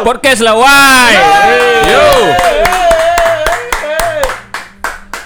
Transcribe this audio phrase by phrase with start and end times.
[0.00, 1.12] Podcast lah, why?
[1.84, 2.08] Yo.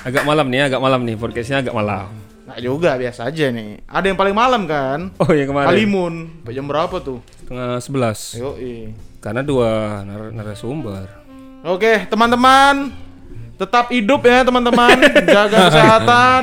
[0.03, 1.15] Agak malam nih, agak malam nih.
[1.15, 2.11] Podcastnya agak malam.
[2.51, 3.87] Nggak juga, biasa aja nih.
[3.87, 5.15] Ada yang paling malam kan?
[5.23, 5.79] Oh, yang kemarin.
[5.79, 7.23] Sampai Jam berapa tuh?
[7.39, 8.19] Setengah sebelas.
[8.35, 8.91] Yoi.
[9.23, 11.07] Karena dua nar narasumber.
[11.63, 12.91] Oke, teman-teman.
[13.55, 14.97] Tetap hidup ya, teman-teman.
[15.39, 16.43] Jaga kesehatan.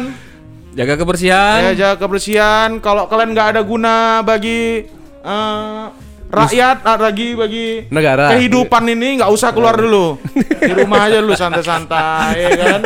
[0.71, 1.59] Jaga kebersihan.
[1.68, 2.79] Ya, jaga kebersihan.
[2.79, 4.88] Kalau kalian nggak ada guna bagi
[5.20, 5.85] eh,
[6.31, 8.31] rakyat, ah, bagi bagi Negara.
[8.31, 10.16] kehidupan ini nggak usah keluar dulu.
[10.70, 12.81] Di rumah aja dulu santai-santai, ya kan?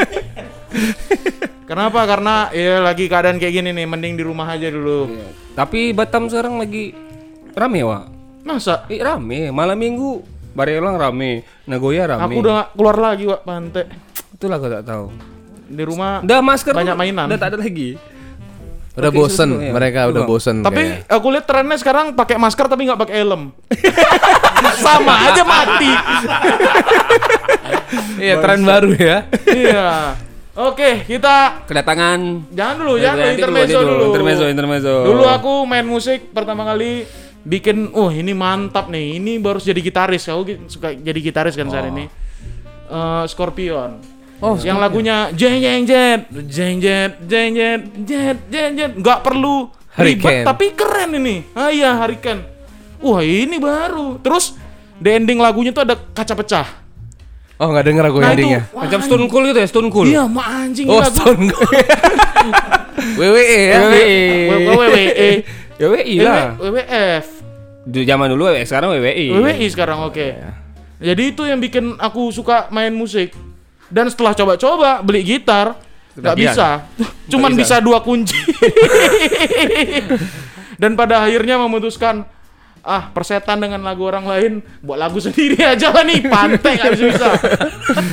[1.66, 2.06] Kenapa?
[2.06, 5.18] Karena ya lagi keadaan kayak gini nih, mending di rumah aja dulu.
[5.58, 6.94] Tapi Batam sekarang lagi
[7.58, 8.04] rame, Wak.
[8.46, 8.86] Masa?
[8.86, 9.50] Eh, rame.
[9.50, 10.22] Malam minggu
[10.54, 12.22] Barelang rame, Nagoya rame.
[12.22, 13.86] Aku udah nggak keluar lagi, Wak, pantai.
[14.38, 15.06] Itulah aku tak tahu.
[15.66, 16.22] Di rumah.
[16.22, 17.26] Udah masker Banyak mainan.
[17.28, 17.98] Udah tak ada lagi.
[18.96, 19.72] Udah Oke, bosen, susu, iya.
[19.76, 20.30] mereka udah Bang.
[20.32, 20.56] bosen.
[20.64, 21.16] Tapi kayaknya.
[21.20, 23.52] aku lihat trennya sekarang pakai masker tapi nggak pakai helm.
[24.88, 25.92] Sama aja mati.
[28.24, 29.28] iya tren baru ya.
[29.52, 30.16] iya.
[30.56, 34.04] Oke, kita Kedatangan jangan dulu, jangan dulu Nanti intermezzo nanti dulu.
[34.08, 34.94] Intermezzo, intermezzo.
[35.12, 37.04] Dulu aku main musik pertama kali
[37.44, 40.32] bikin, oh ini mantap nih, ini baru jadi gitaris.
[40.32, 42.08] Aku suka jadi gitaris kan saat ini.
[42.88, 44.15] Eh, Scorpion.
[44.44, 49.72] Oh, yang lagunya jeng jeng jet, jeng jet, jeng jet, jet, jeng jet, nggak perlu
[49.96, 51.56] ribet tapi keren ini.
[51.56, 52.44] Ah iya Hurricane.
[53.00, 54.20] Wah ini baru.
[54.20, 54.60] Terus
[55.00, 56.68] di ending lagunya tuh ada kaca pecah.
[57.56, 58.62] Oh nggak denger aku Nah, itu, endingnya.
[58.76, 60.08] wah, Macam Stone Cool gitu ya, Stone Cool.
[60.12, 61.16] Iya, ma anjing Oh lagu.
[61.16, 61.72] Stone Cold.
[63.20, 63.80] WWE ya.
[63.80, 64.20] WWE.
[64.68, 65.30] WWE.
[65.76, 66.56] Ya WI lah.
[66.56, 67.26] WWF.
[67.86, 69.28] Di zaman dulu WI, sekarang WWI.
[69.32, 70.28] WWI sekarang oke.
[71.00, 73.32] Jadi itu yang bikin aku suka main musik.
[73.88, 75.78] Dan setelah coba-coba beli gitar
[76.16, 76.88] nggak bisa.
[77.32, 77.78] Cuman bisa.
[77.78, 77.80] bisa.
[77.80, 78.36] dua kunci.
[80.82, 82.28] Dan pada akhirnya memutuskan
[82.86, 87.06] ah persetan dengan lagu orang lain buat lagu sendiri aja lah nih pantai nggak bisa
[87.10, 87.30] bisa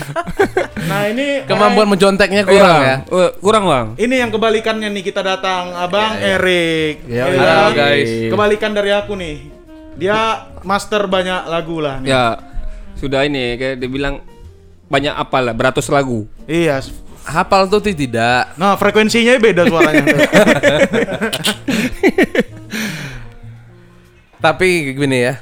[0.89, 2.97] nah ini Kemampuan menconteknya kurang ya.
[3.37, 3.87] Kurang bang.
[4.01, 7.37] ini yang kebalikannya nih kita datang abang Erik Ya, Ya ya.
[7.37, 7.53] kan?
[7.53, 8.11] Halo, guys.
[8.33, 9.37] kebalikan dari aku nih
[10.01, 12.09] dia master banyak lagu lah nih.
[12.09, 12.25] Ya
[12.97, 14.25] sudah ini kayak dibilang
[14.93, 16.29] banyak apa lah, beratus lagu.
[16.45, 16.85] iya
[17.23, 18.53] Hafal tuh tidak.
[18.59, 20.05] nah frekuensinya beda suaranya.
[24.43, 25.39] Tapi gini ya.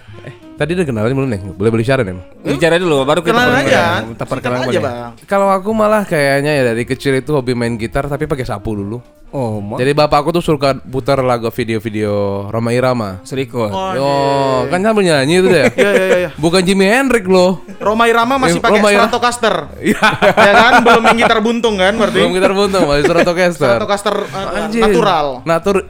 [0.60, 1.40] Tadi udah kenalan belum nih?
[1.56, 2.20] Boleh beli syarat emang?
[2.44, 6.62] Bicara dulu, baru kita kenalan aja Kita perkenalan aja bang Kalau aku malah kayaknya ya
[6.68, 9.00] dari kecil itu hobi main gitar tapi pakai sapu dulu.
[9.30, 9.78] Oh, ma.
[9.78, 13.24] Jadi bapakku tuh suka putar lagu video-video Roma Irama.
[13.24, 13.72] Serikot.
[13.72, 15.64] oh, Oh, kan sambil nyanyi itu deh.
[15.80, 17.64] iya iya iya Bukan Jimi Hendrix loh.
[17.80, 19.00] Roma Irama masih Eh, pakai.
[19.00, 19.54] Stratocaster
[19.88, 20.08] Iya.
[20.28, 23.70] ya kan belum yang gitar buntung kan berarti Belum gitar buntung, masih Stratocaster.
[23.70, 25.88] Stratocaster uh, natural Natur.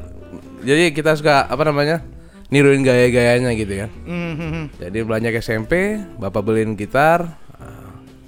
[0.62, 2.19] Jadi kita suka apa namanya?
[2.50, 3.91] Niruin gaya-gayanya gitu kan.
[4.03, 4.65] Hmm, hmm, hmm.
[4.83, 7.38] Jadi belanja ke SMP, bapak beliin gitar,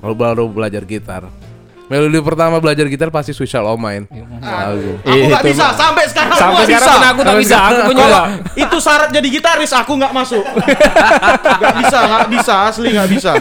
[0.02, 1.26] lalu baru belajar gitar.
[1.92, 4.08] Melodi pertama belajar gitar pasti Sweet Child O' Mine.
[4.40, 4.96] Lagu.
[5.04, 7.74] aku nggak bisa sampai sekarang Sampai aku nggak sekarang bisa pun aku tak bisa, aku
[7.76, 8.06] pun juga.
[8.08, 8.24] Kalau
[8.56, 10.44] itu syarat jadi gitaris aku nggak masuk
[11.60, 13.32] nggak bisa nggak bisa asli nggak bisa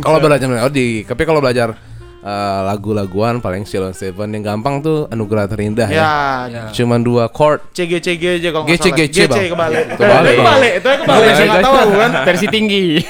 [0.00, 1.76] Kalau belajar melodi, tapi kalau belajar
[2.24, 6.02] eh, lagu-laguan paling Sheila Seven yang gampang tuh Anugerah Terindah ya.
[6.48, 7.60] ya Cuman dua chord.
[7.70, 9.38] CG CG aja kalau nggak GC, salah GC, Bang.
[9.52, 10.34] kebalik Kebalik.
[10.34, 12.84] Kebalik itu yang kebalik saya nggak tahu kan Versi tinggi.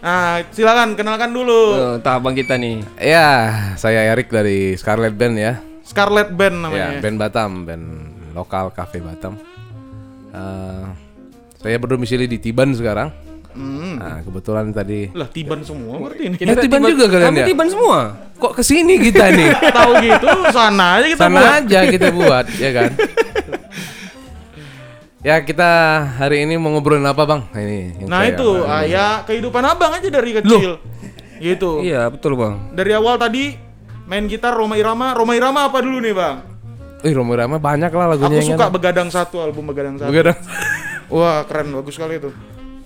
[0.00, 2.80] nah silakan kenalkan dulu Oh, Tabang kita nih.
[2.96, 3.28] Ya,
[3.76, 5.60] saya Erik dari Scarlet Band ya.
[5.84, 7.84] Scarlet Band Ya, namanya band Batam, band
[8.32, 9.34] lokal cafe Batam.
[10.30, 10.84] Eh,
[11.58, 13.10] saya berdomisili di Tiban sekarang.
[13.50, 13.96] Hmm.
[13.96, 17.46] Nah, kebetulan tadi lah tiban semua berarti ini Ya, Tiban juga kalian Kami ya?
[17.46, 17.98] Tiban semua.
[18.34, 19.50] kok ke sini kita nih?
[19.76, 21.52] tahu gitu sana aja kita Sana buat.
[21.60, 22.90] aja kita buat, ya kan?
[25.20, 25.70] ya kita
[26.14, 27.40] hari ini mau ngobrolin apa bang?
[27.52, 27.80] Ini.
[27.98, 30.80] yang nah itu ah, ya kehidupan abang aja dari kecil
[31.38, 32.72] gitu Iya, betul bang.
[32.72, 33.56] dari awal tadi
[34.04, 36.36] main gitar Roma Irama Roma Irama apa dulu nih bang
[37.00, 38.72] Ih, Romo Rama banyak lah lagunya aku yang suka enak.
[38.72, 40.36] begadang satu album begadang satu Begadang.
[41.08, 42.28] wah keren bagus sekali itu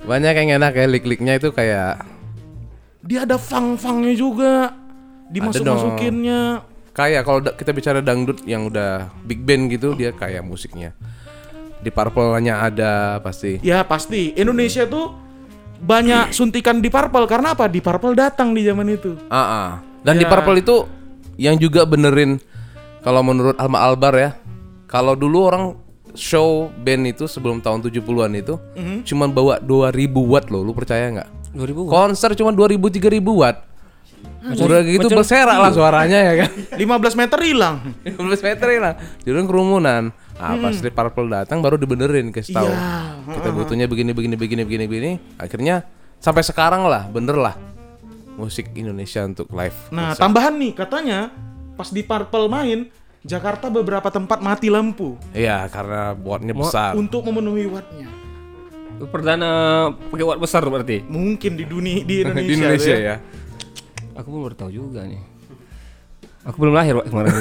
[0.04, 2.04] Banyak yang enak ya, lik-liknya itu kayak
[3.04, 4.72] dia ada fang-fangnya juga
[5.28, 6.64] dimasuk masukinnya
[6.96, 10.96] kayak kalau kita bicara dangdut yang udah big band gitu dia kayak musiknya.
[11.84, 13.60] Di Purple-nya ada pasti.
[13.60, 15.12] ya pasti Indonesia tuh
[15.84, 19.68] banyak suntikan di Purple karena apa di Purple datang di zaman itu Ah, ah.
[20.00, 20.30] Dan di Ya.
[20.32, 20.76] Purple itu
[21.36, 22.40] yang juga benerin
[23.04, 24.30] kalau menurut Alma Albar ya.
[24.88, 25.64] Kalau dulu orang
[26.14, 29.02] show band itu sebelum tahun 70-an itu Mhm.
[29.04, 31.28] cuman bawa 2000 watt loh, lu percaya nggak?
[31.52, 33.58] 2000 Konser cuma 2000 3000 watt.
[34.44, 36.50] Udah gitu berserak lah suaranya ya kan.
[36.80, 38.94] 15 meter hilang 15 meter lah.
[39.24, 40.12] Jadi kerumunan.
[40.34, 42.66] Ah, pas Deep Purple datang baru dibenerin kasih tahu.
[42.68, 43.38] Iya.
[43.38, 45.12] Kita butuhnya begini begini begini begini begini.
[45.38, 45.86] Akhirnya
[46.18, 47.54] sampai sekarang lah bener lah
[48.34, 49.78] musik Indonesia untuk live.
[49.94, 51.30] Nah, tambahan nih katanya
[51.78, 52.90] pas di Purple main
[53.24, 56.92] Jakarta beberapa tempat mati lampu Iya, karena buatnya besar.
[56.92, 58.12] untuk memenuhi wattnya.
[59.08, 59.50] Perdana
[60.12, 61.00] pakai watt besar berarti.
[61.08, 63.16] Mungkin di dunia di Indonesia, di Indonesia tuh ya.
[64.20, 65.18] Aku baru tahu juga nih.
[66.44, 67.32] Aku belum lahir Pak kemarin.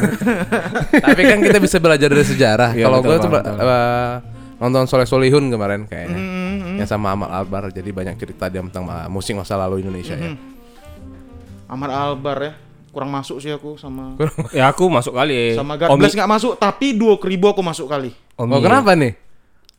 [1.12, 2.72] Tapi kan kita bisa belajar dari sejarah.
[2.72, 4.12] Iya, Kalau gue tuh eh,
[4.64, 6.16] nonton Soleh Solihun kemarin kayaknya.
[6.16, 6.80] Mm-hmm.
[6.80, 7.68] Yang sama Ahmad Albar.
[7.76, 10.32] Jadi banyak cerita dia tentang uh, musik masa lalu Indonesia ya.
[11.68, 12.54] Ahmad Albar ya.
[12.94, 14.14] Kurang masuk sih aku sama
[14.54, 15.58] ya aku masuk kali.
[15.58, 18.14] sama God Omi- Bless nggak masuk, tapi Duo Kribo aku masuk kali.
[18.36, 18.52] Omi.
[18.52, 19.18] Oh, kenapa nih?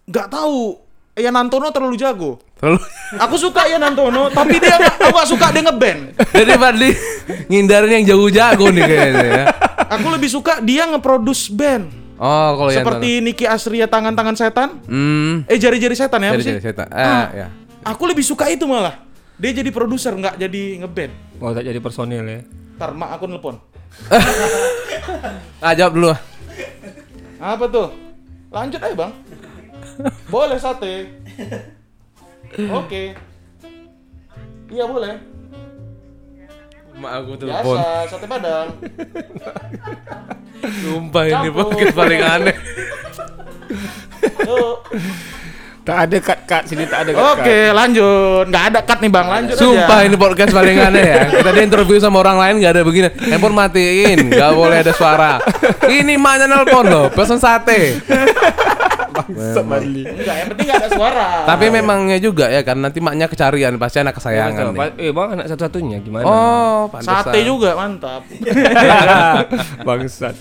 [0.05, 0.83] Nggak tahu.
[1.15, 2.43] Ya Nantono terlalu jago.
[2.59, 2.83] Terlalu
[3.17, 6.01] Aku suka ya Nantono, tapi dia nggak- aku nggak suka dia ngeband.
[6.29, 6.91] Jadi Fadli
[7.47, 9.45] ngindarin yang jauh jago nih kayaknya ya.
[9.93, 11.87] Aku lebih suka dia ngeproduce band.
[12.15, 14.83] Oh, kalau yang Seperti Niki Astria tangan-tangan setan.
[14.83, 15.47] Hmm.
[15.47, 16.53] Eh jari-jari setan ya apa Jadi sih?
[16.53, 16.87] jadi setan.
[16.89, 17.47] Ah, Ah, ya.
[17.85, 18.99] Aku lebih suka itu malah.
[19.35, 21.13] Dia jadi produser nggak jadi ngeband.
[21.39, 22.43] Oh, tak jadi personil ya.
[22.75, 23.57] Ntar mak aku nelpon.
[25.63, 26.11] Ah, jawab dulu.
[27.39, 27.89] Apa tuh?
[28.51, 29.13] Lanjut aja bang.
[30.33, 31.07] boleh sate.
[32.75, 33.15] Oke.
[34.71, 35.15] Iya boleh.
[36.99, 37.77] Mak aku telepon.
[37.79, 38.69] Biasa sate padang.
[40.83, 42.57] Sumpah ini podcast paling aneh.
[44.43, 44.77] Yuk.
[45.85, 47.25] Tak ada cut-cut sini tak ada cut.
[47.37, 48.45] Oke lanjut.
[48.49, 49.27] Nggak ada cut nih bang.
[49.29, 50.09] Lanjut Sumpah aja.
[50.09, 51.19] ini podcast paling aneh ya.
[51.45, 53.09] Tadi interview sama orang lain nggak ada begini.
[53.29, 55.33] Handphone matiin, nggak boleh ada suara.
[55.85, 58.01] Ini maknya nelpon loh, pesan sate.
[59.29, 60.37] Enggak.
[60.41, 61.29] Yang penting nggak ada suara.
[61.53, 64.89] Tapi memangnya juga ya kan nanti maknya kecarian pasti anak kesayangan nih.
[64.97, 66.25] Eh, bang anak satu-satunya gimana?
[66.25, 67.29] Oh, pantesan.
[67.29, 68.25] Sate juga mantap.
[69.87, 70.37] Bangsat.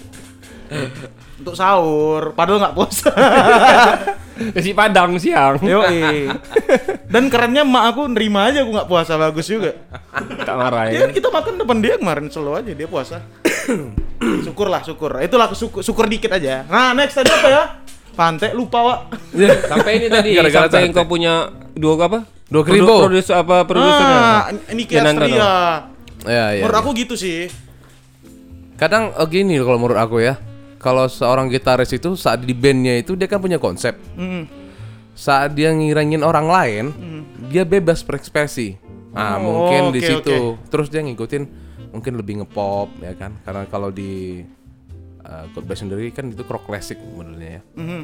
[1.44, 2.31] Untuk sahur.
[2.31, 3.12] Padahal nggak puasa.
[4.56, 5.60] Nasi padang siang.
[5.60, 6.25] Yoi.
[7.06, 9.75] Dan kerennya emak aku nerima aja aku nggak puasa bagus juga.
[10.42, 11.12] tak marah Ya ya.
[11.12, 13.22] kita makan depan dia kemarin selalu aja dia puasa.
[14.48, 15.19] syukur lah syukur.
[15.19, 16.63] Itulah syukur, syukur dikit aja.
[16.66, 17.63] Nah next tadi apa ya?
[18.16, 19.00] Pantai lupa wak.
[19.68, 20.95] Sampai ini tadi Gara-gara sampai sate.
[20.95, 22.19] kau punya dua apa?
[22.48, 22.95] Dua Produ- kribo.
[23.06, 24.18] Produser apa produsernya?
[24.18, 24.72] Ah, apa?
[24.72, 25.51] ini Yananto, Astria.
[26.24, 26.62] Ya, ya.
[26.63, 27.51] Menurut aku gitu sih.
[28.78, 30.38] Kadang oh, gini kalau menurut aku ya.
[30.83, 33.95] Kalau seorang gitaris itu saat di bandnya itu dia kan punya konsep.
[34.19, 34.44] Hmm.
[35.15, 36.85] Saat dia ngirangin orang lain,
[37.47, 38.75] dia bebas berekspresi.
[39.13, 40.38] Nah, Oh, mungkin di oke, situ.
[40.68, 41.44] Terus dia ngikutin
[41.95, 43.38] mungkin lebih ngepop ya kan.
[43.45, 44.44] Karena kalau di
[45.24, 47.62] uh, God Bless sendiri kan itu rock classic modelnya ya.
[47.80, 48.01] Mhm.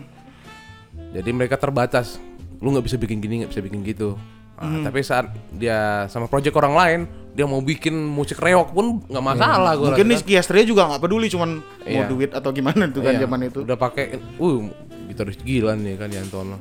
[1.20, 2.22] Jadi mereka terbatas.
[2.64, 4.16] Lu nggak bisa bikin gini, nggak bisa bikin gitu.
[4.60, 7.00] Nah, Tapi saat dia sama project orang lain,
[7.30, 9.74] dia mau bikin musik reok pun nggak masalah.
[9.74, 10.24] gua Mungkin rasa.
[10.24, 12.06] nih Astria juga nggak peduli cuman mau Iya.
[12.06, 13.60] duit atau gimana tuh kan Iya, zaman itu.
[13.64, 14.06] Udah pakai,
[14.36, 14.60] uh,
[15.08, 16.58] gitaris gila nih kan Yantono.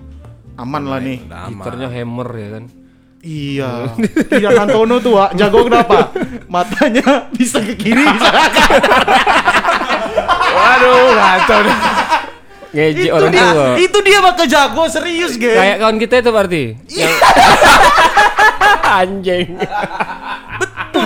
[0.54, 1.18] Aman lah nih.
[1.24, 1.50] Aman.
[1.56, 2.64] Gitarnya hammer ya kan.
[3.18, 3.70] Iya.
[4.30, 5.34] Iya Antono tuh Wak.
[5.34, 6.14] jago kenapa?
[6.54, 9.06] Matanya bisa ke kiri bisa ke kanan.
[10.48, 11.76] Waduh, kacau nih.
[12.68, 13.68] Ngejek itu orang dia, tua.
[13.80, 15.56] itu dia mah jago serius, geng.
[15.56, 16.62] Kayak kawan kita itu berarti.
[16.86, 17.14] Yang
[19.00, 19.48] anjing.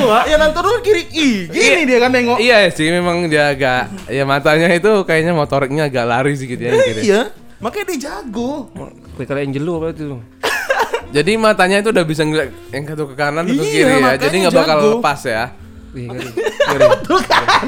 [0.05, 0.25] Wak.
[0.27, 1.03] Ya Antono kiri.
[1.09, 2.39] Ih, gini dia kan nengok.
[2.39, 6.71] Iya sih, memang dia agak, ya matanya itu kayaknya motoriknya agak lari sih gitu ya.
[6.71, 7.01] yang kiri.
[7.05, 7.23] Iya.
[7.59, 8.69] Makanya dia jago.
[9.15, 10.21] Kayak kalian Angelo berarti tuh.
[11.17, 14.13] Jadi matanya itu udah bisa ngeliat yang satu ke kanan, satu ke Iya, kiri ya.
[14.19, 14.89] Jadi nggak bakal jago.
[14.97, 15.45] lepas ya.
[15.93, 16.29] Wih, ngeri.
[16.73, 17.65] Betul kan?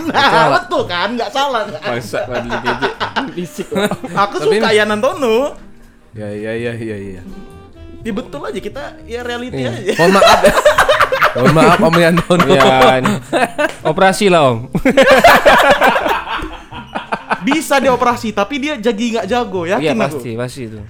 [0.56, 1.08] Betul kan?
[1.12, 1.80] Nggak salah kan?
[1.84, 2.92] Bangsat Fadli ngejek.
[3.32, 3.66] Bisik.
[4.10, 5.52] Aku Tapi suka Yan Antono.
[6.10, 7.22] Ya, iya, iya, iya, iya.
[8.00, 9.70] Ya betul aja kita ya reality Iya.
[9.72, 9.92] aja.
[9.96, 10.52] Mohon maaf ya.
[11.34, 12.54] Mohon maaf Om Yantono.
[12.54, 13.14] Ya, ini.
[13.82, 14.58] operasi lah om.
[17.44, 20.16] Bisa dia operasi tapi dia jadi nggak jago, Iya yakin aku.
[20.16, 20.80] pasti, pasti itu.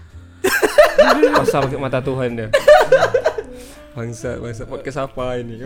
[1.34, 2.48] Pasal pakai mata Tuhan dia.
[3.94, 5.58] Bangsa, bangsa podcast apa ini?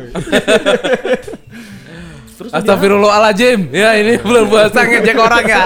[2.38, 3.68] Terus Astagfirullahaladzim.
[3.74, 5.62] Ya ini belum puasa ngejek orang ya.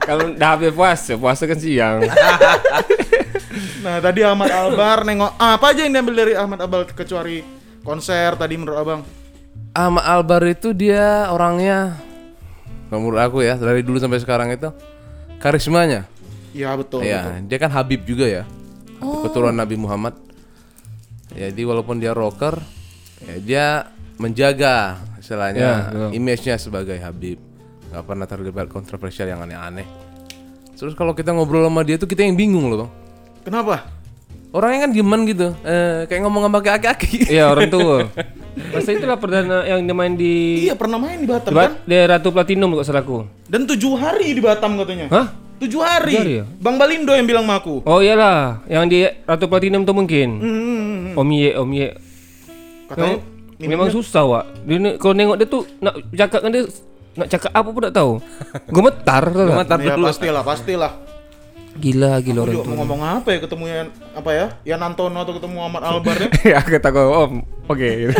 [0.00, 2.02] Kalau udah habis puasa, puasa kan siang.
[3.84, 8.36] Nah tadi Ahmad Albar nengok ah, apa aja yang diambil dari Ahmad Albar kecuali konser
[8.36, 9.00] tadi menurut abang?
[9.70, 11.94] Ahmad Albar itu dia orangnya
[12.90, 14.68] menurut aku ya dari dulu sampai sekarang itu
[15.38, 16.10] karismanya.
[16.50, 17.06] Iya betul.
[17.06, 17.06] betul.
[17.06, 18.42] Iya, dia kan Habib juga ya.
[19.00, 20.18] Keturunan Nabi Muhammad.
[21.30, 22.58] Jadi walaupun dia rocker,
[23.22, 23.66] ya dia
[24.18, 26.08] menjaga Ya, istilahnya betul.
[26.18, 27.38] image-nya sebagai Habib.
[27.94, 29.86] Gak pernah terlibat kontroversial yang aneh-aneh.
[30.74, 32.90] Terus kalau kita ngobrol sama dia tuh kita yang bingung loh, Bang.
[33.46, 33.86] Kenapa?
[34.50, 37.30] Orangnya kan gimana gitu, eh, kayak ngomong sama kaki-kaki.
[37.30, 38.10] Iya orang tua.
[38.74, 41.70] Masa itulah perdana yang dia main di Iya pernah main di Batam di, kan?
[41.70, 43.16] Ba- di Ratu Platinum kalau salahku.
[43.46, 45.06] Dan tujuh hari di Batam katanya.
[45.06, 45.26] Hah?
[45.62, 46.18] Tujuh hari.
[46.18, 46.44] Tujuh hari ya?
[46.58, 47.86] Bang Balindo yang bilang sama aku.
[47.86, 50.28] Oh iyalah, yang di Ratu Platinum tuh mungkin.
[50.42, 51.88] Hmm, Om Ye, Om Ye.
[52.90, 53.16] katanya
[53.60, 54.44] Memang, memang susah, Wak.
[54.66, 56.64] Dia kalau nengok dia tuh nak cakap kan dia
[57.14, 58.12] nak cakap apa pun tak tahu.
[58.74, 59.24] Gemetar?
[59.30, 60.92] Gemetar ya pastilah, pastilah.
[61.78, 62.70] Gila gila orang juga tu.
[62.74, 64.46] mau ngomong apa ya ketemu yang apa ya?
[64.74, 66.28] Yan Antono atau ketemu Ahmad Albar ya?
[66.56, 67.32] ya kata kau Om.
[67.70, 68.10] Okey.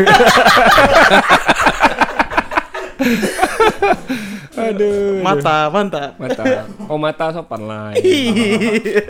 [4.61, 5.25] Aduh.
[5.25, 6.13] Mata, mantap.
[6.21, 6.45] Mata.
[6.87, 7.97] Oh mata sopan lah.
[7.97, 9.09] Eh,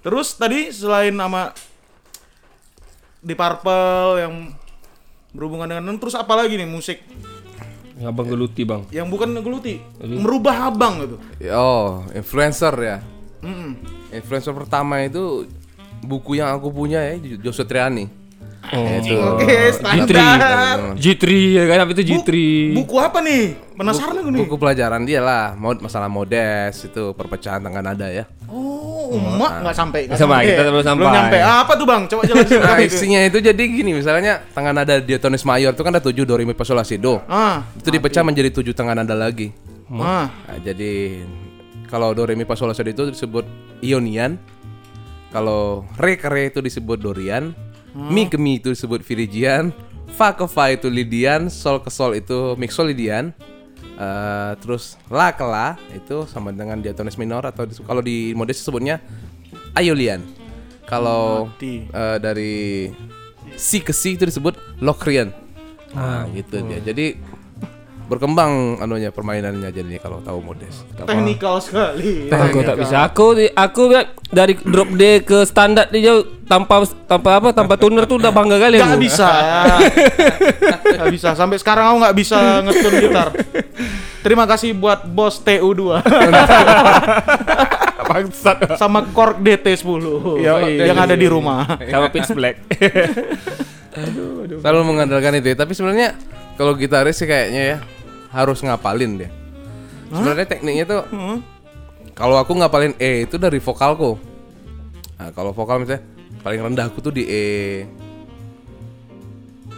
[0.00, 1.52] terus tadi selain nama
[3.20, 4.34] di Purple yang
[5.32, 7.02] berhubungan dengan terus apa lagi nih musik
[8.04, 8.84] abang geluti bang.
[8.92, 11.16] yang bukan ngeluti merubah abang gitu
[11.56, 12.98] Oh, influencer ya.
[13.40, 13.78] Mm-mm.
[14.12, 15.48] Influencer pertama itu
[16.04, 18.04] buku yang aku punya ya, Joshua Triani.
[18.66, 18.82] Oh.
[18.82, 19.14] Itu.
[19.14, 19.78] Oke, G3.
[19.78, 20.98] standar.
[20.98, 21.24] G3
[21.54, 22.30] ya kan apa itu G3?
[22.74, 23.54] Buku apa nih?
[23.78, 24.40] Penasaran aku nih.
[24.42, 28.26] Buku pelajaran dia lah, masalah modes itu perpecahan tangga nada ya.
[28.46, 30.00] Oh, emak nggak sampai.
[30.06, 31.02] nggak Sampai, kita belum sampai.
[31.02, 31.38] Belum nyampe.
[31.38, 32.02] Apa tuh bang?
[32.06, 32.58] Coba jelasin.
[32.66, 36.34] Nah, isinya itu jadi gini, misalnya tangan nada diatonis mayor itu kan ada tujuh do
[36.34, 37.18] re mi fa sol la si do.
[37.26, 39.50] Ah, Itu dipecah menjadi tujuh tangan nada lagi.
[39.92, 40.30] ah.
[40.30, 41.22] Nah, jadi
[41.86, 43.44] kalau do re mi fa sol la si do itu disebut
[43.82, 44.38] ionian.
[45.30, 47.50] Kalau re ke re itu disebut dorian.
[47.92, 49.72] Mi ke mi itu disebut virigian.
[50.06, 53.34] Fa ke fa itu lidian, sol ke sol itu mixolydian.
[53.96, 59.00] Eh, terus la ke la itu sama dengan diatonis minor atau kalau di modis sebutnya
[59.72, 60.20] aiolian.
[60.84, 62.92] Kalau eh, dari
[63.56, 65.32] si ke si itu disebut lokrian.
[65.96, 66.84] Nah, gitu dia.
[66.84, 67.16] Jadi
[68.06, 70.86] berkembang anunya permainannya jadi kalau tahu modis.
[70.96, 72.30] Teknikal sekali.
[72.30, 73.02] Aku tak bisa.
[73.02, 73.82] Aku aku
[74.26, 78.58] dari drop D ke standar dia jauh tanpa tanpa apa tanpa tuner tuh udah bangga
[78.58, 79.02] kali Gak aku.
[79.02, 79.28] bisa.
[80.96, 81.28] Gak bisa.
[81.34, 83.28] Sampai sekarang aku nggak bisa ngetun gitar.
[84.22, 86.02] Terima kasih buat bos TU2
[88.06, 88.78] Bangsat.
[88.78, 90.02] sama Korg DT10
[90.42, 90.78] Yoi.
[90.78, 91.78] yang ada di rumah.
[91.82, 92.56] Sama pitch black.
[94.62, 95.50] Selalu mengandalkan itu.
[95.50, 95.56] ya.
[95.56, 96.14] Tapi sebenarnya
[96.54, 97.78] kalau gitaris sih kayaknya ya
[98.36, 99.30] harus ngapalin dia.
[100.12, 101.38] Sebenarnya tekniknya tuh Hmm.
[102.12, 104.20] kalau aku ngapalin E itu dari vokalku.
[105.16, 106.04] Nah, kalau vokal misalnya
[106.44, 107.44] paling rendah aku tuh di E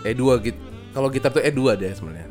[0.03, 0.61] E2 gitu.
[0.91, 2.27] Kalau gitar tuh E2 deh sebenarnya.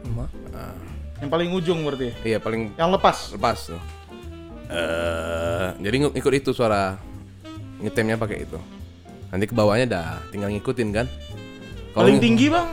[1.18, 2.14] Yang paling ujung berarti.
[2.22, 3.18] Iya, paling Yang lepas.
[3.34, 3.82] lepas tuh.
[4.68, 7.00] Eh, jadi ikut itu suara
[7.82, 8.60] ngetemnya pakai itu.
[9.34, 11.08] Nanti ke bawahnya dah tinggal ngikutin kan.
[11.96, 12.68] Kalau Paling tinggi bang.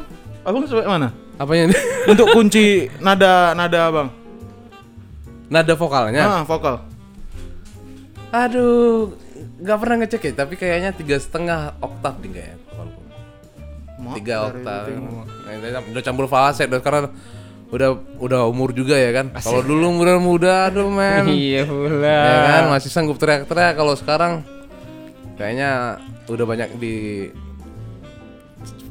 [0.45, 1.09] Abang sampai mana?
[1.39, 1.75] Apanya?
[2.13, 4.09] Untuk kunci nada nada abang.
[5.51, 6.23] Nada vokalnya.
[6.25, 6.83] Ah, vokal.
[8.35, 9.15] Aduh,
[9.63, 12.59] nggak pernah ngecek ya, tapi kayaknya tiga setengah oktav nih kayaknya
[14.19, 14.85] Tiga oktav.
[14.91, 17.09] Nah, udah campur falset udah karena
[17.73, 19.33] udah udah umur juga ya kan.
[19.39, 21.25] Kalau dulu muda-muda, aduh men.
[21.33, 22.19] Iya pula.
[22.27, 23.75] ya kan masih sanggup teriak-teriak.
[23.79, 24.45] Kalau sekarang
[25.41, 25.99] kayaknya
[26.29, 26.95] udah banyak di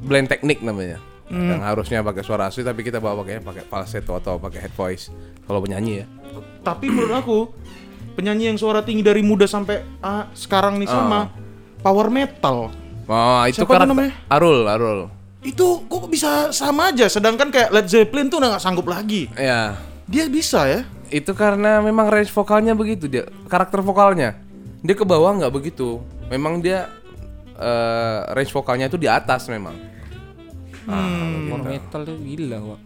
[0.03, 0.97] blend teknik namanya.
[1.33, 5.09] Yang harusnya pakai suara asli tapi kita bawa pakai pakai falsetto atau pakai head voice
[5.49, 6.07] kalau penyanyi ya.
[6.61, 7.37] Tapi menurut aku
[8.13, 11.33] penyanyi yang suara tinggi dari muda sampai ah, sekarang nih sama
[11.81, 12.69] power metal.
[13.03, 14.13] Oh, itu Siapa namanya?
[14.31, 14.99] Arul, Arul.
[15.43, 19.27] Itu kok bisa sama aja sedangkan kayak Led Zeppelin tuh udah nggak sanggup lagi.
[19.35, 19.75] Ya,
[20.07, 20.81] Dia bisa ya.
[21.13, 24.33] itu karena memang range vokalnya begitu dia, karakter vokalnya.
[24.81, 26.01] Dia ke bawah nggak begitu.
[26.31, 26.89] Memang dia
[27.53, 29.92] eh, range vokalnya itu di atas memang.
[30.83, 32.81] Power metal tuh gila, Wak.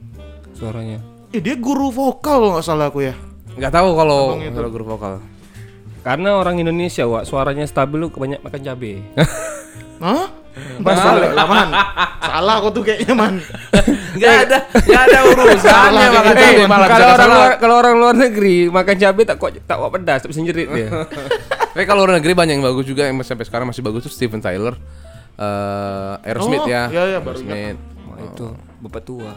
[0.53, 0.99] Suaranya.
[1.33, 3.13] Eh dia guru vokal nggak salah aku ya.
[3.57, 5.13] Nggak tahu kalau kalau grup vokal.
[6.05, 9.03] Karena orang Indonesia, Wak, suaranya stabil lu kebanyak makan cabe.
[10.03, 10.29] Hah?
[10.81, 11.69] Mas balik lah man.
[12.17, 13.37] Salah aku tuh kayaknya man.
[14.17, 16.65] Nggak ada, nggak ada urusannya Salah, makan kayak cabai gitu.
[16.65, 17.37] malah kalau orang salah.
[17.37, 20.67] luar, kalau orang luar negeri makan cabe tak kuat tak kuat pedas, tak bisa jerit
[20.73, 20.89] dia.
[21.77, 24.41] Tapi kalau luar negeri banyak yang bagus juga yang sampai sekarang masih bagus tuh Steven
[24.41, 24.73] Tyler,
[25.37, 26.83] eh Aerosmith Oh, ya.
[26.89, 27.79] iya, iya, baru Aerosmith.
[28.03, 28.45] Wah, itu
[28.79, 29.33] bapak tua.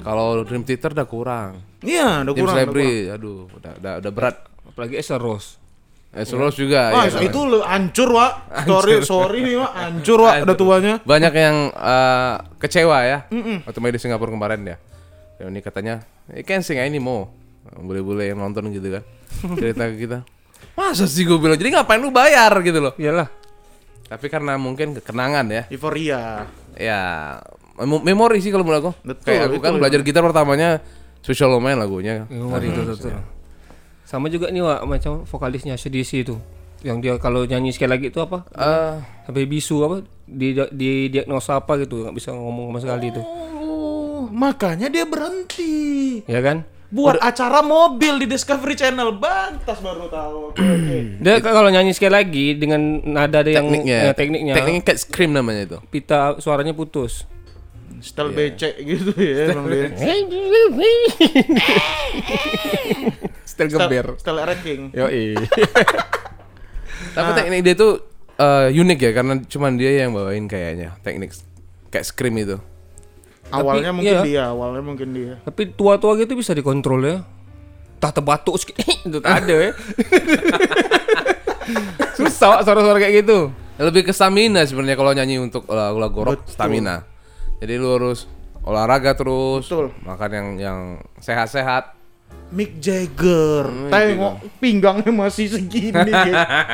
[0.00, 1.50] Kalau Dream Theater udah kurang.
[1.80, 2.56] Iya, udah James kurang.
[2.56, 4.36] udah Labrie, aduh, udah, udah, udah berat.
[4.66, 5.56] Apalagi Esther Rose.
[6.10, 6.90] Eh, Rose juga.
[6.90, 8.32] Wah, ya, itu lu hancur, Wak.
[8.68, 9.72] Sorry, sorry nih, Wak.
[9.72, 10.94] Hancur, Wak, udah tuanya.
[11.04, 13.18] banyak yang eh, kecewa ya
[13.64, 14.76] waktu main di Singapura kemarin ya
[15.40, 17.32] yang ini katanya eh kan sing ini mau
[17.72, 19.02] boleh-boleh yang nonton gitu kan
[19.56, 20.18] cerita ke kita
[20.76, 23.32] masa sih gue bilang jadi ngapain lu bayar gitu loh Iyalah.
[24.10, 26.50] Tapi karena mungkin kekenangan ya Euforia.
[26.74, 27.00] ya
[27.78, 30.82] mem- memori sih kalau menurut aku Betul, kayak aku kan belajar gitar pertamanya
[31.20, 33.14] Social Lumayan lagunya Memori itu betul.
[34.02, 36.34] Sama juga nih Wak, macam vokalisnya CDC itu.
[36.82, 38.42] Yang dia kalau nyanyi sekali lagi itu apa?
[38.50, 39.96] Eh, Sampai bisu apa?
[40.24, 43.22] Di di diagnosa apa gitu, nggak bisa ngomong sama sekali itu.
[43.22, 46.24] Oh, makanya dia berhenti.
[46.26, 46.66] Ya kan?
[46.90, 49.14] Buat acara mobil di Discovery Channel.
[49.14, 50.40] Bantas baru tahu.
[50.58, 50.98] Oke.
[51.22, 55.30] Dia kalau nyanyi sekali lagi dengan nada ada yang tekniknya eh, tekniknya, tekniknya kayak scream
[55.32, 57.24] namanya itu pita suaranya putus.
[58.00, 59.52] Setel becek gitu ya.
[59.54, 59.92] Lir.
[63.46, 64.06] Setel Setel- geber.
[64.18, 64.80] Setel ranking.
[64.90, 65.06] Yo
[67.16, 67.92] tapi teknik dia tuh
[68.36, 71.32] eh, unik ya karena cuman dia yang bawain kayaknya teknik
[71.90, 72.56] kayak scream itu
[73.50, 74.22] Awalnya mungkin iya.
[74.22, 75.34] dia, awalnya mungkin dia.
[75.42, 77.16] Tapi tua-tua gitu bisa dikontrol ya.
[78.00, 79.70] Tak terbatuk sedikit itu tak ada ya.
[82.18, 83.50] Susah suara-suara kayak gitu.
[83.80, 87.00] lebih ke stamina sebenarnya kalau nyanyi untuk lagu-lagu rock stamina
[87.60, 88.24] jadi lu harus
[88.64, 89.92] olahraga terus Betul.
[90.04, 90.78] makan yang yang
[91.20, 92.00] sehat-sehat
[92.50, 93.70] Mick Jagger.
[93.70, 94.58] Hmm, Tengok gitu.
[94.58, 96.10] pinggangnya masih segini.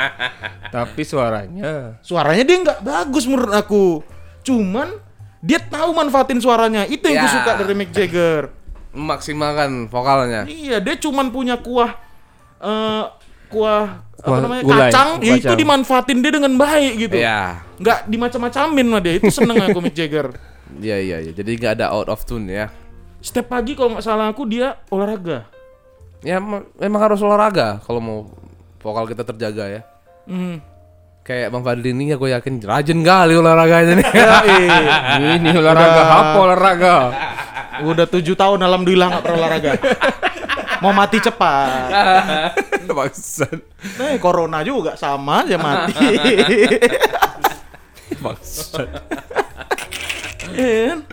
[0.77, 4.01] Tapi suaranya Suaranya dia nggak bagus menurut aku.
[4.41, 4.89] Cuman
[5.39, 6.85] dia tahu manfaatin suaranya.
[6.85, 7.35] Itu yang gue Ya.
[7.35, 8.53] suka dari Mick Jagger.
[8.91, 11.93] memaksimalkan vokalnya Iya, dia cuman punya kuah
[12.57, 13.05] eh
[13.47, 17.15] kuah, apa Kuah namanya gulai, kacang, ya itu dimanfaatin dia dengan baik gitu.
[17.15, 19.15] Iya Nggak dimacam-macamin lah dia.
[19.15, 20.33] Itu seneng aku Mick Jagger.
[20.77, 22.73] iya iya iya jadi nggak ada out of tune ya
[23.19, 25.45] Setiap pagi kalau nggak salah aku dia olahraga.
[26.21, 28.19] ya me- memang harus olahraga kalau mau
[28.79, 29.83] vokal kita terjaga ya
[30.25, 30.59] Hmm.
[31.27, 34.07] Kayak bang Fadli ini ya gue yakin rajin kali olahraganya nih
[35.43, 36.97] ini olahraga apa olahraga?
[37.83, 39.71] Udah tujuh tahun alhamdulillah nggak pernah olahraga.
[40.79, 41.91] Mau mati cepat.
[42.97, 43.59] Bangsat.
[44.07, 45.99] Eh corona juga sama aja mati.
[50.57, 51.05] Kan?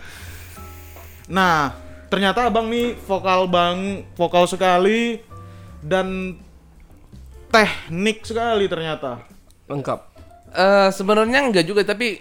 [1.28, 1.76] nah,
[2.08, 5.20] ternyata abang nih vokal bang, vokal sekali
[5.84, 6.38] dan
[7.52, 9.33] teknik sekali ternyata.
[9.66, 9.98] Lengkap.
[10.50, 12.20] Eh sebenarnya enggak juga tapi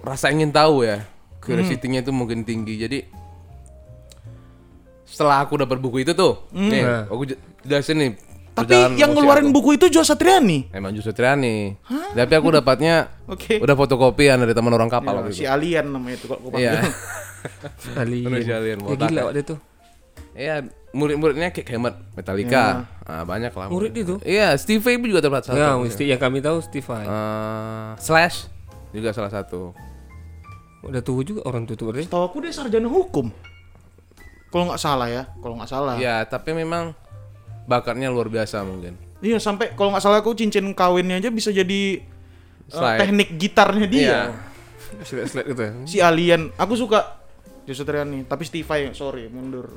[0.00, 1.04] rasa ingin tahu ya
[1.38, 2.98] curiosity-nya itu mungkin tinggi jadi
[5.02, 7.02] setelah aku dapat buku itu tuh nih Nah.
[7.04, 7.22] aku
[7.62, 8.10] jelasin nih
[8.50, 9.56] Tapi yang ngeluarin aku.
[9.56, 10.68] buku itu Jo Satriani.
[10.70, 11.76] emang justru Triani
[12.14, 13.56] tapi aku dapatnya Oke.
[13.56, 16.80] udah fotokopian dari teman orang kapal waktu Si itu alien namanya itu kalau aku iya
[16.80, 16.92] panggil.
[18.00, 18.78] Alien.
[18.80, 19.54] Ya gila waktu itu.
[20.32, 20.54] iya
[20.90, 24.14] murid-muridnya kayak hemat Metallica ah, banyak lah Murid itu?
[24.26, 27.06] iya Steve Vai juga dapat satu Ya, mesti yang kami tahu Steve Vai.
[27.06, 28.50] Eh, Slash
[28.90, 29.70] juga salah satu
[30.80, 32.08] Udah tua juga orang tua tua deh.
[32.08, 33.28] Tahu aku dia sarjana hukum.
[34.50, 35.94] Kalau nggak salah ya, kalau nggak salah.
[36.00, 36.96] Iya, tapi memang
[37.68, 38.96] bakatnya luar biasa mungkin.
[39.20, 42.00] Iya sampai kalau nggak salah aku cincin kawinnya aja bisa jadi
[42.72, 42.98] uh, Slide.
[43.04, 44.00] teknik gitarnya dia.
[44.00, 44.20] Iya.
[45.04, 45.72] Slide-slide gitu ya.
[45.86, 47.19] Si alien, aku suka
[47.68, 49.70] Joshua Triani, tapi Steve Vai, sorry mundur.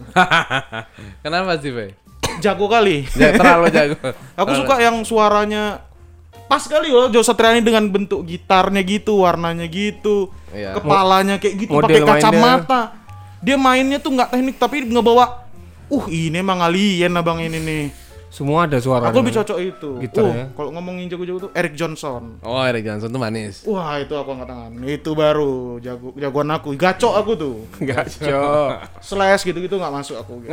[1.24, 1.94] Kenapa Bay?
[2.40, 3.06] Jago kali.
[3.14, 3.98] Ya, terlalu jago.
[4.40, 5.84] Aku suka yang suaranya
[6.48, 10.78] pas kali loh Joshua Triani dengan bentuk gitarnya gitu, warnanya gitu, Iya.
[10.78, 12.82] kepalanya kayak gitu, pakai kacamata.
[13.44, 15.44] Dia mainnya tuh nggak teknik tapi ngebawa,
[15.92, 17.84] uh ini emang alien abang ini nih.
[18.34, 19.14] Semua ada suara.
[19.14, 19.90] Aku lebih cocok itu.
[20.02, 20.46] Gitar uh, ya.
[20.58, 22.42] kalau ngomongin jago-jago tuh Eric Johnson.
[22.42, 23.62] Oh, Eric Johnson tuh manis.
[23.70, 24.72] Wah itu aku angkat tangan.
[24.90, 26.74] Itu baru jago jagoan aku.
[26.74, 27.56] Gacok aku tuh.
[27.94, 28.70] Cocok.
[29.06, 30.42] Slash gitu-gitu nggak masuk aku.
[30.42, 30.50] Gitu.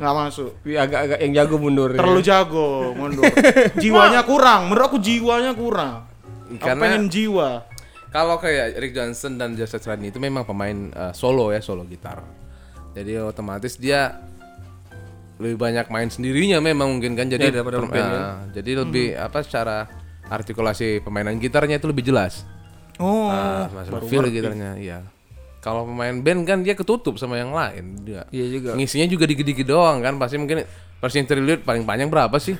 [0.00, 0.50] Nggak masuk.
[0.64, 1.92] Tapi agak-agak yang jago mundur.
[1.92, 2.00] ya.
[2.00, 3.24] Terlalu jago mundur.
[3.84, 4.72] Jiwanya kurang.
[4.72, 6.08] Menurut aku jiwanya kurang.
[6.48, 7.68] Aku Karena- pengen jiwa.
[8.08, 12.24] Kalau kayak Eric Johnson dan Joseph Trani itu memang pemain eh, solo ya, solo gitar.
[12.96, 14.24] Jadi otomatis dia
[15.38, 18.18] lebih banyak main sendirinya memang mungkin kan jadi Ya, daripada per- band ya.
[18.18, 19.86] eh, jadi lebih apa secara
[20.26, 22.42] artikulasi pemainan gitarnya itu lebih jelas.
[22.98, 23.30] Oh.
[23.30, 24.98] Ah, masuk feel gitarnya, iya.
[25.58, 28.26] Kalau pemain band kan dia ketutup sama yang lain dia.
[28.28, 28.70] Iya juga.
[28.74, 30.66] Ngisinya juga dikit-dikit doang kan, pasti mungkin
[30.98, 32.58] versi interlude paling panjang berapa sih?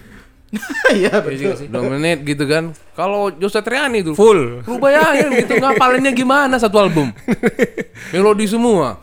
[0.88, 1.68] Iya Iya betul.
[1.68, 2.72] Dua menit gitu kan.
[2.94, 4.64] Kalau Jose Triani itu Full.
[4.64, 7.12] Lu bayangin gitu ngapalinnya gimana satu album?
[8.12, 8.96] Melodi semua.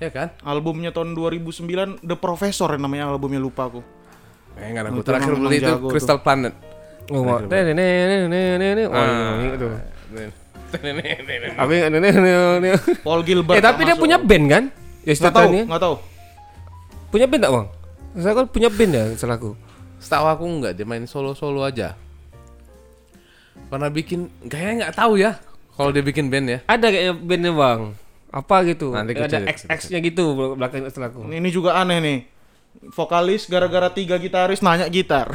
[0.00, 0.32] Ya kan?
[0.40, 3.84] Albumnya tahun 2009 The Professor yang namanya albumnya lupa aku.
[4.56, 5.92] Eh enggak aku terakhir beli itu jago tuh.
[5.92, 6.54] Crystal Planet.
[7.12, 7.20] Oh.
[7.20, 7.38] Oh.
[13.02, 13.58] Paul Gilbert.
[13.58, 14.64] Eh, tapi dia punya band kan?
[15.02, 15.60] Ya, Nggak tahu, ini.
[15.66, 15.94] nggak tahu.
[17.10, 17.66] Punya band tak, Bang?
[18.14, 19.50] Saya kan punya band ya, selaku.
[20.00, 21.98] Setahu aku enggak dia main solo-solo aja.
[23.68, 25.36] Pernah bikin kayaknya nggak tahu ya
[25.74, 26.58] kalau dia bikin band ya.
[26.68, 27.80] Ada kayak bandnya, Bang.
[28.30, 28.94] Apa gitu?
[28.94, 31.26] Nanti ada XX-nya gitu belakang selaku.
[31.26, 32.18] Ini juga aneh nih.
[32.94, 35.34] Vokalis gara-gara tiga gitaris nanya gitar.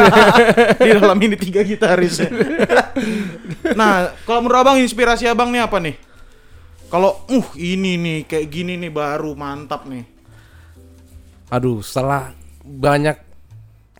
[0.84, 2.20] Di dalam ini tiga gitaris.
[3.72, 5.96] nah, kalau menurut abang inspirasi abang nih apa nih?
[6.92, 10.04] Kalau uh ini nih kayak gini nih baru mantap nih.
[11.48, 13.16] Aduh, setelah banyak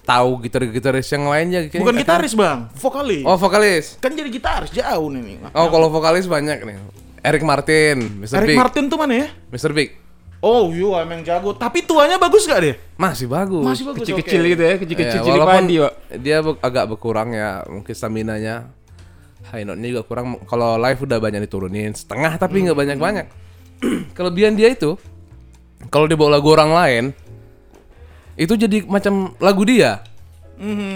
[0.05, 3.25] tahu gitar-gitaris yang lainnya kayaknya Bukan nggak gitaris bang, vokalis.
[3.25, 3.85] Oh, vokalis.
[4.03, 5.23] Kan jadi gitaris jauh nih.
[5.23, 5.37] nih.
[5.57, 6.77] Oh, kalau vokalis banyak nih.
[7.21, 8.41] Eric Martin, Mr.
[8.41, 8.59] Eric Big.
[8.59, 9.29] Martin tuh mana ya?
[9.53, 9.73] Mr.
[9.77, 10.01] Big.
[10.41, 11.53] Oh iya emang jago.
[11.53, 12.75] Tapi tuanya bagus gak deh?
[12.97, 13.61] Masih bagus.
[13.61, 14.09] Masih bagus.
[14.09, 14.51] Kecil-kecil oke.
[14.57, 15.93] gitu ya, kecil-kecil cili walaupun Pak.
[16.17, 18.73] Dia agak berkurang ya, mungkin stamina-nya.
[19.53, 20.41] High note-nya juga kurang.
[20.49, 23.27] Kalau live udah banyak diturunin, setengah tapi nggak banyak-banyak.
[24.17, 24.97] Kelebihan dia itu,
[25.93, 27.05] kalau dia bawa lagu orang lain,
[28.41, 30.01] itu jadi macam lagu dia.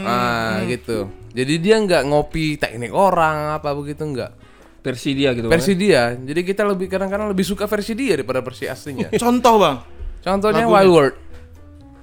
[0.08, 1.08] Ah, gitu.
[1.36, 4.43] Jadi dia nggak ngopi teknik orang apa begitu nggak.
[4.84, 5.48] Versi dia gitu.
[5.48, 6.12] Versi dia.
[6.12, 9.08] Jadi kita lebih kadang-kadang lebih suka versi dia daripada versi aslinya.
[9.22, 9.76] Contoh bang.
[10.20, 10.76] Contohnya Lagunya.
[10.76, 11.14] Wild World.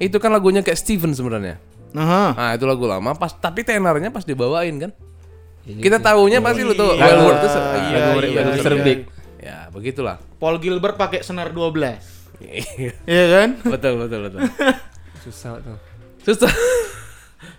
[0.01, 1.61] Itu kan lagunya kayak Steven sebenarnya.
[1.93, 4.91] Nah, Nah itu lagu lama pas tapi tenornya pas dibawain kan.
[5.61, 7.05] Kita tahunya pasti lu tuh Iya.
[7.05, 8.41] Wild World itu Iya, Lagu iya,
[8.81, 8.95] iya.
[9.41, 10.17] Ya begitulah.
[10.41, 12.01] Paul Gilbert pakai senar 12.
[13.05, 13.49] Iya kan?
[13.77, 14.41] betul betul betul.
[15.25, 15.77] Susah tuh.
[16.25, 16.49] Susah.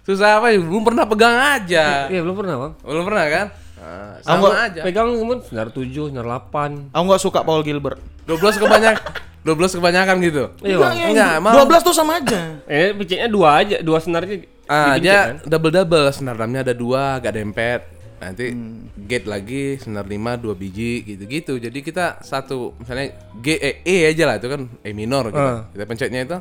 [0.03, 0.59] Susah apa ya?
[0.59, 2.11] Belum pernah pegang aja.
[2.11, 2.73] Iya, belum pernah, Bang.
[2.83, 3.47] Belum pernah kan?
[3.83, 4.81] Nah, Aku sama nggak- aja.
[4.83, 6.88] Pegang kemudian senar 7, senar 8.
[6.88, 7.99] Aku nggak suka Paul Gilbert.
[8.25, 8.95] 12 kebanyak
[9.42, 10.45] 12 kebanyakan gitu.
[10.62, 10.79] Iya.
[11.05, 12.62] Enggak, emang 12 tuh sama aja.
[12.64, 14.47] Eh, picitnya dua aja, dua senarnya.
[14.64, 15.51] Ah, dia kan?
[15.51, 17.81] double double senar drumnya ada dua, agak dempet.
[18.16, 18.87] Nanti Hmm.
[18.97, 21.59] gate lagi senar 5 dua biji gitu-gitu.
[21.59, 25.42] Jadi kita satu misalnya G E, E aja lah itu kan E minor gitu.
[25.42, 25.66] Ah.
[25.68, 26.38] Kita pencetnya itu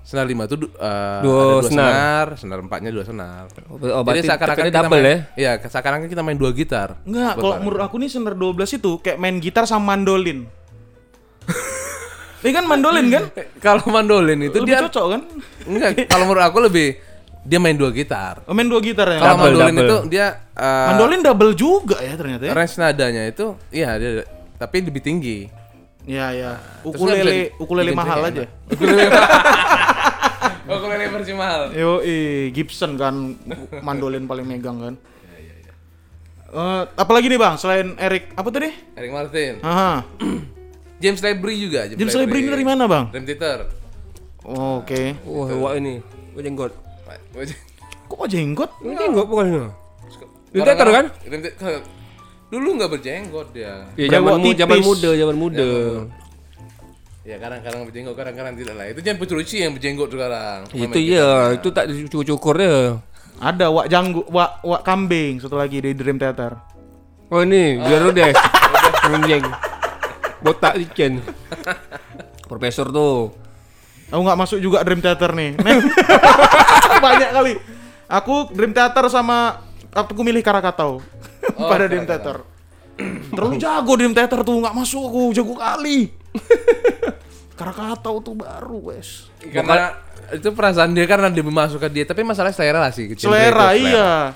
[0.00, 1.88] senar 5 itu du- eh, Dua ada dua senar.
[1.88, 3.42] senar, senar 4-nya dua senar.
[3.68, 5.16] Oh, berarti Jadi seakan-akan kita double main, ya?
[5.34, 6.88] Iya, seakan-akan kita main dua gitar.
[7.02, 10.48] Enggak, kalau menurut aku nih senar 12 itu kayak main gitar sama mandolin.
[12.38, 13.24] Ini kan mandolin kan?
[13.34, 15.20] Eh, Kalau mandolin itu Lebih dia cocok kan?
[15.66, 16.88] enggak, kalau menurut aku lebih
[17.42, 18.40] dia main dua gitar.
[18.44, 19.18] Oh, main dua gitar ya.
[19.18, 19.84] Kalau Double, mandolin double.
[19.84, 22.52] itu dia eh, mandolin double juga ya ternyata ya.
[22.52, 24.22] range nadanya itu iya dia
[24.54, 25.38] tapi lebih tinggi.
[26.04, 26.50] Iya, iya.
[26.80, 28.46] Terus Ukulele, ukulele mahal aja.
[30.68, 31.72] Ukulele versi mahal.
[31.72, 32.04] Yo,
[32.52, 33.34] Gibson kan
[33.80, 34.94] mandolin paling megang kan.
[36.48, 38.72] Eh, apalagi nih bang selain Eric apa tadi?
[38.96, 39.52] Eric Martin.
[39.60, 40.00] Aha.
[41.02, 41.84] James Labrie juga.
[41.92, 43.04] James Labrie ini dari mana bang?
[43.12, 43.68] Dream Theater.
[44.48, 45.12] Oh, Oke.
[45.28, 46.00] Wah, wah ini.
[46.32, 46.72] Wah, jenggot.
[48.08, 48.70] Kok jenggot?
[48.80, 49.70] Ini jenggot bukan kan?
[51.28, 51.84] Dream Theater.
[52.48, 53.84] Dulu nggak berjenggot dia.
[54.00, 55.68] Ya, zaman, mu, zaman muda, zaman muda.
[57.28, 58.88] Ya kadang-kadang berjenggot, kadang-kadang tidak lah.
[58.88, 60.64] Itu Jan Petrucci yang berjenggot sekarang.
[60.72, 63.04] Itu ya, itu tak dicukur-cukur dia.
[63.36, 66.56] Ada wak janggu, wak wak kambing satu lagi di Dream Theater.
[67.28, 68.32] Oh ini, biar udah.
[69.12, 69.44] Anjing.
[70.40, 71.20] Botak ikan.
[72.48, 73.36] Profesor tuh.
[74.08, 75.60] Aku nggak masuk juga Dream Theater nih.
[77.04, 77.52] Banyak kali.
[78.08, 81.04] Aku Dream Theater sama aku milih Karakatau
[81.76, 82.40] pada Dream Theater.
[83.36, 86.08] Terlalu jago Dream Theater tuh nggak masuk aku jago kali.
[87.58, 89.26] Karakatau tuh baru wes.
[89.42, 89.98] Karena
[90.30, 93.10] itu perasaan dia karena dia memasukkan dia, tapi masalah selera lah sih.
[93.10, 94.32] kecil Selera itu, iya.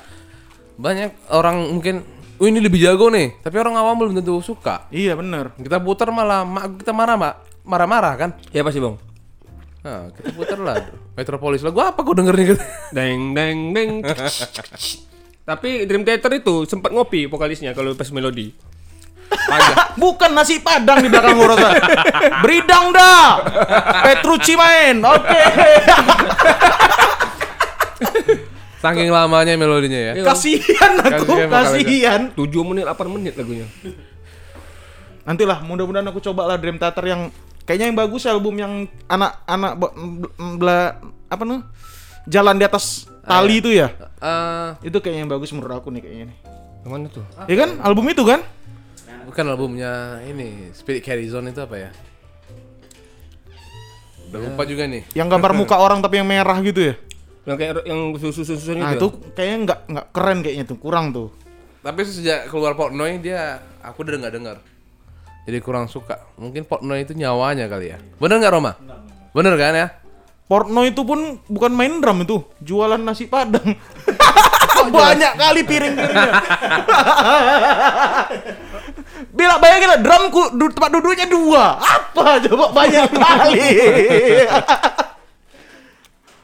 [0.75, 2.03] Banyak orang mungkin,
[2.43, 4.91] oh ini lebih jago nih, tapi orang awam belum tentu suka.
[4.91, 5.55] Iya bener.
[5.55, 8.31] Kita putar malah mak kita marah mak marah-marah kan?
[8.51, 8.99] Ya pasti bang.
[9.83, 10.79] Nah, kita putar lah
[11.19, 12.47] Metropolis lagu apa kau denger nih?
[12.97, 13.91] Deng deng deng.
[15.49, 18.55] Tapi Dream Theater itu sempat ngopi vokalisnya kalau pas melodi.
[20.03, 21.71] Bukan nasi padang di belakang Rosa.
[22.40, 23.27] Bridang dah.
[24.03, 24.99] Petrucci main.
[25.01, 25.40] Oke.
[28.83, 30.12] Saking lamanya melodinya ya.
[30.18, 30.25] Iya.
[30.27, 31.87] Kasihan aku, Kasihan vokalisnya.
[31.87, 32.23] kasihan.
[32.35, 33.66] 7 menit 8 menit lagunya.
[35.23, 37.31] Nantilah mudah-mudahan aku coba lah Dream Theater yang
[37.62, 38.73] kayaknya yang bagus album yang
[39.07, 39.73] anak-anak
[40.59, 40.99] bela
[41.31, 41.62] apa nih?
[42.27, 43.95] Jalan di atas tali itu ya.
[44.18, 46.38] Eh, Itu kayaknya yang bagus menurut aku nih kayaknya nih.
[46.83, 47.25] Yang mana tuh?
[47.47, 48.42] Ya kan album itu kan?
[49.33, 51.88] Bukan albumnya ini Spirit Carry Zone itu apa ya?
[54.29, 55.09] Udah lupa juga nih.
[55.16, 56.95] Yang gambar muka orang tapi yang merah gitu ya.
[57.49, 61.33] Yang kayak yang susu-susu Nah, itu kayaknya nggak nggak keren kayaknya tuh, kurang tuh.
[61.81, 64.57] Tapi sejak keluar Portnoy dia aku udah nggak dengar.
[65.49, 66.21] Jadi kurang suka.
[66.37, 67.99] Mungkin Portnoy itu nyawanya kali ya.
[68.21, 68.77] Bener nggak Roma?
[69.33, 69.88] Bener kan ya?
[70.45, 73.64] Porno itu pun bukan main drum itu, jualan nasi padang.
[74.92, 76.33] Banyak kali piring-piringnya.
[79.33, 81.81] Bila bayangin lah drumku du- tempat duduknya dua.
[81.81, 83.68] Apa coba banyak kali.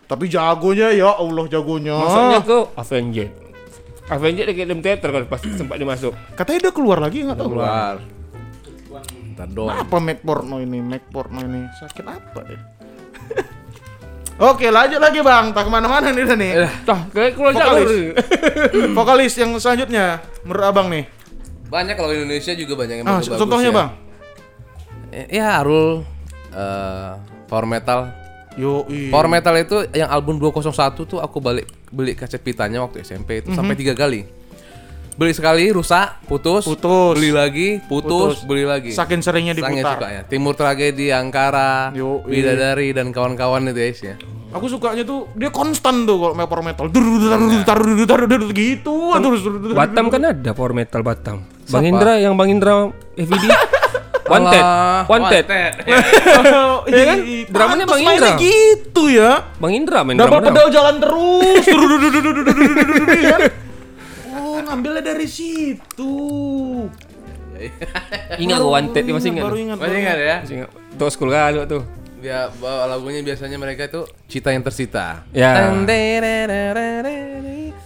[0.09, 1.92] Tapi jagonya ya Allah jagonya.
[1.94, 3.31] Masuknya ke Avenged.
[4.09, 6.16] Avenged dia kayak Dream Theater kan pas sempat dia masuk.
[6.33, 7.48] Katanya dia keluar lagi nggak tahu.
[7.53, 8.01] Keluar.
[9.37, 9.77] Ntar doang.
[9.77, 10.81] Apa Mac porno ini?
[10.81, 12.61] Mac porno ini sakit apa ya?
[14.48, 16.53] Oke lanjut lagi bang, tak ke mana-mana nih dah nih.
[16.87, 17.90] Tah, kayak keluar Vokalis.
[17.90, 18.14] jalur.
[18.94, 21.11] Vokalis yang selanjutnya menurut abang nih.
[21.68, 23.76] Banyak kalau Indonesia juga banyak yang Ah, bagus contohnya ya.
[23.76, 23.90] bang.
[25.11, 26.04] Eh, Ya Arul
[26.50, 27.11] eh,
[27.44, 28.00] Power Metal.
[28.54, 30.74] Yo, Power Metal itu yang album 201
[31.07, 34.26] tuh aku balik beli kaset pitanya waktu SMP itu sampai tiga kali.
[35.14, 37.18] beli sekali rusak, putus, Putus.
[37.18, 38.46] beli lagi, putus, Putus.
[38.46, 38.94] beli lagi.
[38.94, 39.94] Saking seringnya Sangat diputar.
[39.98, 40.22] sukanya.
[40.22, 42.54] Timur Tragedi, Angkara, Yo, iya.
[42.54, 44.14] Bidadari dan kawan-kawan itu guys ya.
[44.48, 46.87] Aku sukanya tuh dia konstan tuh kalau metal metal.
[46.87, 47.90] Taruh
[48.54, 49.42] gitu terus.
[49.74, 51.58] Batam kan ada power metal Batam.
[51.68, 53.44] Bang Indra yang Bang Indra FVD.
[54.28, 54.64] Wanted.
[54.68, 55.44] Alah, Wanted.
[56.88, 57.18] Iya kan?
[57.52, 58.31] Dramanya Bang Indra.
[58.40, 59.44] gitu ya.
[59.61, 60.40] Bang Indra main drama.
[60.40, 61.64] pedal jalan terus.
[63.12, 63.37] Iya?
[64.38, 66.14] Oh, ngambilnya dari situ.
[68.38, 69.44] Ingat gua Wanted masih ingat.
[69.50, 69.76] Baru ingat.
[69.83, 70.37] Masih ingat ya?
[70.44, 70.70] Masih ingat.
[70.94, 71.83] Tuh school kali tuh.
[72.18, 75.22] Dia bawa lagunya biasanya mereka itu cita yang tersita.
[75.31, 75.70] Ya.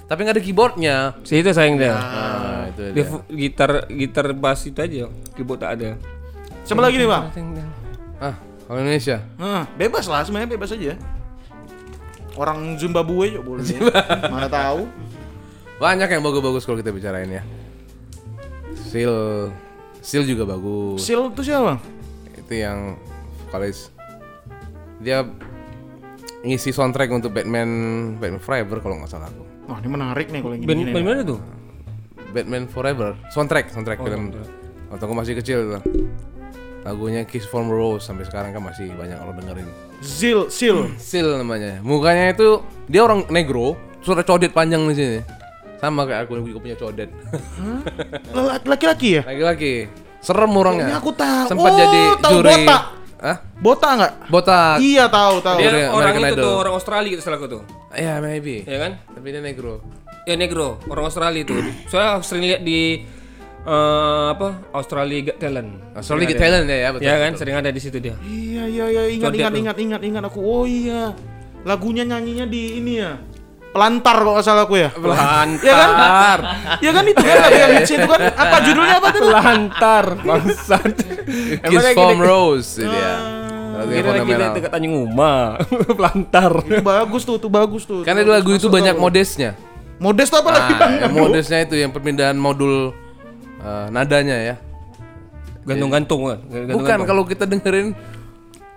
[0.08, 0.96] Tapi nggak ada keyboardnya.
[1.24, 1.92] Si itu sayang dia.
[1.92, 5.08] Nah, itu Dia gitar gitar bass itu aja.
[5.36, 6.00] Keyboard tak ada.
[6.64, 7.28] Siapa lagi nih, Bang?
[8.22, 8.36] Ah,
[8.68, 9.20] kalau Indonesia.
[9.36, 10.96] Nah, bebas lah sebenarnya bebas aja.
[12.32, 13.64] Orang Zimbabwe juga boleh.
[14.32, 14.88] Mana tahu.
[15.76, 17.42] Banyak yang bagus-bagus kalau kita bicarain ya.
[18.88, 19.50] Seal,
[20.00, 21.02] Seal juga bagus.
[21.04, 21.76] Sil itu siapa?
[22.38, 22.96] Itu yang
[23.48, 23.92] vokalis.
[25.02, 25.26] Dia
[26.42, 27.68] ngisi soundtrack untuk Batman
[28.16, 29.42] Batman Forever kalau nggak salah aku.
[29.66, 30.90] Wah, ini menarik nih kalau yang Band gini.
[30.90, 31.40] band mana tuh?
[32.32, 34.32] Batman Forever soundtrack soundtrack film
[34.88, 35.82] waktu aku masih kecil tuh
[36.82, 39.68] lagunya Kiss from a Rose sampai sekarang kan masih banyak orang dengerin
[40.00, 40.88] Zil, Sil.
[40.96, 45.20] Sil namanya mukanya itu dia orang negro suara codet panjang di sini
[45.76, 47.12] sama kayak aku juga punya codet
[48.64, 49.22] Laki-laki ya?
[49.22, 49.72] laki-laki
[50.18, 51.46] serem orangnya Ini aku tahu.
[51.52, 52.82] sempat Oh, jadi tahu juri botak.
[53.22, 53.38] Hah?
[53.56, 54.12] Botak nggak?
[54.26, 55.58] botak Iya, tahu, tahu.
[55.62, 56.42] Dia orang American itu Idol.
[56.42, 57.62] tuh orang Australia itu salah aku tuh.
[57.94, 58.92] ya maybe Ya kan?
[59.08, 59.78] tapi dia negro
[60.22, 61.50] Ya negro, orang Australia itu.
[61.86, 63.02] Soalnya sering lihat di
[63.62, 64.70] eh, apa?
[64.70, 65.70] Australia Got Talent.
[65.94, 66.38] Australia Got.
[66.38, 67.40] Talent ya, ya, betul, Ya kan, betul.
[67.42, 68.14] sering ada di situ dia.
[68.22, 70.38] Iya, iya, iya, ingat, ingat, ingat, ingat, ingat aku.
[70.38, 71.10] Oh iya.
[71.62, 73.18] Lagunya nyanyinya di ini ya.
[73.72, 74.90] Pelantar kalau nggak salah aku ya.
[74.92, 75.58] Pelantar.
[75.64, 75.90] Iya kan?
[76.84, 78.20] Ya kan itu kan lagu yang hits itu kan.
[78.36, 79.20] Apa judulnya apa tuh?
[79.32, 80.94] Pelantar, bangsat.
[81.64, 85.56] Kiss from Rose itu dia yang Kira kita dekat Tanjung Uma.
[85.98, 86.52] Pelantar.
[86.62, 88.04] Itu bagus tuh, tuh bagus tuh.
[88.04, 89.56] Itu lagu itu banyak modesnya.
[90.02, 90.92] Modest tuh apa lagi bang?
[90.98, 92.90] Nah, modesnya itu yang perpindahan modul
[93.62, 94.54] eh, nadanya ya.
[95.62, 96.38] Gantung-gantung kan.
[96.74, 97.94] Bukan kalau kita dengerin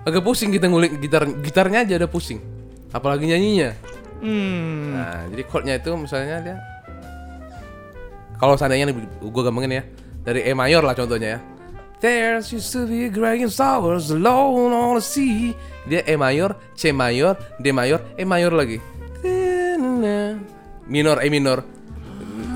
[0.06, 2.38] agak pusing kita ngulik gitar gitarnya aja ada pusing.
[2.94, 3.74] Apalagi nyanyinya.
[4.24, 4.96] Hmm.
[4.96, 6.58] Nah, jadi chordnya itu misalnya dia
[8.36, 8.96] kalau seandainya nih,
[9.32, 9.84] gua gampangin ya
[10.28, 11.42] dari E mayor lah contohnya ya.
[12.04, 15.56] There used to be a great stars alone on the sea.
[15.88, 18.84] Dia E mayor, C mayor, D mayor, E mayor lagi.
[20.86, 21.64] Minor, E minor.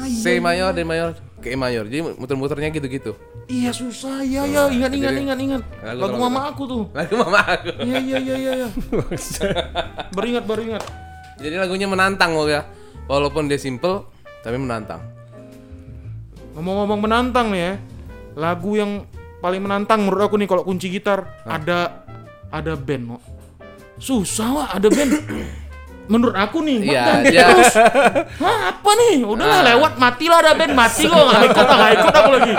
[0.05, 1.87] C mayor, D mayor, ke E mayor.
[1.87, 3.15] Jadi muter-muternya gitu-gitu.
[3.49, 5.61] Iya susah, iya iya ingat ingat Jadi- ingat ingat.
[5.81, 6.83] Lagu Lagu mama aku tuh.
[6.93, 7.69] Lagu mama aku.
[7.81, 8.51] Iya iya iya iya.
[8.61, 8.67] iya.
[10.15, 10.83] Beringat baru ingat.
[11.39, 12.67] Jadi lagunya menantang loh ya.
[13.07, 14.05] Walaupun dia simple,
[14.39, 15.01] tapi menantang.
[16.53, 17.73] Ngomong-ngomong menantang nih ya.
[18.35, 19.07] Lagu yang
[19.39, 22.05] paling menantang menurut aku nih kalau kunci gitar ada
[22.49, 23.17] ada band, Mo.
[23.97, 25.11] Susah wah ada band.
[26.11, 27.73] menurut aku nih, Mak, Iya, band dia- terus.
[28.43, 29.21] Hah, apa nih?
[29.21, 32.53] Udahlah lewat matilah ada band mati kok nggak ikut nggak ikut aku lagi.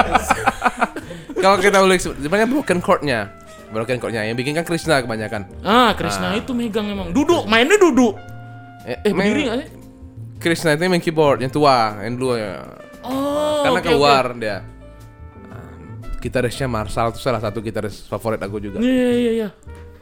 [1.42, 3.20] Kalau kita ulik sebenarnya broken chordnya.
[3.70, 5.46] Broken chordnya yang bikin kan Krishna kebanyakan.
[5.62, 7.10] Ah, Krisna itu megang emang.
[7.10, 8.14] Duduk, mainnya duduk.
[8.82, 9.68] Eh, main- berdiri nggak sih?
[10.40, 12.54] Itu yang main keyboard yang tua, yang dua ya.
[13.00, 14.64] Oh, Karena oke, keluar dia.
[15.46, 15.72] Ah,
[16.16, 18.80] Gitarisnya Marshall itu salah satu gitaris favorit aku juga.
[18.80, 19.48] Iya iya iya.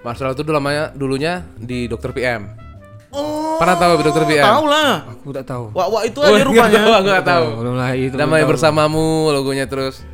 [0.00, 2.10] Marshall itu dulu namanya dulunya di Dr.
[2.12, 2.54] PM.
[3.10, 3.56] Oh.
[3.58, 4.24] Pernah tahu Dr.
[4.26, 4.44] PM?
[4.46, 4.92] Tahu lah.
[5.10, 5.64] Aku tak tahu.
[5.74, 6.80] Wah, wah itu Oh, aja rupanya.
[6.98, 7.44] Aku nggak tahu.
[7.44, 8.14] Oh, belum lah itu.
[8.14, 8.46] tahu.
[8.46, 10.06] bersamamu logonya terus.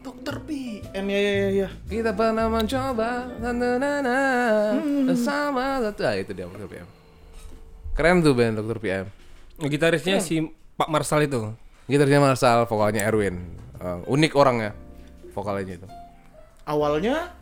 [0.00, 1.68] Dokter PM ya ya ya ya.
[1.84, 4.18] Kita pernah mencoba na na na na
[5.12, 6.64] sama satu ah, itu dia Dr.
[6.64, 6.88] PM.
[7.94, 8.78] Keren tuh band Dr.
[8.82, 9.06] PM.
[9.58, 10.42] Gitarisnya si
[10.74, 11.54] Pak Marsal itu.
[11.86, 13.54] Gitarnya Marshall, vokalnya Erwin.
[13.78, 14.74] Eh, unik orangnya
[15.34, 15.88] vokalnya itu.
[16.64, 17.34] Awalnya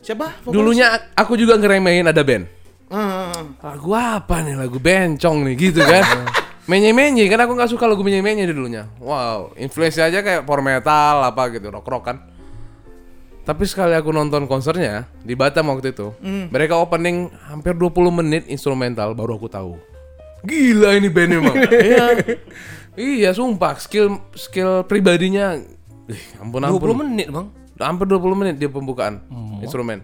[0.00, 0.44] siapa?
[0.44, 0.56] Vokalis?
[0.56, 2.44] Dulunya aku juga ngeremehin ada band.
[2.92, 3.32] Ah.
[3.64, 4.56] Lagu apa nih?
[4.60, 6.04] Lagu bencong nih gitu kan.
[6.64, 8.88] menye-menye kan aku nggak suka lagu menye-menye dulunya.
[8.96, 12.16] Wow, influence aja kayak power metal apa gitu, rock-rock kan.
[13.44, 16.16] Tapi sekali aku nonton konsernya di Batam waktu itu,
[16.48, 19.76] mereka opening hampir 20 menit instrumental baru aku tahu.
[20.44, 21.56] Gila ini band emang.
[21.72, 22.06] iya.
[22.94, 25.58] Iya, sumpah skill skill pribadinya
[26.06, 26.94] ih, ampun 20 ampun.
[27.02, 27.50] menit, Bang.
[27.74, 29.18] Hampir 20 menit dia pembukaan
[29.58, 29.98] instrumen.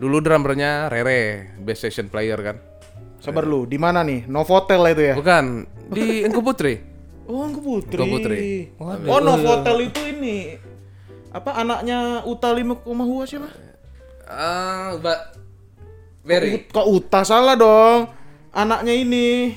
[0.00, 2.56] Dulu drummernya Rere, bass session player kan.
[3.20, 4.24] Sabar lu, di mana nih?
[4.24, 5.14] Novotel itu ya?
[5.20, 6.80] Bukan, di Engku Putri.
[7.28, 8.00] Oh, Engku Putri.
[8.00, 8.36] Engku Putri.
[8.80, 10.56] Oh, Novotel itu ini
[11.28, 13.52] apa anaknya Uta Lima Hua siapa?
[14.24, 15.18] Ah, Mbak
[16.24, 16.72] Berry.
[16.72, 18.08] Kok Uta salah dong?
[18.48, 19.52] Anaknya ini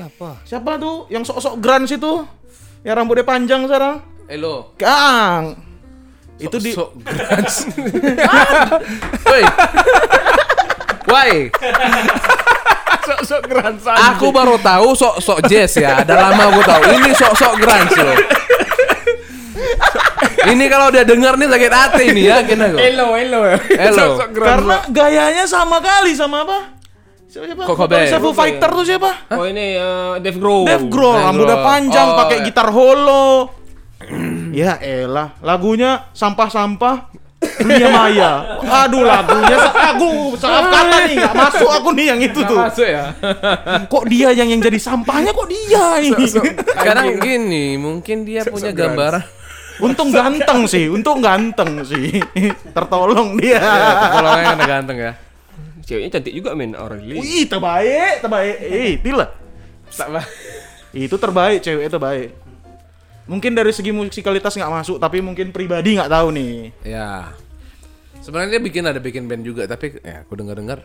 [0.00, 0.30] Siapa?
[0.48, 1.04] siapa tuh?
[1.12, 2.12] Yang sok-sok grunge itu?
[2.80, 4.00] Yang rambutnya panjang sekarang.
[4.24, 4.72] Elo.
[4.80, 5.60] Kang.
[6.40, 7.56] Itu di Sok grunge.
[9.28, 9.42] Woi.
[11.10, 11.32] Woi,
[13.10, 13.96] Sok-sok geransan.
[14.14, 16.00] aku baru tahu sok-sok jazz ya.
[16.00, 16.82] Ada lama aku tahu.
[16.96, 18.16] Ini sok-sok grunge loh.
[20.48, 22.80] ini kalau dia dengar nih sakit hati nih ya, kena kok.
[22.80, 23.40] Elo, elo.
[23.68, 24.06] Elo.
[24.32, 26.79] Karena gayanya sama kali sama apa?
[27.30, 27.46] Siapa?
[27.46, 27.62] siapa?
[27.62, 28.02] Kok Cobain.
[28.02, 29.10] Vokalisnya Foo Fighter tuh siapa?
[29.30, 30.66] Oh ini eh, Dave Grohl.
[30.66, 32.46] Dave Grohl, rambutnya panjang, Oh, pakai iya.
[32.50, 33.26] gitar holo.
[34.50, 37.06] ya elah, lagunya sampah-sampah
[37.62, 38.58] dunia maya.
[38.58, 42.58] Aduh lagunya, aku salah kata nih, nggak masuk aku nih yang itu tuh.
[42.58, 43.14] Masuk ya.
[43.86, 46.26] Kok dia yang yang jadi sampahnya kok dia ini?
[46.26, 49.22] Sekarang gini, mungkin dia punya gambaran.
[49.80, 52.18] Untung ganteng sih, untung ganteng sih.
[52.76, 53.62] Tertolong dia.
[53.62, 55.12] Kalau orangnya kena ganteng ya.
[55.90, 57.18] Ceweknya cantik juga men orang ini.
[57.18, 58.56] Wih, terbaik, terbaik.
[58.62, 59.26] Eh, Tila.
[60.94, 62.30] Itu terbaik, cewek terbaik.
[63.26, 66.70] Mungkin dari segi musikalitas nggak masuk, tapi mungkin pribadi nggak tahu nih.
[66.86, 67.34] Ya.
[68.22, 70.78] Sebenarnya dia bikin ada bikin band juga, tapi ya aku dengar-dengar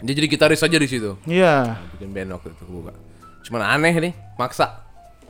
[0.00, 1.20] dia jadi gitaris aja di situ.
[1.28, 1.76] Iya.
[2.00, 2.96] Bikin band waktu itu buka.
[3.44, 4.80] Cuman aneh nih, maksa.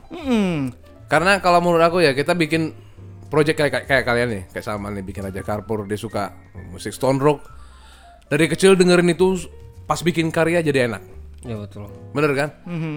[0.07, 0.71] Hmm.
[1.11, 2.71] Karena kalau menurut aku ya kita bikin
[3.27, 6.31] project kayak, kayak, kayak kalian nih, kayak sama nih bikin aja Carpur dia suka
[6.71, 7.43] musik stone rock.
[8.33, 9.45] Dari kecil dengerin itu
[9.85, 11.05] pas bikin karya jadi enak.
[11.45, 11.85] Ya betul.
[12.17, 12.49] Bener kan?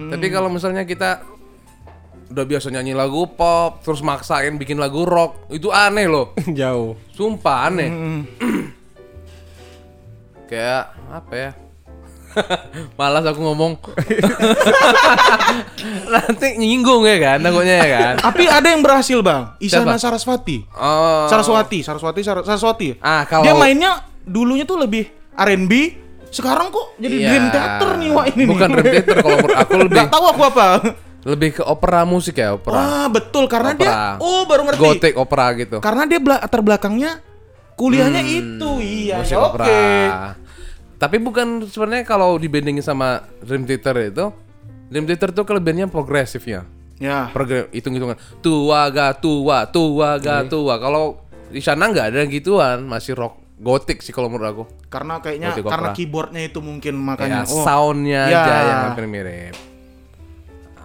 [0.09, 1.21] Tapi kalau misalnya kita
[2.33, 6.33] udah biasa nyanyi lagu pop terus maksain bikin lagu rock, itu aneh loh.
[6.57, 6.97] Jauh.
[7.13, 7.89] Sumpah aneh.
[10.49, 11.51] Kayak apa ya?
[12.97, 13.77] Malas aku ngomong.
[16.17, 18.15] Nanti nyinggung ya kan, takutnya ya kan.
[18.25, 19.53] Tapi ada yang berhasil, Bang.
[19.61, 20.01] Siapa?
[20.01, 20.65] Saraswati.
[20.73, 21.29] Oh.
[21.29, 22.97] Saraswati, Saraswati, Sar- Saraswati.
[23.05, 25.73] Ah, kalau Dia mainnya dulunya tuh lebih R&B,
[26.27, 27.27] sekarang kok jadi Iya.
[27.29, 28.75] Dream Theater nih wah ini Bukan nih.
[28.75, 30.67] Dream Theater kalau menurut aku lebih Gak tahu aku apa.
[31.23, 32.73] lebih ke opera musik ya, opera.
[32.73, 34.15] Wah, betul karena dia Opera.
[34.17, 34.79] oh baru ngerti.
[34.79, 35.77] Gothic opera gitu.
[35.77, 37.11] Karena dia latar belakangnya
[37.73, 38.69] kuliahnya itu.
[38.79, 39.47] Iya, musik ya, oke.
[39.51, 39.67] opera.
[40.97, 44.25] Tapi bukan sebenarnya kalau dibandingin sama Dream Theater itu,
[44.87, 46.65] Dream Theater tuh kelebihannya progresifnya.
[46.97, 47.29] Ya.
[47.29, 50.79] Program hitung-hitungan tua ga tua, tua ga tua.
[50.79, 54.63] Kalau di sana nggak ada gituan, masih rock gotik sih kalau menurut aku.
[54.87, 55.97] Karena kayaknya Gothic karena opera.
[55.97, 57.39] keyboardnya itu mungkin Ya, makanya.
[57.43, 58.37] oh, soundnya Ya.
[58.39, 59.55] aja yang hampir mirip.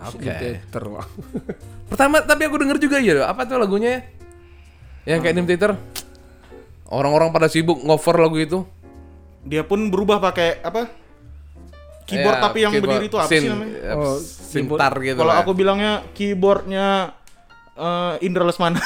[0.03, 0.27] Oke.
[0.27, 1.07] Theater lah.
[1.91, 3.91] Pertama tapi aku denger juga ya, apa tuh lagunya?
[3.93, 4.01] ya?
[5.05, 5.73] Yang kayak Dream Theater.
[6.87, 8.59] Orang-orang pada sibuk ngover lagu itu.
[9.43, 10.87] dia pun berubah pakai apa?
[12.05, 12.91] Keyboard Ya, tapi yang keyboard.
[12.95, 13.75] berdiri itu apa Sin- sih namanya?
[13.75, 16.87] eh, Oh, Sintar gitu Kalau aku bilangnya keyboardnya
[17.73, 18.77] eh Indra Lesmana.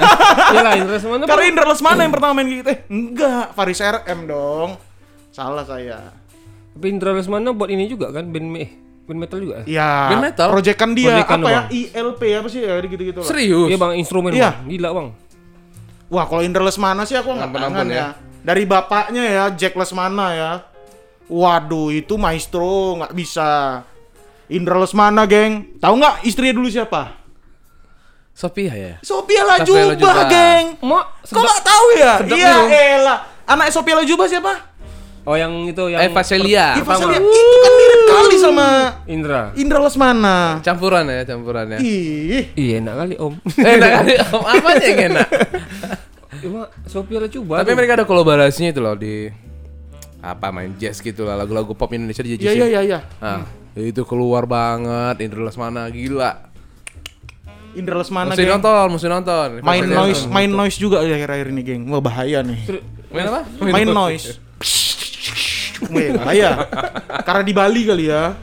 [0.54, 1.24] Iyalah interest mana?
[1.24, 2.68] Karena Indra Lesmana yang pertama main gitu.
[2.68, 4.70] Eh, enggak, Faris RM dong.
[5.30, 6.10] Salah saya.
[6.72, 8.70] Tapi Indra Lesmana buat ini juga kan band me- eh,
[9.04, 9.56] band metal juga.
[9.64, 9.90] Iya.
[10.08, 10.48] Band metal?
[10.48, 11.60] Proyekan dia Proyekan apa ya?
[11.60, 11.66] Bang.
[11.70, 12.60] ILP apa sih?
[12.60, 13.28] Ya gitu-gitu lah.
[13.28, 13.68] Serius?
[13.68, 14.50] Iya bang instrumen Iya.
[14.56, 14.66] bang.
[14.72, 15.08] Gila bang.
[16.10, 17.94] Wah, kalau Indra Lesmana sih aku nggak tangan ya.
[17.94, 18.08] ya.
[18.40, 20.52] Dari bapaknya ya, Jack Lesmana ya.
[21.28, 23.84] Waduh, itu maestro nggak bisa.
[24.50, 25.78] Indra Lesmana, geng.
[25.78, 27.19] Tahu nggak istrinya dulu siapa?
[28.40, 28.94] Sophia ya?
[29.04, 30.22] Sophia Sophia Lajuba, Lajuba.
[30.26, 30.64] geng.
[30.80, 31.04] Mak.
[31.28, 32.12] Kok nggak tahu ya?
[32.24, 32.52] Iya,
[32.96, 33.18] elah.
[33.44, 34.72] Anak Sophia Lajuba siapa?
[35.20, 36.80] Oh yang itu yang Eva Celia.
[36.80, 37.20] Iva Celia.
[37.20, 38.68] Itu kan mirip kali sama
[39.04, 39.52] Indra.
[39.52, 40.64] Indra Lesmana.
[40.64, 41.78] Campuran ya, campuran ya.
[41.78, 43.36] Ih, Iya enak kali om.
[43.36, 44.12] eh, enak kali.
[44.16, 45.28] Om, apa aja yang enak?
[46.40, 47.60] Cuma Sophia coba.
[47.60, 49.28] Tapi mereka ada kolaborasinya itu loh di
[50.20, 52.56] apa main jazz gitu lah lagu-lagu pop Indonesia di iya jazz.
[52.56, 52.98] iya iya iya.
[53.20, 53.44] Nah,
[53.76, 56.49] itu keluar banget Indra Lesmana gila.
[57.70, 58.58] Indra Lesmana, Mesti geng.
[58.58, 59.48] nonton, mesti nonton.
[59.62, 60.34] Main noise, nonton.
[60.34, 61.82] main noise juga ya akhir-akhir ini, geng.
[61.86, 62.58] Wah, bahaya nih.
[63.14, 63.40] Main apa?
[63.62, 64.42] Main noise.
[65.88, 66.66] Wih, bahaya.
[67.24, 68.34] Karena di Bali kali ya.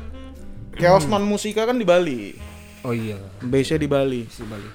[0.77, 2.37] Chaos Non Musika kan di Bali.
[2.85, 3.17] Oh iya.
[3.41, 4.21] Base-nya di Bali.
[4.29, 4.69] Si Bali.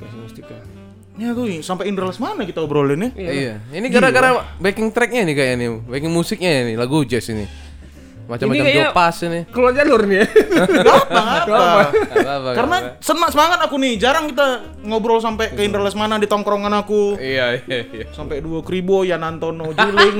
[0.00, 0.56] Kasih mustika.
[1.14, 3.10] Ya tuh sampai Indra Lesmana kita obrolin ya.
[3.14, 3.54] Iya.
[3.70, 7.46] Ini gara-gara backing tracknya nih kayaknya nih, backing musiknya ini lagu jazz ini.
[8.24, 9.40] Macam-macam jopas ini.
[9.52, 10.26] Keluar jalur nih ya.
[10.86, 11.00] Gak.
[11.44, 14.00] Apa-apa, Karena senang semangat aku nih.
[14.00, 14.46] Jarang kita
[14.80, 17.20] ngobrol sampai ke Indra Lesmana di tongkrongan aku.
[17.20, 18.06] Iya, iya, iya.
[18.16, 20.18] Sampai dua kribo, Yan Antono, Juling.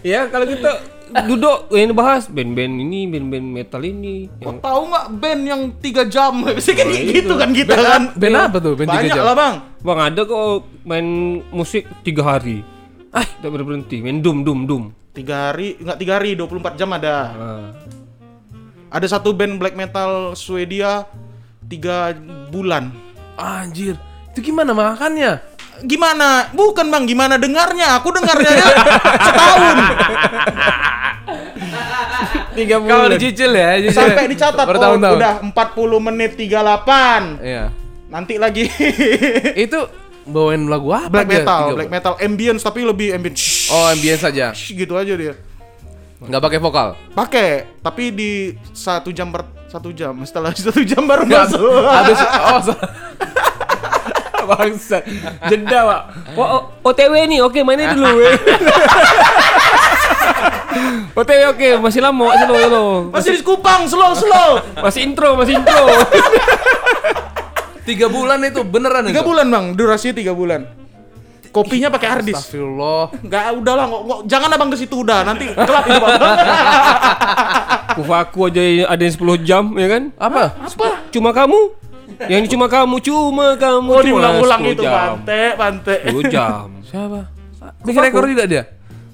[0.00, 0.70] ya kalau kita
[1.24, 4.28] duduk ini bahas band-band ini, band-band metal ini.
[4.40, 6.32] Kok Yang tahu nggak band yang tiga jam?
[6.56, 8.02] Bisa kayak gitu kan kita kan.
[8.16, 8.72] Band apa tuh?
[8.76, 9.24] Band tiga Banyak jam?
[9.24, 9.54] lah bang.
[9.84, 11.06] Bang ada kok main
[11.52, 12.64] musik tiga hari.
[13.08, 14.04] Ah, tidak berhenti.
[14.04, 14.84] Main dum dum dum.
[15.16, 17.16] Tiga hari, nggak tiga hari, 24 jam ada.
[17.34, 17.66] Ah.
[18.88, 21.04] Ada satu band black metal Swedia
[21.68, 22.16] tiga
[22.48, 22.92] bulan.
[23.36, 24.00] Anjir.
[24.32, 25.42] Itu gimana makannya?
[25.84, 26.50] Gimana?
[26.56, 28.00] Bukan bang, gimana dengarnya?
[28.00, 28.66] Aku dengarnya ya
[29.28, 29.76] setahun.
[32.58, 33.14] Tiga Kalau bulan.
[33.14, 33.94] dicicil ya, cicil.
[33.94, 37.44] Sampai dicatat oh, udah 40 menit 38.
[37.44, 37.64] Iya.
[38.08, 38.64] Nanti lagi
[39.68, 39.84] Itu
[40.28, 41.40] bawain lagu apa black dia?
[41.40, 43.34] metal, black metal ambience tapi lebih ambient.
[43.34, 44.52] Shh, Oh, ambience saja.
[44.52, 45.34] gitu aja dia.
[46.18, 46.88] Nggak pakai vokal.
[47.12, 47.48] Pakai,
[47.78, 48.30] tapi di
[48.70, 50.12] satu jam per satu jam.
[50.22, 51.82] Setelah satu jam baru Nggak, masuk.
[51.84, 52.60] Habis oh,
[54.48, 55.04] Bangsat.
[55.46, 56.00] Jeda, Pak.
[56.32, 57.44] Wah, O- OTW nih.
[57.44, 58.16] Oke, mainnya dulu.
[58.16, 58.32] weh.
[61.12, 62.88] OTW oke, masih lama, slow, slow.
[63.10, 64.50] Masih di Kupang, slow slow.
[64.78, 65.84] Masih intro, masih intro.
[67.88, 69.26] Tiga bulan itu beneran Tiga itu?
[69.26, 70.60] bulan bang, durasinya tiga bulan.
[71.48, 72.36] Kopinya pakai harddisk.
[72.38, 73.08] Astagfirullah.
[73.18, 76.20] Enggak, udahlah, nggak, nggak- jangan abang ke situ udah, nanti gelap itu bang.
[77.96, 80.02] Kufaku aja ada yang 10 jam, ya kan?
[80.14, 80.54] Apa?
[80.54, 80.88] Apa?
[81.08, 81.58] Cuma kamu.
[82.20, 83.90] Yang ini cuma kamu, cuma kamu.
[83.90, 84.92] Oh diulang-ulang 10 itu, jam.
[85.16, 85.94] bante, bante.
[86.04, 86.66] 10 jam.
[86.88, 87.20] Siapa?
[87.80, 88.62] Bikin rekor juga dia?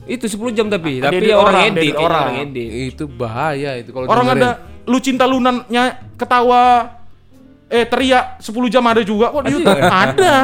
[0.04, 2.24] Itu 10 jam tapi, tapi Edit ya orang, orang, edit, orang.
[2.28, 2.68] orang edit.
[2.92, 4.42] Itu bahaya itu kalau Orang dengerin.
[4.42, 4.50] ada
[4.84, 5.84] lu cinta lunannya
[6.18, 6.92] ketawa
[7.68, 9.80] eh teriak 10 jam ada juga kok di YouTube.
[9.80, 10.36] Ada.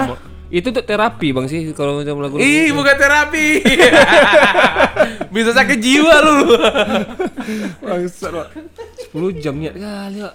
[0.50, 2.34] Itu tuh terapi Bang sih kalau macam lagu.
[2.42, 3.62] Ih, bukan terapi.
[5.34, 6.36] Bisa sakit jiwa lu.
[7.78, 8.48] Bangsat, Pak.
[9.14, 10.34] 10 jam niat kali, Pak.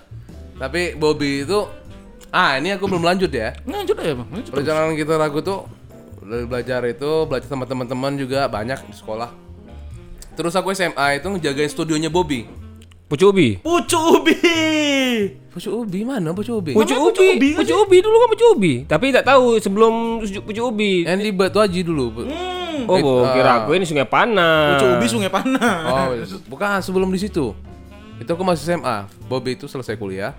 [0.56, 1.68] Tapi Bobby itu
[2.32, 3.52] ah ini aku belum lanjut ya.
[3.68, 4.30] Lanjut aja, Bang.
[4.32, 4.52] Lanjut.
[4.56, 5.68] Perjalanan kita lagu tuh
[6.24, 9.36] dari belajar itu belajar sama teman-teman juga banyak di sekolah.
[10.40, 12.48] Terus aku SMA itu ngejagain studionya Bobby.
[13.06, 13.62] Pucuk ubi.
[13.62, 14.34] Pucuk ubi.
[15.54, 16.72] Pucuk ubi mana pucuk ubi?
[16.74, 17.38] Pucuk Namanya pucuk ubi.
[17.38, 18.74] ubi Pucuk ubi dulu kan pucuk ubi.
[18.90, 19.94] Tapi tak tahu sebelum
[20.26, 21.06] pucuk ubi.
[21.06, 22.06] Yang di Batu Haji dulu.
[22.26, 22.90] Hmm.
[22.90, 23.32] Oh, It- bo, ah.
[23.32, 24.82] kira aku ini Sungai Panas.
[24.82, 25.86] Pucuk ubi Sungai Panas.
[25.86, 26.10] Oh,
[26.50, 27.54] bukan sebelum di situ.
[28.18, 29.06] Itu aku masih SMA.
[29.30, 30.34] Bobby itu selesai kuliah.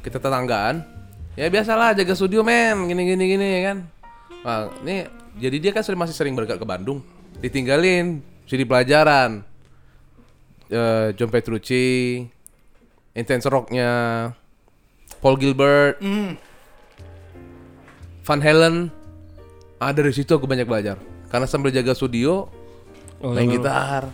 [0.00, 0.86] Kita tetanggaan.
[1.34, 3.78] Ya biasalah jaga studio men, gini gini gini ya kan.
[4.40, 7.02] Nah, ini jadi dia kan sering masih sering berangkat ke Bandung.
[7.42, 9.42] Ditinggalin jadi pelajaran.
[10.70, 12.22] Eh, John Petrucci,
[13.10, 13.90] Intense Rocknya,
[15.18, 16.38] Paul Gilbert, Hmm.
[18.22, 18.94] Van Halen.
[19.76, 20.94] Ah dari situ aku banyak belajar.
[21.26, 22.46] Karena sambil jaga studio,
[23.18, 24.08] Oh, main gitar,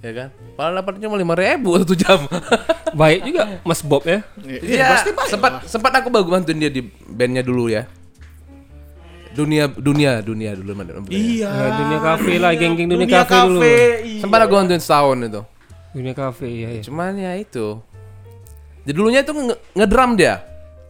[0.00, 0.28] ya kan?
[0.56, 2.24] Padahal dapatnya cuma lima ribu satu jam.
[2.98, 4.24] Baik juga Mas Bob ya.
[4.40, 7.84] Iya, sempat sempat aku bagus bantuin dia di bandnya dulu ya.
[9.30, 10.98] Dunia dunia dunia dulu mana?
[11.06, 11.52] Iya.
[11.76, 13.60] Dunia kafe lah, geng-geng dunia, Dunia kafe, dulu.
[13.62, 14.18] iya.
[14.18, 15.42] Sempat aku bantuin setahun itu.
[15.90, 16.68] Dunia kafe ya.
[16.70, 17.80] Ya, Cuman ya itu.
[18.82, 20.44] Jadi dulunya itu nge- ngedrum dia.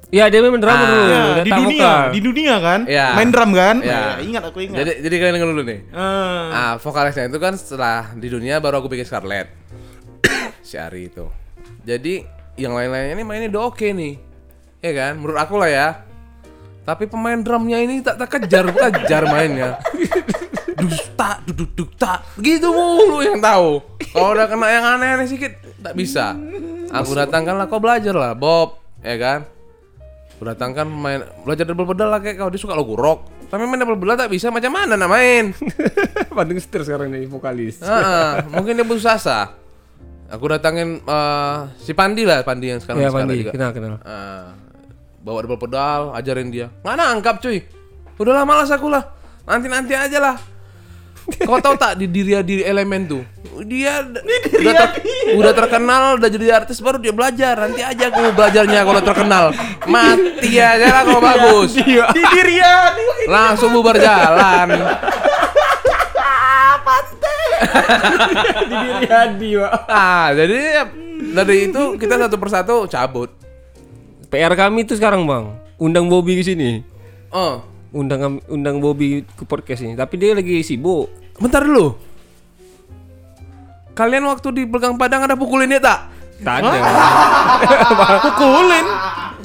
[0.08, 1.02] ya dia memang drama Ah, dulu.
[1.04, 2.04] Ya, di dunia, vokal.
[2.08, 2.80] di dunia kan?
[2.84, 3.06] Iya.
[3.12, 3.76] Main drum kan?
[3.78, 3.92] Iya.
[3.92, 4.76] Ya, ingat aku ingat.
[4.78, 5.80] Jadi jadi kalian dengar dulu nih.
[5.84, 9.52] Eh, Ah, vokalisnya itu kan setelah di dunia baru aku bikin Scarlett.
[10.64, 11.28] si Ari itu.
[11.82, 12.24] Jadi
[12.56, 14.14] yang lain-lainnya ini mainnya udah oke nih.
[14.80, 15.12] Ya kan?
[15.14, 15.88] Menurut aku lah ya.
[16.82, 19.76] Tapi pemain drumnya ini tak tak kejar kejar mainnya.
[20.78, 23.82] Dus tak duduk duk tak gitu mulu yang tahu.
[24.14, 26.38] Kalau udah kena yang aneh-aneh sedikit tak bisa.
[26.88, 29.40] Aku datangkanlah kau belajar lah Bob, ya kan?
[30.38, 33.26] Aku datangkan main belajar double pedal lah kayak kau dia suka lagu rock.
[33.50, 35.50] Tapi main double pedal tak bisa macam mana nak main?
[36.36, 37.82] Bandung setir sekarang nih vokalis.
[37.82, 39.58] Ah, mungkin dia butuh sasa.
[40.30, 43.50] Aku datangin eh, si Pandi lah, Pandi yang sekarang Ya sekarang juga.
[43.50, 43.98] kenal kenal.
[45.18, 46.70] Bawa double pedal, ajarin dia.
[46.86, 47.58] Nggak nangkap cuy.
[48.14, 49.04] Udahlah malas aku lah.
[49.42, 50.36] Nanti nanti aja lah.
[51.48, 53.22] Kau tahu tak di diri di elemen tuh?
[53.68, 54.22] Dia d-
[54.62, 55.02] udah, ter-
[55.34, 57.58] udah terkenal, udah jadi artis baru dia belajar.
[57.58, 59.44] Nanti aja aku belajarnya kalau terkenal.
[59.84, 61.76] Mati aja lah kalau bagus.
[61.76, 62.08] Iya.
[62.16, 62.92] di Dirian.
[63.28, 64.68] Langsung bubar jalan.
[68.68, 69.72] Di diri Hadi, Pak.
[69.90, 70.84] Ah, jadi ya,
[71.34, 73.30] dari itu kita satu persatu cabut.
[74.28, 75.56] PR kami tuh sekarang, Bang.
[75.80, 76.84] Undang Bobby ke sini.
[77.32, 81.08] Oh, Undang undang Bobby ke podcast ini, tapi dia lagi sibuk.
[81.38, 81.96] bentar dulu.
[83.94, 86.10] Kalian waktu di Belgang Padang ada pukulin dia tak?
[86.38, 86.70] Tak ada.
[88.30, 88.86] Pukulin.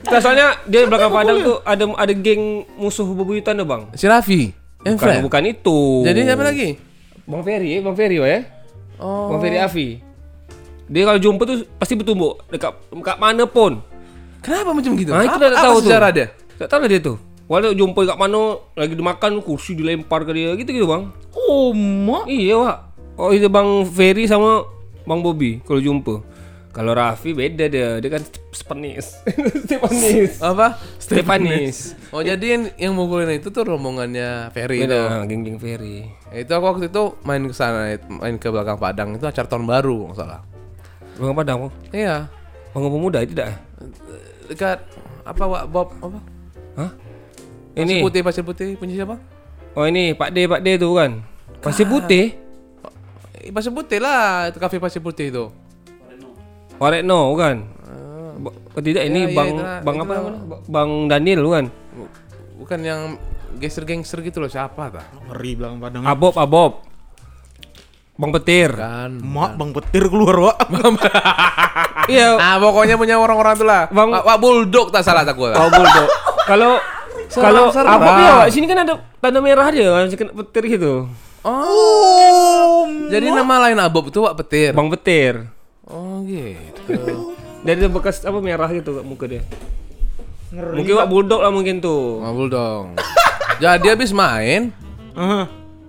[0.03, 3.89] Nah, soalnya dia di belakang padang tuh ada ada geng musuh bebuyutan tuh, Bang.
[3.97, 4.53] Si Raffi.
[4.83, 5.21] Bukan, friend.
[5.23, 5.79] bukan itu.
[6.03, 6.69] Jadi siapa lagi?
[7.23, 8.39] Bang Ferry, Bang Ferry ya.
[8.99, 9.31] Oh.
[9.31, 10.03] Bang Ferry Afi.
[10.91, 13.79] Dia kalau jumpa tuh pasti bertumbuk dekat dekat mana pun.
[14.43, 15.15] Kenapa macam gitu?
[15.15, 15.83] Nah, itu apa, apa tahu tuh.
[15.87, 16.27] sejarah dia?
[16.59, 17.17] Tak tahu dia tuh.
[17.51, 21.11] Walau jumpa kat mana lagi dimakan kursi dilempar ke dia gitu gitu bang.
[21.35, 22.23] Oh, mak.
[22.25, 22.77] Iya pak.
[23.19, 24.63] Oh itu bang Ferry sama
[25.03, 26.23] bang Bobby kalau jumpa.
[26.73, 29.21] Kalau Raffi beda dia, dia kan Stepanis.
[29.69, 30.41] Stepanis.
[30.41, 30.81] Apa?
[30.97, 31.93] Stepanis.
[32.09, 34.89] Oh jadi yang, yang mukulin itu tuh rombongannya Ferry itu.
[34.89, 36.09] Beda, geng-geng Ferry.
[36.33, 40.09] Itu aku waktu itu main ke sana, main ke belakang Padang itu acara tahun baru
[40.09, 40.41] nggak salah.
[41.21, 41.73] Bang Padang, bang.
[41.93, 42.15] Iya.
[42.73, 43.53] Bang Pemuda tidak?
[44.49, 44.81] Dekat
[45.29, 46.19] apa Wak Bob apa?
[46.73, 46.91] Hah?
[47.73, 47.95] Pasir Ini.
[47.99, 49.17] putih pasir putih punya siapa?
[49.73, 51.11] Oh ini Pak D, Pak D tuh kan.
[51.59, 52.37] Pasir putih.
[53.35, 55.45] Eh, Pasir putih lah, itu kafe pasir putih itu.
[56.75, 57.65] Waretno kan?
[58.35, 60.19] Ba- oh, tidak ini Ya, ya, Bang itulah, Bang apa itulah.
[60.19, 60.41] namanya?
[60.47, 61.65] Ba- Bang Daniel kan?
[62.55, 63.01] Bukan yang
[63.55, 65.01] gangster-gangster gitu loh siapa ta?
[65.27, 66.03] Ngeri bilang padang.
[66.03, 66.85] Abob Abob.
[68.13, 68.69] Bang Petir.
[68.71, 69.17] Kan.
[69.17, 70.57] Mak bang petir keluar wak.
[72.03, 73.87] Iya, Ah pokoknya punya orang-orang tuh lah.
[73.87, 75.55] Bang- Pak, Pak Bulldog tak salah tak gua.
[75.55, 76.09] Kau bulldog.
[76.51, 76.75] Kalau
[77.31, 77.71] kalau.
[77.71, 81.07] Abob ya, Wak, sini kan ada tanda merah dia kan kena petir gitu.
[81.43, 82.87] Oh.
[83.11, 84.71] Jadi nama lain Abob itu Pak Petir.
[84.71, 85.47] Bang Petir.
[85.83, 87.35] Oh gitu.
[87.63, 89.43] Dari ada bekas apa merah gitu muka dia.
[90.53, 92.23] Mungkin Wak bulldog lah mungkin tuh.
[92.23, 92.83] Pak Bulldog.
[93.57, 94.73] Jadi habis main,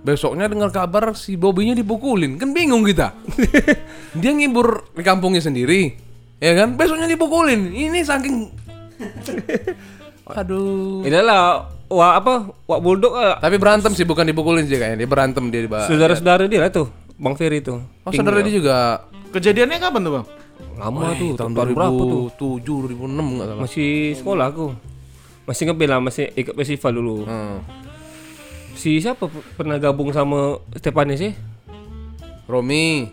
[0.05, 2.37] besoknya dengar kabar si Bobinya dipukulin.
[2.37, 3.13] Kan bingung kita.
[4.21, 5.93] Dia ngibur di kampungnya sendiri.
[6.39, 6.77] Ya kan?
[6.77, 7.73] Besoknya dipukulin.
[7.73, 8.35] Ini saking
[10.33, 11.05] Aduh.
[11.05, 12.33] Ini lah Wak apa?
[12.65, 15.05] Wak bulldog ah, Tapi berantem sih bukan dipukulin sih kayaknya.
[15.05, 15.85] Dia berantem dia di bawah.
[15.85, 16.89] saudara-saudara dia lah tuh.
[17.15, 17.79] Bang Ferry tuh.
[18.03, 19.05] Oh, saudara dia juga
[19.35, 20.25] Kejadiannya kapan tuh bang?
[20.79, 22.31] Lama tuh, tahun tahun berapa tuh?
[22.39, 23.63] 2007 2006 enggak salah.
[23.67, 24.65] Masih sekolah aku.
[25.45, 27.15] Masih ngebel lah, masih ikut festival dulu.
[27.27, 27.59] Hmm.
[28.79, 29.27] Si siapa
[29.59, 31.33] pernah gabung sama Stepanis sih?
[32.47, 33.11] Romi.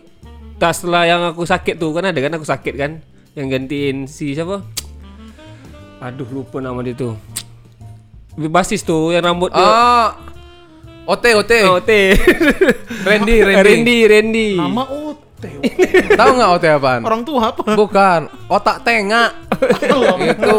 [0.55, 3.03] Tas setelah yang aku sakit tuh kan ada kan aku sakit kan
[3.35, 4.63] yang gantiin si siapa?
[6.03, 7.15] Aduh lupa nama dia tuh.
[8.35, 9.63] Basis tuh yang rambut dia.
[9.63, 10.09] Ah.
[11.03, 11.59] Ote Ote.
[11.63, 11.91] Oh, T.
[13.07, 13.63] Randy Randy.
[13.63, 14.49] Randy, Randy.
[14.55, 15.49] Nama Ote.
[16.19, 17.01] Tahu nggak Ote apaan?
[17.03, 17.63] Orang tua apa?
[17.75, 19.35] Bukan, otak tengah.
[20.23, 20.55] itu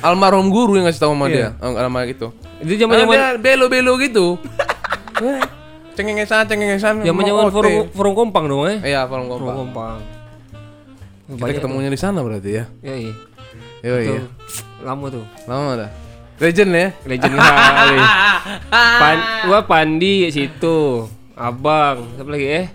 [0.00, 1.54] almarhum guru yang ngasih tahu sama dia.
[1.58, 2.30] Oh, nama gitu.
[2.62, 4.38] Itu Zaman zaman-zaman dia belo-belo gitu.
[5.18, 5.42] Eh,
[5.98, 7.02] Cengengesan, cengengesan.
[7.02, 8.78] zaman-zaman mau forum forum kompang dong eh.
[8.94, 9.54] Iya, forum Forum kompak.
[9.58, 9.98] kompang.
[11.30, 12.64] Kita ketemunya di sana berarti ya.
[12.82, 13.14] Ya iya.
[13.80, 14.22] Iya, iya.
[14.84, 15.24] Lama tuh.
[15.48, 15.90] Lama dah.
[16.40, 16.88] Legend ya.
[17.04, 17.98] Legend kali.
[18.72, 19.18] Pan,
[19.48, 21.08] gua Pandi situ.
[21.36, 22.66] Abang, siapa lagi eh?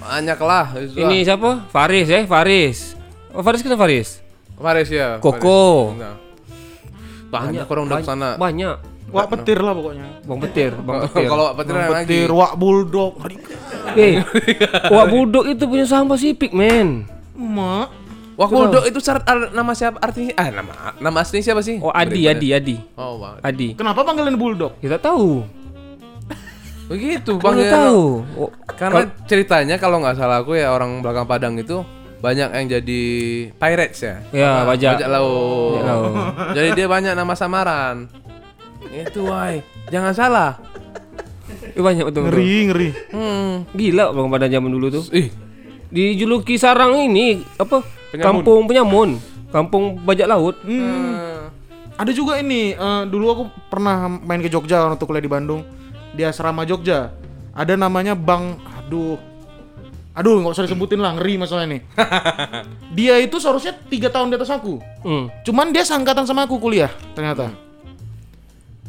[0.00, 0.66] Banyak lah.
[0.76, 1.68] Ini siapa?
[1.72, 2.96] Faris eh, Faris.
[3.32, 4.20] Oh, Faris kenapa Faris?
[4.56, 5.20] Faris ya.
[5.20, 5.92] Koko.
[5.92, 6.00] Faris.
[6.00, 6.16] Nah.
[7.32, 8.28] Banyak orang udah ke sana.
[8.36, 8.76] Banyak.
[9.14, 10.06] Wak petir lah pokoknya.
[10.26, 11.28] Bang Petir, Bang Petir.
[11.30, 12.06] Kalau Petir Bang lagi.
[12.08, 13.14] petir, wak bulldog.
[13.94, 14.18] Eh,
[14.94, 17.06] Wak Budok itu punya saham Pasifik, men.
[17.36, 18.03] Mak.
[18.34, 20.34] Wah, Bulldog itu syarat ar- nama siapa artinya?
[20.34, 21.78] Ah, nama nama asli siapa sih?
[21.78, 22.76] Oh, Adi, Adi, Adi.
[22.98, 23.38] Oh, wah.
[23.38, 23.78] Adi.
[23.78, 24.74] Kenapa panggilan bulldog?
[24.82, 25.46] Kita tahu.
[26.84, 27.70] Begitu, Bang Bang.
[27.72, 28.04] tahu.
[28.36, 31.80] Oh, Karena ceritanya kalau nggak salah aku ya orang belakang Padang itu
[32.20, 33.02] banyak yang jadi
[33.56, 34.16] pirates ya.
[34.34, 35.00] Ya, bajak.
[35.00, 35.80] Bajak laut.
[35.80, 36.14] Bajak laut.
[36.58, 38.10] jadi dia banyak nama samaran.
[38.92, 39.64] Itu, wai.
[39.88, 40.50] Jangan salah.
[41.72, 42.28] Eh, banyak betul.
[42.28, 42.36] betul.
[42.36, 42.88] Ngeri, ngeri.
[43.14, 43.52] Hmm.
[43.72, 45.04] Gila Bang pada zaman dulu tuh.
[45.14, 45.32] Ih,
[45.88, 47.80] Dijuluki sarang ini apa?
[48.14, 48.30] Penyamun.
[48.30, 49.10] Kampung Penyamun.
[49.50, 50.56] Kampung bajak laut.
[50.62, 51.50] Hmm.
[51.94, 55.66] Ada juga ini, eh, dulu aku pernah main ke Jogja waktu kuliah di Bandung.
[56.14, 57.10] Di asrama Jogja.
[57.54, 59.14] Ada namanya Bang, aduh,
[60.14, 61.82] aduh nggak usah disebutin lah, ngeri masalah ini.
[62.98, 64.82] dia itu seharusnya tiga tahun di atas aku.
[65.06, 65.30] Hmm.
[65.46, 67.50] Cuman dia sangkatan sama aku kuliah ternyata.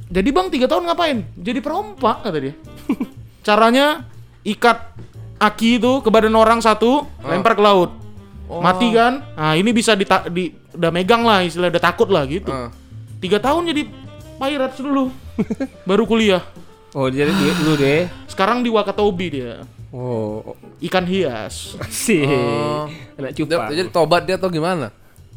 [0.09, 1.25] Jadi bang tiga tahun ngapain?
[1.37, 2.53] Jadi perompak kata dia.
[3.45, 4.05] Caranya
[4.41, 4.97] ikat
[5.37, 8.04] aki itu ke badan orang satu, lempar ke laut.
[8.47, 9.13] Mati kan?
[9.31, 12.47] Nah ini bisa dita- di, udah megang lah istilah udah takut lah gitu.
[12.47, 12.69] Ah.
[13.17, 13.89] Tiga tahun jadi
[14.35, 15.09] pirates dulu,
[15.89, 16.43] baru kuliah.
[16.91, 18.07] Oh, jadi dulu, dulu deh.
[18.25, 21.75] Sekarang di Wakatobi dia, Oh, ikan hias.
[21.87, 22.21] sih.
[22.21, 22.87] Oh.
[23.15, 23.67] Anak Dia- cupang.
[23.69, 24.91] jadi tobat dia atau gimana?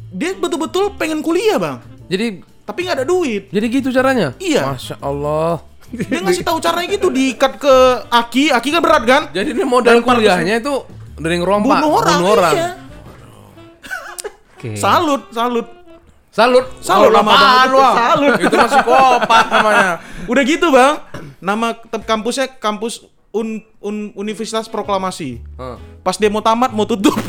[0.09, 3.47] Dia betul-betul pengen kuliah bang, Jadi tapi nggak ada duit.
[3.47, 4.33] jadi gitu caranya?
[4.37, 4.69] Iya.
[4.69, 5.61] Masya Allah.
[5.89, 7.75] Dia ngasih tahu caranya gitu, diikat ke
[8.07, 9.21] aki, aki kan berat kan?
[9.31, 10.85] Jadi ini modal kuliahnya itu
[11.15, 12.69] dari ngerompak, bunuh orang, iya.
[14.59, 14.75] Oke.
[14.75, 15.63] Salut, salut.
[16.29, 17.93] Salut, Salut apaan, banget itu, wah?
[17.95, 18.33] salut.
[18.37, 19.91] Itu masih kopat namanya.
[20.27, 20.99] Udah gitu bang,
[21.39, 21.67] nama
[22.03, 25.39] kampusnya kampus Un- Un- Universitas Proklamasi.
[25.39, 25.77] Heeh.
[26.03, 27.15] Pas dia mau tamat mau tutup.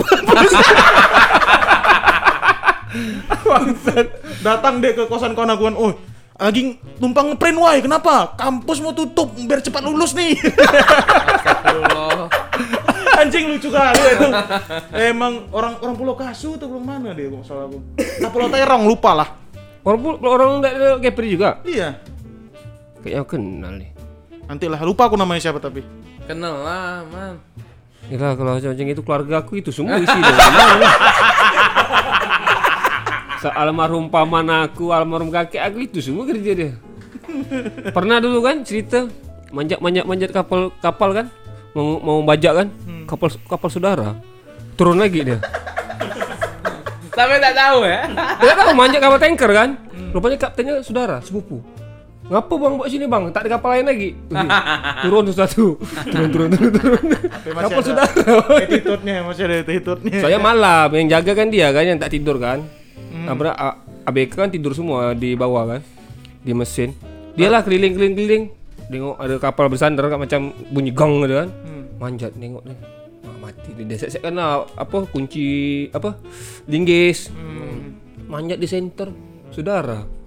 [4.42, 5.94] Datang deh ke kosan kan, oh
[6.34, 8.34] lagi numpang ngeprint why kenapa?
[8.34, 10.34] Kampus mau tutup biar cepat lulus nih.
[10.34, 12.49] Astagfirullah.
[13.20, 14.28] Anjing lucu kali itu.
[14.96, 17.78] Emang orang orang Pulau Kasu atau belum mana dia kalau salah aku.
[18.00, 19.28] Nah, Pulau Terong lupa lah.
[19.84, 21.60] Orang orang enggak ada Gapri juga.
[21.68, 22.00] Iya.
[23.04, 23.90] Kayaknya kenal nih.
[24.48, 25.84] Nanti lah lupa aku namanya siapa tapi.
[26.24, 27.36] Kenal lah, man.
[28.08, 30.10] Gila kalau macam itu keluarga aku itu semua isi
[33.56, 36.72] almarhum paman aku, almarhum kakek aku itu semua kerja dia.
[37.94, 39.06] Pernah dulu kan cerita
[39.54, 41.26] manjat manjat manjat kapal kapal kan
[41.76, 42.68] mau mau bajak kan
[43.06, 44.18] kapal kapal saudara
[44.80, 45.38] turun lagi dia.
[47.16, 48.08] Sampai tak tahu ya.
[48.40, 49.68] Dia tahu manjat kapal tanker kan.
[50.10, 51.60] Rupanya kaptennya saudara sepupu.
[52.30, 53.28] Ngapa bang buat sini bang?
[53.34, 54.10] Tak ada kapal lain lagi.
[55.04, 55.76] turun satu.
[56.14, 57.04] Turun turun turun turun.
[57.44, 58.06] Kapal sudah.
[58.06, 60.18] Attitude-nya masih ada attitude-nya.
[60.22, 62.64] Soalnya malam yang jaga kan dia kan yang tak tidur kan.
[63.10, 63.36] Hmm.
[64.06, 65.80] ABK kan tidur semua di bawah kan.
[66.40, 66.94] Di mesin.
[67.34, 68.44] Dialah keliling keliling keliling.
[68.90, 71.48] Tengok ada kapal bersandar kan macam bunyi gong gitu kan.
[71.62, 71.84] Hmm.
[72.02, 72.78] Manjat nengok nih.
[73.22, 73.96] Wah, mati dia.
[73.96, 76.18] Set kan lah, apa kunci apa
[76.66, 77.30] linggis.
[77.30, 77.94] Hmm.
[78.26, 79.08] Manjat di center.
[79.54, 80.20] Saudara.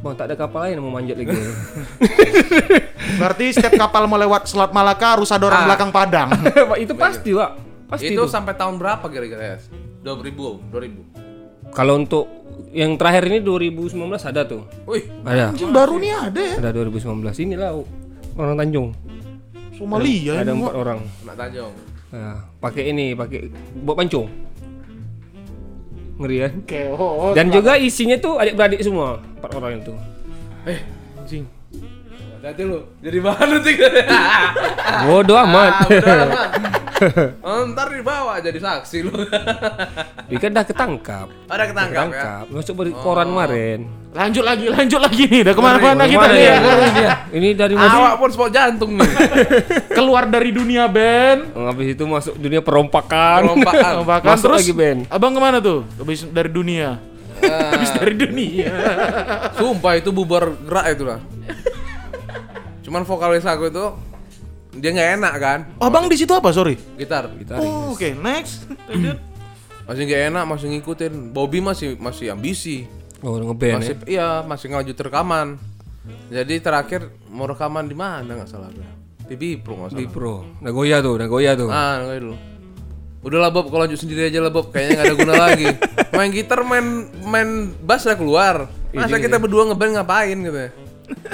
[0.00, 1.28] Bang tak ada kapal lain yang mau manjat lagi.
[3.20, 6.28] Berarti setiap kapal mau lewat Selat Malaka harus ada orang belakang Padang.
[6.84, 7.50] Itu pasti, Pak.
[7.90, 8.30] Pasti itu itu.
[8.30, 9.56] sampai tahun berapa kira-kira ya?
[10.06, 11.74] 2000, 2000.
[11.74, 12.39] Kalau untuk
[12.70, 14.62] yang terakhir ini 2019 ada tuh.
[14.86, 15.50] Wih, Ada.
[15.50, 16.54] Anjing baru nih ada ya.
[16.62, 17.70] Ada 2019 inilah
[18.38, 18.88] orang Tanjung.
[19.74, 20.60] Somalia ada ini.
[20.62, 20.98] empat orang.
[21.26, 21.72] anak Tanjung.
[22.10, 23.50] Nah, pakai ini, pakai
[23.82, 24.26] buat pancung.
[26.20, 26.52] Ngeri kan?
[26.66, 27.32] Keo.
[27.32, 29.94] Dan juga isinya tuh adik-beradik semua, empat orang itu.
[30.66, 30.80] Eh,
[31.18, 31.44] anjing.
[32.40, 32.80] hati lu.
[33.04, 33.72] Jadi bahan nanti.
[35.06, 35.72] Bodoh amat.
[35.84, 35.92] oh,
[37.72, 39.12] ntar dibawa jadi saksi lu.
[40.28, 41.26] Dia kan dah ketangkap.
[41.48, 42.12] Ada ketangkap, ya.
[42.12, 42.44] Ketangkap.
[42.52, 43.78] Masuk beri koran kemarin.
[44.10, 45.40] Lanjut lagi, lanjut lagi nih.
[45.46, 46.42] Udah ke mana-mana kita nih.
[46.42, 46.56] ya?
[46.98, 47.14] ya.
[47.30, 47.94] Ini dari mana?
[47.94, 49.10] Awak pun sport jantung nih.
[49.98, 51.54] Keluar dari dunia band.
[51.54, 53.54] Habis itu masuk dunia perompakan.
[53.54, 53.92] Perombakan.
[54.02, 55.00] Bahkan Masuk terus lagi band.
[55.08, 55.86] Abang ke mana tuh?
[55.96, 56.98] Habis dari dunia.
[57.40, 58.72] Habis dari dunia.
[59.56, 61.20] Sumpah itu bubar gerak itu lah.
[62.82, 64.09] Cuman vokalis aku itu
[64.70, 66.54] dia nggak enak kan Abang di situ apa?
[66.54, 66.78] Sorry.
[66.94, 67.26] gitar.
[67.58, 68.14] Oh, oke.
[68.22, 68.70] Next.
[68.86, 69.18] Lanjut.
[69.90, 71.12] Masih nggak enak, masih ngikutin.
[71.34, 72.86] Bobby masih masih ambisi.
[73.20, 74.06] Oh, ngeband Masih ya.
[74.06, 75.58] iya, masih ngelanjut rekaman.
[76.30, 78.86] Jadi terakhir mau rekaman di mana nggak salah gue.
[79.26, 80.14] Di Bipro nggak Di salah.
[80.14, 80.34] Pro.
[80.62, 81.68] Nagoya tuh, Nagoya tuh.
[81.68, 82.36] Ah, nggak dulu.
[83.20, 85.66] Udah lah Bob, kalau lanjut sendiri aja lah Bob, kayaknya nggak ada guna lagi.
[86.16, 86.86] Main gitar, main
[87.28, 87.48] main
[87.84, 88.66] bass lah keluar.
[88.96, 90.70] Masa kita berdua ngeband ngapain gitu ya?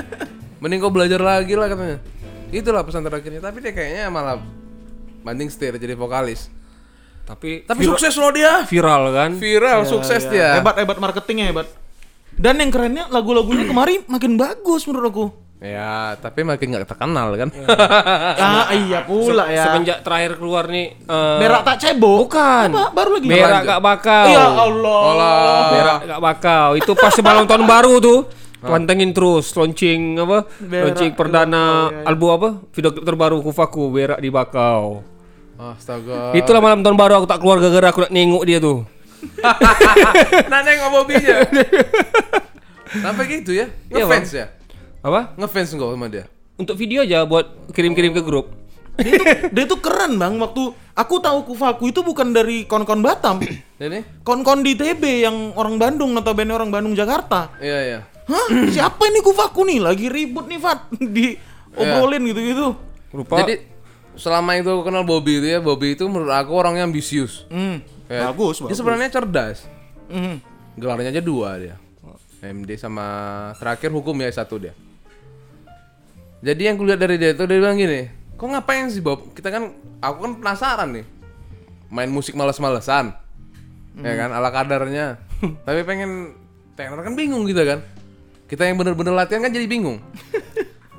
[0.61, 1.99] Mending kau belajar lagi lah katanya.
[2.57, 3.45] Itulah pesan terakhirnya.
[3.45, 4.41] Tapi dia kayaknya malah
[5.21, 6.49] banding setir jadi vokalis.
[7.27, 8.63] Tapi Tapi sukses loh dia.
[8.65, 9.31] viral kan.
[9.37, 10.57] Viral, sukses dia.
[10.57, 11.67] Hebat, hebat marketingnya hebat.
[12.37, 15.27] Dan yang kerennya lagu-lagunya kemarin makin bagus menurut aku.
[15.57, 17.49] Ya, tapi makin nggak terkenal kan.
[18.37, 19.73] Ah, iya pula ya.
[19.73, 22.29] Semenjak terakhir keluar nih eh, Berak tak cebok.
[22.29, 22.69] Bukan.
[22.77, 22.93] Apa?
[22.93, 23.29] Baru lagi.
[23.33, 24.27] Berak gak bakau.
[24.29, 25.65] Ya Allah.
[25.73, 26.69] Berak gak bakau.
[26.77, 28.19] Itu pas sebelum tahun baru tuh.
[28.67, 30.39] Pantengin terus launching apa?
[30.59, 32.05] Berak launching perdana ya, ya.
[32.11, 32.49] album apa?
[32.75, 35.07] Video klip terbaru Kufaku Berak di bakau.
[35.57, 36.37] Astaga.
[36.37, 38.85] Itulah malam tahun baru aku tak keluar gara-gara aku nak nengok dia tuh.
[40.53, 41.37] nah, nengok Bobby-nya.
[43.05, 43.67] Sampai gitu ya?
[43.89, 44.47] Iya, Ngefans ya?
[45.01, 45.33] Apa?
[45.41, 46.25] Ngefans enggak sama dia?
[46.57, 48.53] Untuk video aja buat kirim-kirim ke grup.
[48.97, 50.41] Dia tuh, dia tuh keren bang.
[50.41, 53.45] Waktu aku tahu Kufaku itu bukan dari kon-kon Batam.
[53.77, 54.25] Ini?
[54.25, 57.53] Kon-kon di TB yang orang Bandung notabene orang Bandung Jakarta.
[57.61, 58.01] Iya, iya.
[58.27, 58.47] Hah?
[58.75, 59.79] Siapa ini Kufaku nih?
[59.79, 61.39] Lagi ribut nih Fat di
[61.75, 62.75] obrolin gitu-gitu.
[63.15, 63.63] Rupa Jadi
[64.19, 67.47] selama itu aku kenal Bobby itu ya, Bobby itu menurut aku orangnya ambisius.
[67.49, 67.81] Hmm.
[68.11, 68.31] Ya.
[68.31, 68.77] Bagus, Dia bagus.
[68.79, 69.59] sebenarnya cerdas.
[70.11, 70.43] Hmm.
[70.75, 71.77] Gelarnya aja dua dia.
[72.43, 73.07] MD sama
[73.57, 74.77] terakhir hukum ya satu dia.
[76.45, 78.07] Jadi yang kulihat dari dia itu dia bilang gini,
[78.37, 79.33] kok ngapain sih Bob?
[79.33, 79.73] Kita kan,
[80.05, 81.07] aku kan penasaran nih,
[81.89, 83.17] main musik males-malesan,
[84.05, 85.17] ya kan, ala kadarnya.
[85.67, 86.37] Tapi pengen
[86.77, 87.81] tenor kan bingung gitu kan.
[88.47, 89.99] Kita yang bener-bener latihan kan jadi bingung.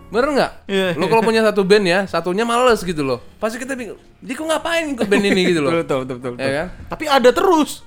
[0.08, 0.52] Bener nggak?
[0.72, 3.20] Iya, Lo kalau punya satu band ya, satunya males gitu loh.
[3.40, 4.00] Pasti kita bingung.
[4.24, 5.72] Dia kok ngapain ikut band ini gitu loh?
[5.84, 6.40] betul betul betul.
[6.40, 6.68] ya kan?
[6.88, 7.84] Tapi ada terus.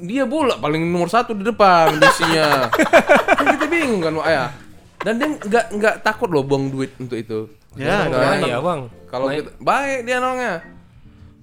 [0.00, 2.72] dia bola paling nomor satu di depan bisinya
[3.36, 4.48] kan kita bingung kan ya
[4.96, 8.88] dan dia nggak nggak takut loh buang duit untuk itu Ya, Nah, iya, Bang.
[9.06, 10.64] kalau kita baik dia orangnya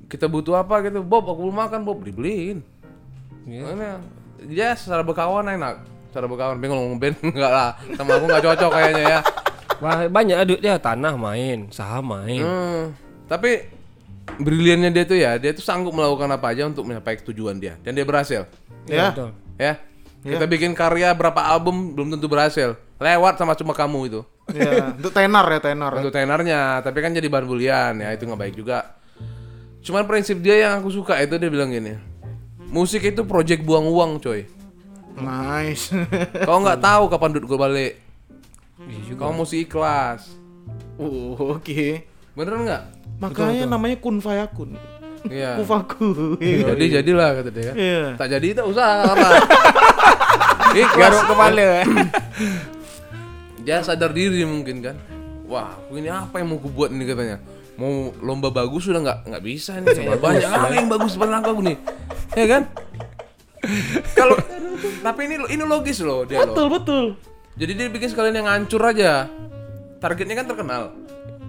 [0.10, 2.66] kita butuh apa gitu Bob aku belum makan Bob dibeliin
[3.45, 3.62] Iya.
[3.62, 4.02] Mana?
[4.50, 7.16] dia secara berkawan enak secara berkawan bingung ngomong band.
[7.36, 9.20] Enggak lah sama aku nggak cocok kayaknya ya.
[9.78, 12.41] Wah, banyak duit dia tanah main, saham main.
[12.41, 12.84] Hmm,
[13.30, 13.70] tapi
[14.41, 17.78] briliannya dia tuh ya dia tuh sanggup melakukan apa aja untuk mencapai tujuan dia.
[17.86, 18.49] Dan dia berhasil.
[18.89, 19.14] Ya.
[19.14, 19.32] Betul.
[19.62, 19.74] ya.
[20.28, 22.76] Kita bikin karya berapa album belum tentu berhasil.
[22.97, 24.22] Lewat sama cuma kamu itu.
[24.51, 25.91] Ya, untuk tenar ya tenar.
[25.99, 28.95] untuk tenornya tapi kan jadi bahan bulian ya itu nggak baik juga.
[29.84, 32.18] Cuman prinsip dia yang aku suka itu dia bilang gini
[32.68, 34.43] musik itu project buang uang coy
[35.18, 35.89] Nice.
[36.43, 37.93] kau nggak tahu kapan duit gue balik.
[39.13, 40.38] Kau mesti ikhlas.
[40.95, 42.05] Oh, oke.
[42.32, 42.84] bener nggak?
[43.18, 44.78] Makanya namanya kun fayakun.
[45.26, 45.55] iya.
[45.59, 46.38] Kufaku.
[46.38, 47.63] jadi jadilah kata dia.
[47.65, 48.03] Kan Iya.
[48.13, 49.28] tak jadi tak usah apa
[50.78, 51.01] ikhlas.
[51.01, 51.70] Garuk kepala.
[53.59, 54.95] dia sadar diri mungkin kan.
[55.47, 57.41] Wah ini apa yang mau ku buat ini katanya?
[57.74, 59.20] Mau lomba bagus sudah nggak?
[59.28, 61.78] Nggak bisa nih sama banyak lagi yang bagus depan aku nih.
[62.34, 62.63] Ya kan
[64.13, 64.36] kalau
[64.99, 67.05] tapi ini ini logis loh dia Betul loh betul.
[67.53, 69.26] Jadi dia bikin sekalian yang hancur aja.
[69.97, 70.84] Targetnya kan terkenal.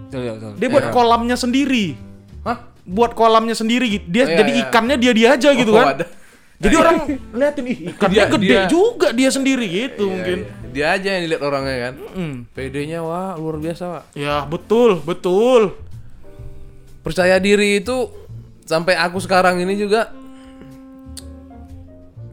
[0.07, 0.51] Betul, betul.
[0.57, 1.93] Dia buat kolamnya sendiri.
[2.41, 2.65] Hah?
[2.81, 4.05] Buat kolamnya sendiri gitu.
[4.09, 4.61] Dia Iya, jadi iya.
[4.65, 5.93] ikannya dia dia aja gitu Oh, kan.
[5.93, 6.05] ada.
[6.59, 6.95] Jadi orang
[7.37, 10.37] liatin ih ikannya Dia- gede dia- juga dia sendiri gitu mungkin.
[10.39, 10.67] Iya, iya.
[10.69, 11.93] Dia aja yang dilihat orangnya kan.
[12.11, 12.35] Hmm.
[12.51, 14.03] PD-nya wah luar biasa, Pak.
[14.13, 15.77] Ya betul betul.
[16.99, 18.09] Percaya diri itu
[18.65, 20.09] sampai aku sekarang ini juga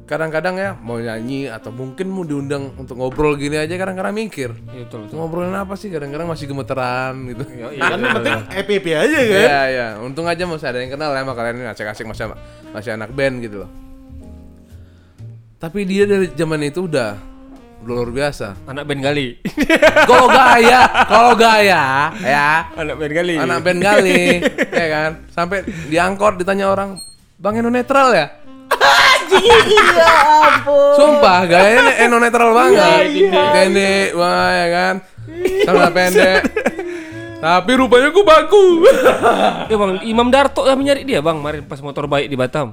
[0.07, 4.87] kadang-kadang ya mau nyanyi atau mungkin mau diundang untuk ngobrol gini aja kadang-kadang mikir Iya,
[4.87, 5.15] betul, betul.
[5.19, 7.83] ngobrolin apa sih kadang-kadang masih gemeteran gitu Iya, iya.
[7.91, 9.35] Kan yang penting EPP aja kan.
[9.43, 12.31] Iya iya, untung aja masih ada yang kenal ya sama kalian ini asik-asik masih
[12.71, 13.71] masih anak band gitu loh.
[15.57, 17.17] Tapi dia dari zaman itu udah
[17.83, 18.55] luar biasa.
[18.65, 19.43] Anak band kali.
[20.11, 21.83] Kalau gaya, kalau gaya
[22.19, 23.35] ya, Anak band kali.
[23.37, 24.23] anak band kali,
[24.81, 25.11] ya kan.
[25.31, 25.59] Sampai
[25.91, 27.01] diangkot ditanya orang,
[27.37, 28.27] "Bang Eno netral ya?"
[29.37, 30.09] Iya
[30.43, 30.93] ampun.
[30.95, 33.05] Sumpah, gayanya Eno netral banget.
[33.53, 34.95] Pendek, wah ya kan.
[35.63, 36.41] Celana pendek.
[37.37, 38.65] Tapi rupanya gue baku.
[39.71, 42.73] Ya bang, Imam Darto yang nyari dia bang, kemarin pas motor baik di Batam.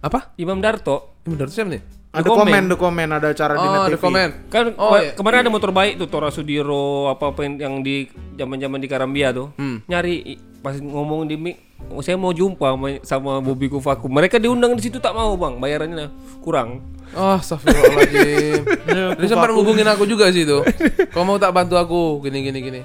[0.00, 0.32] Apa?
[0.36, 1.16] Imam Darto.
[1.22, 1.82] Ini bener siapa nih?
[2.10, 2.62] Ada komen.
[2.64, 4.00] ada komen, ada acara di Net Oh, ada TV.
[4.00, 4.28] komen.
[4.48, 5.12] Kan Oh, iya.
[5.12, 9.52] kemarin ada motor baik tuh Tora Sudiro apa apa yang- di zaman-zaman di Karambia tuh.
[9.54, 9.84] Hmm.
[9.84, 11.65] Nyari pas ngomong di mic, "Oh,
[12.02, 14.10] saya mau jumpa sama, Bobby Kufaku.
[14.10, 16.10] Mereka diundang di situ tak mau bang, bayarannya
[16.42, 16.82] kurang.
[17.14, 18.62] Oh, astagfirullahaladzim.
[19.22, 20.58] Dia sempat ngubungin aku juga sih itu.
[21.14, 22.80] Kau mau tak bantu aku gini gini gini.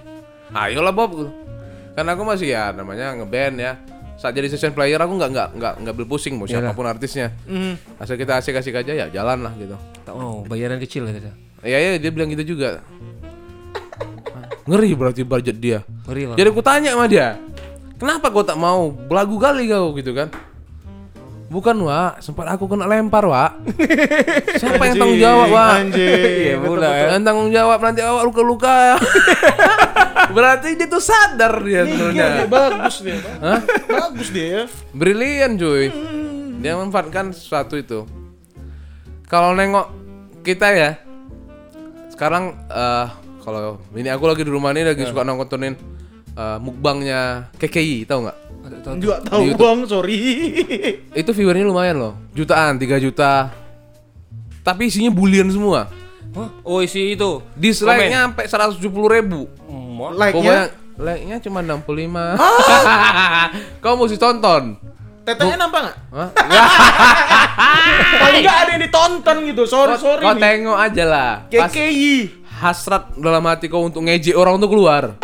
[0.53, 1.17] Ayolah Bob.
[1.97, 3.73] Kan aku masih ya namanya ngeband ya.
[4.21, 7.33] Saat jadi session player aku nggak nggak nggak nggak berpusing mau siapa pun artisnya.
[7.97, 9.73] Asal kita asik-asik aja ya jalan lah gitu.
[10.05, 11.33] Tak mau, bayaran kecil dia.
[11.65, 12.85] Iya iya dia bilang gitu juga.
[14.69, 15.79] Ngeri berarti budget dia.
[16.05, 16.37] Ngeri bang.
[16.37, 17.41] Jadi aku tanya sama dia,
[18.01, 20.33] kenapa kau tak mau belagu kali kau gitu kan?
[21.51, 23.61] Bukan Wak, sempat aku kena lempar Wak.
[24.63, 25.71] Siapa yang tanggung jawab Wak?
[25.83, 26.31] Anjing.
[26.47, 27.07] Iya pula ya.
[27.13, 28.95] Yang tanggung jawab nanti awak luka-luka.
[30.35, 32.47] Berarti dia tuh sadar dia sebenarnya.
[32.47, 33.19] bagus dia.
[33.43, 33.59] Hah?
[33.83, 34.63] Bagus dia ya.
[34.95, 35.91] Brilian cuy.
[36.63, 38.07] Dia memanfaatkan sesuatu itu.
[39.27, 39.91] Kalau nengok
[40.47, 41.03] kita ya,
[42.15, 43.07] sekarang eh
[43.43, 45.75] kalau ini aku lagi di rumah nih lagi suka nontonin
[46.33, 48.37] eh, mukbangnya KKI, tahu nggak?
[48.61, 48.93] Ada tahu.
[48.93, 49.59] Enggak tahu YouTube.
[49.59, 50.17] bang, sorry.
[51.21, 53.49] Itu viewernya lumayan loh, jutaan, 3 juta.
[54.61, 55.89] Tapi isinya bulian semua.
[56.31, 56.49] Hah?
[56.61, 57.41] Oh isi itu.
[57.53, 59.49] Dislike-nya sampai 170 ribu.
[59.67, 60.11] Emak.
[60.15, 60.59] Like-nya
[60.95, 61.81] like-nya cuma 65.
[63.83, 64.77] Kau mesti tonton.
[65.21, 65.97] tetenya nampak nggak?
[66.09, 66.29] Hah?
[68.21, 69.63] Paling nggak ada yang ditonton gitu.
[69.65, 70.41] Sorry, Kau- sorry Kau nih.
[70.41, 71.31] tengok aja lah.
[71.47, 72.15] KKI.
[72.61, 75.17] hasrat dalam hati kau untuk ngejek orang tuh keluar.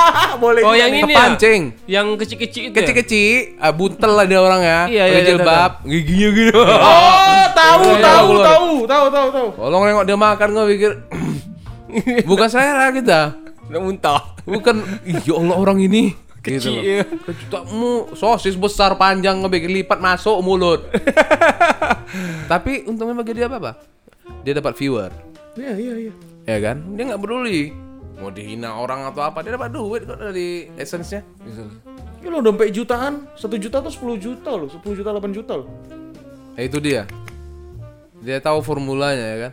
[0.42, 0.60] Boleh.
[0.64, 1.02] Oh yang nih.
[1.04, 1.16] ini ya?
[1.18, 1.60] Kepancing.
[1.86, 2.72] Yang kecil-kecil itu.
[2.72, 2.76] ya?
[2.82, 4.80] Kecil-kecil, ah, buntel lah dia orang ya.
[4.86, 6.60] Iya, iya, Pakai iya, jilbab, giginya gitu.
[6.62, 9.48] Oh, tahu, Iya, tahu, tahu, tahu, tahu, tahu.
[9.58, 10.92] Tolong nengok dia makan kau pikir.
[12.30, 13.20] Bukan selera kita.
[13.68, 14.20] Udah muntah.
[14.48, 16.16] Bukan, ya Allah orang ini.
[16.42, 16.82] Kecil, loh.
[16.82, 17.06] iya.
[17.06, 20.90] Kejutamu sosis besar panjang pikir lipat masuk mulut.
[22.50, 23.74] Tapi untungnya bagi dia apa, Pak?
[24.42, 25.14] Dia dapat viewer.
[25.54, 26.12] Iya, iya, iya.
[26.42, 26.82] Ya kan?
[26.98, 31.24] Dia nggak peduli mau dihina orang atau apa, dia dapat duit kok dari essence-nya.
[32.22, 35.68] Ya lo dompet jutaan, satu juta atau 10 juta loh, 10 juta, 8 juta loh.
[36.54, 37.02] Ya itu dia.
[38.22, 39.52] Dia tahu formulanya ya kan.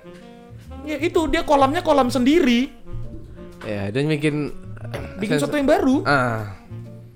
[0.85, 2.79] Ya itu dia kolamnya kolam sendiri,
[3.67, 4.55] Ya, dia bikin
[5.19, 6.55] bikin sesuatu yang baru, ah.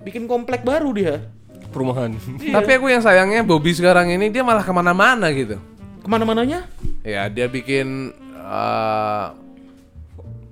[0.04, 1.24] bikin komplek baru dia.
[1.72, 2.14] Perumahan.
[2.38, 5.58] Tapi aku yang sayangnya Bobby sekarang ini dia malah ke mana-mana gitu.
[6.04, 6.68] Ke mana-mananya?
[7.02, 9.26] Ya dia bikin eh,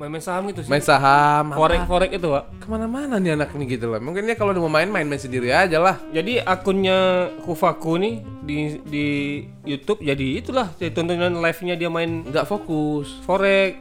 [0.02, 0.70] Main-main saham gitu sih.
[0.70, 1.62] main saham, apa.
[1.62, 2.44] Forek-forek itu, Pak.
[2.58, 4.02] ke mana-mana nih anak ini gitu loh.
[4.02, 6.02] Mungkin dia kalau udah mau main main-main sendiri aja lah.
[6.10, 9.08] Jadi akunnya Kufaku nih di di
[9.62, 13.14] YouTube jadi itulah jadi tontonan live-nya dia main Nggak fokus.
[13.22, 13.78] forek.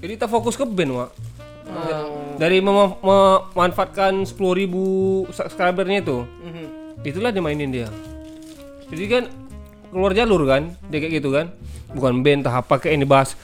[0.00, 1.10] Jadi kita fokus ke band, Wak.
[2.38, 4.32] Dari mem- memanfaatkan 10.000
[5.28, 6.18] subscribernya itu.
[7.04, 7.92] Itulah dia mainin dia.
[8.88, 9.24] Jadi kan
[9.90, 11.52] keluar jalur kan, dia kayak gitu kan.
[11.90, 13.36] Bukan band entah apa kayak ini bahas.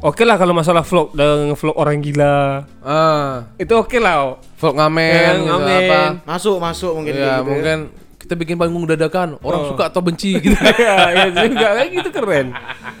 [0.00, 2.64] Oke lah kalau masalah vlog dan vlog orang gila.
[2.80, 4.34] Ah, Itu oke lah.
[4.34, 4.36] Wak.
[4.56, 5.82] vlog ngamen, Ya, gitu, ngamen.
[5.84, 6.00] apa.
[6.24, 7.78] Masuk, masuk mungkin Ya, kayak gitu mungkin
[8.16, 9.36] kita bikin panggung dadakan.
[9.38, 10.54] Orang suka atau benci gitu.
[10.78, 12.54] ya, ya juga kayak gitu keren.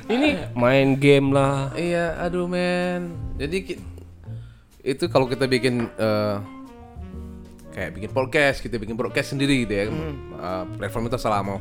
[0.06, 1.70] Ini main game lah.
[1.72, 3.14] Iya, aduh men.
[3.34, 3.78] Jadi
[4.82, 6.36] itu kalau kita bikin eh,
[7.72, 9.84] kayak bikin podcast, kita bikin podcast sendiri gitu ya.
[9.86, 11.58] Eh, platform itu salah mau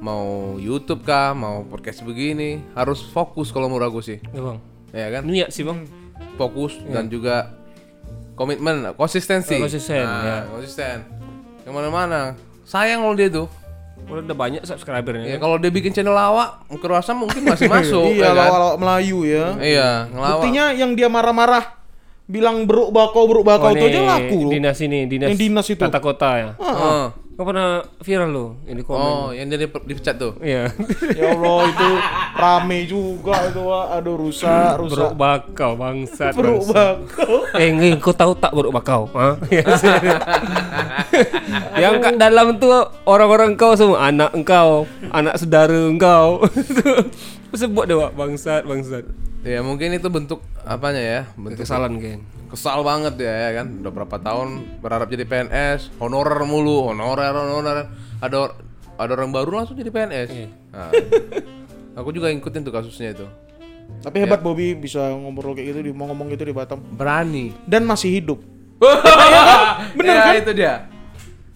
[0.00, 0.26] mau
[0.56, 4.18] YouTube kah, mau podcast begini, harus fokus kalau menurut aku sih.
[4.26, 4.58] Ya bang.
[4.90, 5.22] Ya kan?
[5.22, 5.84] Niat sih bang.
[6.34, 7.52] Fokus dan juga
[8.32, 9.54] komitmen, konsistensi.
[9.54, 10.38] Oh, konsisten, Nah, ya.
[10.48, 10.96] konsisten.
[11.60, 12.32] Ke mana-mana.
[12.64, 13.48] Sayang kalau dia tuh
[14.00, 15.28] Udah udah banyak subscribernya.
[15.28, 18.08] Ya kalau dia bikin channel lawak, aku rasa mungkin masih masuk.
[18.10, 18.48] iya, ya kan?
[18.48, 19.46] lawak-lawak Melayu ya.
[19.60, 20.32] Iya, ngelawak.
[20.34, 21.76] Buktinya yang dia marah-marah
[22.24, 24.50] bilang beruk bakau beruk bakau Oh, itu aja laku loh.
[24.50, 25.78] Dinas ini, dinas, Yang dinas itu.
[25.78, 26.48] tata kota ya.
[26.56, 27.12] Oh.
[27.40, 29.00] Kau pernah viral lo ini komen.
[29.00, 30.36] Oh, yang dia di- dipecat tuh.
[30.44, 30.68] Iya.
[31.16, 31.88] Ya Allah itu
[32.36, 33.96] rame juga itu Wak.
[33.96, 35.10] Aduh rusak Buruk rusak.
[35.16, 36.36] bakau bangsat.
[36.36, 37.48] Beruk bakau.
[37.56, 39.08] Eh, nge, kau tahu tak buruk bakau?
[39.16, 39.40] Hah?
[41.80, 42.68] yang kat dalam tu
[43.08, 46.44] orang-orang kau semua anak engkau, anak saudara engkau.
[47.56, 49.08] Sebut dia Wak, bangsat, bangsat.
[49.40, 51.20] Ya mungkin itu bentuk apanya ya?
[51.32, 52.20] Bentuk Kesalahan kan.
[52.50, 53.66] kesal banget ya, ya kan.
[53.80, 57.88] Udah berapa tahun berharap jadi PNS, honorer mulu, honorer, honorer.
[58.20, 58.52] Ada
[58.94, 60.28] ada orang baru langsung jadi PNS.
[60.68, 60.92] Nah,
[61.96, 63.24] aku juga ngikutin tuh kasusnya itu.
[64.02, 66.78] Tapi hebat Bobby bisa ngobrol kayak gitu, di- mau ngomong gitu di Batam.
[66.94, 67.50] Berani.
[67.64, 68.38] Dan masih hidup.
[69.98, 70.34] Bener kan?
[70.36, 70.84] itu dia.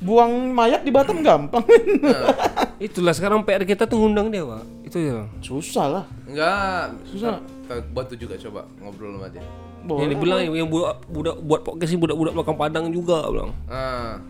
[0.05, 1.65] Buang mayat di Batam gampang.
[2.87, 4.63] Itulah sekarang PR kita tuh ngundang dia, Pak.
[4.85, 5.25] Itu ya.
[5.41, 6.05] Susah lah.
[6.29, 7.41] Enggak, susah.
[7.65, 9.41] Kita bantu juga coba ngobrol sama dia.
[9.85, 13.57] Yang dibilang yang, yang budak, budak buat podcast ini budak-budak belakang Padang juga bilang.
[13.65, 14.21] Ah.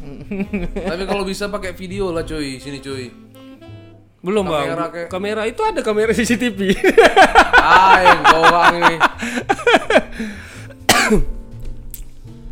[0.90, 3.10] Tapi kalau bisa pakai video lah cuy, sini cuy.
[4.20, 4.90] Belum Kamera bang.
[4.92, 6.60] kayak- Kamera itu ada kamera CCTV.
[7.56, 8.20] Ah, yang
[8.82, 8.96] ini.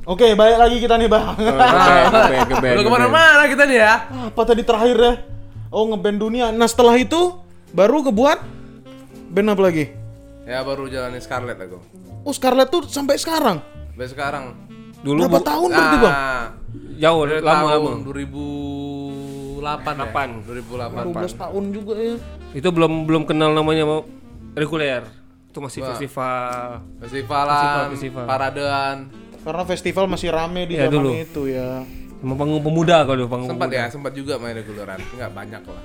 [0.08, 1.36] Oke, balik lagi kita nih, Bang.
[1.36, 3.94] Udah ke mana-mana kita nih ya.
[4.32, 5.12] Apa tadi terakhir ya?
[5.68, 6.48] Oh, ngeband dunia.
[6.48, 7.36] Nah, setelah itu
[7.70, 8.40] baru kebuat
[9.28, 9.92] band apa lagi?
[10.48, 11.76] Ya baru jalanin Scarlett aku.
[12.24, 13.60] Oh, Scarlett tuh sampai sekarang.
[13.92, 14.44] Sampai sekarang.
[15.04, 16.14] Dulu Berapa bu- tahun berarti, Bang?
[16.16, 16.44] Ah,
[16.96, 17.68] jauh dari lama lama.
[17.68, 20.08] tahun 2008 ya.
[20.40, 21.04] 2008.
[21.04, 22.16] 12 tahun juga ya.
[22.56, 24.00] Itu belum belum kenal namanya mau
[24.56, 25.04] reguler.
[25.52, 26.80] Itu masih festival.
[26.96, 28.24] Festivalan, Festival, festival.
[28.24, 28.96] paradean.
[29.38, 31.10] Karena festival masih rame di Ya, zaman dulu.
[31.14, 31.82] itu ya.
[32.18, 33.50] Sama panggung pemuda kalau dulu panggung.
[33.50, 34.98] Sempat ya, sempat juga main reguleran.
[35.14, 35.84] Enggak banyak lah.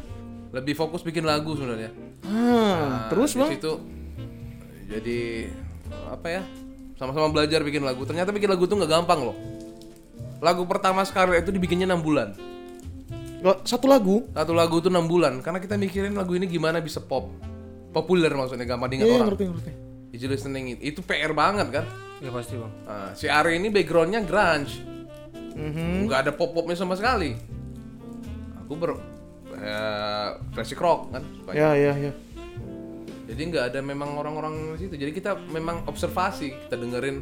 [0.51, 1.89] Lebih fokus bikin lagu sebenarnya.
[2.23, 3.49] Ah, terus Di bang?
[3.53, 3.73] situ
[4.85, 5.49] jadi
[6.07, 6.41] apa ya?
[6.93, 8.03] Sama-sama belajar bikin lagu.
[8.03, 9.37] Ternyata bikin lagu tuh nggak gampang loh.
[10.39, 12.35] Lagu pertama Scarlett itu dibikinnya 6 bulan.
[13.63, 14.23] Satu lagu?
[14.31, 17.27] Satu lagu tuh 6 bulan karena kita mikirin lagu ini gimana bisa pop.
[17.91, 19.27] Populer maksudnya gampang diingat Iya, orang.
[19.29, 19.71] ngerti ngerti.
[20.13, 20.79] Easy listening it.
[20.81, 21.85] itu PR banget kan.
[22.23, 22.73] Ya pasti bang.
[22.87, 24.79] Nah, si Ari ini backgroundnya grunge.
[25.59, 26.07] Mhm.
[26.07, 27.35] Nggak ada pop-popnya sama sekali.
[28.63, 28.95] Aku ber
[29.59, 31.23] eh, classic rock kan.
[31.51, 32.11] Ya ya ya.
[33.27, 34.95] Jadi nggak ada memang orang-orang di situ.
[34.95, 37.17] Jadi kita memang observasi, kita dengerin,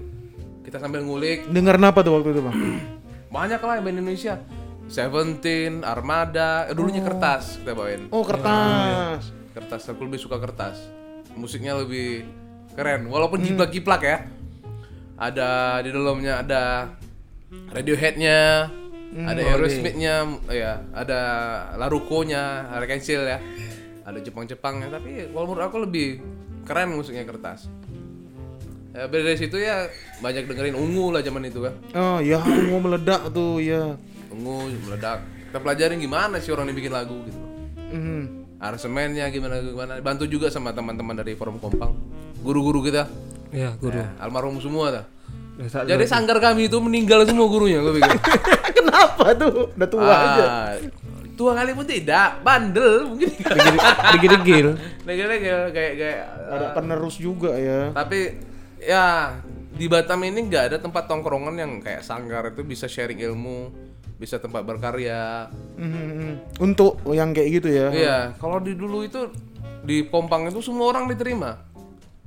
[0.62, 1.50] kita sambil ngulik.
[1.50, 2.56] Dengar apa tuh waktu itu bang?
[3.36, 4.38] Banyak lah band Indonesia.
[4.92, 8.12] Seventeen, Armada, eh, dulunya kertas kita bawain.
[8.14, 9.34] Oh kertas.
[9.56, 10.78] Kertas, aku lebih suka kertas.
[11.34, 12.28] Musiknya lebih
[12.76, 14.18] keren, walaupun jiplak-jiplak ya.
[15.22, 16.90] Ada di dalamnya ada
[17.52, 18.74] Radiohead-nya,
[19.22, 20.16] ada Aerosmith-nya,
[20.50, 21.20] ya, ada
[21.78, 23.38] Laruko-nya, ada Cancel ya.
[24.02, 26.18] Ada Jepang-Jepangnya, tapi kalau menurut aku lebih
[26.66, 27.70] keren musiknya kertas.
[28.92, 29.88] Ya, beda dari situ ya
[30.20, 31.76] banyak dengerin ungu lah zaman itu kan.
[31.96, 33.96] Oh ya mau meledak tuh ya.
[34.36, 35.24] Ungu meledak.
[35.48, 37.40] Kita pelajarin gimana sih orang yang bikin lagu gitu.
[37.96, 38.24] Mhm.
[38.60, 39.92] Aransemennya gimana gimana.
[40.04, 41.96] Bantu juga sama teman-teman dari Forum Kompang.
[42.44, 43.08] Guru-guru kita.
[43.52, 44.00] Ya guru.
[44.00, 45.06] Ya, almarhum semua dah.
[45.60, 48.18] Ya, Jadi sanggar kami itu meninggal semua gurunya gue pikir.
[48.82, 49.70] Kenapa tuh?
[49.76, 50.44] Udah tua aja.
[50.48, 50.72] ah,
[51.36, 53.30] tua kali pun tidak, bandel mungkin.
[54.16, 54.68] Degil-degil.
[55.06, 57.92] Lagi-lagi kayak kayak Ada penerus juga ya.
[57.94, 58.40] tapi
[58.82, 59.38] ya
[59.72, 63.70] di Batam ini nggak ada tempat tongkrongan yang kayak sanggar itu bisa sharing ilmu,
[64.18, 65.52] bisa tempat berkarya.
[65.78, 66.58] Mhm.
[66.58, 67.88] Untuk yang kayak gitu ya.
[67.92, 69.30] Iya, kalau di dulu itu
[69.82, 71.70] di Kompang itu semua orang diterima.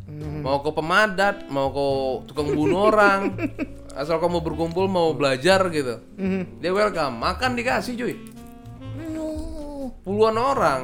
[0.07, 1.86] Mau ke pemadat, mau ke
[2.28, 3.34] tukang bunuh orang,
[3.92, 5.96] asal kamu berkumpul mau belajar gitu,
[6.61, 7.16] dia welcome.
[7.16, 8.14] Makan dikasih cuy.
[10.05, 10.80] Puluhan orang.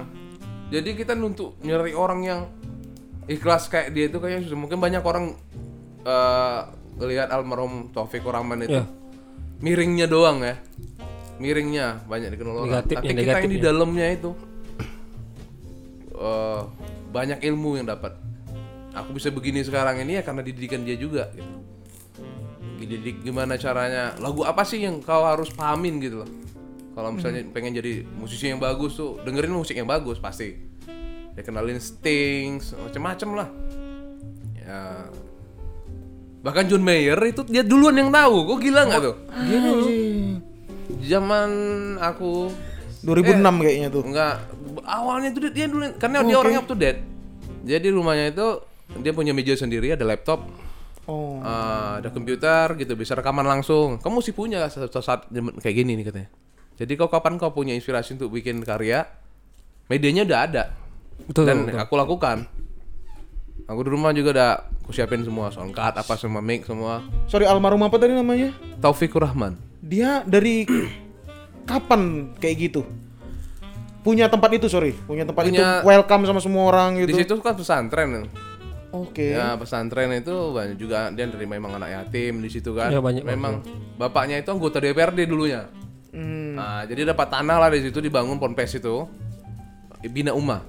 [0.70, 2.40] Jadi kita untuk nyari orang yang
[3.26, 4.56] ikhlas kayak dia itu kayaknya susah.
[4.56, 5.36] Mungkin banyak orang
[6.00, 6.60] eh
[7.00, 8.84] lihat almarhum Taufik Rahman itu Ya.
[9.60, 10.56] miringnya doang ya.
[11.36, 12.68] Miringnya banyak dikenal orang.
[12.70, 13.64] Negatifnya, Tapi kita yang di negatifnya.
[13.66, 14.30] dalamnya itu
[16.14, 16.60] eh,
[17.10, 18.12] banyak ilmu yang dapat.
[18.90, 21.52] Aku bisa begini sekarang ini ya karena didikan dia juga gitu.
[22.80, 26.30] Dididik gimana caranya, lagu apa sih yang kau harus pahamin gitu loh.
[26.90, 30.56] Kalau misalnya pengen jadi musisi yang bagus tuh, dengerin musik yang bagus pasti.
[31.38, 33.48] Ya kenalin Stings, macem-macem lah.
[34.58, 35.06] Ya.
[36.40, 38.48] Bahkan John Mayer itu dia duluan yang tahu.
[38.48, 39.16] Kok gila nggak tuh?
[41.04, 41.50] Zaman
[42.00, 42.50] aku
[43.06, 44.02] 2006 kayaknya tuh.
[44.02, 44.34] Enggak,
[44.82, 47.00] awalnya itu dia, dia dulu karena dia orangnya up to date.
[47.60, 48.48] Jadi rumahnya itu
[48.98, 50.42] dia punya meja sendiri, ada laptop,
[51.04, 51.38] Oh.
[51.38, 53.98] eh, ada komputer gitu, bisa rekaman langsung.
[53.98, 56.30] Kamu sih punya saat, saat zaman kayak gini nih katanya.
[56.74, 59.04] Jadi kau kapan kau punya inspirasi untuk bikin karya,
[59.86, 60.62] medianya udah ada
[61.22, 61.78] Betul, dan betul.
[61.78, 62.38] aku lakukan.
[63.66, 67.04] Aku di rumah juga udah aku siapin semua soundcard apa semua mic semua.
[67.26, 68.50] Sorry almarhum apa tadi namanya?
[68.78, 69.54] Taufikur Rahman.
[69.78, 70.66] Dia dari
[71.64, 72.82] kapan kayak gitu?
[74.00, 77.20] Punya tempat itu sorry, punya tempat Punya- itu welcome sama semua orang Di gitu.
[77.20, 78.32] situ kan pesantren.
[78.90, 79.38] Oke.
[79.38, 82.90] Ya pesantren itu banyak juga dia dari memang anak yatim di situ kan.
[82.90, 83.62] Ya, banyak memang
[83.94, 85.70] bapaknya itu anggota DPRD dulunya.
[86.10, 86.58] Hmm.
[86.58, 89.06] Nah, jadi dapat tanah lah di situ dibangun ponpes itu.
[90.10, 90.64] Bina Umah.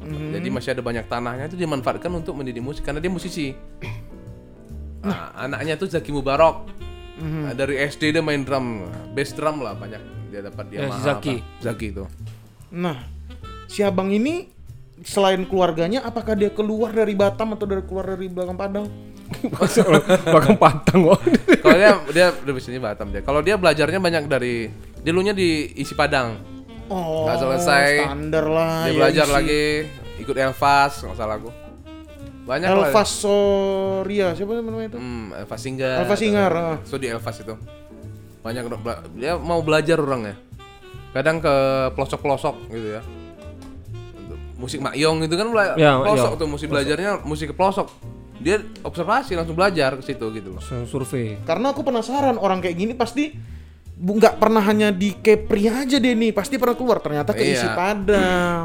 [0.00, 0.32] Hmm.
[0.32, 3.52] Jadi masih ada banyak tanahnya itu dimanfaatkan untuk mendidik musik karena dia musisi.
[5.04, 6.66] Nah, anaknya tuh Zaki Mubarok.
[7.20, 7.48] Hmm.
[7.48, 10.00] Nah, dari SD dia main drum, bass drum lah banyak
[10.32, 11.36] dia dapat dia Ya, Zaki.
[11.42, 11.62] apa.
[11.62, 12.04] Zaki itu.
[12.72, 12.96] Nah,
[13.68, 14.48] si abang ini
[15.06, 18.86] selain keluarganya, apakah dia keluar dari Batam atau dari keluar dari belakang Padang?
[20.34, 21.18] Bahkan patang kok.
[21.62, 23.22] Kalau dia dia udah bisanya Batam dia.
[23.22, 24.70] Kalau dia belajarnya banyak dari
[25.02, 26.34] dulunya di isi Padang.
[26.90, 27.86] Oh, Nggak selesai.
[28.06, 28.74] Standar lah.
[28.86, 29.34] Dia ya, belajar isi.
[29.34, 29.62] lagi
[30.22, 31.50] ikut Elvas, nggak salah aku.
[32.46, 32.90] Banyak lah.
[32.90, 34.98] Elvas Soria, siapa namanya itu?
[34.98, 35.96] Hmm, Elvas Singer.
[36.02, 36.76] Elvas Singer, ah.
[36.86, 37.54] So di Elvas itu.
[38.46, 38.82] Banyak orang
[39.18, 40.38] dia mau belajar orangnya.
[41.10, 41.54] Kadang ke
[41.98, 43.02] pelosok-pelosok gitu ya.
[44.56, 46.40] Musik Makyong itu kan bela- Ya, pelosok iya.
[46.40, 47.88] tuh musik belajarnya musik ke pelosok.
[48.36, 50.62] Dia observasi langsung belajar ke situ gitu loh.
[50.84, 51.36] Survei.
[51.42, 53.32] Karena aku penasaran orang kayak gini pasti
[53.92, 57.62] bu- nggak pernah hanya di Kepri aja deh nih, pasti pernah keluar ternyata ke isi
[57.62, 57.72] Iya.
[57.72, 58.64] Padang.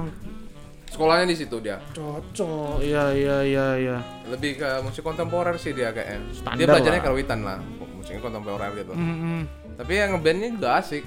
[0.88, 1.80] Sekolahnya di situ dia.
[1.89, 3.98] Cocok, iya iya iya iya.
[4.28, 6.20] Lebih ke musik kontemporer sih dia kayaknya.
[6.34, 7.06] Standar dia belajarnya lah.
[7.06, 7.58] karawitan lah,
[7.96, 8.92] musiknya kontemporer gitu.
[8.92, 9.39] Mm-mm.
[9.74, 11.04] Tapi yang ngebandnya juga asik.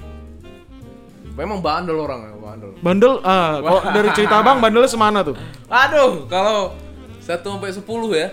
[1.35, 2.71] Memang bandel orang, bandel.
[2.79, 5.35] Bandel, ah, kalau dari cerita abang bandelnya semana tuh?
[5.67, 6.71] Aduh, kalau
[7.19, 7.83] 1 sampai 10
[8.15, 8.29] ya.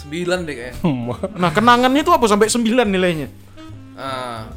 [0.00, 0.74] 9 deh kayaknya.
[1.40, 3.28] Nah kenangannya tuh apa sampai 9 nilainya?
[4.00, 4.48] Ah.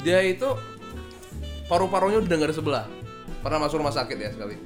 [0.00, 0.48] Dia itu
[1.68, 2.84] paru-parunya udah nggak ada sebelah.
[3.44, 4.56] Pernah masuk rumah sakit ya sekali.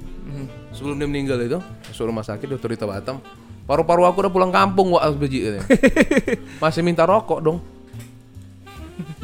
[0.71, 3.19] Sebelum dia meninggal itu, masuk rumah sakit dokter Rita Batam.
[3.67, 5.63] Paru-paru aku udah pulang kampung wah beji katanya.
[6.63, 7.59] Masih minta rokok dong.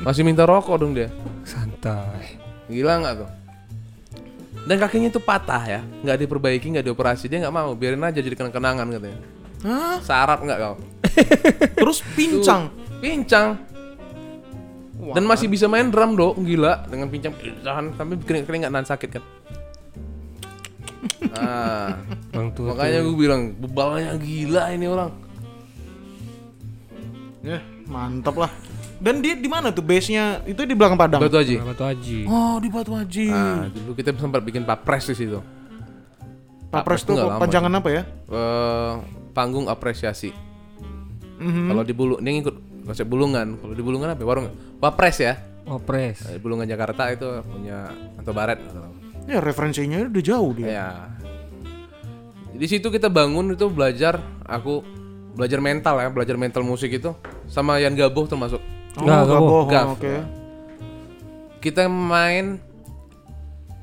[0.04, 1.10] Masih minta rokok dong dia.
[1.48, 2.38] Santai.
[2.68, 3.30] Gila nggak tuh?
[4.64, 8.32] Dan kakinya itu patah ya, nggak diperbaiki, nggak dioperasi, dia nggak mau, biarin aja jadi
[8.32, 9.20] kenang-kenangan katanya.
[9.68, 9.98] Hah?
[10.00, 10.76] Sarap nggak kau?
[11.84, 12.72] Terus pincang.
[13.04, 13.60] Pincang.
[15.04, 19.10] Dan masih bisa main drum dong, gila dengan pincang tahan sampai kering keringat nan sakit
[19.20, 19.24] kan.
[21.24, 21.98] Nah,
[22.54, 22.68] tuh.
[22.72, 25.12] makanya gue bilang bebalnya gila ini orang.
[27.44, 27.60] Ya,
[27.90, 28.52] mantap lah.
[29.04, 30.40] Dan dia di mana tuh base-nya?
[30.48, 31.20] Itu di belakang Padang.
[31.20, 31.60] Batu Haji.
[31.60, 32.20] Batu Haji.
[32.24, 33.28] Oh, di Batu Haji.
[33.28, 35.44] Nah, dulu kita sempat bikin papres di situ.
[36.74, 38.02] Pak Pres itu tuh panjangan apa ya?
[38.34, 38.94] Eh,
[39.38, 40.34] panggung apresiasi.
[41.38, 41.70] Mhm.
[41.70, 42.56] Kalau di bulu, ini ngikut
[42.90, 43.62] konsep bulungan.
[43.62, 44.22] Kalau di bulungan apa?
[44.24, 44.26] ya?
[44.26, 44.48] Warung
[44.82, 45.38] Wapres ya.
[45.64, 46.28] Opres.
[46.28, 47.88] Eh, Bulungan Jakarta itu punya
[48.20, 48.60] Anto Baret.
[49.24, 50.68] Ya referensinya udah jauh dia.
[50.68, 50.90] Ya.
[52.52, 54.84] Di situ kita bangun itu belajar aku
[55.34, 57.16] belajar mental ya, belajar mental musik itu
[57.48, 58.60] sama Yan Gaboh termasuk.
[58.94, 59.68] Oh, nggak nggak bohong.
[59.68, 59.88] Gaf.
[59.98, 60.14] Oke.
[61.60, 62.60] Kita main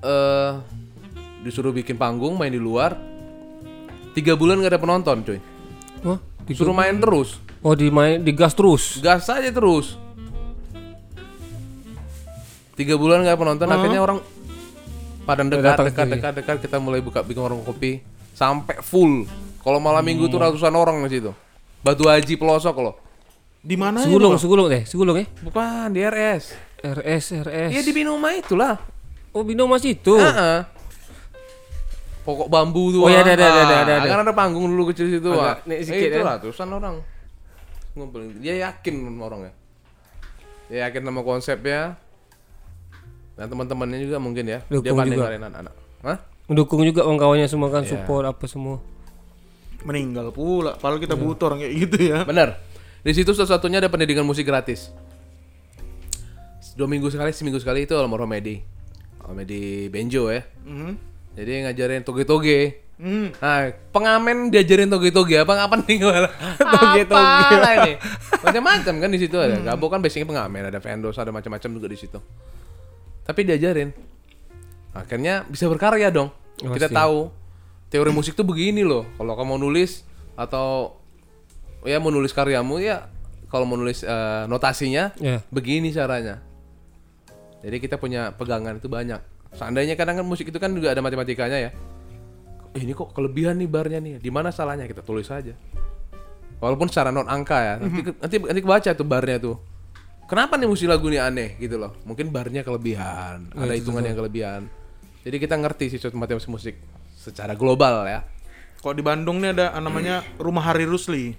[0.00, 0.52] eh
[1.40, 2.94] disuruh bikin panggung main di luar.
[4.10, 5.38] Tiga bulan gak ada penonton, cuy.
[6.02, 8.98] Wah, di- Disuruh main terus, Oh, di main di gas terus.
[8.98, 9.94] gas aja terus.
[12.74, 14.18] Tiga bulan gak ada penonton, akhirnya orang
[15.22, 18.00] pada dekat, dekat, dekat, dekat, kita mulai buka bikin warung kopi
[18.32, 19.28] sampai full.
[19.60, 21.30] Kalau malam minggu tuh ratusan orang di situ.
[21.80, 22.94] Batu Haji pelosok loh.
[23.60, 24.00] Di mana?
[24.00, 25.26] Segulung, segulung deh, segulung ya.
[25.44, 26.44] Bukan di RS.
[26.80, 27.70] RS, RS.
[27.76, 28.80] Iya di Binuma itulah.
[29.30, 30.16] Oh, Bino masih itu.
[30.16, 30.64] Heeh.
[32.20, 33.06] Pokok bambu tuh.
[33.06, 34.08] Oh, iya, ada, ada, ada, ada, ada.
[34.08, 35.30] Kan ada panggung dulu kecil situ.
[35.30, 35.56] Agak ah.
[35.68, 36.26] naik Eh, sedikit, itu ya.
[36.26, 36.94] ratusan orang.
[37.94, 38.20] Ngumpul.
[38.42, 39.52] Dia yakin sama orangnya.
[40.66, 41.80] Dia yakin sama konsepnya.
[43.38, 44.58] Dan teman-temannya juga mungkin ya.
[44.66, 45.24] dia Dukung pandai juga.
[45.30, 45.74] ngarahin anak-anak.
[46.02, 46.18] Hah?
[46.50, 47.90] Mendukung juga kawan kawannya semua kan Iya.
[47.94, 48.76] support apa semua.
[49.86, 50.74] Meninggal pula.
[50.74, 51.22] Padahal kita Iya.
[51.22, 52.18] butuh orang kayak gitu ya.
[52.26, 52.58] Bener.
[53.00, 54.92] Di situ satu-satunya ada pendidikan musik gratis.
[56.76, 58.60] Dua minggu sekali, seminggu sekali itu almarhum Medi.
[59.30, 60.42] Medi Benjo ya.
[60.66, 60.92] Mhm.
[61.38, 62.82] Jadi ngajarin toge-toge.
[63.00, 63.32] Hmm.
[63.32, 66.16] Nah, pengamen diajarin toge-toge apa ngapain nih gue?
[66.60, 67.44] Toge-toge.
[67.48, 67.92] Apalah ini.
[68.44, 69.56] Macam-macam kan di situ ada.
[69.56, 72.18] Gabo kan basicnya pengamen, ada vendos, ada macam-macam juga di situ.
[73.24, 73.88] Tapi diajarin.
[74.92, 76.28] Akhirnya bisa berkarya dong.
[76.60, 76.98] Kita Pasti.
[76.98, 77.18] tahu
[77.88, 79.08] teori musik tuh begini loh.
[79.16, 80.04] Kalau kamu mau nulis
[80.36, 80.99] atau
[81.82, 83.08] ya mau nulis karyamu ya
[83.46, 85.40] kalau mau nulis eh, notasinya Ya.
[85.48, 86.38] begini caranya.
[87.60, 89.20] Jadi kita punya pegangan itu banyak.
[89.52, 91.70] Seandainya kadang kan musik itu kan juga ada matematikanya ya.
[92.72, 94.14] Eh, ini kok kelebihan nih barnya nih.
[94.16, 95.52] Di mana salahnya kita tulis aja.
[96.56, 98.14] Walaupun secara non angka ya, nanti Mhm.
[98.20, 99.56] nanti nanti kebaca tuh barnya tuh.
[100.24, 101.96] Kenapa nih musik lagu ini aneh gitu loh?
[102.06, 104.70] Mungkin barnya kelebihan, Oh, ada hitungan yang kelebihan.
[105.26, 106.78] Jadi kita ngerti sih matematika musik
[107.18, 108.22] secara global ya.
[108.78, 111.34] Kok di Bandung nih ada namanya Rumah Hari Rusli.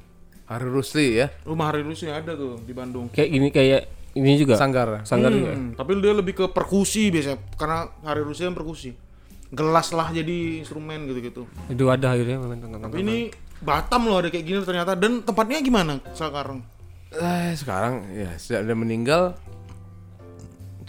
[0.52, 3.08] Hari Rusli ya, Rumah Hari Rusli ada tuh di Bandung.
[3.16, 3.82] Kayak gini kayak
[4.20, 4.60] ini juga.
[4.60, 5.08] Sanggar.
[5.08, 5.56] Sanggar juga.
[5.56, 8.92] Hmm, tapi dia lebih ke perkusi biasanya karena Hari Rusli kan perkusi.
[9.52, 11.48] Gelas lah jadi instrumen gitu-gitu.
[11.72, 12.40] Itu ada akhirnya.
[12.80, 13.18] Tapi ini
[13.62, 16.66] Batam loh ada kayak gini ternyata dan tempatnya gimana sekarang?
[17.14, 19.38] Eh, sekarang ya sudah dia meninggal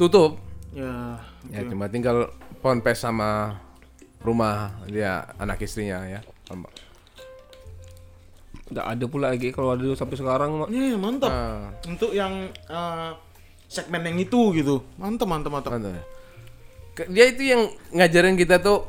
[0.01, 0.41] tutup.
[0.73, 1.21] Ya,
[1.53, 2.33] Ya cuma tinggal
[2.65, 3.61] ponpes sama
[4.25, 6.25] rumah dia anak istrinya ya.
[8.73, 10.51] Nggak ada pula lagi kalau ada sampai sekarang.
[10.65, 10.69] Mak.
[10.73, 11.31] Iya, mantap.
[11.31, 13.11] Ah, Untuk yang eh,
[13.69, 14.81] segmen yang itu gitu.
[14.97, 15.71] Mantap, mantap, mantap.
[15.77, 16.05] mantap ya.
[17.09, 18.85] Dia itu yang ngajarin kita tuh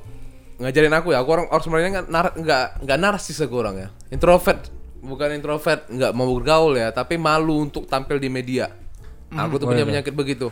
[0.60, 1.24] ngajarin aku ya.
[1.24, 3.88] Aku orang orang sebenarnya nggak nar- nggak nggak narsis aku orang ya.
[4.12, 4.68] Introvert,
[5.00, 8.72] bukan introvert, nggak mau bergaul ya, tapi malu untuk tampil di media.
[9.34, 10.52] Aku tuh punya penyakit begitu.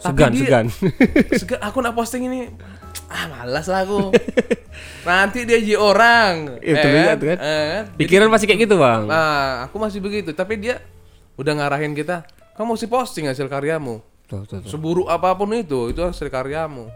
[0.00, 0.66] Segan, dia- segan.
[1.40, 2.48] Segan, aku nak posting ini
[3.10, 4.14] ah malas lah aku.
[5.02, 6.62] Nanti dia jadi orang.
[6.62, 7.38] Itu eh lihat kan.
[7.42, 7.84] Eh kan?
[7.98, 9.10] Pikiran masih kayak gitu, Bang.
[9.10, 10.78] Nah, aku masih begitu, tapi dia
[11.34, 12.22] udah ngarahin kita,
[12.54, 13.98] kamu mesti posting hasil karyamu.
[14.30, 14.70] Tuh, tuh, tuh.
[14.70, 16.86] Seburuk apa pun itu, itu hasil karyamu.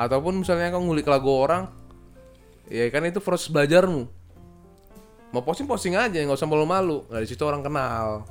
[0.00, 1.68] Ataupun misalnya kamu ngulik lagu orang,
[2.72, 4.08] ya kan itu proses belajarmu.
[5.30, 7.04] Mau posting posting aja, nggak usah malu-malu.
[7.12, 8.24] Nah, di situ orang kenal.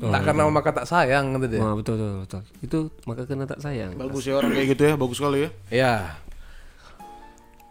[0.00, 1.60] Tak kenal maka tak sayang gitu deh.
[1.60, 2.42] Wah, betul, betul, betul.
[2.64, 4.00] Itu maka kena tak sayang.
[4.00, 5.50] Bagus ya orang kayak gitu ya, bagus sekali ya.
[5.68, 5.94] Ya.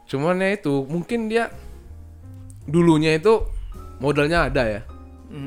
[0.06, 1.50] Cuman ya itu, mungkin dia
[2.70, 3.42] dulunya itu
[3.98, 4.82] modalnya ada ya.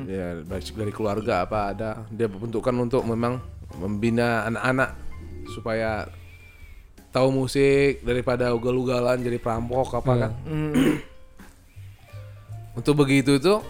[0.07, 1.91] Ya, baik dari keluarga apa ada.
[2.11, 3.43] Dia bentukkan untuk memang
[3.79, 4.95] membina anak-anak
[5.55, 6.07] supaya
[7.11, 10.33] tahu musik daripada ugal-ugalan jadi perampok apa kan.
[12.73, 13.61] Untuk begitu itu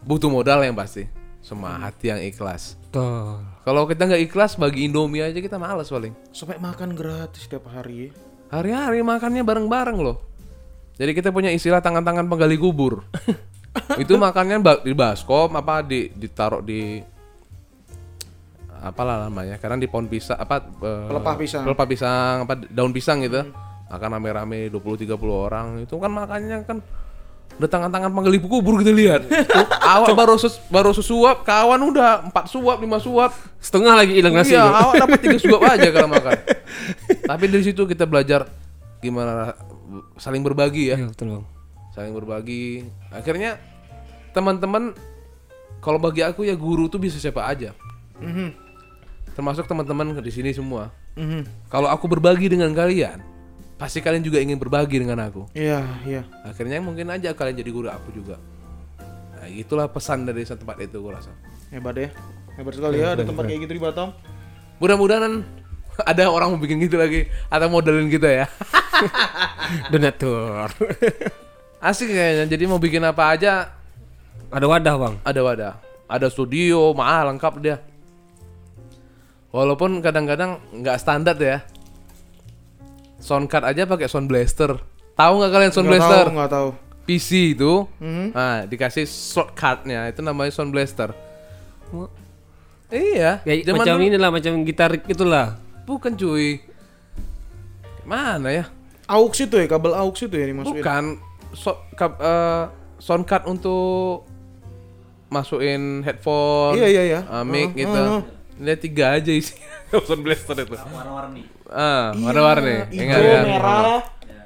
[0.00, 1.04] butuh modal yang pasti.
[1.50, 2.78] Sama hati yang ikhlas.
[2.94, 3.42] Tuh.
[3.66, 6.14] Kalau kita nggak ikhlas bagi Indomie aja kita males paling.
[6.30, 8.10] Sampai makan gratis setiap hari ya.
[8.54, 10.22] Hari-hari makannya bareng-bareng loh.
[10.94, 13.02] Jadi kita punya istilah tangan-tangan penggali kubur.
[14.02, 17.02] itu makannya di baskom apa di ditaruh di
[18.80, 21.62] apalah namanya karena di pohon pisang apa eh, Pelepah pisang.
[21.68, 23.44] pelepah pisang apa daun pisang gitu
[23.90, 26.78] makan rame-rame 20 30 orang itu kan makannya kan
[27.56, 29.20] udah tangan-tangan penggali kubur kita lihat
[29.80, 34.56] awak baru ses- baru sesuap kawan udah empat suap lima suap Setengah lagi hilang nasi.
[34.56, 36.32] Iya, awak dapat tiga suap aja kalau makan.
[37.28, 38.48] Tapi dari situ kita belajar
[38.98, 39.52] gimana
[40.16, 41.44] saling berbagi ya, Iya, betul, Bang.
[41.92, 42.88] saling berbagi.
[43.12, 43.60] Akhirnya
[44.32, 44.96] teman-teman
[45.80, 47.76] kalau bagi aku ya guru tuh bisa siapa aja.
[48.16, 48.48] Mhm.
[49.32, 50.88] Termasuk teman-teman di sini semua.
[51.12, 51.68] Mhm.
[51.68, 53.20] Kalau aku berbagi dengan kalian,
[53.80, 55.48] pasti kalian juga ingin berbagi dengan aku.
[55.56, 56.22] Iya, iya.
[56.44, 58.36] Akhirnya mungkin aja kalian jadi guru aku juga.
[59.40, 61.32] Nah, itulah pesan dari satu tempat itu gue rasa.
[61.72, 62.12] Hebat ya.
[62.60, 64.12] Hebat sekali ya ada tempat kayak gitu di Batam.
[64.84, 65.40] Mudah-mudahan
[66.12, 68.46] ada orang mau bikin gitu lagi atau modelin kita ya.
[69.92, 70.68] Donatur.
[71.88, 72.44] Asik kayaknya.
[72.52, 73.72] Jadi mau bikin apa aja
[74.52, 75.14] Ada wadah, Bang.
[75.24, 75.72] ada wadah.
[76.10, 77.80] Ada studio, mahal lengkap dia.
[79.54, 81.64] Walaupun kadang-kadang nggak standar ya.
[83.20, 84.80] Sound card aja pakai sound blaster.
[85.12, 86.24] Tahu nggak kalian sound Nggak blaster?
[86.24, 86.68] tahu, nggak tahu.
[87.02, 88.26] PC itu, Mhm.
[88.30, 91.10] nah dikasih shortcutnya itu namanya sound blaster.
[92.88, 95.46] Iya, Kayak zaman macam dulu- ini lah, macam gitar itulah.
[95.84, 96.62] bukan cuy.
[98.04, 98.64] Mana ya?
[99.06, 100.78] Aux itu ya, kabel aux itu ya dimasukin.
[100.78, 101.04] Bukan
[101.52, 102.64] so, kap, eh,
[102.96, 104.22] sound card untuk
[105.26, 107.20] masukin headphone, Iya, iya, iya.
[107.24, 107.90] uh, mic Heeh, gitu.
[107.92, 108.22] heeh.
[108.56, 109.54] Ini tiga aja isi
[110.06, 110.74] sound blaster itu.
[110.74, 112.86] warna-warni Ah, warna-warni.
[112.86, 113.44] Hijau, Ingat kan?
[113.44, 114.00] merah.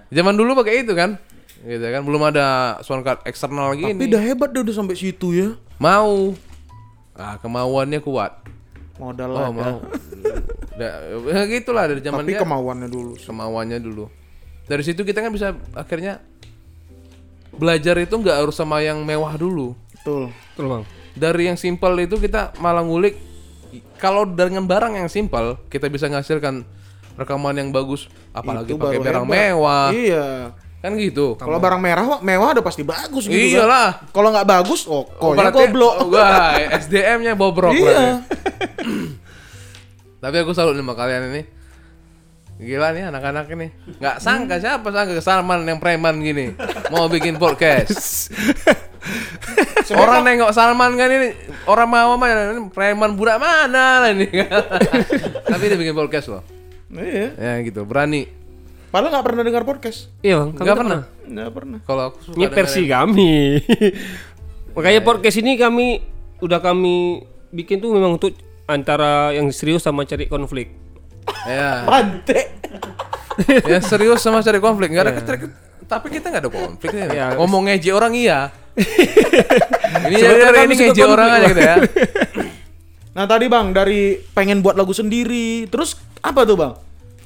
[0.09, 1.17] Zaman dulu pakai itu kan?
[1.61, 2.47] Gitu kan, belum ada
[2.81, 4.05] sound card eksternal Tapi gini.
[4.07, 5.49] udah hebat deh udah sampai situ ya.
[5.77, 6.37] Mau.
[7.13, 8.45] Ah, kemauannya kuat.
[8.95, 9.51] Modal Oh, ada.
[9.51, 9.77] mau.
[10.71, 10.91] Udah,
[11.25, 12.41] ya gitulah dari zaman Tapi dia.
[12.41, 13.13] kemauannya dulu.
[13.17, 14.05] kemauannya dulu.
[14.65, 16.21] Dari situ kita kan bisa akhirnya
[17.51, 19.73] belajar itu nggak harus sama yang mewah dulu.
[19.95, 20.31] Betul.
[20.53, 20.85] Betul, Bang.
[21.15, 23.15] Dari yang simpel itu kita malah ngulik.
[23.97, 26.63] Kalau dengan barang yang simpel kita bisa menghasilkan
[27.15, 28.07] rekaman yang bagus.
[28.31, 29.35] Apalagi pakai barang hebat.
[29.51, 30.27] mewah, Iya.
[30.79, 31.33] kan gitu.
[31.35, 33.57] Kalau barang merah mewah udah pasti bagus gitu.
[33.57, 33.65] kan.
[33.65, 33.89] Iyalah.
[34.11, 35.95] Kalau nggak bagus, oh, Oh, kok ya goblok.
[36.11, 37.73] Wah, SDM-nya bobrok.
[37.73, 38.21] Iya.
[40.23, 41.43] Tapi aku salut sama kalian ini.
[42.55, 43.67] Gila nih anak-anak ini.
[43.99, 46.55] Nggak sangka siapa sangka Salman yang preman gini
[46.95, 48.31] mau bikin podcast.
[49.99, 51.35] orang nengok Salman kan ini
[51.67, 54.31] orang mau mah ini preman budak mana lah ini.
[55.51, 56.43] Tapi dia bikin podcast loh.
[56.95, 57.35] Iya.
[57.35, 58.31] Ya gitu, berani.
[58.95, 60.15] Padahal nggak pernah dengar podcast.
[60.23, 60.51] Iya, Bang.
[60.55, 61.01] Nggak pernah.
[61.27, 61.79] Nggak pernah.
[61.83, 63.33] Kalau aku suka Ini versi kami.
[64.79, 65.87] Makanya podcast ini kami
[66.39, 68.39] udah kami bikin tuh memang untuk
[68.71, 70.84] antara yang serius sama cari konflik.
[71.45, 71.85] Ya.
[71.85, 72.41] Bante.
[73.71, 75.53] ya serius sama cari konflik nggak ada keter-
[75.85, 77.07] tapi kita nggak ada konflik ya.
[77.11, 77.27] Ya.
[77.37, 78.49] ngomong ngeje orang iya
[80.09, 81.77] ini Sebenarnya ya, kami ini ngeje orang aja gitu ya
[83.19, 86.75] Nah tadi bang dari pengen buat lagu sendiri, terus apa tuh bang?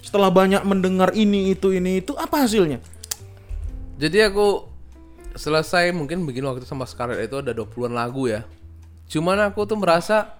[0.04, 2.76] Setelah banyak mendengar ini itu ini itu apa hasilnya?
[3.98, 4.62] jadi aku
[5.34, 8.46] selesai mungkin bikin waktu sama Scarlett itu ada 20-an lagu ya
[9.10, 10.38] cuman aku tuh merasa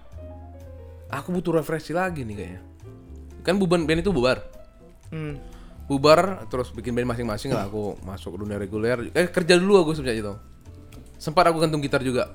[1.11, 2.61] aku butuh refleksi lagi nih kayaknya
[3.43, 4.43] kan buban band itu bubar.
[5.09, 5.41] Hmm.
[5.89, 7.65] bubar terus bikin band masing-masing lah.
[7.65, 9.09] Aku masuk dunia reguler.
[9.09, 10.33] Eh kerja dulu aku sebenarnya itu
[11.19, 12.31] sempat aku gantung gitar juga.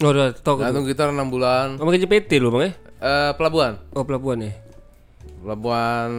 [0.00, 0.60] Oh, udah tahu.
[0.64, 1.76] gantung gitar 6 bulan.
[1.76, 2.72] Kamu kerja PT lu bang ya?
[3.00, 3.76] Eh, pelabuhan.
[3.92, 4.52] Oh pelabuhan ya.
[5.40, 6.12] pelabuhan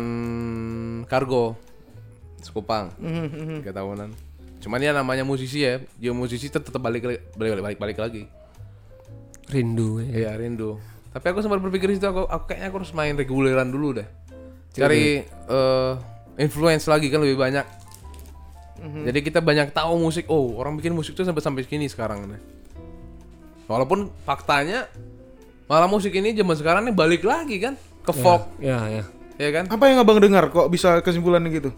[1.05, 1.53] kargo
[2.41, 4.09] Sekupang Hmm, tiga tahunan.
[4.65, 5.77] Cuman ya namanya musisi ya.
[6.01, 8.25] Dia musisi tetap balik balik balik, balik lagi.
[9.49, 10.25] Rindu ya.
[10.25, 10.81] Iya rindu
[11.11, 14.07] tapi aku sempat berpikir itu aku, aku kayaknya aku harus main reguleran dulu deh.
[14.71, 15.93] Cari eh,
[16.39, 17.65] influence lagi kan lebih banyak.
[18.81, 20.25] Jadi kita banyak tahu musik.
[20.25, 22.41] Oh orang bikin musik tuh sampai sampai sini sekarang nih
[23.71, 24.91] walaupun faktanya
[25.71, 28.51] malah musik ini zaman sekarang nih balik lagi kan ke folk.
[28.59, 29.03] Ya ya.
[29.39, 29.71] ya kan?
[29.71, 31.71] Apa yang abang dengar kok bisa kesimpulan gitu?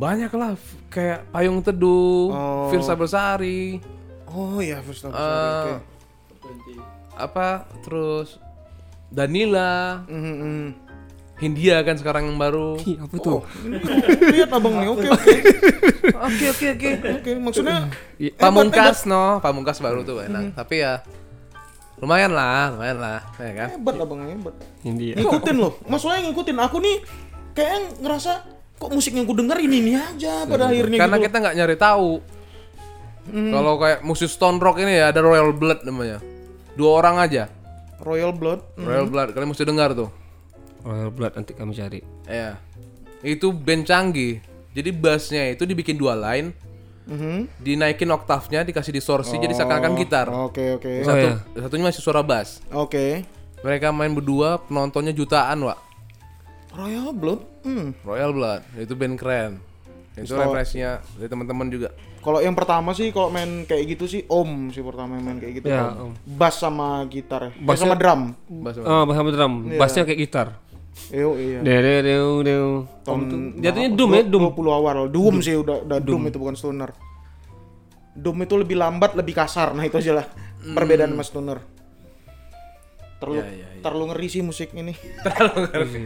[0.00, 0.56] banyak lah
[0.88, 2.72] kayak payung teduh Oh.
[2.72, 3.84] Firsa Bersari.
[4.32, 5.12] Oh iya first time.
[5.12, 5.76] eh,
[7.20, 8.40] apa terus
[9.10, 10.66] Danila Hmm, hmm.
[11.40, 13.40] Hindia kan sekarang yang baru Ih, apa tuh?
[14.28, 14.92] Lihat abang nih.
[14.92, 17.30] Oke oke oke oke oke oke.
[17.40, 17.88] Maksudnya
[18.36, 21.00] Pamungkas no Pamungkas baru tuh enak tapi ya
[22.00, 24.54] lumayan lah lumayan lah ya kan hebat abang hebat.
[24.84, 25.16] India.
[25.16, 25.80] Ngikutin loh.
[25.88, 26.56] Maksudnya ngikutin.
[26.60, 26.96] Aku nih
[27.56, 28.32] kayak ngerasa
[28.80, 31.24] kok musik yang ku denger ini ini aja pada akhirnya karena gitu.
[31.28, 32.10] kita nggak nyari tahu
[33.28, 36.24] kalau kayak musik stone rock ini ya ada Royal Blood namanya
[36.72, 37.48] dua orang aja
[38.00, 38.60] Royal Blood.
[38.76, 40.08] Royal Blood kalian mesti dengar tuh
[40.80, 42.00] Royal Blood nanti kami cari.
[42.24, 42.56] Iya.
[43.20, 44.40] Itu band canggih.
[44.72, 46.56] Jadi bassnya itu dibikin dua line,
[47.04, 47.60] Mhm.
[47.60, 50.30] dinaikin oktavnya, dikasih distorsi jadi seakan-akan gitar.
[50.30, 51.02] Oke oke.
[51.02, 51.36] Oh Satu, ya.
[51.60, 52.64] satunya masih suara bass.
[52.70, 53.26] Oke.
[53.60, 55.76] Mereka main berdua, penontonnya jutaan, Wak.
[56.70, 57.40] Royal Blood.
[57.60, 57.92] Hmm.
[58.00, 59.52] Royal Blood, itu band keren.
[60.14, 61.92] Itu Install- referensinya dari teman-teman juga.
[62.20, 65.54] Kalau yang pertama sih kalau main kayak gitu sih Om sih pertama yang main kayak
[65.56, 65.66] gitu.
[65.66, 66.12] Ya, Om.
[66.26, 67.48] Bass sama gitar.
[67.48, 68.20] Eh, Bassnya- sama drum.
[68.60, 69.52] Bass Oh, bahasa drum.
[69.72, 70.48] Bassnya kayak gitar.
[71.08, 71.64] Yo iya.
[71.64, 72.68] Deu deu deu.
[73.00, 73.16] Tuh
[73.56, 74.52] jatuhnya doom ya, doom.
[74.52, 75.08] 20 awal.
[75.08, 76.28] Doom, sih udah udah doom.
[76.28, 76.92] itu bukan stoner.
[78.12, 79.72] Doom itu lebih lambat, lebih kasar.
[79.72, 80.26] Nah, itu aja lah
[80.60, 81.58] perbedaan sama stoner.
[83.16, 83.80] Terlalu Ya, ya, ya.
[83.80, 84.92] terlalu ngeri sih musik ini.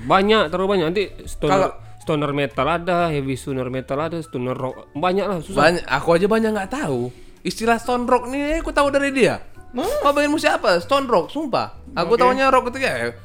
[0.04, 0.86] Banyak, terlalu banyak.
[0.86, 1.74] Nanti stoner Kalau-
[2.04, 5.56] stoner metal ada, heavy stoner metal ada, stoner rock banyak lah susah.
[5.56, 7.08] Banyak, aku aja banyak nggak tahu.
[7.40, 9.40] Istilah stone rock nih aku tahu dari dia.
[9.74, 10.76] Kau bagian musik apa?
[10.84, 11.80] Stone rock, sumpah.
[11.96, 13.16] Aku tahunya rock itu ya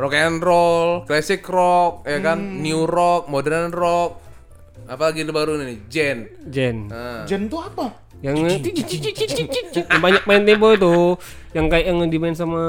[0.00, 4.16] rock and roll, classic rock, ya kan, new rock, modern rock.
[4.88, 5.78] Apa lagi yang baru nih?
[5.92, 6.18] Gen.
[6.48, 6.88] Jen.
[6.88, 7.92] Nah, Jen itu apa?
[8.24, 8.64] Yang
[9.88, 10.96] yang banyak main tempo itu,
[11.52, 12.64] yang kayak yang dimain sama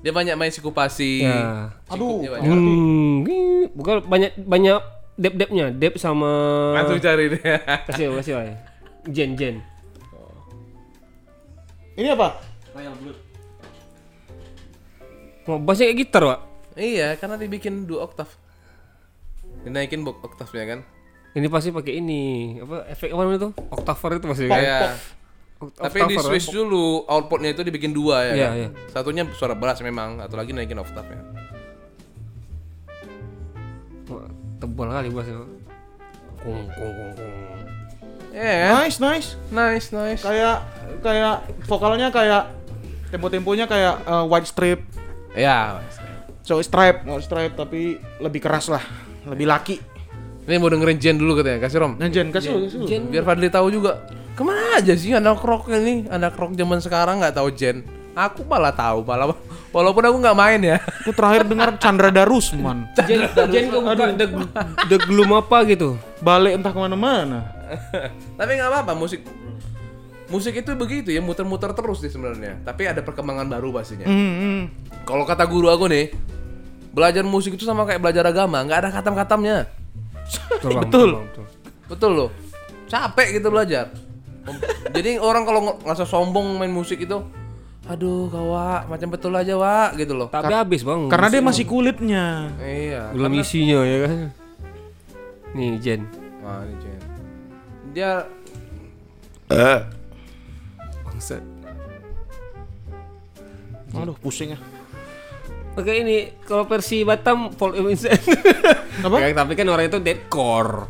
[0.00, 1.24] dia banyak main sikupasi.
[1.24, 1.68] ya.
[1.92, 2.24] Aduh.
[2.24, 2.48] Banyak.
[2.48, 3.14] Hmm,
[3.76, 4.80] bukan banyak banyak
[5.20, 6.32] dep-depnya, dep sama
[6.80, 7.42] Langsung cari deh.
[7.88, 8.54] kasih kasih aja.
[9.08, 9.60] Jen Jen.
[11.96, 12.40] Ini apa?
[15.50, 16.40] Oh, bassnya kayak gitar, Pak.
[16.78, 18.30] iya, karena dibikin dua oktav.
[19.66, 20.80] Dinaikin bok oktavnya kan.
[21.34, 23.50] Ini pasti pakai ini, apa efek apa namanya itu?
[23.68, 24.62] Octaver itu pasti kan.
[24.62, 24.80] Iya.
[25.60, 28.32] Tapi di octaver, switch dulu outputnya itu dibikin dua ya.
[28.32, 28.56] Iya, kan?
[28.56, 28.68] iya.
[28.88, 31.20] Satunya suara bass memang, atau lagi naikin oktavnya.
[34.08, 35.44] Wah, tebal kali bassnya.
[36.40, 37.32] Kung kung kung kung.
[38.32, 38.72] Iya.
[38.80, 39.28] Nice, nice.
[39.52, 40.24] Nice, nice.
[40.24, 40.64] Kayak
[41.04, 42.56] kayak vokalnya kayak
[43.12, 44.80] tempo-temponya kayak uh, white strip.
[45.36, 45.84] Ya.
[46.40, 48.82] So stripe, white stripe tapi lebih keras lah,
[49.28, 49.76] lebih laki.
[50.50, 51.94] Ini mau dengerin Jen dulu katanya, kasih Rom.
[51.94, 53.06] Nah, Jen kasih lu, kasih lu.
[53.06, 54.02] Biar Fadli tahu juga.
[54.34, 57.86] Ke mana aja sih anak rock ini, anak rock zaman sekarang nggak tahu Jen.
[58.18, 59.30] Aku malah tahu, malah
[59.70, 60.82] walaupun aku nggak main ya.
[60.82, 62.90] Aku terakhir dengar Chandra Darusman.
[63.06, 64.26] Jen Jen buka the,
[64.90, 65.94] the gloom apa gitu.
[66.18, 67.46] Balik entah ke mana-mana.
[68.34, 69.22] Tapi nggak apa-apa, musik
[70.26, 72.58] musik itu begitu ya, muter-muter terus sih sebenarnya.
[72.66, 74.10] Tapi ada perkembangan baru pastinya.
[74.10, 74.60] Hmm, hmm.
[75.06, 76.10] Kalau kata guru aku nih,
[76.90, 79.78] belajar musik itu sama kayak belajar agama, nggak ada katam-katamnya.
[80.30, 80.70] Betul.
[80.72, 81.08] Bang, Betul.
[81.10, 81.46] Bang, betul.
[81.90, 82.30] Betul loh.
[82.86, 83.90] Capek gitu belajar.
[84.90, 87.22] Jadi orang kalau ng- ngerasa sombong main musik itu,
[87.86, 90.26] aduh kawa macam betul aja wa gitu loh.
[90.26, 91.06] Tapi habis, Bang.
[91.06, 92.50] Karena dia masih kulitnya.
[92.58, 93.14] Iya.
[93.14, 94.14] belum isinya ya kan.
[95.54, 96.00] Nih Jen.
[96.42, 97.00] Wah, ini Jen.
[97.90, 98.10] Dia
[101.04, 101.42] Bangsat.
[103.90, 104.58] Aduh, pusing ya.
[105.80, 108.20] Oke ini kalau versi Batam Paul Vincent.
[109.06, 109.16] Apa?
[109.16, 110.86] Ya, tapi kan orang itu deadcore.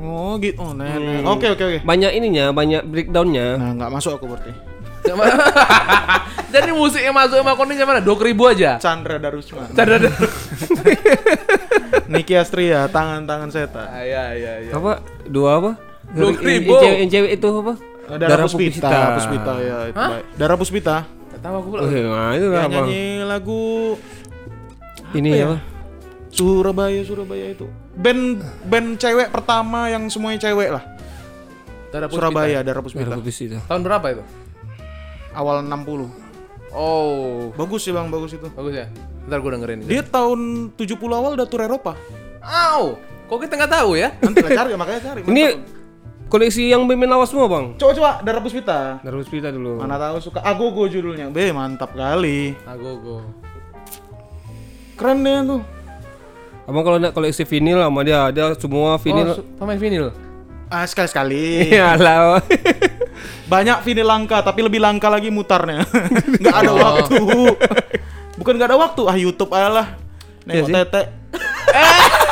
[0.00, 0.56] Oh, gitu.
[0.62, 1.26] Oh, nenek.
[1.26, 1.78] Oke, oke, oke.
[1.84, 3.58] Banyak ininya, banyak breakdownnya.
[3.58, 4.54] Nah, nggak masuk aku berarti.
[6.54, 8.00] Jadi musik yang masuk sama kontennya mana?
[8.04, 8.76] Dua ribu aja.
[8.78, 9.72] Chandra Darusman.
[9.72, 9.98] Cadar
[12.12, 13.86] Niki Astria, tangan-tangan setan.
[13.86, 14.72] Ah, Iya iya iya.
[14.76, 15.00] Apa?
[15.26, 15.70] Dua apa?
[16.10, 16.74] Dua ribu.
[16.74, 17.74] Yang, cewek, yang cewek itu apa?
[18.10, 18.88] Darah, Puspita.
[19.14, 20.10] Puspita ya, itu Hah?
[20.10, 20.24] baik.
[20.34, 20.96] Darah Puspita.
[21.40, 21.80] Tahu aku pula.
[21.80, 23.96] Oh, nah, itu Ya, nyanyi lagu
[25.10, 25.58] Ini ya?
[26.30, 27.66] Surabaya, Surabaya itu.
[27.98, 30.84] Band band cewek pertama yang semuanya cewek lah.
[31.90, 32.30] Darah Puspita.
[32.30, 33.14] Surabaya, Darah Puspita.
[33.18, 33.58] Putih itu.
[33.66, 34.22] Tahun berapa itu?
[35.34, 36.06] Awal 60.
[36.70, 38.46] Oh, Bagus sih Bang, bagus itu.
[38.46, 38.86] bagus ya.
[39.26, 39.78] Ntar gue dengerin.
[39.90, 41.98] Dia tahun 70 awal udah tur Eropa.
[42.38, 42.94] Au,
[43.26, 44.14] kok kita nggak tahu ya?
[44.22, 45.20] Nanti lah cari, makanya cari.
[45.26, 45.42] Ini
[46.30, 47.74] koleksi yang band lawas semua bang.
[47.74, 49.02] coba coba Darah Puspita.
[49.02, 49.82] Dari Puspita dulu.
[49.82, 51.26] Mana tahu suka Agogo judulnya.
[51.34, 52.54] Be, mantap kali.
[52.62, 53.49] Agogo.
[55.00, 55.62] Keren deh tuh.
[56.62, 59.32] Abang kalau nak koleksi vinil sama dia, dia semua Oh, vinil.
[59.32, 60.12] su- pemain vinil.
[60.68, 61.66] Ah, sekali-sekali.
[61.66, 62.38] Iya lah.
[63.48, 65.82] Banyak vinil langka, tapi lebih langka lagi mutarnya.
[66.38, 66.78] nggak ada Oh.
[66.78, 67.16] waktu.
[68.36, 69.86] Bukan nggak ada waktu, ah YouTube aja lah.
[70.44, 70.74] Iya Nengok sih.
[70.78, 71.02] tete.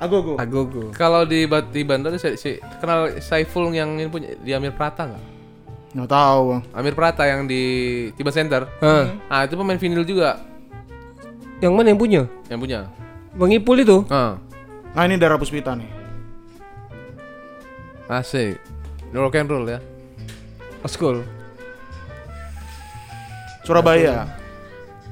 [0.00, 0.34] Agogo.
[0.34, 0.82] Agogo.
[0.92, 5.24] Kalau di di Banten si, si kenal Saiful yang ini punya di Amir Prata nggak?
[5.92, 6.62] Nggak tahu, Bang.
[6.72, 7.62] Amir Prata yang di
[8.12, 8.66] Tiba Center.
[8.80, 10.42] Hah, Ah itu pemain vinil juga
[11.62, 12.22] yang mana yang punya?
[12.50, 12.80] yang punya.
[13.32, 14.04] Bang Ipul itu.
[14.10, 14.36] Ah,
[14.92, 15.88] Nah, ini Darah Puspita nih.
[18.12, 18.60] asik.
[19.08, 19.80] Rock and roll ya.
[20.84, 21.24] Oskul.
[23.64, 24.28] Surabaya.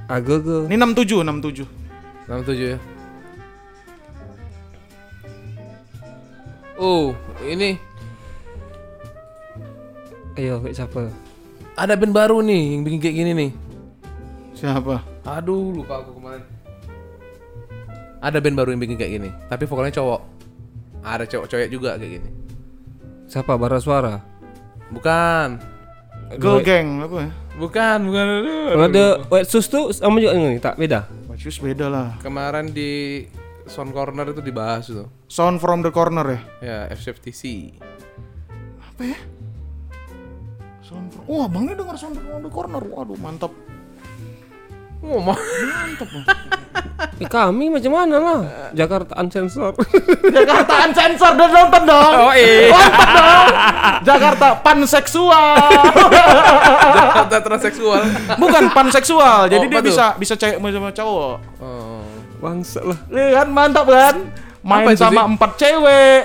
[0.05, 0.68] Agogo.
[0.68, 1.64] Ini 67, 67.
[2.28, 2.78] 67 ya.
[6.77, 7.12] Oh,
[7.44, 7.77] ini
[10.36, 11.12] Ayo, kayak siapa?
[11.77, 13.51] ada band baru nih yang bikin kayak gini nih.
[14.60, 15.00] Siapa?
[15.24, 16.44] Aduh, lupa aku kemarin.
[18.20, 20.20] Ada band baru yang bikin kayak gini, tapi vokalnya cowok.
[21.00, 22.30] Ada cowok-cowok juga kayak gini.
[23.24, 23.56] Siapa?
[23.56, 24.20] Bara Suara.
[24.92, 25.56] Bukan.
[26.36, 27.30] Girl Gang apa ya?
[27.56, 28.26] Bukan, bukan.
[28.44, 31.08] Kalau ada White Sus tuh sama juga ini, tak beda.
[31.24, 32.20] Bacus beda lah.
[32.20, 33.24] Kemarin di
[33.64, 35.08] Sound Corner itu dibahas tuh.
[35.32, 36.40] Sound from the corner ya.
[36.60, 37.72] Ya, FCFTC.
[38.76, 39.18] Apa ya?
[40.84, 41.24] Sound from...
[41.24, 42.84] Wah, Bang ini denger sound from the corner.
[42.84, 43.54] Waduh, mantap.
[45.01, 45.39] Oh, mah.
[47.20, 48.40] Eh, kami macam mana lah?
[48.72, 49.72] Jakarta Unsensor.
[50.28, 52.14] Jakarta unsensor dan nonton dong.
[52.16, 52.72] oh iya.
[52.72, 53.47] Nonton dong.
[54.05, 55.56] Jakarta panseksual.
[57.01, 58.02] Jakarta transseksual.
[58.40, 59.48] Bukan panseksual.
[59.48, 59.89] Jadi Oh, dia apa tuh?
[59.93, 61.35] bisa bisa cewek sama cowok.
[61.60, 62.05] Oh.
[62.40, 62.98] Bangsa lah.
[63.12, 64.16] Iya kan mantap kan?
[64.60, 65.28] Main sama sih?
[65.36, 66.20] empat cewek.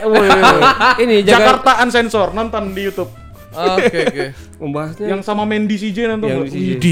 [1.03, 3.11] Ini Jakarta Jakarta unsensor nonton di YouTube.
[3.56, 4.26] Oke, oke.
[4.60, 6.27] membahasnya Yang sama Mandy CJ nonton.
[6.27, 6.52] Yang?
[6.52, 6.85] CJ.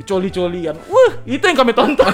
[0.00, 0.72] Coli-colian.
[0.88, 2.08] Wah, itu yang kami tonton.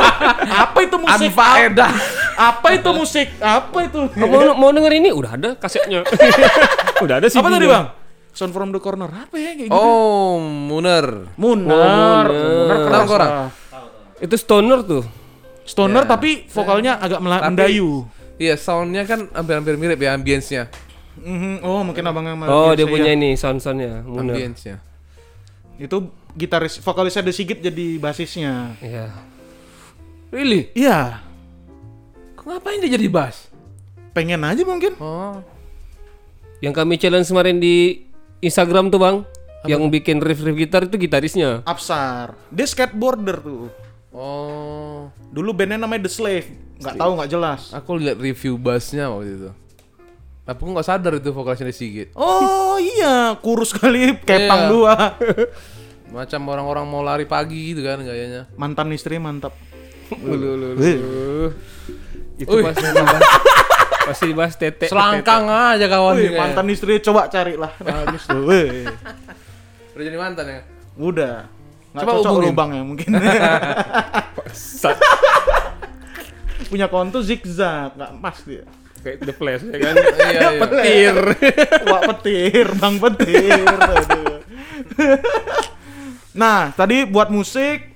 [0.62, 1.32] Apa itu musik?
[1.32, 1.90] Anfaedah.
[2.36, 3.26] Apa itu musik?
[3.40, 4.00] Apa itu?
[4.12, 6.04] Oh, mau mau denger ini udah ada kasetnya.
[7.04, 7.40] udah ada sih.
[7.40, 7.96] Apa tadi, Bang?
[8.34, 9.08] Sound from the corner.
[9.08, 9.72] Apa ya kayak gitu?
[9.72, 11.30] Oh, Muner.
[11.30, 12.26] Oh, Munar.
[12.84, 13.30] keras Tahu orang?
[14.20, 15.04] Itu stoner tuh.
[15.64, 16.10] Stoner Ya.
[16.10, 18.04] tapi vokalnya agak mela- Tapi- mendayu.
[18.34, 20.66] Iya, soundnya kan hampir-hampir mirip ya ambience-nya.
[21.22, 21.62] Mhm.
[21.62, 23.16] Oh, mungkin abang yang Oh, dia punya ya.
[23.16, 24.02] ini sound-soundnya.
[24.02, 24.82] Ambience-nya.
[25.78, 28.74] Itu gitaris vokalisnya The Sigit jadi basisnya.
[28.78, 29.10] Iya.
[30.28, 30.66] Really?
[30.74, 31.22] Iya,
[32.34, 33.48] Kok ngapain dia jadi bass?
[34.10, 34.94] pengen aja mungkin.
[34.98, 35.42] Oh.
[36.58, 38.06] Yang kami challenge kemarin di
[38.38, 39.16] Instagram tuh, Bang.
[39.64, 41.62] Yang bikin riff-riff gitar itu gitarisnya.
[41.64, 42.34] Upsar.
[42.46, 43.66] Dia skateboarder tuh.
[44.10, 45.10] Oh.
[45.30, 46.46] Dulu bandnya namanya The Slave.
[46.78, 47.60] Nggak tahu nggak jelas.
[47.72, 49.50] Aku lihat review bassnya waktu itu.
[50.44, 52.08] Tapi aku nggak sadar itu vokalisnya di Sigit.
[52.14, 54.70] Oh iya, kurus kali kepang Iya.
[54.70, 54.94] dua.
[56.08, 58.46] Macam orang-orang mau lari pagi gitu kan gayanya.
[58.54, 59.54] Mantan istri mantap.
[60.14, 60.76] Ulu.
[62.34, 63.22] Itu pas bahas,
[64.04, 64.86] pasti dibahas tete.
[64.86, 66.36] Selangkang aja kawan Wih, ini.
[66.36, 67.72] mantan istri coba carilah.
[67.78, 68.42] Bagus tuh.
[69.94, 70.60] Udah jadi mantan ya?
[70.94, 71.46] Udah.
[71.94, 72.50] Nggak Coba cocok hubungin.
[72.50, 73.10] lubangnya mungkin.
[76.66, 78.64] Punya konto zigzag, nggak pas dia.
[78.98, 79.94] Kayak The Flash ya kan.
[79.94, 80.48] iya, iya.
[80.64, 81.16] Petir.
[81.86, 83.68] Wah petir, bang petir.
[83.68, 84.36] Aduh.
[86.34, 87.94] Nah, tadi buat musik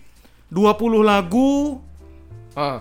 [0.48, 1.82] 20 lagu.
[2.56, 2.78] Oh.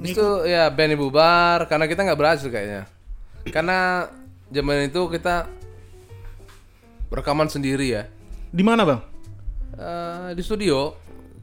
[0.00, 2.88] Itu ya band bubar karena kita nggak berhasil kayaknya.
[3.52, 4.08] Karena
[4.48, 5.46] zaman itu kita
[7.12, 8.08] rekaman sendiri ya.
[8.48, 9.00] Di mana, Bang?
[9.76, 10.96] Eh, di studio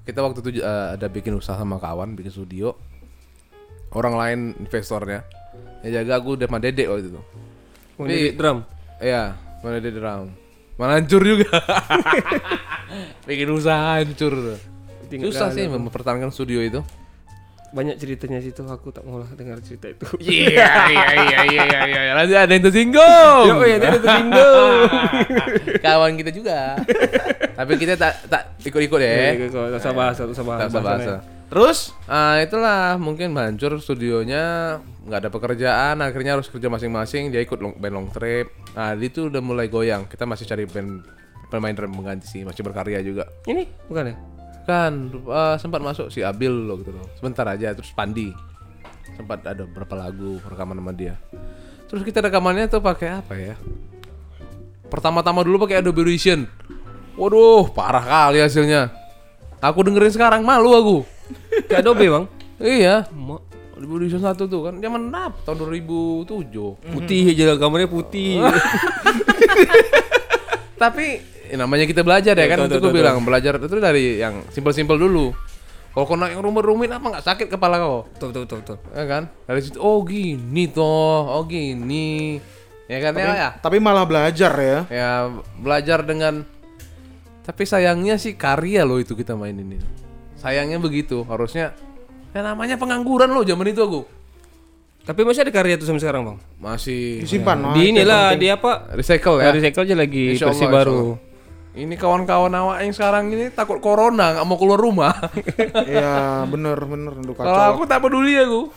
[0.05, 2.73] kita waktu itu eh, ada bikin usaha sama kawan bikin studio.
[3.93, 5.25] Orang lain investornya.
[5.81, 7.21] Ya jaga aku sama Dedek waktu itu.
[7.97, 8.63] Mau jadi drum.
[9.01, 9.35] Iya.
[9.59, 10.38] Mana dia round.
[10.79, 11.51] Mana hancur juga.
[13.27, 14.55] Bikin usaha hancur.
[15.11, 15.83] Tinggal Susah sih dalam.
[15.83, 16.79] mempertahankan studio itu.
[17.69, 20.07] Banyak ceritanya situ aku tak mau lah dengar cerita itu.
[20.23, 22.11] Iya, iya, iya, iya, iya, iya.
[22.15, 23.43] Nanti ada yang tersinggung.
[23.45, 24.79] Yo, ya dia tersinggung.
[25.85, 26.79] Kawan kita juga.
[27.59, 29.11] Tapi kita tak tak ikut-ikut ya.
[29.35, 30.61] Eh, kok tak usah bahas, tak usah bahas.
[30.63, 31.13] Tak usah bahasa.
[31.49, 37.61] Terus Ah itulah mungkin hancur studionya nggak ada pekerjaan akhirnya harus kerja masing-masing dia ikut
[37.61, 38.49] long, band long trip.
[38.73, 41.05] Nah itu udah mulai goyang kita masih cari band
[41.49, 43.29] pemain drum pengganti sih masih berkarya juga.
[43.45, 43.65] Ini?
[43.89, 44.17] Bukan ya?
[44.69, 48.29] kan eh, sempat masuk si Abil loh gitu loh sebentar aja terus Pandi.
[49.17, 51.17] Sempat ada beberapa lagu rekaman sama dia.
[51.89, 53.57] Terus kita rekamannya tuh pakai apa ya?
[54.93, 56.45] Pertama-tama dulu pakai Adobe Audition.
[57.17, 58.93] Waduh parah kali hasilnya
[59.59, 60.97] aku dengerin sekarang malu aku.
[61.69, 62.25] Kayak Adobe, Bang.
[62.59, 63.05] iya.
[63.11, 63.41] Mak,
[63.79, 64.73] Adobe Audition 1 tuh kan.
[64.79, 65.37] Zaman apa?
[65.45, 68.39] Tahun 2007 putih aja gambarnya putih.
[70.79, 71.19] tapi
[71.51, 72.65] ya namanya kita belajar ya kan.
[72.65, 75.35] Betul, itu gue bilang belajar itu dari yang simpel-simpel dulu.
[75.89, 78.05] Kalau kau naik yang rumit-rumit apa nggak sakit kepala kau?
[78.13, 78.77] Betul, betul, betul, betul.
[78.93, 79.23] ya kan?
[79.49, 82.39] Dari situ oh gini toh oh gini.
[82.89, 83.49] Ya kan ya, ya.
[83.61, 84.79] tapi malah belajar ya.
[84.89, 85.29] ya
[85.61, 86.41] belajar dengan
[87.49, 89.81] tapi sayangnya sih karya loh itu kita mainin ini
[90.37, 91.73] sayangnya begitu harusnya
[92.29, 94.01] ya namanya pengangguran loh zaman itu aku
[94.99, 96.37] Tapi masih ada karya tuh sampai sekarang, Bang.
[96.61, 97.57] masih Disimpan.
[97.57, 98.93] Nah, di inilah di apa?
[98.93, 99.49] recycle Ya.
[99.49, 101.01] ya Recycle aja lagi Insya versi Allah, baru.
[101.73, 105.09] ini kawan-kawan awak yang sekarang ini takut corona nggak mau keluar rumah
[105.81, 108.69] Iya, bener bener kalau aku tak peduli aku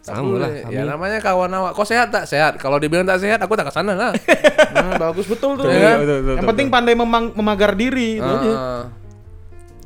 [0.00, 0.48] Sama lah.
[0.66, 3.74] Ya namanya kawan awak kok sehat tak sehat kalau dibilang tak sehat aku tak ke
[3.74, 4.12] sana lah
[4.74, 5.66] Nah, bagus betul tuh.
[5.66, 5.96] Iya kan?
[5.98, 8.16] Betul, betul, yang penting pandai memang- memagar diri.
[8.16, 8.88] Ah.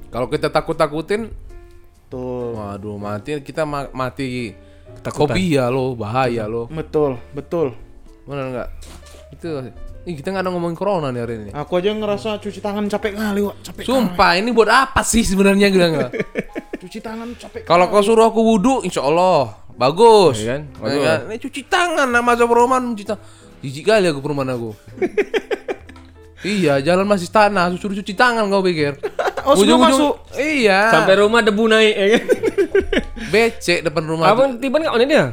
[0.08, 1.32] kalau kita takut-takutin
[2.04, 2.52] Betul.
[2.54, 4.52] waduh mati kita ma- mati
[4.94, 5.32] Ketakutan.
[5.32, 7.72] fobia loh bahaya loh Betul, betul.
[8.22, 8.68] benar nggak
[9.32, 9.48] itu
[10.02, 13.14] Ih, kita nggak ada ngomongin corona nih hari ini Aku aja ngerasa cuci tangan capek
[13.14, 13.56] kali, Wak.
[13.64, 13.82] Capek.
[13.82, 16.12] sumpah ini buat apa sih sebenarnya bilang nggak
[16.82, 17.62] Cuci tangan capek.
[17.62, 20.36] Kalau kau suruh aku wudhu, insya Allah bagus.
[20.42, 20.62] Iya kan?
[20.62, 21.02] Ya Bagus.
[21.04, 21.20] kan?
[21.28, 23.24] Ini cuci tangan nama masuk perumahan cuci tangan.
[23.62, 24.70] Jijik kali aku perumahan aku.
[26.58, 28.98] iya, jalan masih tanah, suruh cuci tangan kau pikir.
[29.42, 30.14] Oh, sebelum masuk.
[30.38, 30.94] Iya.
[30.94, 32.24] Sampai rumah debu naik ya kan.
[33.34, 34.30] becek depan rumah.
[34.30, 35.24] Abang tiba enggak mana dia?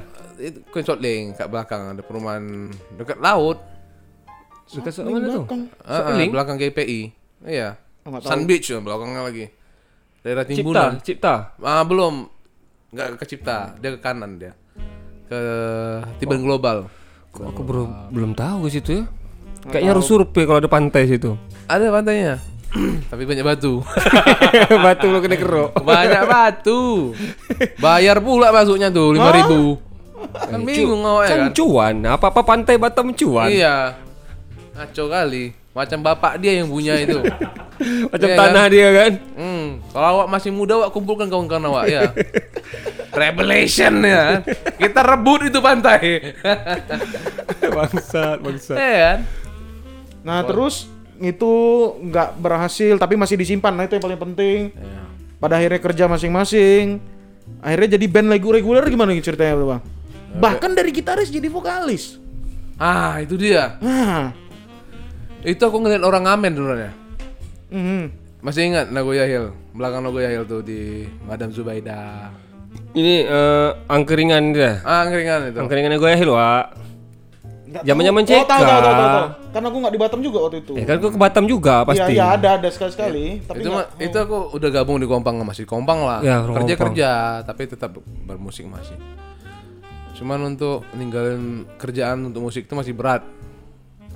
[0.42, 3.62] Itu Queen Link kat belakang ada perumahan dekat laut.
[4.66, 5.46] Suka sok mana tuh?
[5.46, 5.62] belakang.
[5.86, 6.34] Ah, ah, Link?
[6.34, 7.14] belakang GPI.
[7.46, 7.78] Iya.
[8.06, 8.18] Oh.
[8.18, 9.46] Sun Beach ya, belakangnya lagi.
[10.26, 10.92] Daerah Cipta, timbunan.
[11.06, 11.36] Cipta.
[11.62, 12.39] Ah, belum.
[12.90, 14.54] Enggak ke Cipta, dia ke kanan dia.
[15.30, 15.40] Ke
[16.18, 16.90] Tiban Global.
[17.30, 19.04] Kok aku belum belum tahu ke situ ya.
[19.70, 21.38] Kayaknya harus survei kalau ada pantai situ.
[21.70, 22.42] Ada pantainya.
[23.14, 23.82] Tapi banyak batu.
[24.86, 25.82] Batu lo kena kerok.
[25.82, 27.14] banyak batu.
[27.82, 29.90] Bayar pula masuknya tuh 5000.
[30.54, 31.54] Kan bingung awak ya Kan kan?
[31.58, 33.50] cuan, apa-apa pantai Batam cuan.
[33.50, 33.98] Iya.
[34.78, 35.46] Ngaco kali.
[35.70, 37.22] Macam bapak dia yang punya itu.
[38.12, 39.12] Macam Iya tanah dia kan.
[39.40, 39.66] Hmm,
[39.96, 42.02] kalau awak masih muda awak kumpulkan kawan-kawan awak ya.
[43.20, 44.44] Revelation ya.
[44.76, 46.36] Kita rebut itu pantai.
[47.76, 48.78] bangsat, bangsat.
[48.78, 49.20] Iya kan?
[50.26, 51.52] Nah, terus itu
[52.04, 53.72] nggak berhasil tapi masih disimpan.
[53.72, 54.60] Nah, itu yang paling penting.
[54.76, 55.02] Iya.
[55.40, 57.00] Pada akhirnya kerja masing-masing.
[57.64, 59.82] Akhirnya jadi band regu- reguler gimana nih ceritanya, Bang?
[60.38, 62.20] Bahkan dari gitaris jadi vokalis.
[62.78, 63.80] Ah, itu dia.
[63.82, 64.32] Nah,
[65.40, 66.92] Itu aku ngeliat orang ngamen dulu ya.
[67.72, 68.04] mhm.
[68.40, 69.52] Masih ingat Nagoya Hill?
[69.76, 72.32] Belakang Nagoya Hill tuh di Madam Zubaida.
[72.96, 74.80] Ini eh, angkringan dia.
[74.82, 75.58] Ah, ngeringan itu.
[75.60, 76.66] Angkringannya gue ya Wak.
[77.70, 78.34] Zaman-zaman tahu.
[78.34, 79.28] Oh, tahu, tahu, tahu, tahu, tahu.
[79.50, 80.74] Karena aku nggak di Batam juga waktu itu.
[80.74, 82.14] Ya kan gue ke Batam juga Iya, pasti.
[82.18, 83.26] iya ada, ada sekali-sekali.
[83.46, 86.20] Tapi itu mah- itu aku udah gabung di Kompang masih Kompang lah.
[86.26, 86.86] Ya, orang kerja Kompang.
[86.98, 87.10] kerja
[87.46, 87.92] tapi tetap
[88.26, 88.98] bermusik masih.
[90.18, 93.22] Cuman untuk ninggalin kerjaan untuk musik itu masih berat.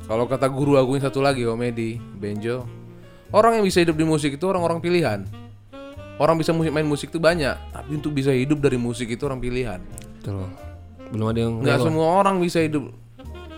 [0.03, 2.67] Kalau kata guru aku yang satu lagi Omedi Benjo,
[3.31, 5.23] orang yang bisa hidup di musik itu orang-orang pilihan.
[6.19, 9.41] Orang bisa musik main musik itu banyak, tapi untuk bisa hidup dari musik itu orang
[9.41, 9.79] pilihan.
[10.19, 10.45] Betul.
[11.09, 12.91] Belum ada yang Nggak semua orang bisa hidup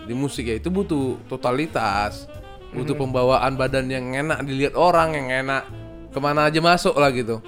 [0.06, 2.30] di musik ya itu butuh totalitas,
[2.70, 5.66] butuh pembawaan badan yang enak dilihat orang, yang enak
[6.14, 7.42] ke mana aja masuk lah gitu.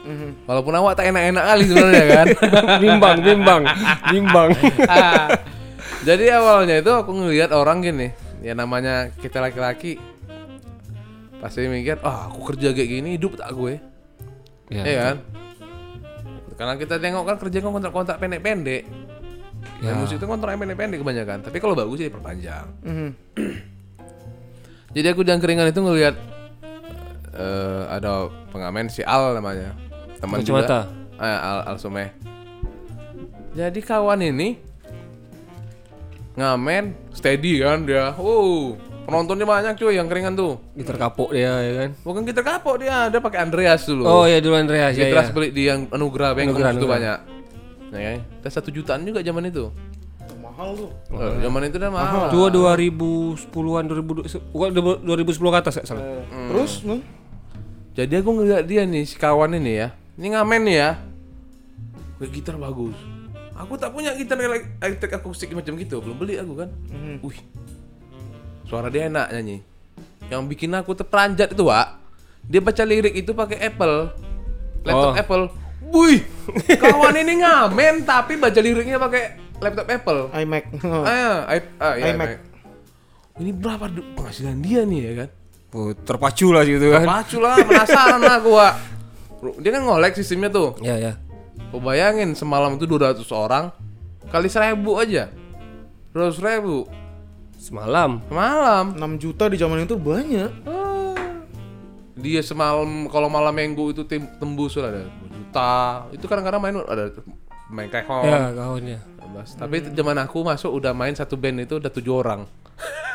[0.44, 2.26] Walaupun awak tak enak-enak kali sebenarnya kan.
[2.82, 3.62] bimbang, bimbang,
[4.12, 4.50] bimbang.
[4.90, 5.30] Ah.
[6.04, 8.12] Jadi awalnya itu aku ngelihat orang gini,
[8.42, 9.98] ya namanya kita laki-laki
[11.38, 13.78] pasti mikir, ah aku kerja kayak gini hidup tak gue,
[14.68, 15.16] Ya, ya kan?
[16.58, 18.82] Karena kita tengok kan kerja kan kontrak-kontrak pendek-pendek.
[19.78, 19.94] Ya.
[19.94, 21.38] musik itu kontrak pendek-pendek kebanyakan.
[21.46, 22.66] Tapi kalau bagus sih diperpanjang.
[22.82, 23.10] Mhm.
[24.98, 26.14] Jadi aku di angkringan itu ngelihat
[27.38, 29.70] eh ada pengamen si Al namanya.
[30.18, 30.90] Teman juga.
[31.22, 32.10] Eh, Al Al Sumeh.
[33.54, 34.58] Jadi kawan ini
[36.38, 38.14] ngamen steady kan dia.
[38.14, 38.78] Wow,
[39.08, 40.60] Penontonnya banyak cuy yang keringan tuh.
[40.76, 41.90] Gitar kapok dia ya kan.
[42.04, 44.04] Bukan gitar kapok dia, dia pakai Andreas dulu.
[44.04, 45.08] Oh ya dulu Andreas ya.
[45.08, 45.32] Gitar ya.
[45.32, 47.18] beli di yang Anugerah Bengkong Anugerah, itu banyak.
[47.88, 48.18] Ya kan?
[48.44, 49.72] Udah satu jutaan juga zaman itu.
[50.44, 50.90] Mahal tuh.
[51.08, 52.24] Eh, zaman itu udah mahal.
[52.28, 56.04] Dua 2010-an 2000 bukan 2010 ke atas ya salah.
[56.28, 56.48] Hmm.
[56.52, 57.00] Terus, Bang?
[57.96, 59.88] Jadi aku ngeliat dia nih, si kawan ini ya.
[60.20, 60.90] Ini ngamen nih ya.
[62.28, 63.17] Gitar bagus.
[63.58, 66.68] Aku tak punya gitar elek- elektrik akustik macam gitu, belum beli aku kan.
[67.20, 67.38] Wih.
[68.64, 69.66] Suara dia enak nyanyi.
[70.28, 71.98] Yang bikin aku terperanjat itu, Wak.
[72.44, 74.14] Dia baca lirik itu pakai Apple.
[74.86, 75.16] Laptop Oh.
[75.16, 75.44] Apple.
[75.88, 76.20] Wih,
[76.76, 79.22] kawan ini ngamen tapi baca liriknya pakai
[79.56, 80.20] laptop Apple.
[80.36, 80.64] iMac.
[81.08, 82.14] Ah, I, ah, ya, iMac.
[82.14, 82.30] iMac.
[83.38, 85.28] Ini berapa penghasilan dia nih ya kan?
[85.70, 87.04] Oh, terpacu lah gitu kan.
[87.04, 88.74] Pacu lah, penasaran aku, Wak.
[89.58, 90.76] Dia kan ngolek sistemnya tuh.
[90.78, 91.12] Ya ya.
[91.68, 93.68] Kau bayangin semalam itu 200 orang
[94.28, 95.28] kali seribu aja.
[96.12, 96.88] 200 ribu
[97.58, 98.22] Semalam.
[98.26, 98.84] semalam.
[98.94, 100.50] 6 juta di zaman itu banyak.
[100.64, 101.42] Ah.
[102.14, 105.72] Dia semalam kalau malam minggu itu tim, tembus lah ada 2 juta.
[106.10, 107.12] Itu kadang-kadang main ada
[107.68, 108.24] main kehon.
[108.24, 108.98] Ya kawannya.
[109.28, 109.52] Bas.
[109.52, 112.48] Tapi zaman aku masuk udah main satu band itu udah tujuh orang.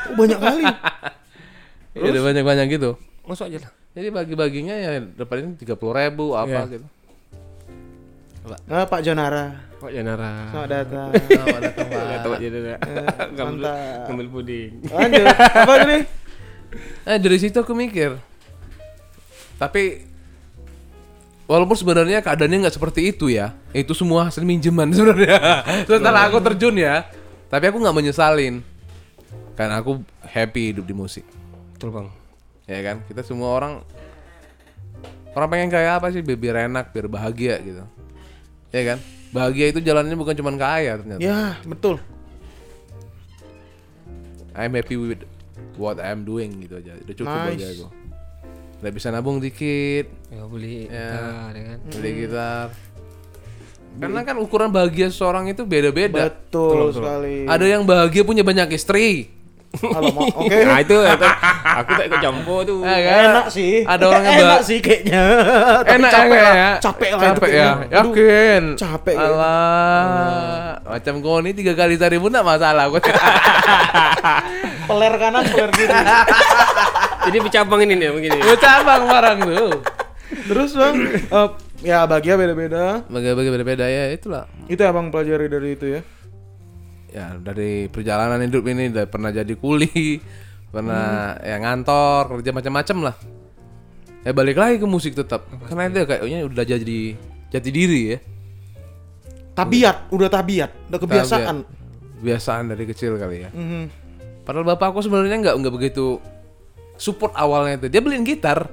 [0.06, 0.62] Oh, banyak kali.
[1.94, 2.98] Iya, udah banyak-banyak gitu.
[3.22, 3.72] Masuk aja lah.
[3.94, 6.74] Jadi bagi-baginya ya depan ini tiga puluh ribu apa Iya.
[6.74, 6.86] gitu.
[8.44, 9.56] Ah, Pak Jonara.
[9.80, 10.52] Pak Janara.
[10.52, 11.08] Selamat datang.
[11.32, 12.04] Selamat datang, Pak.
[12.04, 12.74] Kata Pak Janara.
[14.04, 14.70] Ngambil puding.
[14.92, 15.26] Lanjut.
[15.64, 15.98] Apa ini?
[17.08, 18.20] Eh dari situ aku mikir.
[19.56, 20.04] Tapi
[21.48, 23.56] walaupun sebenarnya keadaannya nggak seperti itu ya.
[23.72, 25.64] Itu semua hasil minjeman sebenarnya.
[25.88, 27.08] Setelah aku terjun ya.
[27.48, 28.60] Tapi aku nggak menyesalin.
[29.56, 31.24] Karena aku happy hidup di musik.
[31.72, 32.08] Betul bang.
[32.68, 32.96] Ya kan?
[33.08, 33.80] Kita semua orang
[35.32, 36.20] orang pengen kayak apa sih?
[36.20, 37.88] Biar, biar enak, biar bahagia gitu.
[38.74, 38.98] Ya kan?
[39.30, 41.22] Bahagia itu jalannya bukan cuma kaya ternyata.
[41.22, 42.02] Ya, betul.
[44.54, 45.22] I'm happy with
[45.74, 46.94] what I'm doing gitu aja.
[46.98, 47.50] Udah cukup Nice.
[47.50, 47.86] bagi aku.
[48.78, 51.10] Udah bisa nabung dikit, Ya beli Ya.
[51.10, 51.78] gitar ya kan.
[51.88, 52.66] beli gitar.
[53.94, 56.26] Karena kan ukuran bahagia seseorang itu beda-beda.
[56.26, 57.46] Betul sekali.
[57.46, 59.30] Ada yang bahagia punya banyak istri.
[59.74, 60.58] Alamak, oke.
[60.70, 61.18] Nah itu kan.
[61.74, 62.80] aku tak ikut campur tuh.
[62.82, 63.22] Ya kan?
[63.26, 63.72] Enak sih.
[63.82, 65.22] Ada orang yang enak bah- sih kayaknya.
[65.82, 66.54] Tapi Enak capek ya, lah.
[66.54, 66.70] ya?
[66.78, 67.70] Capek lah Capek ya.
[67.90, 68.62] Yakin.
[68.78, 69.16] capek.
[69.16, 70.78] Alah.
[70.84, 72.86] Macam kau ini tiga kali tari pun tak masalah.
[72.86, 73.00] Gua.
[74.84, 75.90] Peler kanan, peler kiri.
[77.26, 78.38] Jadi bercabang ini nih begini.
[78.38, 79.70] Gua cabang barang tuh.
[80.44, 81.48] Terus bang, eh,
[81.82, 83.00] ya bahagia beda-beda.
[83.06, 84.44] Bagi-bagi beda-beda ya itulah.
[84.66, 86.00] Itu abang pelajari dari itu ya.
[87.14, 90.18] Ya dari perjalanan hidup ini udah pernah jadi kuli
[90.74, 93.16] pernah ya ngantor kerja macam-macam lah.
[94.26, 95.46] Ya balik lagi ke musik tetap.
[95.70, 97.00] Karena itu kayaknya udah jadi
[97.54, 98.18] jati diri ya.
[99.54, 101.56] Tabiat, udah tabiat, udah kebiasaan.
[102.18, 103.50] kebiasaan dari kecil kali ya.
[103.54, 104.02] Mhm.
[104.44, 106.18] padahal bapak aku sebenarnya nggak nggak begitu
[106.98, 107.86] support awalnya itu.
[107.94, 108.66] Dia beliin gitar.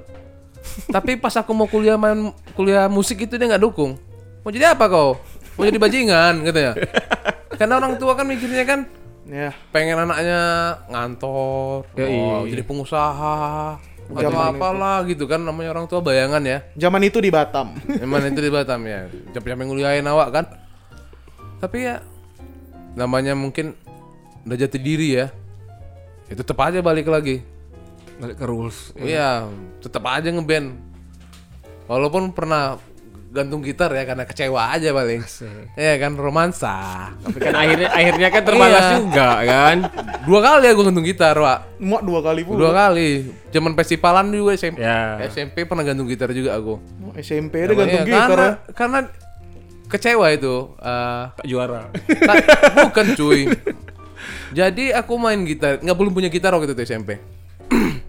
[0.94, 3.94] Tapi pas aku mau kuliah main kuliah musik itu dia nggak dukung.
[4.42, 5.14] Mau jadi apa kau?
[5.54, 6.72] Mau jadi bajingan katanya
[7.54, 8.80] karena orang tua kan mikirnya kan
[9.22, 10.40] Ya, pengen anaknya
[10.90, 12.58] ngantor, Ya, oh, iya.
[12.58, 16.66] jadi pengusaha, atau Zaman apalah gitu kan namanya orang tua bayangan ya.
[16.74, 17.70] zaman itu di Batam.
[18.02, 20.44] Emang itu di Batam ya, capek-capek nguliahin awak kan.
[21.62, 22.02] Tapi ya
[22.98, 23.78] namanya mungkin
[24.42, 25.30] udah jati diri ya.
[26.26, 27.46] Ya tetap aja balik lagi.
[28.18, 28.90] Balik ke rules.
[28.98, 29.46] Iya,
[29.78, 30.74] tetap aja ngeband.
[31.86, 32.74] Walaupun pernah
[33.32, 35.24] gantung gitar ya karena kecewa aja paling.
[35.72, 36.76] Iya kan romansa.
[37.16, 38.96] Tapi kan akhirnya akhirnya kan terbalas Iya.
[38.98, 39.76] juga kan.
[40.22, 41.80] Dua kali aku gantung gitar, Wak.
[41.80, 42.58] Muak dua kali pula.
[42.58, 43.32] Dua kali.
[43.48, 44.78] Zaman festivalan juga SMP.
[44.78, 45.16] Ya.
[45.26, 46.76] SMP pernah gantung gitar juga aku.
[46.78, 48.52] Oh, SMP ada gantung Iya, gitar karena, ya.
[48.72, 48.98] karena
[49.88, 50.54] kecewa itu.
[50.78, 51.82] eh, Tak juara.
[52.20, 52.44] ta-
[52.84, 53.40] bukan cuy.
[54.52, 57.16] Jadi aku main gitar, nggak belum punya gitar waktu itu SMP.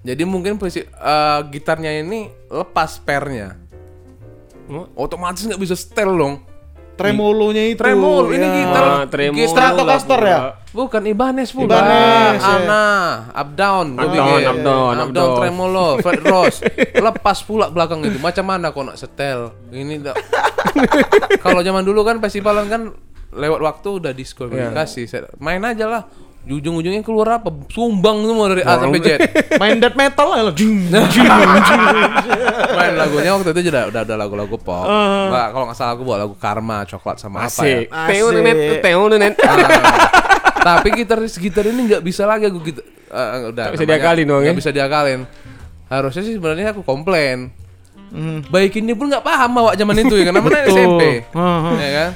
[0.00, 3.58] Jadi mungkin posisi eh, gitarnya ini lepas pernya.
[4.70, 4.86] Oh.
[4.96, 6.46] Otomatis nggak bisa setel dong.
[6.94, 7.80] Tremolonya itu.
[7.80, 8.52] Tremolo, ini ya.
[8.54, 8.82] gitar.
[8.84, 10.38] Ah, tremolo Stratocaster ya?
[10.70, 11.80] Bukan Ibanez pula.
[11.80, 12.54] Ibanez, ya.
[12.60, 12.86] Ana,
[13.32, 15.32] up down, Up down, up down, up down.
[15.34, 16.60] tremolo, fret rose.
[16.92, 18.20] Lepas pula belakang itu.
[18.20, 19.48] Macam mana kok nak setel?
[19.72, 20.20] Ini tak-
[21.44, 22.82] Kalau zaman dulu kan festivalan kan
[23.32, 25.02] lewat waktu udah diskualifikasi.
[25.08, 26.02] Saya- Main aja lah.
[26.40, 27.52] Ujung-ujungnya keluar apa?
[27.68, 29.08] Sumbang semua dari A sampai Z.
[29.60, 30.50] Main death metal lah.
[30.56, 31.80] Jing, jing, jing.
[32.74, 34.88] Main lagunya waktu itu udah udah, udah lagu-lagu pop.
[35.28, 37.84] Nggak, kalau nggak salah aku bawa lagu Karma, coklat sama apa ya.
[37.84, 38.80] Asik.
[38.80, 39.34] Teo nenet.
[40.60, 42.80] Tapi gitaris gitar ini nggak bisa lagi aku gitu.
[43.10, 43.64] eh, udah.
[43.70, 44.52] Nggak bisa diakalin dong, ya?
[44.56, 45.20] bisa diakalin.
[45.92, 47.52] Harusnya sih sebenarnya aku komplain.
[48.10, 48.42] Hmm.
[48.50, 50.58] Baikinnya pun nggak paham awak zaman itu ya karena mana.
[50.66, 51.02] SMP.
[51.30, 51.74] Heeh.
[51.78, 52.10] ya kan?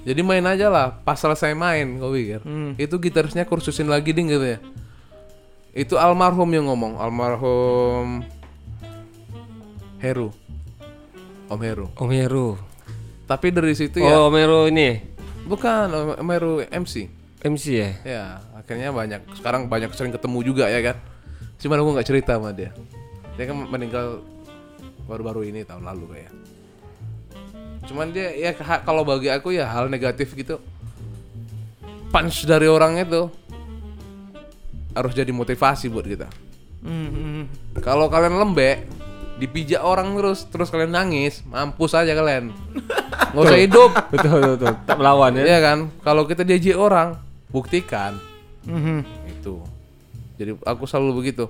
[0.00, 2.40] Jadi main aja lah, pas selesai main, kau pikir.
[2.80, 4.58] Itu gitarisnya kursusin lagi ding gitu ya.
[5.76, 8.24] Itu almarhum yang ngomong, almarhum
[10.00, 10.32] Heru.
[11.52, 11.86] Om Heru.
[11.94, 12.48] Om Heru.
[13.28, 14.98] Tapi dari situ ya, Oh, Om Heru ini
[15.44, 17.06] bukan Om Heru MC.
[17.40, 17.90] MC ya.
[18.04, 18.24] Ya,
[18.56, 19.20] akhirnya banyak.
[19.36, 20.96] Sekarang banyak sering ketemu juga ya kan.
[21.60, 22.72] Cuman aku nggak cerita sama dia.
[23.36, 24.24] Dia kan meninggal
[25.04, 26.32] baru-baru ini tahun lalu kayak.
[27.84, 28.50] Cuman dia ya
[28.82, 30.60] kalau bagi aku ya hal negatif gitu.
[32.10, 33.30] Punch dari orang itu
[34.90, 36.26] harus jadi motivasi buat kita.
[36.82, 37.42] Hmm, hmm.
[37.78, 38.82] Kalau kalian lembek,
[39.38, 42.50] dipijak orang terus, terus kalian nangis, mampus aja kalian.
[43.32, 43.90] Nggak usah hidup.
[44.12, 44.52] betul betul.
[44.58, 44.74] betul.
[44.84, 45.42] Tak melawan ya.
[45.46, 45.78] Iya kan?
[46.02, 47.08] Kalau kita diajak orang,
[47.48, 48.18] buktikan
[48.66, 49.00] Mhm.
[49.30, 49.56] itu.
[50.36, 51.46] Jadi aku selalu begitu.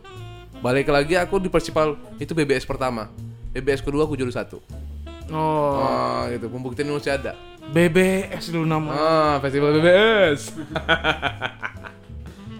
[0.60, 3.08] Balik lagi aku di Persipal itu BBS pertama.
[3.50, 4.60] BBS kedua aku juara satu.
[5.30, 6.46] Oh, Ah, gitu.
[6.46, 7.34] Pembuktian masih ada.
[7.70, 8.90] BBS dulu nama.
[8.90, 10.50] Ah, festival BBS.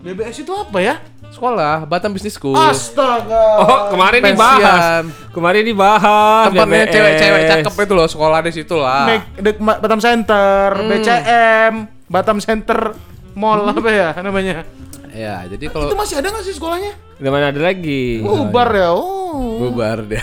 [0.01, 0.97] BBS itu apa ya?
[1.31, 2.57] Sekolah Batam Business School.
[2.57, 3.45] Astaga.
[3.61, 4.35] Oh, kemarin Pensian.
[4.35, 5.05] dibahas.
[5.31, 6.47] Kemarin dibahas.
[6.51, 9.05] Tempatnya cewek-cewek cakep itu loh, sekolah di situ lah.
[9.07, 11.75] Make, dek, Batam Center, BCM,
[12.09, 12.97] Batam Center
[13.31, 14.67] Mall apa ya namanya?
[15.11, 16.93] Ya, jadi kalau Itu masih ada nggak sih sekolahnya?
[17.19, 18.23] Udah mana ada lagi?
[18.23, 18.91] Bubar ya.
[18.91, 19.59] Oh.
[19.61, 20.23] bubar dia.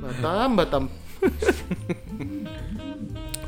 [0.00, 0.84] Batam, Batam.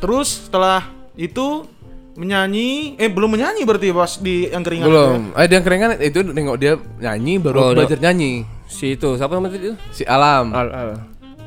[0.02, 1.64] Terus setelah itu
[2.12, 4.84] menyanyi, eh belum menyanyi berarti pas di angkringan.
[4.84, 5.20] Belum.
[5.32, 8.44] Eh dia keringan itu nengok dia nyanyi baru Oh, belajar nyanyi.
[8.68, 9.74] Si itu, siapa namanya itu?
[9.92, 10.52] Si Alam.
[10.52, 10.90] Al, Al.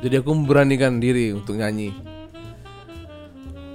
[0.01, 1.93] Jadi aku memberanikan diri untuk nyanyi.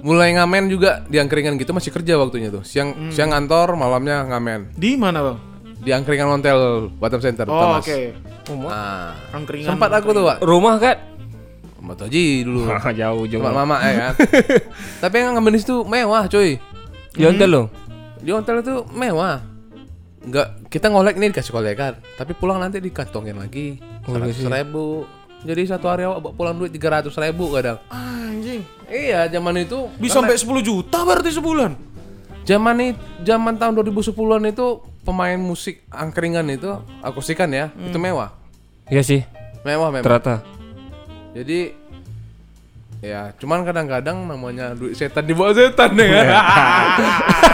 [0.01, 2.65] Mulai ngamen juga di angkringan gitu masih kerja waktunya tuh.
[2.65, 4.73] Siang siang kantor, malamnya ngamen.
[4.73, 5.37] Di mana bang?
[5.81, 7.99] Di angkringan Ontel Batam Center Oh oke.
[8.51, 9.69] Nah, Angkringan.
[9.73, 10.37] sempat aku tuh, Pak.
[10.41, 10.95] Rumah kan?
[11.81, 12.69] Mbak Toji dulu.
[12.99, 13.41] Jauh jauh.
[13.41, 14.13] Sama mama ya kan.
[15.03, 16.61] Tapi yang ngamen di situ mewah, coy.
[17.17, 17.65] Ya udah loh.
[18.21, 19.41] Di hotel itu mewah.
[20.21, 24.85] Enggak, kita ngolek nih dikasih kolekan, tapi pulang nanti dikantongin lagi Oh, iya seratus ribu.
[25.41, 27.81] Jadi satu hari awak bawa pulang duit tiga ratus ribu kadang.
[27.89, 28.61] Anjing.
[28.85, 31.73] Iya, zaman itu Bisa sampai 10 juta berarti sebulan.
[32.45, 32.91] Zaman nih,
[33.25, 34.67] zaman tahun 2010-an itu
[35.01, 36.69] pemain musik angkringan itu
[37.01, 38.33] akustikan ya, itu mewah.
[38.89, 39.21] Iya sih.
[39.65, 40.05] Mewah memang.
[40.05, 40.60] Ternyata.
[41.31, 41.71] Jadi
[42.99, 46.27] ya, cuman kadang-kadang namanya duit setan di bawah setan ya kan.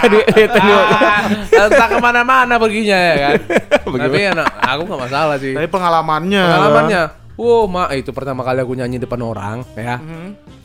[0.11, 0.89] Duit setan di bawah.
[1.69, 3.33] Entah ke mana-mana perginya ya kan.
[4.01, 5.53] Tapi anak aku nggak masalah sih.
[5.53, 6.43] Tapi pengalamannya.
[6.43, 7.01] Pengalamannya,
[7.37, 10.01] wow, mak itu pertama kali aku nyanyi depan orang ya.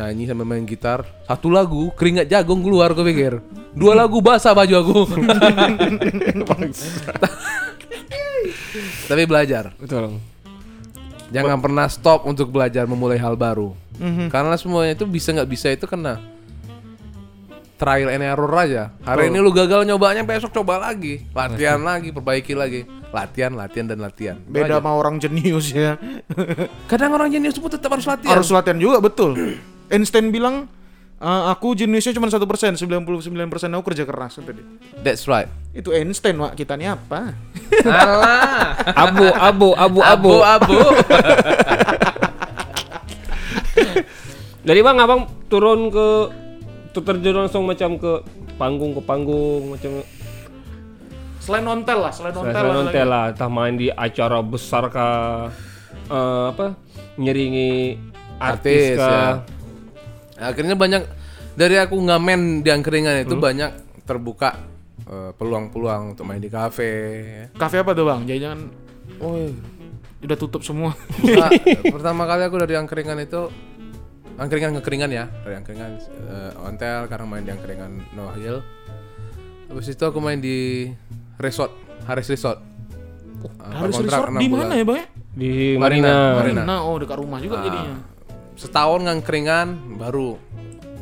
[0.01, 3.45] Nyanyi sambil main gitar, satu lagu keringat jagung keluar aku pikir.
[3.77, 5.01] Dua lagu basah baju aku.
[9.05, 9.77] Tapi belajar.
[9.77, 10.32] Betul.
[11.33, 13.73] Jangan pernah stop untuk belajar memulai hal baru.
[14.29, 16.21] Karena semuanya itu bisa nggak bisa itu kena
[17.83, 18.95] trial and error aja.
[19.03, 23.99] Hari ini lu gagal nyobanya, besok coba lagi, latihan lagi, perbaiki lagi, latihan, latihan dan
[23.99, 24.39] latihan.
[24.47, 24.79] Beda aja.
[24.79, 25.99] sama orang jenius ya.
[26.87, 28.39] Kadang orang jenius pun tetap harus latihan.
[28.39, 29.35] Harus latihan juga betul.
[29.93, 30.71] Einstein bilang
[31.23, 34.67] "Eh, aku jeniusnya cuma satu persen, 99 persen aku kerja keras kata dia.
[35.01, 35.47] That's right.
[35.71, 36.59] Itu Einstein, Wak.
[36.59, 37.31] Kita ini apa?
[37.87, 38.75] Alah.
[38.91, 40.31] Abu, abu, abu, abu.
[40.43, 40.79] Abu-abu.
[44.63, 46.07] Jadi bang, abang turun ke
[46.91, 48.23] tuh terjun langsung macam ke
[48.55, 50.03] panggung ke panggung macam
[51.43, 52.55] Selain ontel lah, selain ontel.
[52.55, 53.03] selain lagi.
[53.03, 55.51] lah, entah main di acara besar kah,
[56.07, 56.79] eh, apa
[57.19, 57.99] nyeringi
[58.39, 59.43] artis, Artis, kah.
[60.45, 61.03] Akhirnya banyak
[61.53, 63.71] dari aku ngamen di angkringan itu banyak
[64.03, 64.59] terbuka
[65.05, 66.93] eh, peluang-peluang untuk main di kafe.
[67.53, 68.25] Kafe apa tuh, Bang?
[68.25, 68.83] Jangan
[69.19, 69.47] Oh,
[70.19, 70.95] udah tutup semua.
[71.23, 71.51] Nah,
[71.95, 73.47] pertama kali aku dari angkringan itu
[74.33, 75.91] angkringan ngekeringan ya dari angkringan
[76.27, 78.65] eh, ontel sekarang main di angkringan No Hill
[79.69, 80.89] habis itu aku main di
[81.37, 81.71] resort
[82.05, 82.59] Haris Resort
[83.59, 84.99] Ah, Harus kontrak resort di mana ya, Bang?
[84.99, 85.07] ya?
[85.33, 86.39] di Marina.
[86.39, 86.63] Marina.
[86.63, 86.75] Marina.
[86.87, 87.95] Oh dekat rumah juga jadinya.
[88.55, 90.37] Setahun ngangkringan baru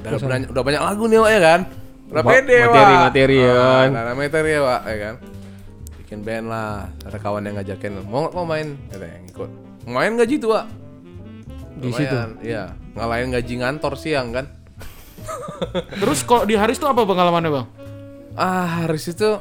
[0.00, 1.60] udah banyak, udah banyak lagu nih Wak, ya kan?
[2.08, 3.02] Udah Ma- pede materi- Wak.
[3.04, 3.88] materi, ya Ah, kan?
[3.92, 5.14] ada materi ya Wak, ya kan?
[5.96, 6.70] Bikin band lah
[7.00, 7.92] ada kawan yang ngajakin.
[8.02, 8.68] Mau nggak mau main?
[8.88, 9.50] Katanya ngikut
[9.86, 10.66] main gaji tuh Wak?
[11.76, 12.16] Di situ?
[12.42, 12.64] Iya.
[12.92, 14.46] Ngalahin gaji ngantor siang kan?
[15.92, 17.66] Terus kalau di Haris tuh apa pengalamannya, Bang?
[18.32, 19.36] ah Haris itu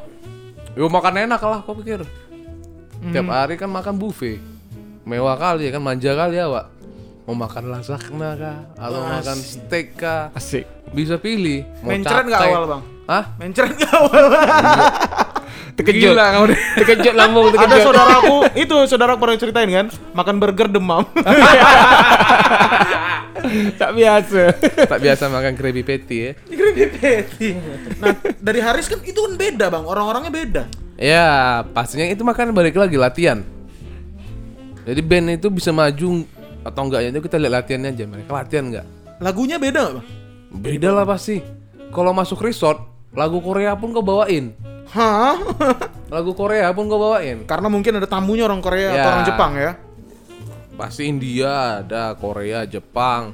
[0.72, 2.04] yo makan enak lah kau pikir.
[3.06, 3.32] Tiap Hmm.
[3.32, 4.36] hari kan makan buffet.
[5.02, 5.80] Mewah kali ya kan?
[5.80, 6.66] Manja kali ya Wak
[7.30, 10.66] mau makan lasagna kah atau makan steak kah Asik.
[10.90, 12.82] bisa pilih mau Mencret nggak awal, Bang?
[13.06, 13.24] Hah?
[13.38, 14.24] Mencret nggak awal?
[15.78, 16.10] Terkejut.
[16.10, 16.58] Gila kamu deh.
[16.82, 21.06] Terkejut lambung Ada saudaraku itu saudara pernah ceritain kan makan burger demam.
[23.78, 24.42] tak biasa.
[24.90, 26.32] tak biasa makan Krabby Patty ya.
[26.34, 27.48] Krabby Patty.
[28.02, 28.10] Nah
[28.42, 30.62] dari Haris kan itu kan beda bang orang-orangnya beda.
[30.98, 33.46] Ya, pastinya itu makan balik lagi latihan.
[34.82, 36.26] Jadi band itu bisa maju
[36.60, 38.04] atau enggaknya itu kita lihat latihannya aja.
[38.04, 38.86] Mereka latihan enggak?
[39.18, 40.06] Lagunya beda nggak bang?
[40.50, 41.38] Beda lah pasti.
[41.90, 42.78] Kalau masuk resort,
[43.10, 44.54] lagu Korea pun kau bawain.
[44.90, 45.38] Hah?
[46.14, 47.46] Lagu Korea pun kau bawain.
[47.46, 49.06] Karena mungkin ada tamunya orang Korea atau Ya.
[49.08, 49.70] orang Jepang ya.
[50.74, 53.30] Pasti India ada, Korea, Jepang.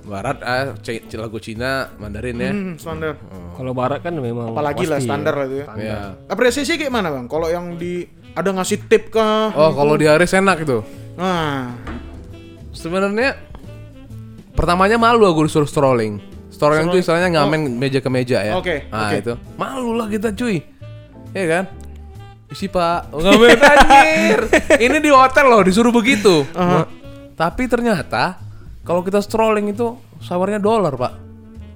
[0.00, 2.50] Barat ah, C- C- lagu Cina, Mandarin ya.
[2.50, 3.14] Hmm, standar.
[3.54, 5.38] Kalau barat kan memang Apalagi lah pasti standar ya.
[5.38, 5.66] lah itu ya.
[5.78, 5.98] Ya.
[6.26, 7.24] Apresiasi kayak mana bang?
[7.24, 8.04] Kalau yang di
[8.34, 9.54] ada ngasih tip kah?
[9.54, 10.82] Oh, kalau di Haris enak itu.
[11.20, 11.76] Nah,
[12.72, 13.36] Sebenarnya
[14.56, 16.16] pertamanya malu aku disuruh strolling.
[16.48, 18.56] Strolling itu istilahnya ngamen meja ke meja ya.
[18.56, 19.16] Oke, Nah, oke.
[19.20, 19.34] itu.
[19.60, 20.64] Malu lah kita cuy.
[21.36, 21.64] Iya kan?
[22.48, 24.40] Isi pak, Oh, ngamen anjir.
[24.80, 26.48] Ini di hotel loh disuruh begitu.
[27.36, 28.40] Tapi ternyata
[28.80, 31.12] kalau kita strolling itu sawarnya dolar pak.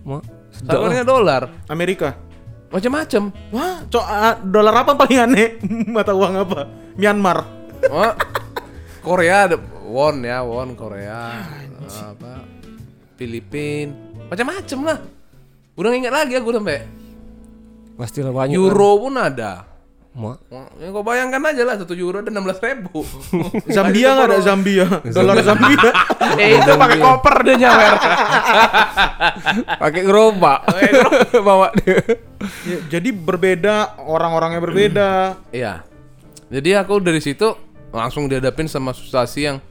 [0.09, 0.21] Ma,
[0.55, 1.43] Sawarnya dolar.
[1.69, 2.17] Amerika.
[2.71, 3.29] Macam-macam.
[3.53, 5.49] Wah, co ah, dolar apa paling aneh?
[5.95, 6.61] Mata uang apa?
[6.97, 7.39] Myanmar.
[7.87, 8.13] Oh,
[9.05, 11.45] Korea ada won ya, won Korea.
[11.85, 12.41] Apa?
[13.21, 13.93] Filipin.
[14.33, 14.99] Macam-macam lah.
[15.77, 16.89] Udah ingat lagi aku sampai.
[17.95, 18.57] pastilah banyak.
[18.59, 19.71] Euro pun ada.
[20.15, 20.39] Ma,
[20.79, 23.03] Ya kau bayangkan aja lah satu euro ada 16 ribu.
[23.77, 24.87] Zambia nggak ada Zambia?
[25.11, 25.91] Dolar Zambia.
[26.43, 27.95] eh itu pakai koper dia nyawer.
[29.83, 30.61] pakai gerobak.
[31.43, 31.99] Bawa dia.
[32.63, 35.11] Ya, jadi berbeda, orang-orangnya berbeda.
[35.51, 35.83] Iya.
[36.47, 39.63] Jadi aku dari situ langsung dihadapin sama situasi yang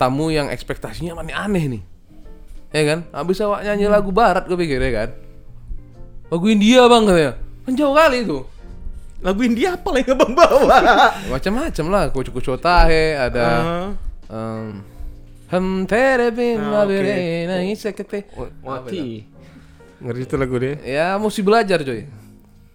[0.00, 1.82] tamu yang ekspektasinya aneh-aneh nih.
[2.72, 2.98] Ya kan?
[3.12, 5.08] Habis awak nyanyi lagu barat gue pikir ya kan.
[6.32, 7.32] Lagu India bang katanya.
[7.68, 8.38] Kan jauh kali itu.
[9.20, 10.78] Lagu India apa lagi abang bawa?
[11.32, 12.02] Macam-macam lah.
[12.10, 13.44] Kucu kucu tahe ada.
[13.46, 13.88] Ah.
[14.26, 14.82] Um,
[15.46, 16.90] Hum tere bin Ah, oke.
[16.90, 18.26] mabere na isekete.
[18.66, 19.22] Mati.
[20.02, 20.74] Ngeri itu lagu dia.
[20.82, 22.02] Ya mesti belajar coy.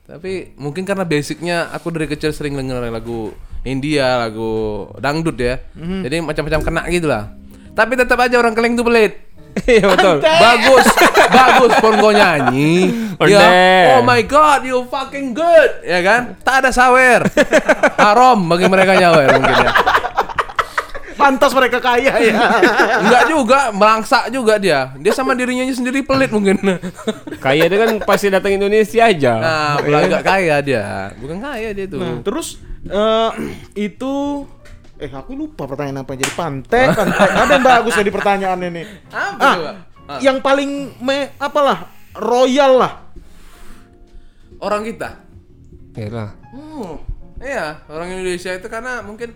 [0.07, 5.61] Tapi mungkin karena basicnya aku dari kecil sering denger lagu India, lagu dangdut ya.
[5.77, 6.01] Mhm.
[6.05, 7.33] Jadi macam-macam kena gitu lah.
[7.71, 9.31] Tapi tetap aja orang keleng tuh pelit.
[9.67, 10.23] Iya betul.
[10.23, 10.87] bagus,
[11.27, 12.87] bagus kau nyanyi.
[13.27, 16.39] Ya, oh my god, you fucking good, ya kan?
[16.39, 17.27] Tak ada sawer,
[18.07, 19.71] haram bagi mereka nyawer mungkin ya.
[21.21, 22.33] Pantas mereka kaya ya.
[23.05, 24.97] Enggak juga, melangsak juga dia.
[24.97, 26.57] Dia sama dirinya sendiri pelit mungkin.
[27.37, 29.33] Kaya dia kan pasti datang Indonesia aja.
[29.37, 31.13] Nah, agak kaya dia.
[31.21, 32.01] Bukan kaya dia tuh.
[32.01, 33.29] Nah, terus eh,
[33.77, 34.13] itu
[34.97, 37.29] eh aku lupa pertanyaan apa jadi pantai, pantai.
[37.41, 38.85] Ada yang bagus tadi pertanyaannya nih.
[39.09, 39.71] Apa Ah, coba?
[40.19, 42.93] yang paling me apalah royal lah.
[44.57, 45.17] Orang kita.
[45.93, 46.37] Yalah.
[46.49, 47.01] Hmm.
[47.41, 49.33] Iya, orang Indonesia itu karena mungkin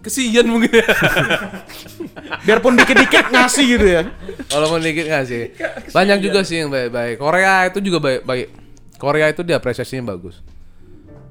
[0.00, 0.86] kesian mungkin ya.
[2.48, 4.02] Biarpun dikit-dikit ngasih gitu ya.
[4.48, 5.52] Walaupun dikit nggak sih.
[5.92, 7.20] Banyak juga sih yang baik-baik.
[7.20, 8.48] Korea itu juga baik-baik.
[8.96, 10.40] Korea itu dia apresiasinya bagus.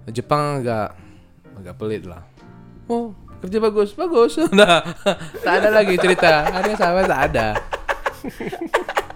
[0.10, 0.98] Jepang agak
[1.60, 2.26] agak pelit lah.
[2.90, 3.14] Oh,
[3.46, 4.42] kerja bagus, bagus.
[4.58, 4.82] Nah,
[5.46, 6.50] tak ada lagi cerita.
[6.50, 7.48] Ada sama tak ada.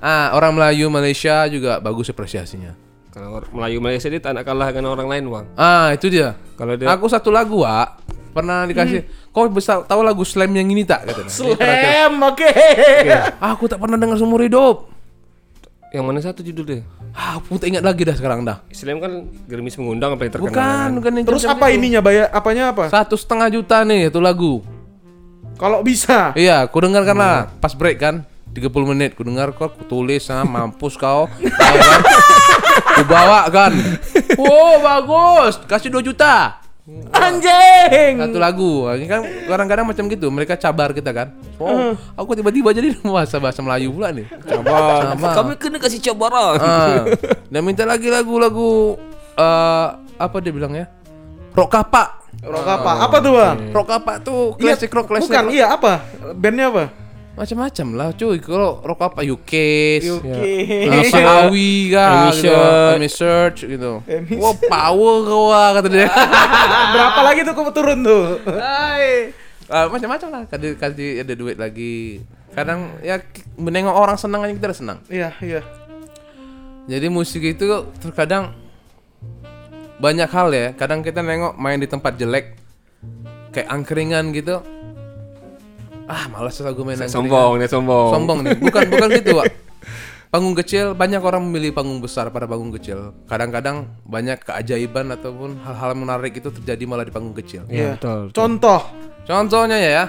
[0.04, 2.76] Ah, orang Melayu Malaysia juga bagus apresiasinya.
[3.14, 5.46] Kalau Melayu Malaysia dia tak nak kalah dengan orang lain, Bang.
[5.56, 6.34] Ah, itu dia.
[6.58, 8.03] Kalau dia Aku satu lagu, Wak,
[8.34, 9.30] pernah dikasih.
[9.30, 11.30] Kau bisa tahu lagu slam yang ini tak katanya.
[11.30, 12.52] Slam, oke.
[13.40, 14.90] Aku tak pernah dengar seumur hidup.
[15.94, 16.82] yang mana satu judul dia?
[17.14, 18.66] Ah, aku tak ingat lagi dah sekarang dah.
[18.74, 20.50] Islam kan gerimis mengundang apa yang terkenal.
[20.50, 21.78] Bukan, bukan yang Terus apa itu.
[21.78, 22.90] ininya bayar apanya apa?
[22.90, 24.66] Satu setengah juta nih itu lagu.
[25.54, 26.34] Kalau bisa.
[26.34, 28.26] Iya, ku dengarkan lah pas break kan
[28.58, 31.30] 30 menit ku dengar kok ku tulis ah, mampus kau.
[31.54, 32.02] Kan?
[32.98, 33.70] ku bawa kan.
[34.34, 35.62] Wow, bagus.
[35.70, 36.58] Kasih 2 juta.
[36.84, 38.20] Anjing.
[38.20, 38.92] Satu lagu.
[38.92, 41.32] Ini kan kadang-kadang macam gitu, mereka cabar kita kan.
[41.56, 44.28] Oh, aku tiba-tiba jadi bahasa bahasa Melayu pula nih.
[44.44, 45.16] Cabar.
[45.16, 45.32] Cabar.
[45.32, 46.60] Kami kena kasih cabaran.
[46.60, 47.08] Ah,
[47.48, 49.00] dan minta lagi lagu-lagu
[49.34, 50.92] eh apa dia bilang ya?
[51.56, 52.10] Rock kapak.
[52.44, 52.92] Rock apa?
[53.08, 53.58] Apa tuh, Bang?
[53.72, 55.30] Rock kapak tuh Iya, klasik rock klasik.
[55.30, 55.54] Bukan, rock.
[55.56, 55.92] iya apa?
[56.36, 56.84] Bandnya apa?
[57.34, 58.38] Macam-macam lah cuy.
[58.38, 59.26] Kalau rock apa.
[59.26, 59.98] Oke.
[60.86, 62.42] Apa Awi kah Amy gitu.
[62.46, 62.94] Search.
[62.94, 63.92] Amy Search gitu.
[64.38, 66.08] Wah, power kau ah, kata dia.
[66.94, 68.38] Berapa lagi tuh kau turun tuh?
[68.46, 69.34] Hai.
[69.66, 70.44] Ah, macam-macam lah.
[70.46, 72.22] Kadang kadang ada duit lagi.
[72.54, 73.18] Kadang ya
[73.58, 75.00] menengok orang senang aja kita udah senang.
[75.10, 75.62] Iya, iya.
[76.86, 77.66] Jadi musik itu
[77.98, 78.54] terkadang
[79.98, 80.78] banyak hal ya.
[80.78, 82.62] Kadang kita nengok main di tempat jelek
[83.50, 84.62] kayak angkringan gitu.
[86.04, 87.16] Ah, malas lah gue main angkringan.
[87.16, 88.10] sombong, dia sombong.
[88.12, 88.58] Sombong nih.
[88.60, 89.48] Bukan bukan gitu, Pak.
[90.34, 93.14] panggung kecil banyak orang memilih panggung besar pada panggung kecil.
[93.30, 97.70] Kadang-kadang banyak keajaiban ataupun hal-hal menarik itu terjadi malah di panggung kecil.
[97.70, 98.34] Iya, betul.
[98.34, 98.82] Contoh.
[99.24, 100.06] Contohnya ya, ya,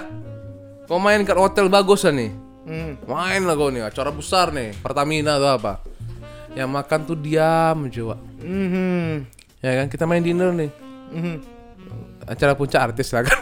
[0.89, 2.33] kau main ke hotel bagus nih,
[2.65, 2.99] Hmm.
[3.05, 5.73] main lah kau nih, acara besar nih, Pertamina atau apa.
[6.51, 8.15] Yang makan tuh diam coba.
[8.41, 9.23] Mhm.
[9.61, 10.67] Ya kan, kita main dinner nih.
[11.13, 11.35] Mhm.
[12.25, 13.39] Acara puncak artis lah kan.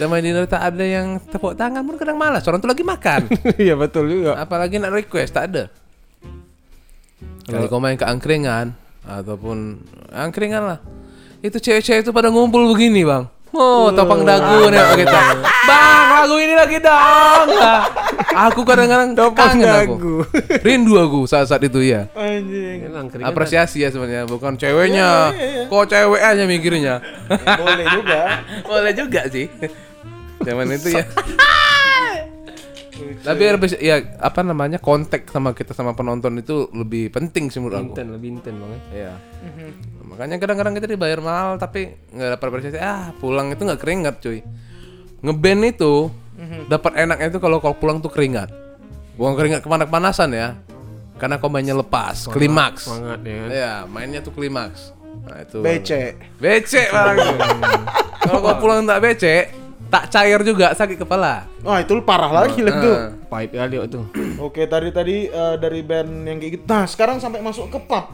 [0.10, 2.46] Main dinner tak ada yang tepuk tangan pun kadang malas.
[2.46, 3.26] Orang tuh lagi makan.
[3.64, 4.38] Iya, betul juga.
[4.38, 5.62] Apalagi nak request tak ada.
[7.44, 8.72] Kalau kau main ke angkringan
[9.04, 9.84] ataupun
[10.14, 10.78] angkringan lah.
[11.44, 13.28] Itu cewek-cewek itu pada ngumpul begini, Bang.
[13.54, 15.20] Oh, topang dagu nih kita.
[15.68, 15.93] Bang,
[16.24, 17.48] lagu ini lagi dong.
[18.48, 20.26] Aku kadang-kadang kangen aku.
[20.66, 22.10] Rindu aku saat-saat itu ya.
[22.18, 22.90] Anjing.
[23.22, 25.30] Apresiasi ya sebenarnya, bukan ceweknya.
[25.70, 26.98] Kok cewek aja mikirnya.
[27.62, 28.20] Boleh juga.
[28.66, 29.46] Boleh juga sih.
[30.42, 31.06] Zaman itu ya.
[33.22, 37.86] Tapi lebih ya apa namanya kontak sama kita sama penonton itu lebih penting sih menurut
[37.86, 37.94] aku.
[37.94, 38.80] Inten, lebih inten bang ya.
[38.90, 39.12] Iya.
[40.10, 42.78] Makanya kadang-kadang kita dibayar mahal tapi nggak dapat apresiasi.
[42.82, 44.42] Ah pulang itu nggak keringat cuy.
[45.24, 46.12] Ngeband itu
[46.68, 48.52] dapat enaknya itu kalau kau pulang tuh keringat.
[49.16, 50.58] Bukan keringat ke mana-kemanasan ya.
[51.16, 52.90] Karena kau mainnya lepas, klimaks.
[52.90, 53.48] Semangat ya kan.
[53.48, 54.90] Iya, mainnya tuh klimaks.
[55.24, 55.62] Nah, itu.
[55.62, 55.90] BC.
[56.42, 57.38] Becek barang itu.
[58.20, 59.54] Kalau kau pulang tak becek,
[59.88, 61.46] tak cair juga sakit kepala.
[61.62, 62.96] Wah, itu parah lagi lah tuh.
[62.98, 64.00] Nah, Pahit kali waktu.
[64.44, 66.64] Oke, tadi tadi eh, dari band yang kayak gitu.
[66.66, 68.04] Nah, sekarang sampai masuk ke pub.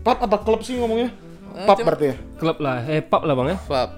[0.00, 1.12] Pub apa klub sih ngomongnya?
[1.68, 2.16] Pub berarti ya?
[2.40, 3.58] Klub lah, eh pub lah bang ya.
[3.60, 3.90] pub.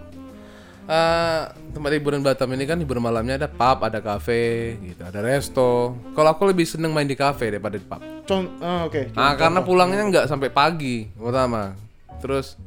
[0.90, 5.94] Eh, tempat hiburan Batam ini kan hiburan malamnya ada pub, ada kafe, gitu, ada resto.
[6.18, 8.02] Kalau aku lebih seneng main di kafe daripada di pub.
[8.26, 9.14] Con ah, oke.
[9.14, 11.78] Nah, karena pulangnya nggak sampai pagi, pertama.
[12.18, 12.58] Terus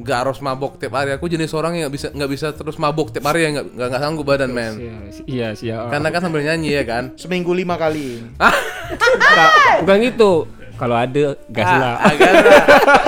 [0.00, 1.12] nggak harus mabok tiap hari.
[1.12, 4.00] Aku jenis orang yang nggak bisa nggak bisa terus mabok tiap hari ya nggak nggak
[4.00, 4.74] sanggup badan men.
[4.80, 4.96] Iya,
[5.28, 5.92] iya, siap.
[5.92, 7.12] Karena kan sambil nyanyi ya kan.
[7.20, 8.24] Seminggu lima kali.
[8.96, 10.32] Enggak, bukan gitu.
[10.78, 11.94] Kalau ada gas lah.
[12.06, 12.50] agak ada.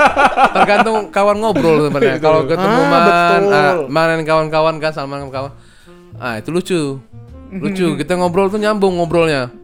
[0.58, 2.18] tergantung kawan ngobrol sebenarnya.
[2.18, 3.02] Kalau ketemu Ah, man
[3.46, 5.54] ah, main kawan-kawan kan sama kawan.
[6.18, 6.98] Ah itu lucu.
[7.54, 7.94] Lucu.
[7.94, 9.54] Kita ngobrol tuh nyambung ngobrolnya.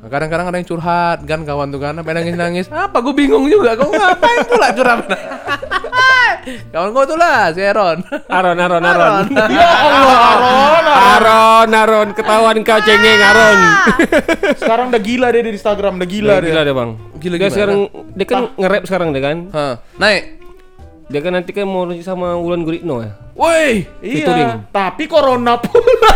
[0.00, 3.48] Nah, kadang-kadang ada yang curhat kan kawan tuh kan apa nangis nangis apa gue bingung
[3.48, 3.76] juga.
[3.76, 4.98] Kok ngapain pula curhat
[6.72, 7.98] kawan gue tuh lah si Aaron
[8.30, 9.24] Aron, Aron, Aron.
[9.50, 10.86] ya Allah, Aron.
[10.90, 13.58] Aron, Aron, ketahuan kau cengeng Aron.
[14.60, 16.50] Sekarang udah gila dia di Instagram, udah gila dia.
[16.52, 16.90] Gila deh bang.
[17.20, 17.54] Gila dia gimana?
[17.54, 17.78] sekarang
[18.16, 19.36] dia kan nge-rap sekarang deh kan.
[19.52, 20.22] Hah, naik
[21.10, 23.12] Dia kan nanti kan mau sama Wulan Guritno ya.
[23.34, 24.48] woi Featuring.
[24.62, 26.14] Iya, tapi corona pula.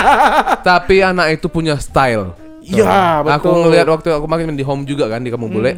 [0.68, 2.38] tapi anak itu punya style
[2.68, 3.34] Iya, betul.
[3.40, 5.72] Aku ngelihat waktu aku makin di home juga kan di kampung bule.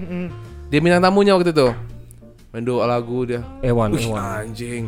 [0.70, 1.70] Dia bintang tamunya waktu itu.
[2.50, 3.46] Main dua lagu dia.
[3.62, 4.50] Ewan, Wih, Ewan.
[4.50, 4.84] anjing.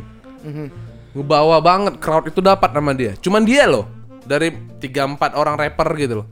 [1.15, 3.15] Ngebawa banget crowd itu dapat nama dia.
[3.19, 3.87] Cuman dia loh.
[4.23, 6.27] Dari 3 4 orang rapper gitu loh.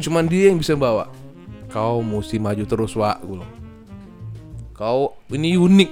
[0.00, 1.08] Cuman dia yang bisa bawa.
[1.72, 3.52] Kau mesti maju terus, Wak, gue bilang.
[4.76, 5.90] Kau ini unik.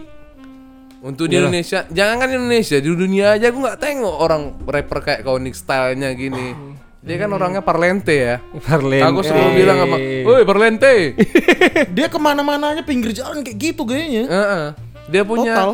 [1.00, 5.00] Untuk di Indonesia, jangan kan di Indonesia, di dunia aja aku nggak tengok orang rapper
[5.00, 6.52] kayak kau unik stylenya gini.
[7.00, 8.36] Dia kan orangnya parlente ya.
[8.60, 9.08] Parlente.
[9.08, 11.16] Aku selalu bilang sama, woi parlente.
[11.96, 14.28] Dia ke mana-mana aja pinggir jalan kayak gitu kayaknya.
[14.28, 14.64] Heeh.
[15.08, 15.70] Dia punya Total.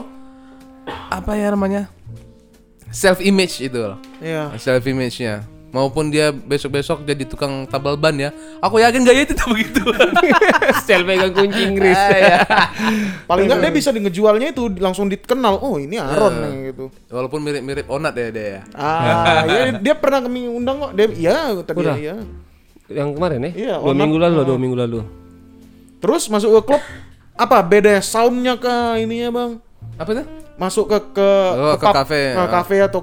[1.11, 1.91] apa ya namanya?
[2.95, 3.99] Self image itu loh.
[4.23, 4.55] Iya.
[4.57, 5.43] Self image-nya.
[5.67, 8.31] Maupun dia besok-besok jadi tukang tabal ban ya.
[8.59, 9.83] Aku yakin gaya itu tak begitu.
[10.81, 11.93] Style pegang kunci Inggris.
[11.93, 12.39] Ah, iya.
[13.29, 15.59] Paling nggak dia bisa di- ngejualnya itu langsung dikenal.
[15.59, 16.89] Oh, ini Aron nih gitu.
[17.09, 18.61] Walaupun mirip-mirip Onat ya dia ya.
[18.73, 20.93] Ah, iya, dia pernah kami undang kok.
[20.95, 21.97] Dia iya tadi Udah.
[21.99, 22.15] iya.
[22.87, 23.51] Yang kemarin ya?
[23.53, 24.01] Iya, dua Onat.
[24.01, 24.99] minggu lalu, dua minggu lalu.
[25.99, 26.83] Terus masuk ke klub
[27.35, 29.51] apa beda soundnya ke ininya bang?
[29.97, 30.25] Apa itu?
[30.57, 32.49] Masuk ke ke, Oh, ke pub, kafe, ke ah.
[32.49, 33.01] kafe atau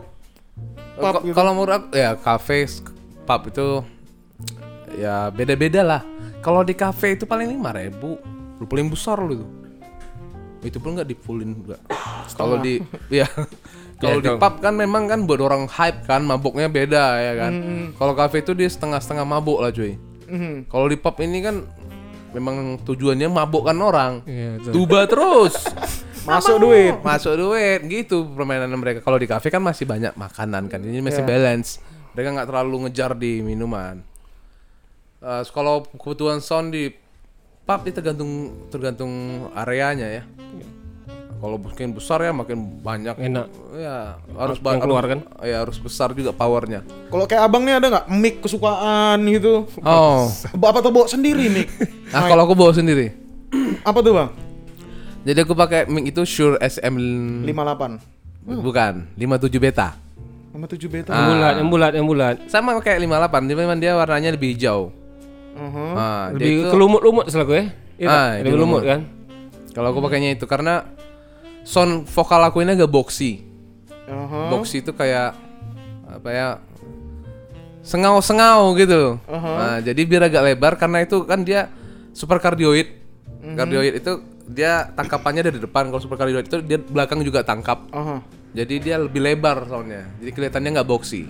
[0.98, 1.36] pub gitu.
[1.36, 2.70] Kalau menurut aku ya kafe
[3.24, 3.68] pub itu
[4.98, 6.02] ya beda-beda lah.
[6.44, 8.20] Kalau di kafe itu paling lima ribu,
[8.68, 9.48] paling besar loh itu.
[10.64, 11.78] Itu pun nggak di fullin juga.
[12.36, 12.80] Kalau di
[13.24, 13.28] ya
[14.04, 17.52] kalau di pub kan memang kan buat orang hype kan, mabuknya beda ya kan.
[17.96, 19.96] Kalau kafe itu dia setengah-setengah mabuk lah cuy.
[20.28, 20.68] Mhm.
[20.68, 21.64] Kalau di pub ini kan
[22.34, 24.14] memang tujuannya mabukkan orang.
[24.26, 24.72] Iya, betul.
[24.74, 25.56] Tuba terus.
[26.24, 26.96] Masuk duit.
[27.00, 29.00] Masuk duit gitu permainan mereka.
[29.00, 30.80] Kalau di kafe kan masih banyak makanan kan.
[30.80, 31.30] Ini masih Iya.
[31.30, 31.84] balance.
[32.14, 34.00] Mereka nggak terlalu ngejar di minuman.
[35.20, 36.92] Eh, kalau kebutuhan sound di
[37.64, 38.32] pub itu tergantung
[38.68, 39.12] tergantung
[39.52, 40.24] areanya ya.
[41.36, 43.20] Kalau makin besar ya makin banyak.
[43.20, 43.48] Enak.
[43.76, 46.88] Ya harus Yang ba- keluar harus- Ya harus besar juga powernya.
[47.10, 49.68] Kalau kayak abang nih ada nggak mic kesukaan gitu?
[49.84, 51.68] Oh, Apa tuh bawa sendiri mic?
[52.12, 53.12] nah kalau aku bawa sendiri.
[53.84, 54.30] Apa tuh bang?
[55.24, 56.94] Jadi aku pakai mic itu Shure SM
[57.48, 58.00] 58
[58.44, 59.96] bukan 57 beta.
[60.52, 61.12] 57 beta.
[61.16, 61.18] Ah.
[61.18, 62.36] Yang bulat, yang bulat, yang bulat.
[62.52, 64.92] Sama kayak 58, cuma dia warnanya lebih hijau.
[65.56, 65.88] Mhm.
[65.96, 67.66] Nah, dia Lebih itu- ke lumut-lumut selaku ya.
[67.96, 68.82] Iya, Ah, lebih lumut lumut.
[68.84, 69.00] kan.
[69.72, 70.86] Kalau aku pakainya itu karena
[71.64, 73.42] sound vokal aku ini agak boxy.
[74.06, 74.52] Aha.
[74.52, 75.34] Boxy itu kayak
[76.06, 76.48] apa ya?
[77.82, 79.20] Sengau-sengau gitu.
[79.28, 81.68] Nah, jadi biar agak lebar karena itu kan dia
[82.12, 82.88] super cardioid.
[83.44, 84.14] Cardioid itu
[84.46, 85.88] dia tangkapannya dari depan.
[85.88, 87.88] Kalau super cardioid itu dia belakang juga tangkap.
[87.90, 88.20] Aha.
[88.54, 90.06] Jadi dia lebih lebar soundnya.
[90.22, 91.26] Jadi kelihatannya nggak boxy.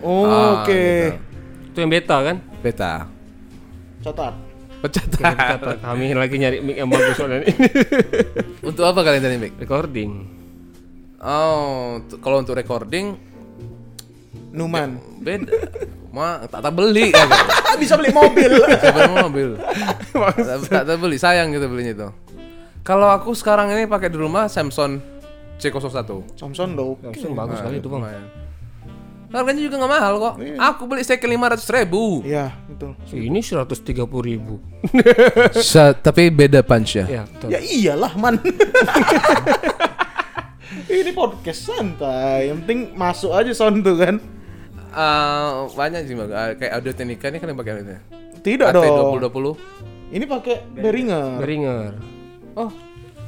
[0.00, 0.72] Oh, Ah, Oke.
[0.72, 1.16] gitu.
[1.68, 2.36] Itu yang beta kan.
[2.58, 2.92] Beta.
[4.00, 4.34] Catat.
[4.78, 5.10] Pecat.
[5.18, 7.50] Kata kami lagi nyari mic yang bagus soalnya ini.
[8.68, 9.58] Untuk apa kalian tadi, Mik?
[9.58, 10.10] Recording.
[11.18, 13.18] Oh, kalau untuk recording
[14.54, 15.02] Numan.
[15.18, 15.50] beda.
[16.08, 17.28] Ma, tak tak beli kan.
[17.82, 18.52] Bisa beli mobil.
[18.64, 19.48] Sebenarnya mobil.
[20.72, 22.08] tak, tak, beli, sayang gitu belinya itu.
[22.80, 24.98] Kalau aku sekarang ini pakai di rumah Samsung
[25.60, 26.08] C01.
[26.38, 26.96] Samsung dong.
[27.04, 28.02] Langsung bagus sekali itu bang.
[29.28, 30.34] Harganya juga nggak mahal kok.
[30.56, 32.24] Aku beli second 500 ribu.
[32.24, 32.96] Iya, betul.
[33.12, 33.92] Ini 130
[34.24, 34.56] ribu.
[36.06, 37.04] tapi beda punch ya.
[37.04, 37.48] ya betul.
[37.52, 38.40] Ya iyalah, man.
[40.88, 42.48] Ini podcast santai.
[42.48, 44.16] Yang penting masuk aja sound tuh kan.
[44.88, 46.30] Eh, banyak sih Bang.
[46.32, 47.96] Eh, kayak audio teknika ini kan yang pakai ini.
[48.40, 48.84] Tidak dong.
[49.20, 49.46] AT2020.
[50.08, 51.36] Ini pakai Behringer.
[51.36, 51.92] Beringer.
[52.56, 52.72] Oh,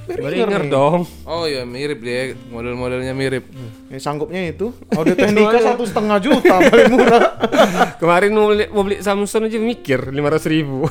[0.08, 1.04] Beringer dong.
[1.28, 3.44] Oh iya mirip dia, model-modelnya mirip.
[3.92, 4.72] Ya, sanggupnya itu.
[4.96, 7.22] Audio Technica satu setengah juta paling murah.
[8.00, 10.88] Kemarin mau beli, mau beli Samsung aja mikir 500 ribu.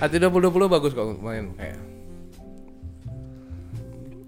[0.00, 1.99] AT2020 bagus kok main kayak.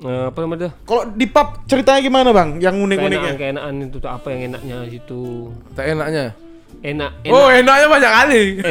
[0.03, 0.73] Eh, apa namanya dah?
[0.83, 2.59] Kalau di pub ceritanya gimana bang?
[2.59, 3.39] Yang unik-uniknya?
[3.39, 5.23] keenakan itu tuh apa yang enaknya situ?
[5.79, 6.35] Tak enaknya.
[6.83, 7.31] Enak, enak.
[7.31, 8.43] Oh enaknya banyak kali.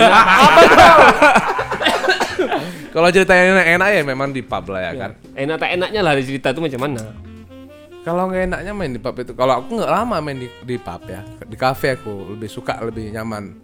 [2.91, 5.11] Kalau cerita yang enak-enak ya memang di pub lah ya kan.
[5.31, 7.01] Enak tak enaknya lah di cerita itu macam mana?
[8.03, 11.05] Kalau nggak enaknya main di pub itu, kalau aku nggak lama main di, di pub
[11.07, 13.55] ya, di kafe aku lebih suka lebih nyaman.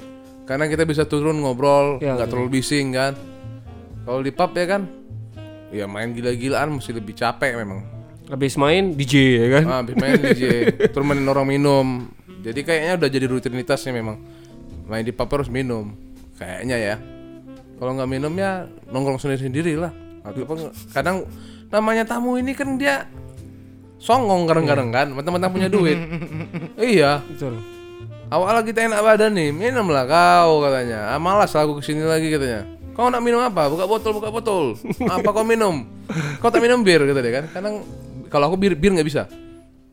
[0.48, 3.18] Karena kita bisa turun ngobrol, Ya, nggak terlalu bising kan.
[4.08, 4.88] Kalau di pub ya kan,
[5.72, 7.84] ya main gila-gilaan mesti lebih capek memang.
[8.28, 9.64] Habis main DJ ya kan?
[9.68, 10.44] Ah, habis main DJ,
[10.92, 12.12] terus main orang minum.
[12.44, 14.20] Jadi kayaknya udah jadi rutinitasnya memang.
[14.88, 15.96] Main di pub harus minum,
[16.36, 16.96] kayaknya ya.
[17.80, 19.92] Kalau nggak minum ya nongkrong sendiri-sendiri lah.
[20.28, 21.24] Ataupun kadang
[21.72, 23.08] namanya tamu ini kan dia
[24.00, 25.96] songong kadang-kadang kan, mentang-mentang punya duit.
[26.80, 27.64] iya, Betul.
[28.28, 31.16] awal kita enak badan nih, minum lah kau katanya.
[31.16, 32.77] Ah, malas lah aku ke sini lagi katanya.
[32.98, 33.70] Kau nak minum apa?
[33.70, 34.74] Buka botol, buka botol.
[35.14, 35.86] apa kau minum?
[36.42, 37.46] Kau tak minum bir kata dia kan.
[37.54, 37.86] Kadang
[38.34, 39.30] kalau aku bir bir nggak bisa.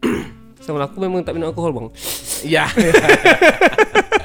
[0.64, 1.89] Sama aku memang tak minum alkohol bang.
[2.48, 2.64] Iya.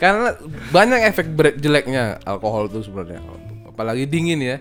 [0.00, 0.32] Karena
[0.72, 1.26] banyak efek
[1.58, 3.20] jeleknya alkohol itu sebenarnya.
[3.68, 4.56] Apalagi dingin ya.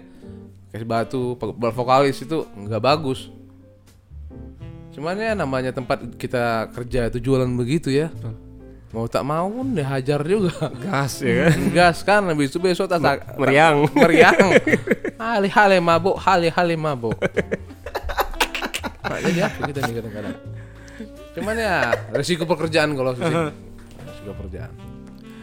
[0.75, 3.31] Kayak batu, pe- vokalis itu nggak bagus.
[4.91, 8.11] Cuman ya namanya tempat kita kerja itu jualan begitu ya.
[8.97, 10.73] Mau tak mau pun dihajar juga.
[10.81, 11.57] Gas ya kan?
[11.69, 13.85] Gas kan habis itu besok tak tak- Meriang.
[13.93, 14.57] meriang.
[15.21, 17.13] Hali-hali mabuk, hali-hali mabuk.
[19.05, 20.35] Nah, jadi apa kita nih kadang-kadang.
[21.37, 23.21] Cuman ya resiko pekerjaan kalau sih.
[23.21, 24.73] Resiko pekerjaan.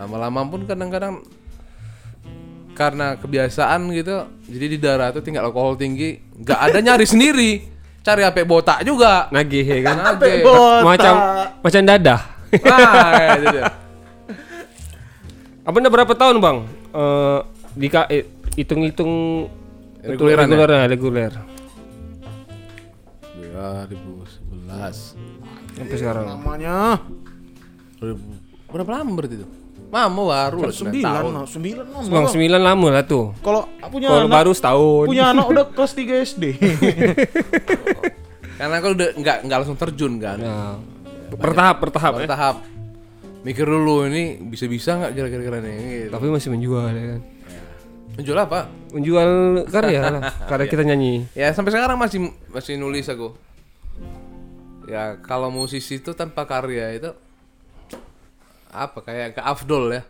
[0.03, 1.23] Lama-lama pun kadang-kadang
[2.75, 7.51] karena kebiasaan gitu, jadi di darah tuh tingkat alkohol tinggi, nggak ada nyari sendiri.
[8.03, 9.31] Cari HP botak juga.
[9.31, 10.19] Nagih ya kan?
[10.19, 10.83] Botak.
[10.83, 11.15] macam
[11.63, 12.34] macam dadah.
[12.57, 13.61] Kayak gitu.
[15.65, 16.59] Apa anda berapa tahun bang?
[16.91, 17.39] Eh
[17.75, 18.23] di ka- eh,
[18.55, 19.11] hitung-hitung
[19.99, 20.53] betul Reguleran ya?
[20.53, 21.33] reguler ya, reguler.
[23.35, 25.17] 2011.
[25.75, 26.25] Sampai sekarang.
[26.29, 27.01] Namanya
[27.99, 29.47] 2000 berapa lama berarti itu?
[29.89, 31.33] Mama baru lah, sembilan sembilan, tahun.
[31.47, 32.11] sembilan lama.
[32.11, 33.25] Bang sembilan lama lah tuh.
[33.39, 35.05] Kalau punya Kalau anak, baru setahun.
[35.07, 36.45] punya anak udah kelas 3 SD.
[38.59, 40.37] Karena aku udah nggak nggak langsung terjun kan.
[40.37, 40.75] Nah,
[41.33, 42.21] bertahap bertahap ya.
[42.27, 42.57] Bertahap.
[43.45, 46.09] Mikir dulu ini bisa-bisa nggak kira-kira nih?
[46.09, 46.11] Gitu.
[46.13, 47.21] Tapi masih menjual ya kan.
[48.15, 48.61] Menjual apa?
[48.95, 49.31] Menjual
[49.69, 51.27] karya lah, karya kita nyanyi.
[51.35, 53.35] Ya sampai sekarang masih masih nulis aku.
[54.89, 57.11] Ya kalau musisi itu tanpa karya itu
[58.71, 60.03] apa kayak ke afdol ya.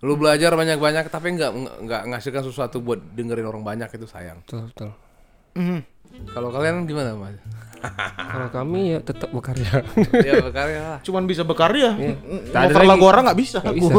[0.00, 1.52] Lu belajar banyak-banyak tapi nggak
[1.84, 4.40] nggak- ngasihkan sesuatu buat dengerin orang banyak itu sayang.
[4.48, 4.90] Betul, betul.
[5.54, 5.80] Mhm.
[6.32, 7.36] Kalau kalian gimana mas?
[8.16, 9.84] Kalau kami ya tetap berkarya.
[10.28, 10.98] ya berkarya lah.
[11.02, 11.96] Cuman bisa berkarya.
[12.52, 12.86] Lagi.
[12.86, 13.58] lagu orang nggak bisa.
[13.64, 13.74] Aku.
[13.74, 13.94] bisa.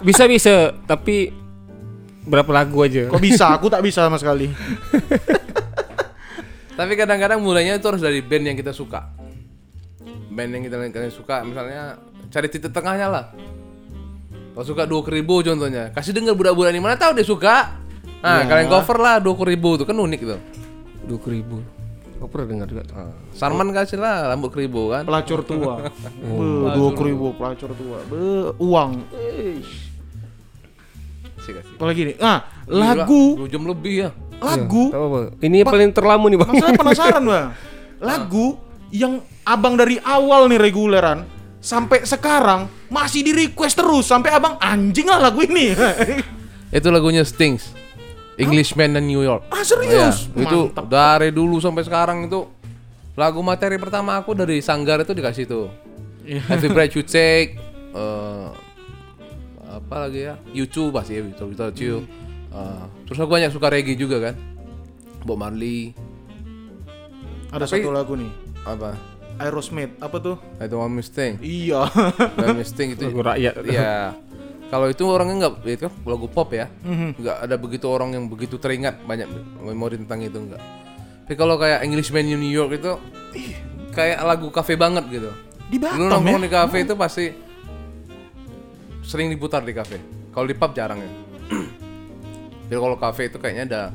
[0.00, 0.54] bisa bisa,
[0.84, 1.32] tapi
[2.24, 3.08] berapa lagu aja.
[3.08, 3.52] Kok bisa?
[3.56, 4.48] Aku tak bisa sama sekali.
[6.80, 9.12] Tapi kadang-kadang mulainya itu harus dari band yang kita suka.
[10.32, 12.00] Band yang kita kalian suka, misalnya
[12.32, 13.24] cari titik tengahnya lah.
[14.56, 17.76] Kalau suka dua ribu contohnya, kasih denger budak-budak ini mana tahu dia suka.
[18.24, 20.40] Nah, kalian cover lah dua ribu tuh kan unik tuh.
[21.04, 21.60] Dua ribu.
[22.20, 22.84] Aku pernah dengar juga.
[22.92, 25.08] Ah, Sarman kasih lah rambut keribu kan.
[25.08, 25.88] Pelacur tua.
[26.20, 28.04] Be, dua ribu pelacur tua.
[28.04, 28.90] Be, uang.
[29.16, 29.88] Eish.
[31.80, 32.16] Apalagi nih.
[32.20, 34.10] Ah, lagu, Dua jam lebih ya.
[34.38, 34.92] lagu.
[34.92, 35.18] Tahu apa?
[35.40, 36.48] Ini yang paling terlama nih bang.
[36.52, 37.48] Masalah penasaran bang.
[38.12, 38.46] Lagu
[38.92, 41.24] yang abang dari awal nih reguleran
[41.60, 45.72] sampai sekarang masih di request terus sampai abang anjing lah lagu ini.
[46.76, 47.72] Itu lagunya Stings.
[48.40, 49.44] Englishman dan New York.
[49.48, 50.28] ah serius?
[50.30, 50.84] Iya, itu Mantap.
[50.86, 52.48] dari dulu sampai sekarang itu
[53.12, 55.66] lagu materi pertama aku dari Sanggar itu dikasih tuh.
[56.22, 56.40] Iya.
[56.48, 57.60] Every Breath You Take
[57.90, 58.48] eh,
[59.66, 60.34] apa lagi ya?
[60.50, 62.06] YouTube pasti ya, Without, Without You.
[62.50, 64.34] Eh, terus aku banyak suka reggae juga kan.
[65.20, 65.92] Bob Marley
[67.50, 68.30] Ada satu lagu nih.
[68.62, 68.94] apa?
[69.36, 70.36] Aerosmith apa tuh?
[70.56, 71.40] I Don't Want Mustang.
[71.40, 71.88] Iya.
[72.36, 73.54] One Mustang itu Lagu rakyat.
[73.64, 74.12] Iya.
[74.70, 77.18] Kalau itu orangnya nggak itu kan lagu pop ya, Mhm.
[77.18, 79.26] nggak ada begitu orang yang begitu teringat banyak
[79.60, 80.62] memori tentang itu nggak.
[81.26, 82.94] Tapi kalau kayak Englishman in New York itu
[83.90, 85.30] kayak lagu kafe banget gitu.
[85.66, 86.10] Di Lu Batam ya.
[86.14, 87.24] nongkrong di kafe itu pasti
[89.02, 89.98] sering diputar di kafe.
[90.30, 91.10] Kalau di pub jarang ya.
[92.70, 93.86] Jadi kalau kafe itu kayaknya udah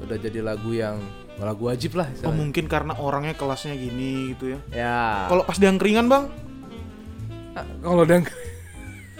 [0.00, 0.98] udah jadi lagu yang
[1.38, 4.58] lagu wajib lah Oh mungkin karena orangnya kelasnya gini gitu ya.
[4.74, 4.98] Ya.
[5.30, 6.24] Kalau pas di angkringan bang,
[7.50, 8.22] Ah, kalau dan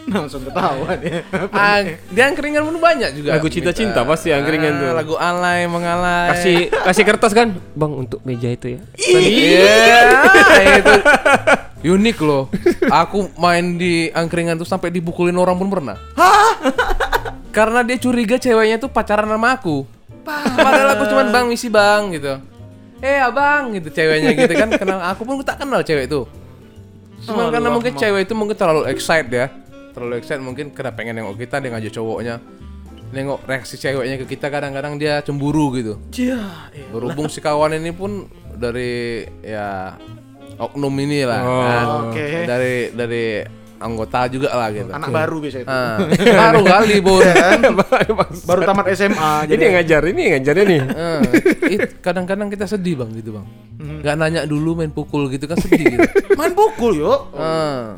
[0.15, 1.21] langsung ketahuan ya.
[1.55, 1.79] ah,
[2.11, 3.37] dia angkringan pun banyak juga.
[3.37, 4.91] Lagu cinta-cinta pasti angkringan Ah, tuh.
[4.97, 6.29] Lagu alay mengalay.
[6.35, 8.81] Kasih kasih kertas kan, bang untuk meja itu ya.
[8.97, 9.77] Iya,
[10.81, 10.95] itu
[11.81, 12.49] unik loh.
[12.89, 15.97] Aku main di angkringan tuh sampai dipukulin orang pun pernah.
[17.51, 19.83] Karena dia curiga ceweknya tuh pacaran sama aku.
[20.25, 22.39] Padahal aku cuman bang misi bang gitu.
[23.01, 26.29] Eh abang gitu ceweknya gitu kan kenal aku pun tak kenal cewek itu.
[27.25, 29.47] Cuma karena mungkin cewek itu mungkin terlalu excited ya.
[29.91, 32.35] Terlalu excited mungkin karena pengen nengok kita dia ngajak cowoknya.
[33.11, 35.99] Nengok reaksi ceweknya ke kita kadang-kadang dia cemburu gitu.
[36.15, 36.87] Cia, iya.
[36.95, 39.99] Berhubung si kawan ini pun dari ya
[40.55, 41.87] oknum ini lah, Oh, kan.
[42.13, 42.27] oke.
[42.47, 43.25] dari dari
[43.81, 44.93] anggota juga lah gitu.
[44.93, 45.69] anak baru biasa itu.
[45.73, 47.25] Ah, baru kali bun.
[48.51, 50.81] Baru tamat SMA Ini jadi yang ngajar, ini yang ngajarnya nih.
[52.05, 53.47] Kadang-kadang kita sedih bang gitu bang.
[53.81, 53.99] Hmm.
[54.05, 56.09] Nggak nanya dulu main pukul gitu kan sedih gitu.
[56.39, 57.33] main pukul yuk.
[57.33, 57.97] Ah.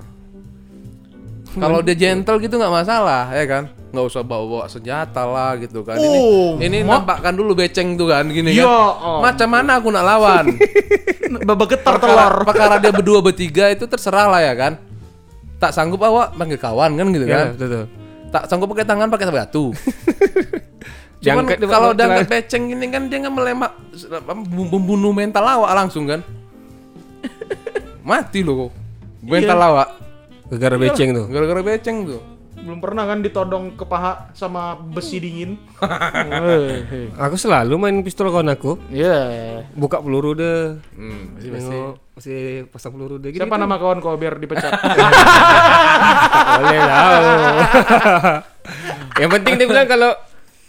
[1.52, 5.96] Kalau dia gentle gitu nggak masalah ya kan, nggak usah bawa-bawa senjata lah gitu kan.
[5.96, 8.72] Oh, ini ini mak- nampakkan dulu beceng tuh kan gini Ya, kan.
[8.98, 9.20] oh.
[9.20, 10.44] Macam mana aku nak lawan?
[11.48, 12.34] Babak getar perkara, telur.
[12.48, 14.76] perkara dia berdua bertiga itu terserah lah ya kan
[15.56, 17.84] tak sanggup awak panggil kawan kan gitu Ya, kan betul.
[18.28, 19.70] tak sanggup pakai tangan pakai batu
[21.22, 23.70] cuman kalau udah angkat beceng gini kan dia nggak melemak
[24.66, 26.18] membunuh mental awak langsung kan
[28.02, 28.74] mati loh
[29.22, 29.88] mental awak
[30.52, 31.26] Gara-gara beceng tuh.
[31.32, 32.20] gara-gara beceng tuh
[32.52, 35.56] Belum pernah kan ditodong ke paha sama besi dingin.
[37.24, 38.78] Aku selalu main pistol kawan aku.
[38.92, 39.64] Iya.
[39.74, 40.78] Buka peluru deh.
[40.94, 42.38] hmm, pasti Nengok, masih
[42.70, 43.42] pasang peluru deh gitu.
[43.42, 44.68] Siapa nama kawan kau biar dipecat?
[46.60, 47.24] Boleh tahu.
[49.26, 50.10] Yang penting dia bilang kalau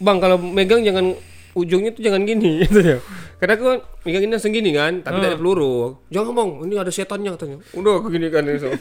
[0.01, 1.13] Bang kalau megang jangan
[1.53, 2.97] ujungnya tuh jangan gini gitu ya.
[3.43, 3.65] Karena aku
[4.01, 5.99] megang ini langsung gini kan, tapi tidak ada peluru.
[6.07, 7.57] Jangan bang, ini ada setannya katanya.
[7.75, 8.71] Udah aku gini kan langsung.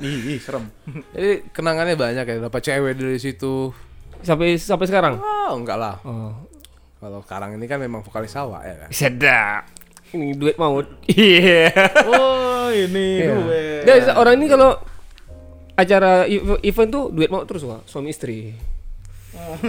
[0.00, 0.64] Ih, ih, serem.
[1.12, 3.68] jadi kenangannya banyak ya dapat cewek dari situ
[4.18, 5.20] sampai sampai sekarang.
[5.20, 6.32] oh enggak lah Oh,
[6.98, 9.62] kalau sekarang ini kan memang vokalis awak ya kan sedap.
[10.10, 10.88] Ini duet maut.
[11.06, 11.70] Iya.
[12.08, 13.28] Oh, ini Iya.
[13.30, 13.80] duet.
[13.84, 14.74] Dia orang ini kalau
[15.76, 18.56] acara ev- event tuh duet maut terus wah, suami istri.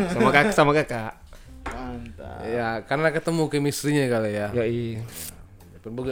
[0.10, 1.21] sama kakak sama kakak.
[1.68, 2.40] Mantap.
[2.46, 5.02] ya karena ketemu chemistry-nya kali ya Ya iya.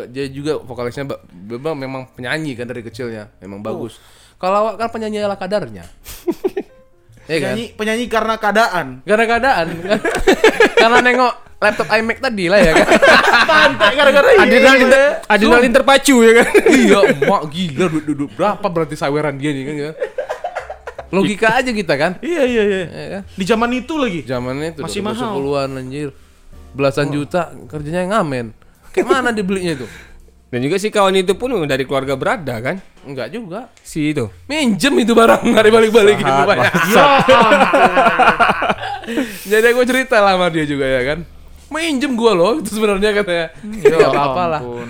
[0.09, 4.01] Dia juga vokalisnya memang memang penyanyi kan dari kecilnya, memang bagus.
[4.41, 5.85] Kalau kan penyanyi ala kadarnya.
[7.30, 7.53] Iya kan?
[7.53, 8.88] Penyanyi, penyanyi karena keadaan.
[9.05, 9.67] Gara keadaan.
[9.85, 9.99] kan?
[10.73, 12.88] Karena nengok laptop iMac tadi lah ya kan.
[13.53, 14.41] Pantai gara-gara ini.
[14.41, 16.47] Adrenalin, ter- adrenalin terpacu ya kan.
[16.73, 16.99] iya,
[17.30, 19.91] mak gila duit duduk berapa berarti saweran dia nih kan ya.
[21.10, 22.11] Logika aja kita kan.
[22.22, 22.81] Iya, iya, iya.
[22.86, 23.22] Ya kan?
[23.34, 24.22] Di zaman itu lagi.
[24.23, 25.65] Zamannya itu Masih 2010 mahal.
[25.65, 26.10] an anjir.
[26.69, 28.53] Belasan juta kerjanya ngamen.
[28.94, 29.88] Kayak mana dibelinya itu?
[30.53, 32.81] Dan juga si kawan itu pun dari keluarga berada kan.
[33.06, 33.69] Enggak juga.
[33.81, 34.30] Si itu.
[34.45, 36.69] Minjem itu barang nggak dibalik-balikin Sahat, rupanya.
[39.10, 41.26] Ya, Jadi aku cerita lah sama dia juga ya kan.
[41.69, 43.48] Minjem gua loh itu sebenarnya katanya.
[43.81, 44.61] Ya ya enggak apa lah.
[44.61, 44.88] ampun.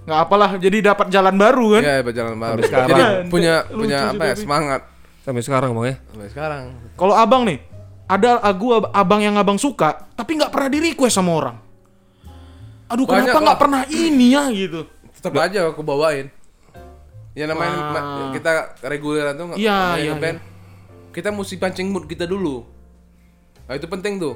[0.00, 1.82] Nggak apalah, jadi dapat jalan baru kan?
[1.84, 2.60] Ya berjalan baru.
[2.64, 2.88] sekarang.
[2.88, 4.80] Jadi punya punya apa ya semangat
[5.20, 5.96] Sampai sekarang bang ya.
[6.06, 6.62] sampai sekarang.
[6.94, 7.60] Kalau abang nih,
[8.06, 11.56] ada lagu ab- abang yang abang suka, tapi nggak pernah di request sama orang.
[12.88, 14.88] Aduh, Banyak kenapa nggak pernah ini ya gitu?
[15.12, 16.26] Tetap aja aku bawain.
[17.30, 18.50] Ya namanya ma- kita
[18.82, 20.38] reguleran tuh nggak Iya, namanya iya, ngeband,
[21.10, 22.66] Kita mesti pancing mood kita dulu.
[23.64, 24.34] Nah itu penting tuh.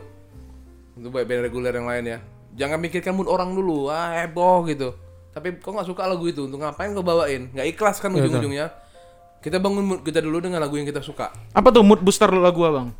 [0.94, 2.19] Untuk buat band reguler yang lain ya.
[2.55, 4.94] jangan mikirkan mood orang dulu ah heboh gitu
[5.35, 8.70] tapi kok nggak suka lagu itu untuk ngapain kau bawain nggak ikhlas kan ujung-ujungnya
[9.45, 12.65] kita bangun mood kita dulu dengan lagu yang kita suka Apa tuh mood booster lagu
[12.65, 12.97] abang?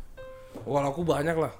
[0.61, 1.53] wah lagu banyak lah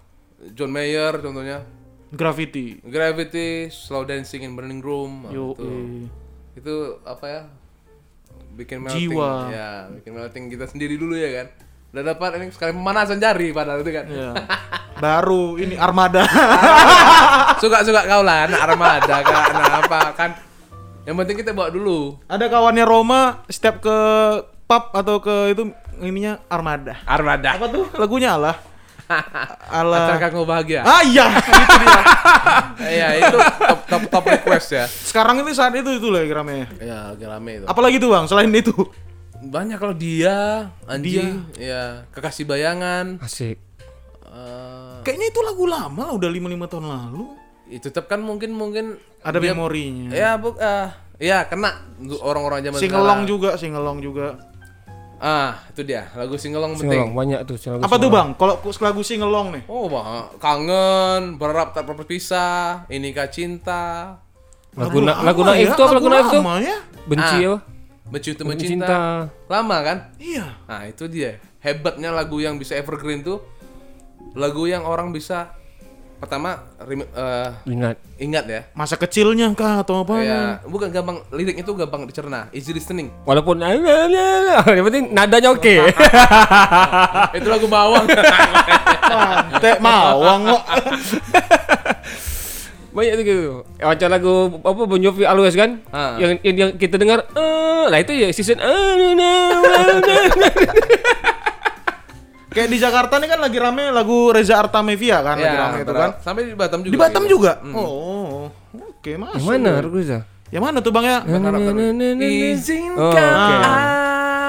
[0.51, 1.65] John Mayer contohnya
[2.07, 2.79] Graffiti.
[2.79, 6.05] Gravity Slow Dancing in Burning Room Yo, itu eh.
[6.55, 7.41] itu apa ya
[8.53, 9.31] bikin melting Jiwa.
[9.49, 11.47] ya bikin melting kita sendiri dulu ya kan
[11.91, 14.31] udah dapat ini sekali pemanasan jari padahal itu kan Iya.
[15.03, 16.23] Baru ini Armada.
[17.61, 20.29] suka suka kau lah anak armada kan anak apa kan
[21.03, 23.97] yang penting kita bawa dulu Ada kawannya Roma setiap ke
[24.65, 25.63] pub atau ke itu
[25.99, 26.97] ininya Armada.
[27.03, 28.57] armada Apa tuh lagunya Allah?
[29.67, 30.01] Allah.
[30.09, 31.29] Acara kamu bahagia Ah iya,
[31.61, 32.01] itu dia.
[32.83, 36.65] iya itu top, top top request ya Sekarang ini saat itu itu lagi rame.
[36.79, 38.73] ya lagi rame itu Apalagi tuh bang, selain itu.
[39.37, 43.61] banyak kalau dia anjing ya kekasih bayangan Asik.
[44.25, 47.25] eh, Kayaknya itu lagu lama lah, udah 5-5 tahun lalu.
[47.67, 50.09] itu tetap kan mungkin mungkin Ada dia- memorinya.
[50.11, 50.89] ya bu eh,
[51.19, 53.25] ya kena untuk orang-orang zaman Singelong sekarang.
[53.27, 54.27] juga, singelong juga.
[55.17, 57.81] Ah itu dia lagu singelong penting Singelong banyak tuh singelong.
[57.81, 58.27] Apa tuh bang?
[58.35, 59.63] Kalau lagu singelong nih?
[59.65, 64.19] oh bah, kangen berharap tak berpisah inikah cinta
[64.75, 66.41] Lagu na- lama lagu naif ya, tuh apa lagu naif tuh?
[66.59, 66.77] ya?
[67.05, 67.47] Benci Ah.
[67.47, 67.57] apa?
[68.43, 68.99] mencinta Cinta.
[69.47, 70.45] lama kan Iya.
[70.63, 73.39] nah itu dia hebatnya lagu yang bisa evergreen tuh
[74.33, 75.55] lagu yang orang bisa
[76.25, 76.49] pertama
[76.79, 77.95] rem- eh, Ingat.
[78.17, 80.19] ingat ya Masa kecilnya kah atau apa?
[80.19, 85.75] ya bukan gampang liriknya tuh gampang dicerna easy listening Walaupun yang penting nadanya oke.
[87.37, 88.05] itu lagu bawang
[89.05, 90.61] Pantek mawang kok.
[92.89, 93.43] banyak tuh gitu.
[93.77, 95.83] Macam lagu apa Bon Jovi Always kan?
[95.91, 96.15] Ah.
[96.15, 99.13] Yang, yang yang kita dengar eh lah itu ya season eh.
[102.55, 106.09] Kayak di Jakarta nih kan lagi rame lagu Reza Artamevia kan, lagi rame itu kan.
[106.17, 107.31] sampai di Batam juga Di Batam gitu.
[107.35, 107.51] juga.
[107.69, 109.35] Oh, oke masuk.
[109.35, 110.19] Yang mana Ruza?
[110.47, 111.17] Yang mana tuh bang ya?
[112.15, 113.35] Izinkan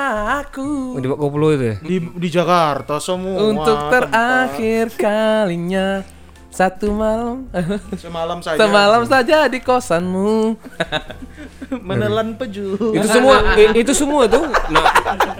[0.06, 1.76] Oh, aku Oh, di koplo itu ya?
[1.78, 3.42] Di di Jakarta semua.
[3.42, 4.06] untuk tempat.
[4.06, 6.06] terakhir kalinya
[6.48, 7.44] satu malam
[8.00, 8.56] semalam saja.
[8.56, 10.56] semalam saja di kosanmu
[11.84, 12.94] menelan peju.
[12.94, 13.34] itu semua
[13.82, 14.84] itu semua tuh nak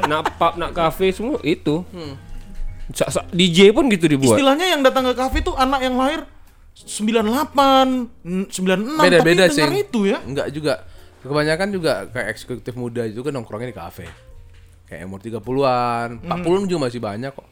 [0.04, 2.25] nak pub nak kafe semua itu sa-
[3.34, 4.38] DJ pun gitu dibuat.
[4.38, 6.26] Istilahnya yang datang ke kafe tuh anak yang lahir
[6.76, 9.64] 98, 96 beda-beda tapi sih.
[9.64, 10.18] dengar itu ya.
[10.22, 10.74] enggak juga.
[11.26, 14.06] Kebanyakan juga kayak eksekutif muda itu kan nongkrongnya di kafe.
[14.86, 17.48] Kayak umur 30-an 40 juga masih banyak kok.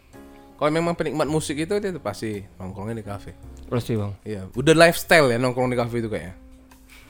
[0.54, 3.34] Kalau memang penikmat musik itu dia tuh pasti nongkrongnya di kafe.
[3.66, 4.12] Pasti bang.
[4.22, 6.36] Iya udah lifestyle ya nongkrong di kafe itu kayaknya.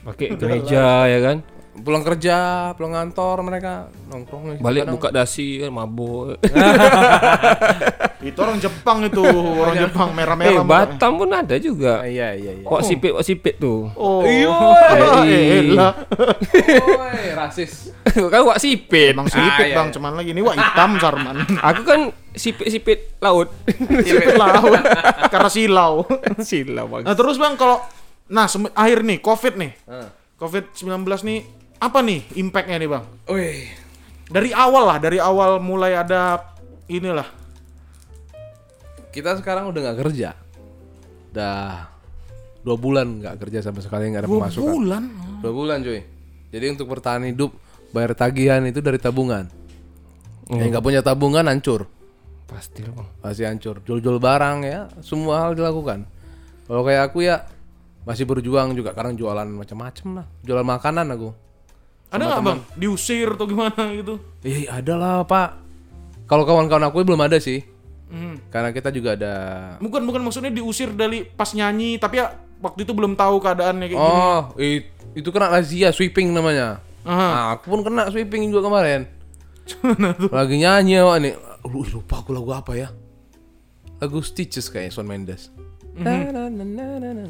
[0.01, 1.37] Pakai gereja ya kan
[1.75, 2.37] pulang kerja
[2.71, 3.73] pulang kantor mereka
[4.07, 6.39] nongkrong balik Kadang- buka dasi kan mabuk
[8.25, 10.49] Itu orang Jepang itu, orang Jepang eh merah-merah.
[10.57, 10.65] mukanya.
[10.65, 14.25] Batam pun ada juga Ah, iya iya iya wak sipit wak sipit tuh Oh.
[14.25, 14.49] Iya.
[15.21, 15.93] Eh, elah.
[16.09, 17.93] Woi, rasis
[18.33, 19.93] kan wak sipit Emang sipit iya, bang, iya.
[19.93, 21.37] cuman lagi ini wah hitam Sarman.
[21.69, 21.99] aku kan
[22.33, 23.53] sipit sipit laut
[24.01, 24.81] sipit laut
[25.29, 25.93] karena silau.
[26.41, 27.77] silau bang Nah terus bang kalau
[28.25, 30.09] nah akhir nih COVID nih, Ah.
[30.35, 30.89] COVID 19
[31.21, 31.39] nih
[31.77, 33.03] apa nih impactnya nih bang?
[33.27, 33.67] Wih,
[34.25, 36.41] Dari awal lah, dari awal mulai ada
[36.87, 37.27] inilah.
[39.09, 40.35] kita sekarang udah nggak kerja.
[41.31, 41.87] Udah
[42.61, 44.65] dua bulan nggak kerja sama sekali nggak ada Dua pemasukan.
[44.67, 45.03] bulan.
[45.39, 46.01] Dua bulan cuy.
[46.51, 47.51] Jadi untuk bertahan hidup
[47.91, 49.47] bayar tagihan itu dari tabungan.
[50.45, 51.87] Yang nggak punya tabungan hancur,
[52.45, 53.81] pasti bang pasti hancur.
[53.81, 56.05] Jual-jual barang ya, semua hal dilakukan.
[56.65, 57.45] Kalau kayak aku ya
[58.03, 58.91] masih berjuang juga.
[58.91, 60.25] Kadang jualan macam-macam lah.
[60.43, 61.29] Jualan makanan aku.
[62.09, 62.59] Ada nggak bang?
[62.75, 64.21] Diusir atau gimana gitu?
[64.41, 65.61] Eh ada lah pak.
[66.25, 67.61] Kalau kawan-kawan aku belum ada sih.
[68.05, 68.37] Hmm.
[68.49, 69.33] Karena kita juga ada.
[69.77, 73.97] Bukan bukan maksudnya diusir dari pas nyanyi, tapi ya waktu itu belum tahu keadaannya kayak
[73.97, 74.17] gini.
[74.21, 76.81] Oh, it- itu kena razia sweeping namanya.
[77.05, 77.27] Aha.
[77.29, 79.05] Nah, aku pun kena sweeping juga kemarin.
[80.35, 81.33] Lagi nyanyi awak nih.
[81.65, 82.89] Lu lupa aku lagu apa ya?
[83.97, 85.49] Lagu Stitches kayak Shawn Mendes.
[85.95, 87.25] Na-na-na-na-na-na.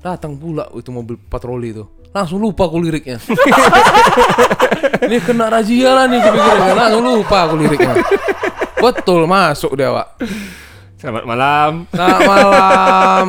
[0.00, 1.84] Datang pula itu mobil patroli itu.
[2.12, 3.16] Langsung lupa aku liriknya.
[5.08, 6.56] ini kena razia lah nih kupikir.
[6.76, 7.96] Langsung lupa aku liriknya.
[8.76, 10.08] Betul masuk dia, Pak.
[11.00, 13.24] selamat malam Selamat malam.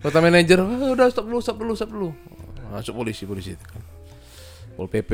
[0.00, 2.08] Kota manajer, "Ah, udah stop dulu, stop dulu, stop dulu.
[2.72, 3.82] Masuk polisi, polisi itu kan.
[4.74, 5.12] Pol PP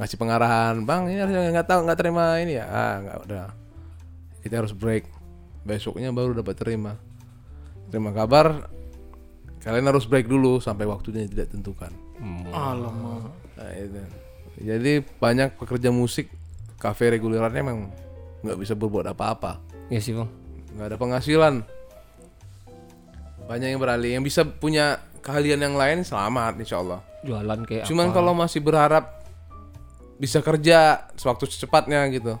[0.00, 3.46] ngasih pengarahan, bang ini harusnya nggak tahu nggak terima ini ya, ah nggak udah.
[4.40, 5.04] Kita harus break.
[5.68, 6.96] Besoknya baru dapat terima.
[7.92, 8.72] Terima kabar,
[9.66, 11.90] kalian harus break dulu sampai waktunya tidak tentukan.
[12.54, 13.34] Alamak.
[13.58, 13.98] Nah, itu.
[14.62, 16.30] Jadi banyak pekerja musik
[16.78, 17.88] kafe regulerannya memang
[18.44, 20.28] nggak bisa berbuat apa-apa ya sih bang
[20.76, 21.54] nggak ada penghasilan
[23.48, 27.00] banyak yang beralih yang bisa punya kalian yang lain selamat insya Allah.
[27.26, 28.14] Jualan kayak Cuman apa.
[28.14, 29.22] kalau masih berharap
[30.18, 32.38] bisa kerja sewaktu secepatnya gitu,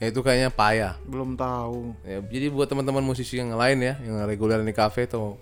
[0.00, 0.94] ya itu kayaknya payah.
[1.04, 1.96] Belum tahu.
[2.04, 5.40] Ya, jadi buat teman-teman musisi yang lain ya, yang reguler di kafe atau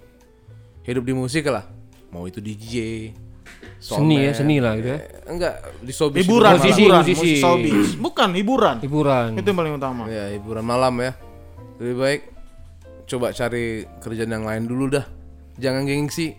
[0.85, 1.65] hidup di musik lah,
[2.13, 3.11] mau itu DJ,
[3.81, 4.99] seni ya, seni lah gitu ya.
[5.01, 7.17] eh, enggak di showbiz Hiburan, Musisi, hiburan, musisi.
[7.21, 7.89] musik showbiz.
[7.97, 8.77] Bukan hiburan.
[8.81, 9.29] Hiburan.
[9.37, 10.03] Itu yang paling utama.
[10.09, 11.13] Ya hiburan malam ya.
[11.81, 12.21] Lebih baik
[13.05, 15.05] coba cari kerjaan yang lain dulu dah.
[15.57, 16.33] Jangan gengsi.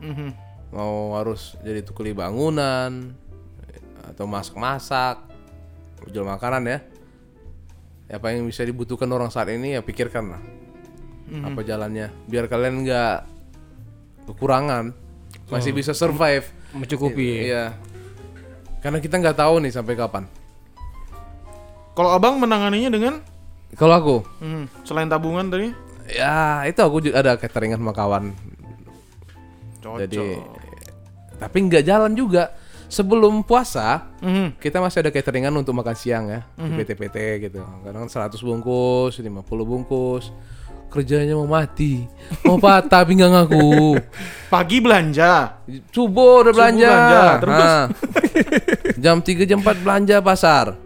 [0.00, 0.28] Mhm.
[0.74, 3.14] Mau harus jadi tukuli bangunan
[4.04, 5.22] atau masak-masak,
[6.10, 6.78] jual makanan ya.
[8.10, 10.42] Apa yang bisa dibutuhkan orang saat ini ya pikirkan lah.
[11.40, 12.12] Apa jalannya?
[12.28, 13.16] Biar kalian nggak
[14.26, 14.92] kekurangan,
[15.48, 16.46] masih bisa survive.
[16.74, 17.48] Mencukupi.
[17.48, 17.76] Iya.
[18.80, 20.24] Karena kita nggak tahu nih sampai kapan.
[21.94, 23.14] Kalau abang menanganinya dengan
[23.74, 24.86] Kalau aku, Mhm.
[24.86, 25.74] selain tabungan tadi,
[26.06, 28.30] ya itu aku juga ada cateringan sama kawan
[29.82, 29.98] cocok.
[29.98, 30.38] Jadi
[31.42, 32.54] tapi nggak jalan juga.
[32.86, 34.62] Sebelum puasa Mhm.
[34.62, 37.16] kita masih ada cateringan untuk makan siang ya di PT-PT
[37.50, 37.66] gitu.
[37.82, 40.30] Kadang 100 bungkus, 50 bungkus.
[40.94, 42.06] Kerjanya mau mati,
[42.46, 43.98] mau patah pinggang aku.
[44.54, 45.58] Pagi belanja.
[45.90, 46.86] Subuh udah belanja.
[46.86, 47.58] belanja, terus?
[47.58, 47.84] Nah,
[49.02, 50.78] jam 3 jam 4 belanja pasar.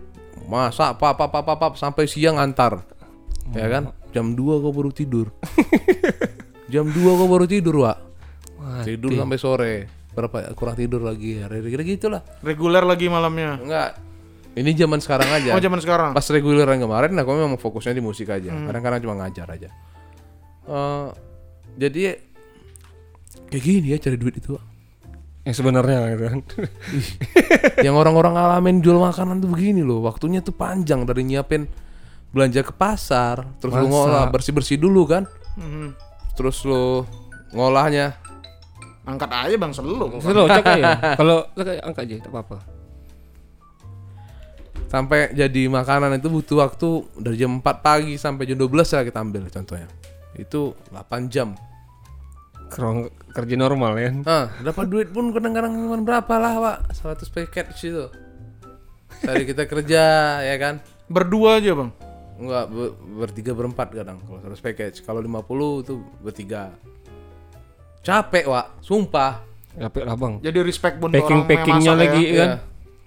[0.48, 2.80] Masak apa apa apa apa sampai siang antar.
[3.52, 3.92] Ya kan?
[4.16, 5.28] Jam 2 kau baru tidur.
[6.72, 7.98] jam 2 kau baru tidur, Wak.
[8.88, 9.74] Tidur sampai sore.
[10.16, 11.52] Berapa kurang tidur lagi ya.
[11.52, 12.22] Kira-kira gitulah.
[12.40, 13.60] Reguler lagi malamnya.
[13.60, 14.00] Enggak.
[14.56, 15.52] Ini zaman sekarang aja.
[15.52, 16.16] Oh zaman sekarang.
[16.16, 18.48] Pas reguler yang kemarin aku memang fokusnya di musik aja.
[18.48, 19.68] Kadang-kadang cuma ngajar aja.
[20.68, 21.08] Eh,
[21.76, 22.20] jadi
[23.48, 24.54] kayak gini ya cari duit itu.
[25.42, 26.40] Yang sebenarnya gitu kan.
[27.80, 31.64] yang orang-orang ngalamin jual makanan tuh begini loh waktunya tuh panjang dari nyiapin
[32.28, 33.88] belanja ke pasar terus lu Masak.
[33.88, 35.24] ngolah bersih-bersih dulu kan
[35.56, 35.96] Mhm.
[36.36, 37.08] terus lu
[37.50, 38.12] ngolahnya
[39.08, 40.20] Angkat aja bang selalu.
[40.20, 41.16] Loh, cek aja.
[41.16, 42.60] Kalau angkat aja, tak apa-apa.
[44.84, 49.18] sampai jadi makanan itu butuh waktu dari jam 4 pagi sampai jam 12 lah kita
[49.18, 49.88] ambil contohnya
[50.38, 51.58] itu 8 jam
[52.68, 54.10] Kerong kerja normal ya.
[54.12, 56.76] Nah, dapat duit pun kadang-kadang cuma berapa lah, Pak?
[57.00, 58.12] 100 paket situ.
[59.24, 60.02] Tadi kita kerja,
[60.44, 60.84] ya kan?
[61.08, 61.90] Berdua aja bang.
[62.36, 62.94] Enggak, ber-
[63.24, 65.00] bertiga berempat kadang kalau 100 package.
[65.00, 66.76] Kalau 50 itu bertiga.
[68.04, 68.84] Capek, Wak.
[68.84, 69.40] Sumpah.
[69.72, 70.34] Capek lah bang.
[70.44, 72.36] Jadi respect pun Packing orang yang packingnya masak lagi ya.
[72.36, 72.48] kan.
[72.48, 72.58] Ya.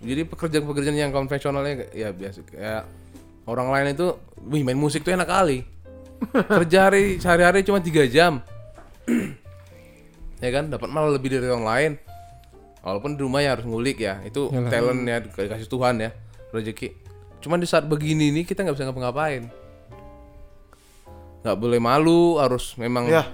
[0.02, 2.84] Jadi pekerjaan-pekerjaan yang konvensionalnya ya biasa kayak
[3.46, 4.08] orang lain itu,
[4.50, 5.62] wih main musik tuh enak kali.
[6.30, 8.46] Kerja hari sehari-hari cuma tiga jam.
[10.44, 11.92] ya kan, dapat malah lebih dari orang lain.
[12.82, 16.10] Walaupun di rumah ya harus ngulik ya, itu talent ya dikasih Tuhan ya,
[16.50, 16.90] rezeki.
[17.42, 19.50] Cuman di saat begini nih kita nggak bisa ngapa-ngapain.
[21.42, 23.26] Nggak boleh malu, harus memang Ya.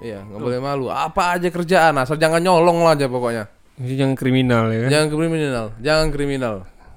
[0.00, 0.88] Iya, nggak boleh malu.
[0.88, 3.48] Apa aja kerjaan, asal jangan nyolong lah aja pokoknya.
[3.80, 4.90] Jadi jangan kriminal ya kan.
[4.92, 6.54] Jangan kriminal, jangan kriminal.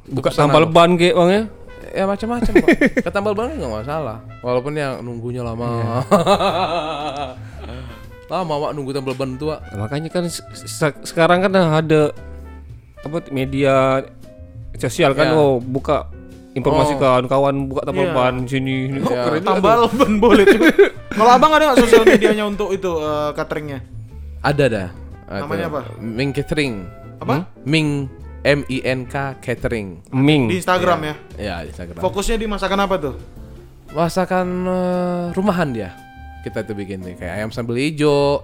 [0.08, 1.44] Buka tambal ban kayak bang ya.
[1.92, 2.70] Ya macam-macam, Pak.
[3.02, 4.18] Ketambal ban nggak masalah.
[4.40, 6.00] Walaupun yang nunggunya lama.
[8.30, 9.62] lama, Wak, nunggu tambal ban tua.
[9.72, 12.10] Makanya kan se- se- sekarang kan ada
[13.04, 14.02] apa media
[14.74, 15.38] sosial kan Ya.
[15.38, 16.08] oh buka
[16.54, 18.16] informasi kawan-kawan buka tambal Iya.
[18.16, 18.90] ban sini.
[19.02, 19.38] Oh, tuh.
[19.44, 20.46] Tambal ban boleh.
[21.12, 23.80] Kalau abang ada nggak sosial medianya untuk itu eh, cateringnya?
[24.42, 24.90] Ada dah.
[25.30, 25.82] Namanya apa?
[25.98, 26.74] Ming Catering.
[27.22, 27.46] Apa?
[27.64, 28.10] Ming
[28.44, 30.04] M I N K Catering.
[30.12, 30.52] Ming.
[30.52, 31.16] Di Instagram ya.
[31.40, 32.04] Ya, di Instagram.
[32.04, 33.16] Fokusnya di masakan apa tuh?
[33.96, 35.96] Masakan eh, rumahan dia.
[36.44, 38.44] Kita tuh bikin nih kayak ayam sambal hijau,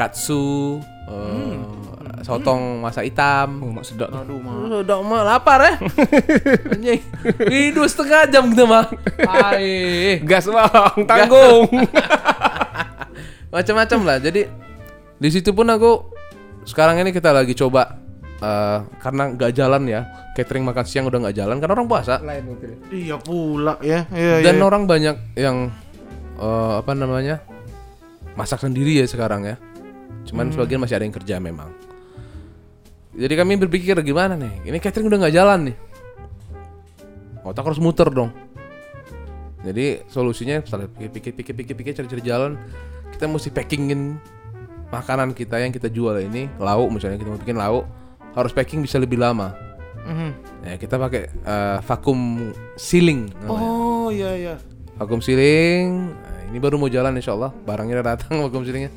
[0.00, 0.80] katsu,
[1.12, 1.60] eh,
[2.24, 3.60] sotong masak hitam.
[3.60, 4.08] Oh, mak sedap.
[4.08, 4.24] tuh.
[4.24, 4.54] Aduh mah.
[4.64, 5.72] Lu Udah mah lapar ya?
[6.72, 7.00] Anjing.
[7.52, 8.88] Hidup setengah jam gitu mah.
[9.28, 10.24] Hai.
[10.24, 11.68] Gas bang, tanggung.
[13.52, 14.16] Macam-macam lah.
[14.24, 14.48] Jadi
[15.20, 16.08] di situ pun aku
[16.64, 18.01] sekarang ini kita lagi coba
[18.42, 20.00] eh, karena nggak jalan ya
[20.34, 22.18] catering makan siang udah nggak jalan karena orang puasa
[22.90, 24.04] Iya pula ya.
[24.10, 24.64] Iya dan iya.
[24.66, 25.70] orang banyak yang
[26.36, 27.40] eh, apa namanya
[28.34, 29.56] masak sendiri ya sekarang ya.
[30.26, 31.70] Cuman sebagian masih ada yang kerja memang.
[33.12, 34.64] Jadi kami berpikir gimana nih?
[34.64, 35.76] Ini catering udah nggak jalan nih.
[37.44, 38.32] Otak harus muter dong.
[39.62, 42.58] Jadi solusinya setelah pikir-pikir pikir-pikir cari-cari jalan,
[43.14, 44.18] kita mesti packingin
[44.90, 47.86] makanan kita yang kita jual ini, lauk misalnya kita mau bikin lauk,
[48.32, 49.52] harus packing bisa lebih lama.
[50.02, 50.28] Mhm.
[50.62, 53.62] Ya, kita pakai eh, vakum sealing namanya.
[53.62, 54.54] Oh iya iya.
[54.94, 56.10] Vakum sealing.
[56.10, 57.50] Nah, ini baru mau jalan insya Allah.
[57.58, 58.90] Barangnya udah datang vakum sealingnya.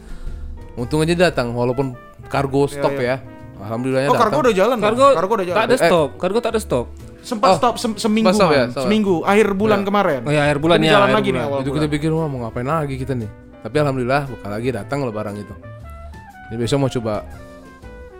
[0.76, 1.94] Untung aja datang walaupun
[2.26, 3.22] kargo stop ya.
[3.56, 4.28] Alhamdulillahnya Oh datang.
[4.28, 4.78] kargo udah jalan.
[4.78, 5.57] Kargo, kargo udah jalan.
[5.57, 6.10] tak ada stop.
[6.18, 6.86] Kargo tak ada stop.
[7.22, 7.57] Sempat Oh.
[7.57, 8.70] stop sem- seminggu stop ya, Man.
[8.70, 8.84] stop.
[8.86, 10.22] seminggu akhir bulan kemarin.
[10.22, 10.91] Oh ya akhir bulan Tapi ya.
[10.91, 11.48] jalan akhir lagi nih bulan.
[11.48, 13.30] awal itu kita pikir wah mau ngapain lagi kita nih.
[13.62, 15.53] Tapi alhamdulillah buka lagi datang loh barang itu.
[16.45, 17.26] Jadi besok mau coba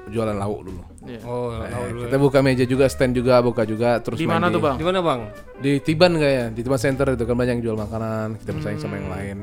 [0.08, 0.82] jualan lauk dulu.
[1.24, 2.02] Oh, Eh, tahu dulu.
[2.06, 4.76] kita buka meja juga, stand juga, buka juga terus Di mana tuh bang?
[4.76, 5.22] Di mana, Bang?
[5.56, 8.96] Di Tiban kayak di Tiban Center itu kan banyak yang jual makanan, kita bersaing sama
[8.96, 9.38] yang lain.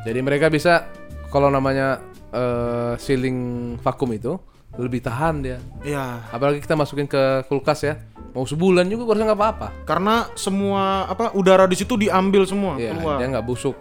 [0.00, 0.88] Jadi mereka bisa
[1.28, 2.00] kalau namanya
[2.30, 3.38] eh ceiling
[3.78, 4.38] vakum itu
[4.76, 5.58] lebih tahan dia.
[5.82, 7.98] Ya, Apalagi kita masukin ke kulkas ya.
[8.30, 9.68] Mau sebulan juga gua rasa nggak apa-apa.
[9.82, 13.18] karena semua apa udara di situ diambil semua Iya, keluar.
[13.18, 13.74] dia nggak busuk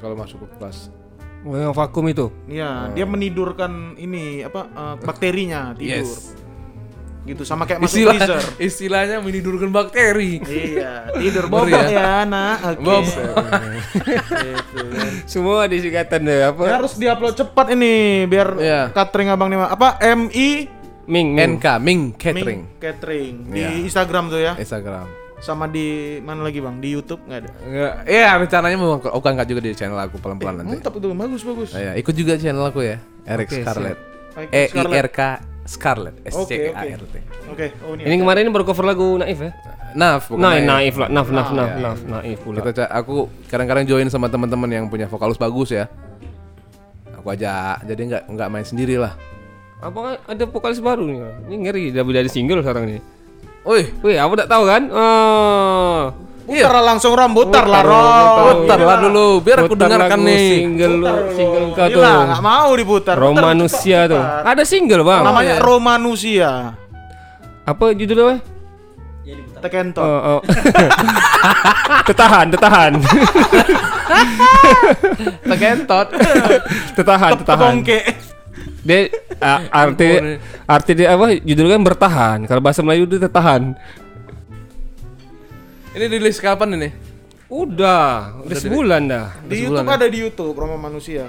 [0.00, 0.88] kalau masuk ke kulkas.
[1.42, 2.30] Oh, yang vakum itu.
[2.46, 6.06] Iya, dia menidurkan ini apa eh, bakterinya tidur.
[6.06, 6.38] Yes.
[7.22, 8.42] Gitu sama kayak masuk Istilah, freezer.
[8.70, 10.42] istilahnya menidurkan bakteri.
[10.42, 11.86] iya, tidur bobok ya.
[11.86, 12.56] ya, nak.
[12.74, 12.82] Oke.
[12.82, 13.04] Bob.
[14.42, 15.12] Gitu kan.
[15.26, 16.62] Semua disingkatan deh apa?
[16.66, 18.80] Ya, harus diupload cepat ini biar Iya.
[18.90, 20.66] catering abang nih apa MI
[21.02, 21.58] Ming, Ming.
[21.58, 23.70] NK Ming Catering Ming Catering di Iya.
[23.82, 24.52] Instagram tuh ya.
[24.54, 25.21] Instagram.
[25.42, 26.78] Sama di mana lagi bang?
[26.78, 27.50] Di YouTube nggak ada.
[27.66, 30.78] Enggak, ya rencananya mau aku aku angkat juga di channel aku pelan-pelan nanti.
[30.78, 31.68] Mantap itu, bagus bagus.
[31.74, 33.98] Nah, ya, ikut juga channel aku ya, Eric Oke, Scarlett.
[34.38, 35.02] E I Scarlett.
[35.02, 35.20] R K
[35.66, 37.14] Scarlett S C K A R T.
[37.50, 38.06] Oke, oh ini.
[38.06, 39.50] Ini kemarin baru cover lagu Naif ya?
[39.98, 40.62] Naf, bukan Naif.
[40.62, 42.62] Naif lah, Naf, Naf, Naf, Naf, Naif pula.
[42.62, 45.90] Kita aku kadang-kadang join sama teman-teman yang punya vokalis bagus ya.
[47.18, 49.18] Aku ajak, jadi nggak nggak main sendiri lah.
[49.82, 51.18] Apa kan ada vokalis baru nih?
[51.50, 53.02] Ini ngeri, udah dari single sekarang nih.
[53.62, 54.82] Wih, Wih, aku tak tahu kan?
[54.90, 56.10] Oh.
[56.42, 58.66] Putar lah langsung ram, putar lah rom.
[58.66, 60.46] putar lah dulu, biar aku Putar dengarkan nih.
[60.58, 62.02] Single lu, single kau tuh.
[62.02, 63.14] Gila, nggak mau diputar.
[63.14, 64.18] Putar, Romanusia tuh.
[64.20, 65.22] Ada single, Bang.
[65.22, 66.74] Namanya Romanusia.
[67.62, 68.40] Apa judulnya, Bang?
[69.62, 70.02] Tekentot.
[70.02, 70.40] Oh, oh.
[72.10, 72.92] tetahan, tetahan.
[75.54, 76.06] Tegentot.
[76.98, 77.46] tetahan, tetahan.
[77.46, 77.98] Tebongke.
[78.82, 79.06] Dia
[79.38, 80.08] a- arti
[80.66, 81.38] arti dia apa?
[81.38, 82.38] Judulnya kan bertahan.
[82.46, 83.74] Kalau bahasa Melayu dia tertahan.
[85.92, 86.88] Ini rilis kapan ini?
[87.46, 89.26] Udah, udah sebulan dah.
[89.44, 91.28] Di Sebulan YouTube ada di YouTube Roma Manusia.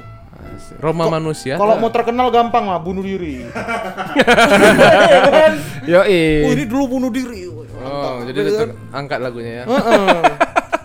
[0.78, 1.58] Roma manusia.
[1.58, 3.42] Kalau mau terkenal gampang lah bunuh diri.
[5.90, 7.48] Yo, Oh, ini dulu bunuh diri.
[7.84, 9.66] Oh, jadi dia ter- angkat lagunya ya.
[9.66, 10.20] Heeh.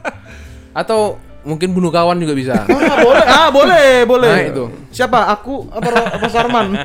[0.80, 2.54] Atau mungkin bunuh kawan juga bisa.
[2.68, 4.32] Ah, boleh, ah boleh, boleh.
[4.32, 4.64] Nah, itu.
[4.90, 5.30] Siapa?
[5.38, 6.66] Aku apa apa Sarman?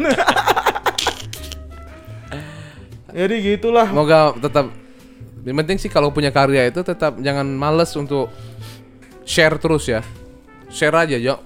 [3.13, 3.89] Jadi gitulah.
[3.89, 4.73] Semoga tetap
[5.43, 8.31] yang penting sih kalau punya karya itu tetap jangan males untuk
[9.27, 10.01] share terus ya.
[10.73, 11.37] Share aja, Jo.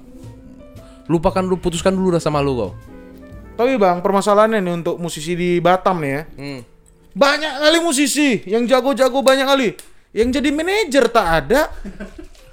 [1.10, 2.72] Lupakan dulu, putuskan dulu rasa malu kau.
[3.58, 6.22] Tapi bang, permasalahannya nih untuk musisi di Batam nih ya.
[6.38, 6.62] Hmm.
[7.18, 9.70] Banyak kali musisi yang jago-jago banyak kali.
[10.14, 11.62] Yang jadi manajer tak ada.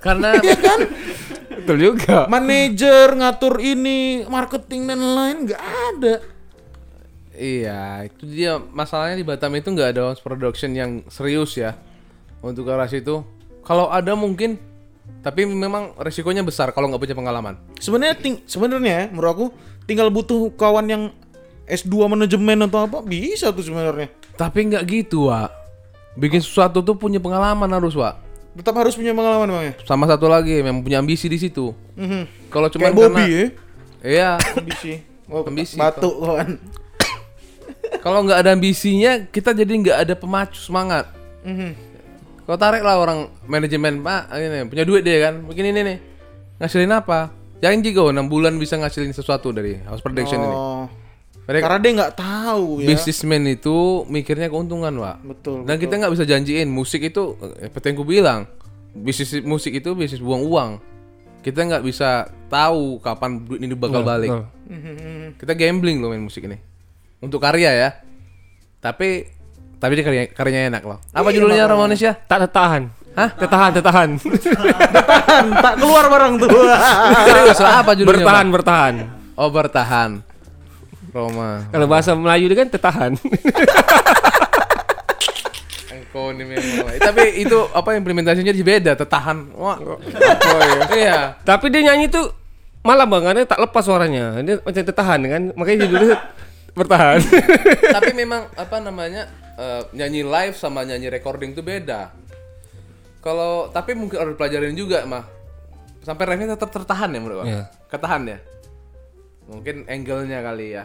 [0.04, 0.80] Karena Iya kan?
[1.64, 2.28] betul juga.
[2.28, 6.14] Manajer ngatur ini, marketing dan lain nggak ada.
[7.34, 11.74] iya, itu dia masalahnya di Batam itu nggak ada house production yang serius ya.
[12.44, 13.24] Untuk arah situ.
[13.64, 14.60] Kalau ada mungkin
[15.24, 17.54] tapi memang resikonya besar kalau nggak punya pengalaman.
[17.80, 19.46] Sebenarnya ting sebenarnya ya, menurut aku
[19.88, 21.02] tinggal butuh kawan yang
[21.64, 24.12] S2 manajemen atau apa bisa tuh sebenarnya.
[24.36, 25.48] Tapi nggak gitu, Wak.
[26.14, 28.20] Bikin sesuatu tuh punya pengalaman harus, Wak.
[28.54, 29.72] Tetap harus punya pengalaman bang ya.
[29.82, 31.74] Sama satu lagi, memang punya ambisi di situ.
[31.98, 32.50] Mhm.
[32.54, 33.44] Kalau cuma Kayak Bobby ya.
[34.04, 34.30] Iya.
[34.38, 34.92] Ambisi.
[35.26, 36.60] Oh, Ambisi, Batuk kawan.
[38.04, 41.10] Kalau nggak ada ambisinya, kita jadi nggak ada pemacu semangat.
[41.42, 41.74] Mhm.
[42.44, 45.40] Kau tarik lah orang manajemen, Pak, ini punya duit dia kan.
[45.40, 45.98] Mungkin ini nih.
[46.60, 47.32] Ngasilin apa?
[47.64, 50.56] Jangan juga 6 bulan bisa ngasilin sesuatu dari house production ini.
[51.44, 52.88] Mereka Karena dia nggak tahu ya.
[52.88, 55.16] bisnismen itu mikirnya keuntungan, Pak.
[55.28, 55.58] Betul.
[55.68, 58.40] Dan kita nggak bisa janjiin musik itu seperti yang ku bilang.
[58.94, 60.70] Bisnis musik itu bisnis buang uang.
[61.44, 64.32] Kita nggak bisa tahu kapan duit ini bakal balik.
[64.32, 64.44] betul.
[64.72, 64.94] Mhm.
[65.40, 66.56] Kita gambling loh main musik ini.
[67.20, 67.90] Untuk karya ya.
[68.80, 69.28] Tapi
[69.76, 70.98] tapi dia karya, karyanya enak loh.
[71.12, 72.16] Apa judulnya Romanesia?
[72.16, 72.88] Tak tertahan.
[73.14, 73.30] Hah?
[73.36, 74.08] Tertahan, tertahan.
[75.04, 76.48] Tahan, tak keluar barang tuh.
[77.28, 78.24] Serius apa judulnya?
[78.26, 78.94] bertahan, bertahan.
[79.38, 80.10] Oh, bertahan.
[81.14, 81.62] Roma.
[81.70, 83.12] Kalau bahasa Melayu dia kan tertahan.
[87.04, 89.50] Tapi itu apa implementasinya jadi beda, tertahan.
[89.54, 89.78] Wah.
[89.78, 89.98] Oh,
[90.98, 91.38] iya.
[91.42, 92.30] Tapi dia nyanyi tuh
[92.82, 94.42] malah bang, karena tak lepas suaranya.
[94.42, 96.16] Dia macam tertahan kan, makanya judulnya
[96.78, 97.18] bertahan.
[97.94, 102.10] tapi memang apa namanya eh, nyanyi live sama nyanyi recording itu beda.
[103.22, 105.24] Kalau tapi mungkin harus pelajarin juga mah.
[106.04, 107.48] Sampai refnya tetap tertahan ya menurut Bang?
[107.48, 107.62] Iya.
[107.88, 108.38] Ketahan ya.
[109.48, 110.84] Mungkin angle-nya kali ya.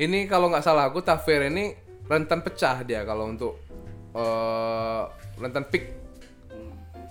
[0.00, 1.76] Ini kalau nggak salah aku Tafer ini
[2.08, 3.60] rentan pecah dia kalau untuk
[4.16, 5.02] eh
[5.36, 5.84] rentan pick.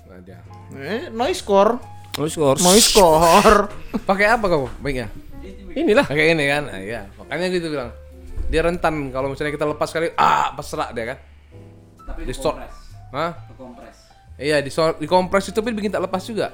[0.10, 0.42] Nah, dia.
[0.74, 1.78] eh, noise core.
[2.18, 2.60] Oh, scores.
[2.60, 3.70] Noise core.
[4.10, 5.08] Pakai apa kau baiknya?
[5.72, 6.10] Inilah.
[6.10, 6.68] Pakai ini kan?
[6.68, 7.06] Nah, iya.
[7.16, 7.94] Makanya gitu bilang.
[8.50, 11.18] Dia rentan kalau misalnya kita lepas kali ah pesrak dia kan.
[12.10, 12.76] Tapi Di kompres.
[13.14, 13.32] Hah?
[13.54, 13.98] Kompres.
[14.42, 14.72] Iya, di,
[15.06, 16.52] kompres itu pun bikin tak lepas juga.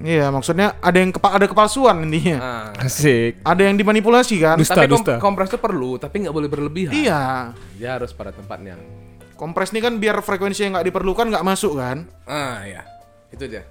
[0.00, 2.36] Iya, maksudnya ada yang kepa ada kepalsuan intinya.
[2.72, 3.44] Nah, Asik.
[3.44, 4.56] Ada yang dimanipulasi kan?
[4.56, 5.14] Dusta, tapi kom- dusta.
[5.20, 6.92] kompres itu perlu, tapi nggak boleh berlebihan.
[6.92, 7.52] Iya.
[7.76, 8.80] Dia harus pada tempatnya.
[9.36, 12.08] Kompres ini kan biar frekuensi yang nggak diperlukan nggak masuk kan?
[12.24, 12.80] Ah ya,
[13.28, 13.64] itu dia.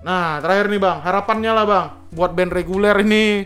[0.00, 3.44] Nah, terakhir nih bang, harapannya lah bang, buat band reguler ini,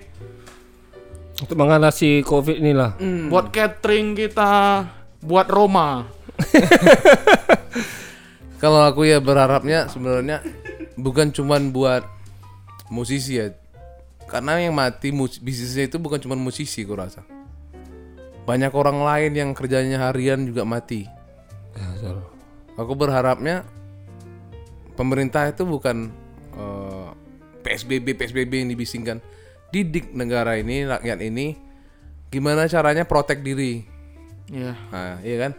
[1.35, 2.95] Untuk mengatasi covid inilah.
[3.27, 4.87] buat catering kita,
[5.19, 6.07] buat Roma.
[8.65, 10.41] Kalau aku ya berharapnya sebenarnya
[10.97, 12.01] bukan cuman buat
[12.89, 13.53] musisi ya.
[14.25, 17.29] Karena yang mati mus- bisnisnya itu bukan cuman musisi aku rasa.
[18.49, 21.05] Banyak orang lain yang kerjanya harian juga mati.
[21.77, 22.25] Ya.
[22.81, 23.69] Aku berharapnya
[24.97, 26.09] pemerintah itu bukan
[26.57, 27.09] eh,
[27.69, 29.21] PSBB PSBB yang dibisingkan.
[29.77, 31.53] Didik negara ini, rakyat ini
[32.33, 33.85] gimana caranya protek diri.
[34.49, 34.73] Iya.
[34.89, 35.53] Nah, iya kan?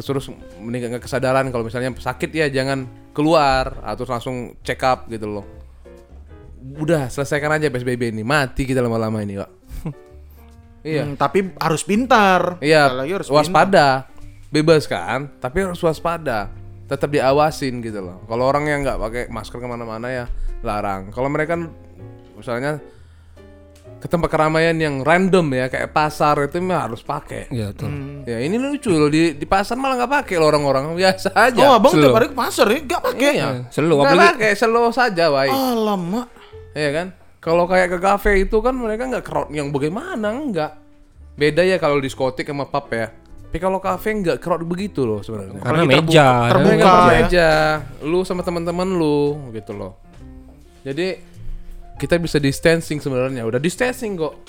[0.00, 0.24] Kesuruh
[0.56, 5.44] meningkatkan kesadaran kalau misalnya sakit ya jangan keluar atau langsung check up gitu loh.
[6.80, 9.50] Udah selesaikan aja PSBB ini, mati kita lama-lama ini, Pak.
[10.88, 11.04] iya.
[11.04, 12.56] Hmm, tapi harus pintar.
[12.64, 13.44] Iya, lagi harus pintar.
[13.44, 13.88] waspada.
[14.48, 16.48] Bebas kan, tapi harus waspada.
[16.88, 18.24] Tetap diawasin gitu loh.
[18.24, 20.24] Kalau orang yang nggak pakai masker ke mana-mana ya
[20.64, 21.12] larang.
[21.12, 21.60] Kalau mereka
[22.40, 22.80] misalnya
[24.00, 27.52] ke tempat keramaian yang random ya kayak pasar itu mah harus pakai.
[27.52, 27.92] Ya, betul.
[28.24, 31.60] Ya ini lucu loh di di pasar malah nggak pakai loh orang-orang biasa aja.
[31.68, 33.30] Oh, abang tiap hari ke pasar ya, nggak pakai.
[33.36, 33.48] Iya.
[33.68, 35.52] Selalu Nggak pakai, slow saja, baik.
[35.52, 36.26] Alamak.
[36.72, 37.06] Iya kan?
[37.40, 40.80] Kalau kayak ke kafe itu kan mereka nggak crowd yang bagaimana enggak.
[41.36, 43.12] Beda ya kalau diskotik sama pub ya.
[43.12, 45.58] Tapi kalau kafe nggak crowd begitu loh sebenarnya.
[45.58, 46.28] karena Apalagi meja.
[46.46, 46.68] terbuka- terbuka.
[46.70, 47.20] Mereka ya.
[47.20, 47.48] aja,
[48.00, 49.20] lu sama teman-teman lu
[49.52, 50.00] gitu loh.
[50.80, 51.08] Jadi
[52.00, 53.44] kita bisa distancing sebenarnya.
[53.44, 54.40] Udah distancing kok.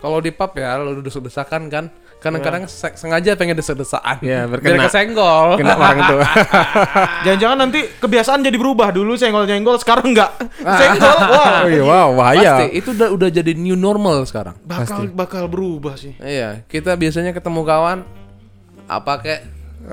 [0.00, 1.88] Kalau di pub ya lu desak-desakan kan.
[2.20, 4.20] Kadang-kadang se- sengaja pengen desak-desakan.
[4.20, 5.56] Ya, biar kesenggol.
[5.56, 6.16] Kena orang itu.
[7.24, 10.30] Jangan-jangan nanti kebiasaan jadi berubah dulu senggol-senggol sekarang nggak.
[10.60, 10.76] Ah.
[10.76, 11.64] Senggol, wah.
[11.64, 12.60] Oh iya, wow, bahaya.
[12.60, 14.52] Pasti itu udah udah jadi new normal sekarang.
[14.60, 16.12] Bakal bakal berubah sih.
[16.20, 18.04] Iya, kita biasanya ketemu kawan
[18.84, 19.40] apa kek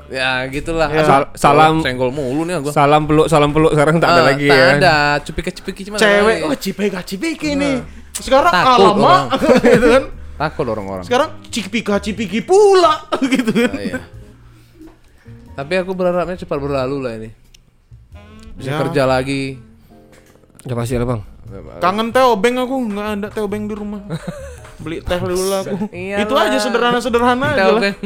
[0.08, 0.86] ya gitulah.
[0.86, 1.02] Ya.
[1.02, 2.70] Sal- salam- senggol mulu nih gua.
[2.70, 4.68] Salam peluk, salam peluk sekarang tak ada Ah, lagi tak ya.
[4.74, 7.80] ada, cupika-cupiki cuma Cewek, oh cipika cipiki nih.
[8.12, 9.20] Sekarang Takut alamak
[9.74, 10.04] gitu kan.
[10.38, 11.04] Takut orang-orang.
[11.04, 13.70] Sekarang cipika cipiki pula gitu kan.
[13.70, 14.00] Ah, iya.
[15.52, 17.30] Tapi aku berharapnya cepat berlalu lah ini.
[18.54, 18.78] Bisa Ya.
[18.78, 19.58] kerja lagi.
[20.62, 21.22] Udah pasti lah, Bang.
[21.78, 24.02] Kangen teh obeng aku, nggak ada teh obeng di rumah.
[24.82, 25.90] Beli teh dulu lah aku.
[25.90, 26.22] Iyalah.
[26.22, 27.80] Itu aja sederhana-sederhana aja lah.
[27.80, 27.96] obeng.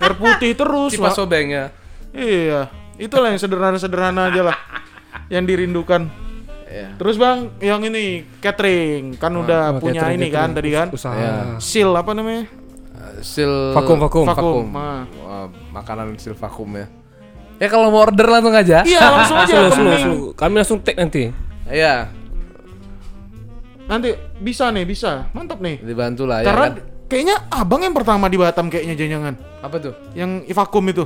[0.00, 0.90] Air putih terus.
[0.90, 1.22] Kipas Pak.
[1.22, 1.64] obeng ya.
[2.10, 2.66] Iya,
[2.96, 4.56] itulah yang sederhana-sederhana aja lah.
[5.28, 6.10] Yang dirindukan.
[6.66, 6.94] Iya.
[6.96, 10.56] Terus bang, yang ini catering kan udah Oh, punya catering, ini kan catering.
[10.56, 10.86] tadi kan.
[10.90, 11.14] Usaha.
[11.14, 11.34] Iya.
[11.58, 12.44] Seal apa namanya?
[12.90, 14.24] Uh, Sil Vakum, vakum.
[14.24, 14.66] Vakum.
[14.72, 15.02] Ah.
[15.20, 16.86] Wah, makanan sil vakum ya.
[17.56, 18.80] Ya kalau mau order langsung aja.
[18.82, 19.54] Iya langsung aja.
[19.60, 19.72] Main.
[20.00, 20.32] slow.
[20.32, 21.28] Kami langsung tag nanti.
[21.66, 22.08] Iya,
[23.84, 25.26] Nanti bisa nih, bisa.
[25.30, 25.82] Mantap nih.
[25.82, 26.74] dibantu lah ya Karena kan.
[27.10, 29.94] Kayaknya abang yang pertama di Batam kayaknya jangan Apa tuh?
[30.14, 31.04] yang vakum itu.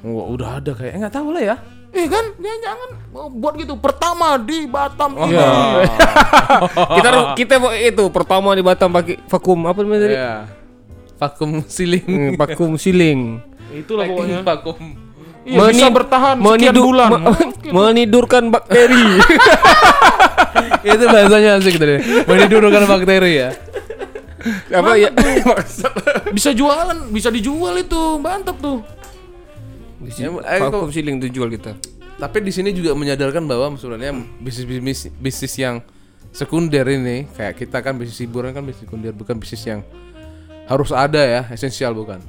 [0.00, 1.56] Wah, udah ada kayak nggak tahu lah ya.
[1.90, 2.88] Eh kan, jangan
[3.34, 3.74] buat gitu.
[3.78, 5.34] Pertama di Batam ini.
[5.34, 5.48] Iya.
[6.98, 10.16] kita kita mau itu pertama di Batam pakai vakum apa namanya tadi?
[10.16, 10.34] Iya.
[11.20, 12.06] Vakum siling.
[12.06, 13.38] Hmm, vakum siling.
[13.70, 14.40] Itulah pokoknya.
[14.42, 14.78] vakum.
[15.40, 17.10] Iya, bisa Meni- bertahan sekian bulan.
[17.10, 19.04] me- menidurkan bakteri.
[20.94, 21.96] itu bahasanya asik tadi.
[22.24, 23.50] Menidurkan bakteri ya.
[24.70, 25.10] Apa ya?
[26.36, 28.00] bisa jualan, bisa dijual itu.
[28.16, 28.80] Mantap tuh.
[30.00, 31.76] Di sini Ya, vakum siling tuh jual kita.
[32.16, 35.80] Tapi di sini juga menyadarkan bahwa sebenarnya bisnis bisnis bisnis yang
[36.30, 39.80] sekunder ini kayak kita kan bisnis hiburan kan bisnis sekunder bukan bisnis yang
[40.64, 42.20] harus ada ya esensial bukan.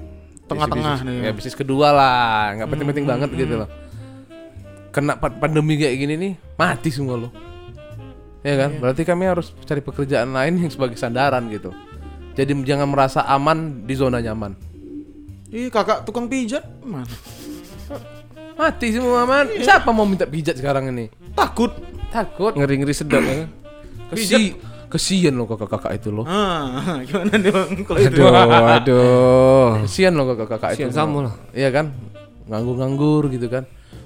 [0.48, 1.28] Tengah-tengah Bisnis- nih.
[1.28, 3.70] Ya bisnis kedua lah, nggak penting-penting banget gitu loh.
[4.92, 7.32] Kena pa- pandemi kayak gini nih mati semua loh.
[8.42, 8.82] Ya kan?
[8.82, 11.72] Berarti kami harus cari pekerjaan lain yang sebagai sandaran gitu.
[12.32, 14.56] Jadi jangan merasa aman di zona nyaman.
[15.52, 17.04] Ih, kakak tukang pijat mana?
[18.56, 19.52] Mati semua man.
[19.52, 21.12] Siapa mau minta pijat sekarang ini?
[21.36, 21.76] Takut.
[22.14, 22.56] Takut.
[22.56, 23.44] Ngeri-ngeri sedap ya.
[23.44, 23.50] kan?
[24.16, 24.56] Kesi
[24.92, 26.28] kesian loh kakak-kakak itu loh.
[26.28, 28.22] Ah, gimana nih bang kalau itu?
[28.22, 28.32] Aduh,
[28.78, 29.68] aduh.
[29.88, 30.88] Kesian loh kakak-kakak itu.
[30.88, 31.34] Kesian sama lah.
[31.56, 31.96] Iya kan?
[32.52, 33.64] Nganggur-nganggur gitu kan.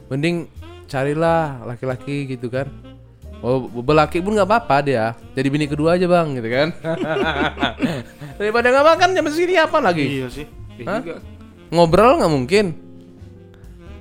[0.09, 0.49] Mending
[0.85, 2.69] carilah laki-laki gitu kan.
[3.45, 5.13] Oh, belaki pun nggak apa-apa dia.
[5.37, 6.73] Jadi bini kedua aja bang, gitu kan.
[8.41, 10.01] Daripada nggak makan jam segini apa lagi?
[10.01, 10.49] Iya sih.
[10.81, 11.05] Hah?
[11.69, 12.65] Ngobrol nggak mungkin.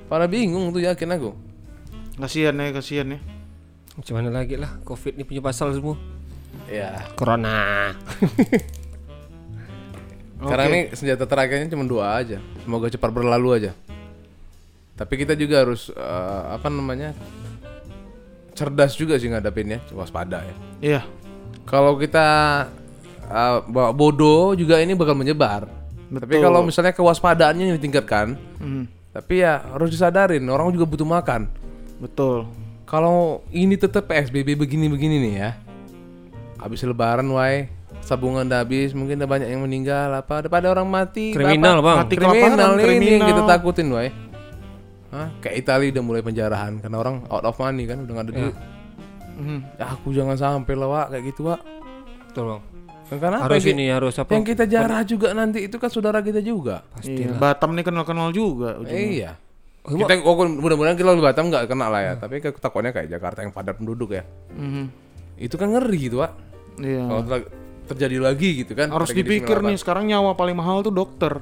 [0.09, 1.37] Para bingung tuh yakin aku.
[2.17, 3.19] Kasihan ya, kasihan ya.
[3.93, 5.93] Macam mana lagi lah, Covid ini punya pasal semua.
[6.65, 7.05] Ya.
[7.13, 7.93] Corona.
[10.41, 12.41] Sekarang ini senjata terakhirnya cuma dua aja.
[12.65, 13.71] Semoga cepat berlalu aja.
[14.97, 17.13] Tapi kita juga harus eh, apa namanya?
[18.55, 20.55] Cerdas juga sih ngadapinnya, waspada ya.
[20.79, 21.01] Iya.
[21.65, 22.27] Kalau kita
[23.25, 25.67] uh, bawa bodoh juga ini bakal menyebar.
[26.05, 28.83] Tapi kalau misalnya kewaspadaannya ditingkatkan, Mhm.
[29.11, 31.49] tapi ya harus disadarin orang juga butuh makan.
[31.97, 32.45] Betul.
[32.85, 35.51] Kalau ini tetap PSBB begini-begini nih ya.
[36.55, 37.67] Habis lebaran wae,
[37.99, 41.33] sabungan udah habis, mungkin udah banyak yang meninggal apa daripada orang mati.
[41.33, 41.81] Kriminal.
[41.81, 42.05] Bang.
[42.05, 43.27] Mati Kriminal kelaparan, ini yang kriminal.
[43.27, 44.09] kita takutin wae.
[45.15, 45.27] Hah?
[45.39, 48.55] Kayak Italia udah mulai penjarahan karena orang out of money kan udah nggak ada duit.
[49.35, 49.59] Mhm.
[49.75, 51.59] Ya aku jangan sampai lah Wak kayak gitu Wak.
[52.27, 52.61] Betul, Bang.
[53.05, 54.29] Kan Karena apa Harus ki- ini harus apa?
[54.33, 56.83] Yang kita jarah juga nanti itu kan saudara kita juga.
[56.99, 57.31] Iya.
[57.33, 58.75] Batam nih kenal-kenal juga.
[58.75, 58.97] ujungnya.
[58.97, 59.31] Iya.
[59.85, 62.13] Kita oh, mudah-mudahan kita di Batam nggak kena lah ya.
[62.17, 64.25] Tapi ke- takutnya kayak Jakarta yang padat penduduk ya.
[64.51, 64.83] Mhm.
[65.37, 66.31] Itu kan ngeri gitu Wak.
[66.81, 67.03] Iya.
[67.05, 67.49] Kalau ter-
[67.85, 68.89] terjadi lagi gitu kan.
[68.89, 71.39] Harus dipikir nih sekarang nyawa paling mahal tuh dokter.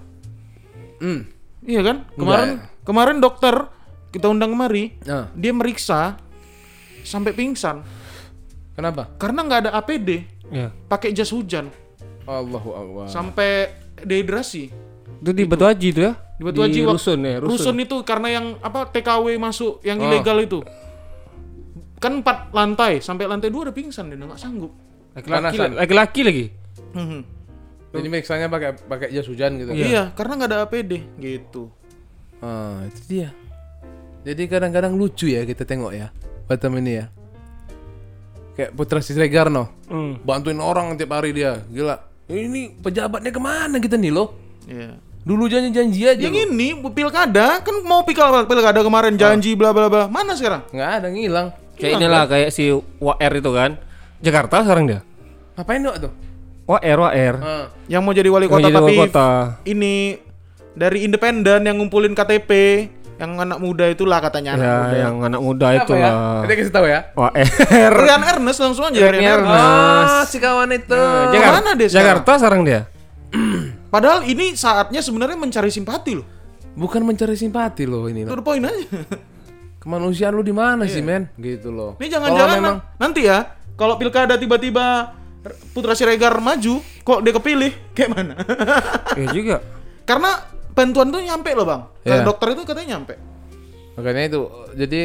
[1.00, 1.30] Hmm.
[1.64, 1.98] Iya kan?
[2.14, 3.68] Kemarin kemarin dokter
[4.10, 6.20] kita undang kemari, Nah, dia meriksa
[7.02, 7.82] sampai pingsan
[8.72, 9.10] kenapa?
[9.18, 10.70] karena nggak ada APD, Ya.
[10.86, 11.68] pakai jas hujan
[12.24, 13.06] Allahu Akbar.
[13.10, 14.70] sampai dehidrasi.
[15.20, 16.14] Itu di Batu Haji itu ya?
[16.36, 17.52] Di Batu Haji rusun ya, rusun.
[17.56, 20.60] Rusun itu karena yang apa TKW masuk yang ilegal itu.
[21.98, 24.76] Kan empat lantai, sampai lantai dua udah pingsan dia nggak sanggup.
[25.16, 26.46] Laki-laki, laki-laki lagi.
[26.92, 27.22] Mhm.
[27.94, 29.72] Jadi miksanya pakai pakai jas hujan gitu.
[29.72, 30.12] Iya.
[30.12, 31.72] karena nggak ada APD gitu.
[32.44, 33.30] Ah, itu dia.
[34.24, 36.12] Jadi kadang-kadang lucu ya kita tengok ya
[36.44, 37.06] Batam ini ya.
[38.54, 40.22] Kayak Putra Siregar no, Hmm.
[40.22, 41.98] bantuin orang tiap hari dia, gila.
[42.28, 44.36] Ini pejabatnya ke mana kita nih lo?
[44.64, 45.00] Iya.
[45.24, 46.20] Dulu janji-janji aja.
[46.20, 50.06] Yang ini pilkada kan mau pilkada pilkada kemarin janji bla bla bla.
[50.06, 50.68] Mana sekarang?
[50.70, 51.48] Nggak ada ngilang.
[51.74, 53.72] Kayak inilah kayak si WR itu kan.
[54.22, 55.00] Jakarta sekarang dia.
[55.56, 56.12] Ngapain dok tuh?
[56.64, 57.36] WR, WR.
[57.40, 59.28] Ah, Yang mau jadi wali kota jadi tapi wali kota.
[59.66, 59.94] ini
[60.74, 62.52] dari independen yang ngumpulin KTP,
[63.16, 64.96] yang anak muda itulah katanya anak Ya, muda.
[64.98, 66.10] yang anak muda itu apa ya?
[66.10, 66.42] lah.
[66.44, 67.00] Kita kasih tahu ya.
[67.14, 67.94] WR.
[67.94, 69.54] Rian Ernest langsung aja Rian Rian Ernest.
[69.54, 70.12] Ernest.
[70.12, 71.02] Ah, si kawan itu.
[71.30, 72.04] Jakarta, Ke mana dia sekarang?
[72.04, 72.82] Jakarta sekarang dia.
[73.94, 76.28] Padahal ini saatnya sebenarnya mencari simpati loh.
[76.74, 78.26] Bukan mencari simpati loh ini.
[78.26, 78.82] The point aja.
[79.82, 81.28] Kemanusiaan lu di mana sih, men?
[81.36, 82.00] Gitu loh.
[82.00, 85.12] Ini jangan-jangan memang nanti ya kalau pilkada tiba-tiba
[85.76, 87.72] Putra Siregar maju, kok dia kepilih?
[87.92, 88.34] Kayak mana?
[89.20, 89.56] Iya juga.
[90.10, 90.40] Karena
[90.74, 91.82] bantuan tuh nyampe loh bang.
[92.02, 92.26] Ke Iya.
[92.26, 93.14] dokter itu katanya nyampe.
[93.94, 94.42] Makanya itu
[94.74, 95.02] jadi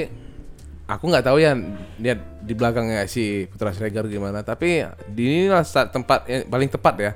[0.89, 1.53] aku nggak tahu ya
[1.97, 4.81] dia di belakangnya si Putra Siregar gimana, tapi
[5.13, 7.13] di inilah tempat yang paling tepat ya.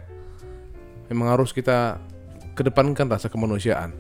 [1.09, 1.97] Memang harus kita
[2.53, 3.93] kedepankan rasa kemanusiaan.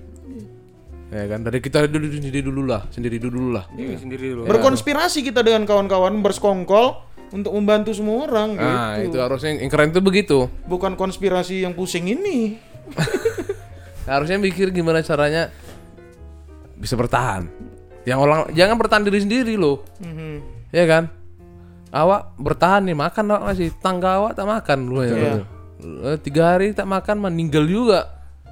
[1.12, 3.68] Ya kan dari kita dulu sendiri dulu lah, sendiri dulu lah.
[3.72, 4.48] Ini sendiri dulu.
[4.48, 9.12] Berkonspirasi kita dengan kawan-kawan bersekongkol untuk membantu semua orang Nah, gitu.
[9.12, 10.38] itu harusnya yang keren itu begitu.
[10.64, 12.56] Bukan konspirasi yang pusing ini.
[14.02, 15.52] Harusnya mikir gimana caranya
[16.74, 17.46] bisa bertahan.
[18.02, 19.86] Yang orang jangan bertahan diri sendiri loh.
[20.02, 20.42] Mhm.
[20.74, 21.06] Ya kan?
[21.92, 25.12] Awak bertahan nih makan awak masih tangga awak tak makan lu ya.
[25.12, 25.34] Iya.
[25.82, 28.00] Eh, Tiga hari tak makan meninggal juga.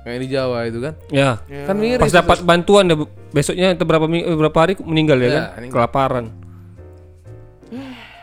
[0.01, 0.95] Kayak di Jawa itu kan.
[1.09, 1.41] Ya.
[1.67, 2.01] Kan miris.
[2.01, 2.97] Pas dapat bantuan dia
[3.33, 5.45] besoknya berapa berapa hari meninggal ya, Ya, kan?
[5.57, 5.75] meninggal.
[5.77, 6.25] Kelaparan.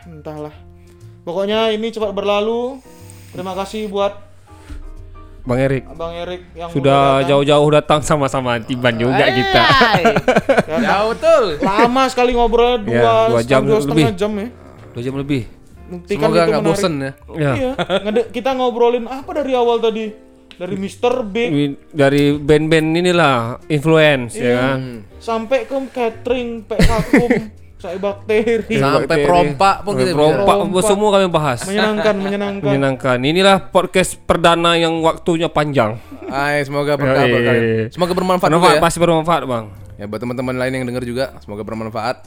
[0.06, 0.54] Entahlah.
[1.22, 2.80] Pokoknya ini cepat berlalu.
[3.30, 4.16] Terima kasih buat
[5.48, 9.62] Bang Erik Bang Erik yang sudah jauh-jauh datang sama-sama Tiban juga kita.
[10.84, 11.44] Jauh betul.
[11.58, 14.14] lama sekali ngobrol dua, Ya, dua jam dua setengah lebih.
[14.14, 14.48] jam ya.
[14.92, 15.42] Dua jam lebih.
[15.88, 17.12] Buktikan Semoga nggak bosen ya.
[17.32, 17.52] Ya.
[17.54, 20.12] Iya, ngede- kita ngobrolin apa dari awal tadi?
[20.50, 21.22] Dari Mr.
[21.24, 23.36] B Ini Dari band-band inilah
[23.66, 24.44] influence Iya.
[24.44, 24.80] ya kan.
[25.16, 27.30] sampai ke catering, pek vakum,
[27.78, 28.74] saya bakteri.
[28.74, 29.22] Sampai Bakteri.
[29.22, 30.82] perompak pun kita Perompak, Perompak.
[30.82, 31.58] semua kami bahas.
[31.62, 32.68] menyenangkan, menyenangkan.
[32.68, 33.18] Menyenangkan.
[33.22, 35.94] Inilah podcast perdana yang waktunya panjang.
[36.26, 37.54] Ay, semoga berkah berkah.
[37.88, 38.82] Semoga bermanfaat juga Bermanfaat, ya.
[38.82, 39.64] pasti bermanfaat, Bang.
[39.94, 42.26] Ya buat teman-teman lain yang denger juga semoga bermanfaat.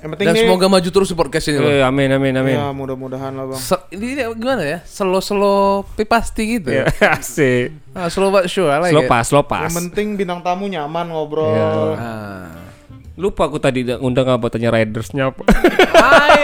[0.00, 1.56] Yang penting Dan nih, semoga maju terus podcast ini.
[1.56, 2.56] Eh, amin amin amin.
[2.56, 3.56] ya mudah-mudahan lah bang.
[3.56, 4.78] Se- ini, gimana ya?
[4.84, 6.76] Slow-slow pasti gitu.
[6.76, 6.84] Ya,
[7.16, 7.72] asik.
[7.92, 9.08] Ah, slow but sure, I like Slow it.
[9.08, 9.72] pass, slow pass.
[9.72, 11.52] Yang penting bintang tamu nyaman ngobrol.
[11.52, 11.68] Ya.
[11.96, 12.63] Ah.
[13.14, 15.46] Lupa aku tadi undang apa tanya ridersnya apa.
[15.94, 16.42] Hai.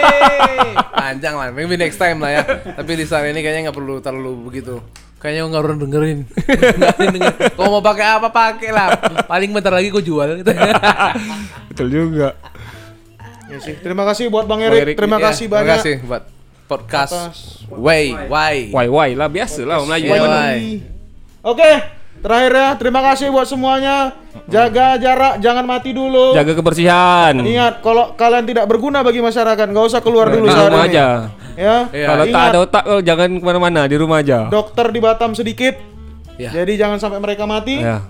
[0.95, 2.43] Panjang lah, maybe next time lah ya.
[2.79, 4.79] Tapi di saat ini kayaknya nggak perlu terlalu begitu.
[5.19, 6.19] Kayaknya nggak orang dengerin.
[7.59, 8.87] Kau mau pakai apa pakai lah.
[9.27, 10.39] Paling bentar lagi kau jual.
[10.39, 10.51] Gitu.
[11.75, 12.39] Betul juga.
[13.51, 13.75] Ya sih.
[13.83, 14.95] Terima kasih buat Bang Bang Erik.
[14.95, 15.77] Terima Ya, kasih Terima banyak.
[15.83, 16.23] kasih buat
[16.71, 17.11] podcast.
[17.11, 18.55] Atas Way, why?
[18.71, 20.07] Why why lah biasa lah Melayu.
[20.07, 20.31] Why, kan.
[20.31, 22.00] why?
[22.21, 22.67] Terakhir ya.
[22.77, 24.13] Terima kasih buat semuanya.
[24.45, 26.37] Jaga jarak, jangan mati dulu.
[26.37, 27.33] Jaga kebersihan.
[27.39, 30.91] Ingat, kalau kalian tidak berguna bagi masyarakat, nggak usah keluar dulu Di saat rumah ini.
[30.93, 31.07] aja.
[31.57, 31.75] Ya.
[31.91, 32.07] Iya.
[32.07, 34.47] Kalau tak ada otak jangan ke mana-mana di rumah aja.
[34.47, 35.75] dokter di Batam sedikit.
[36.39, 36.49] Ya.
[36.53, 37.81] Jadi jangan sampai mereka mati.
[37.83, 38.05] Ya.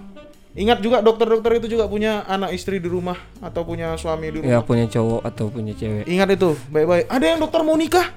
[0.52, 4.52] Ingat juga dokter-dokter itu juga punya anak istri di rumah atau punya suami di rumah.
[4.52, 6.04] Ya punya cowok atau punya cewek.
[6.12, 7.08] Ingat itu, baik-baik.
[7.08, 8.12] Ada yang dokter mau nikah,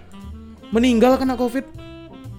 [0.74, 1.62] meninggal kena covid.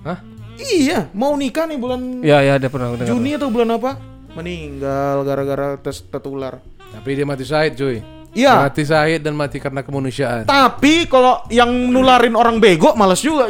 [0.04, 0.20] Hah?
[0.56, 3.08] Iya, mau nikah nih bulan Ya ya ada pernah dengar.
[3.12, 4.00] Juni atau bulan apa?
[4.36, 6.60] Meninggal gara-gara tes tertular.
[6.92, 8.00] Tapi dia mati syahid cuy.
[8.36, 8.68] Iya.
[8.68, 10.44] Mati syahid dan mati karena kemanusiaan.
[10.44, 13.48] Tapi kalau yang nularin orang bego males juga.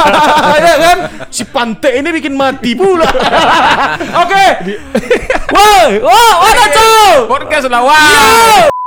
[0.68, 0.98] ya kan?
[1.32, 3.08] Si Pante ini bikin mati pula.
[4.24, 4.46] Oke.
[5.48, 7.12] Woi, wah, ada cuy.
[7.24, 8.77] Podcast lah, wow.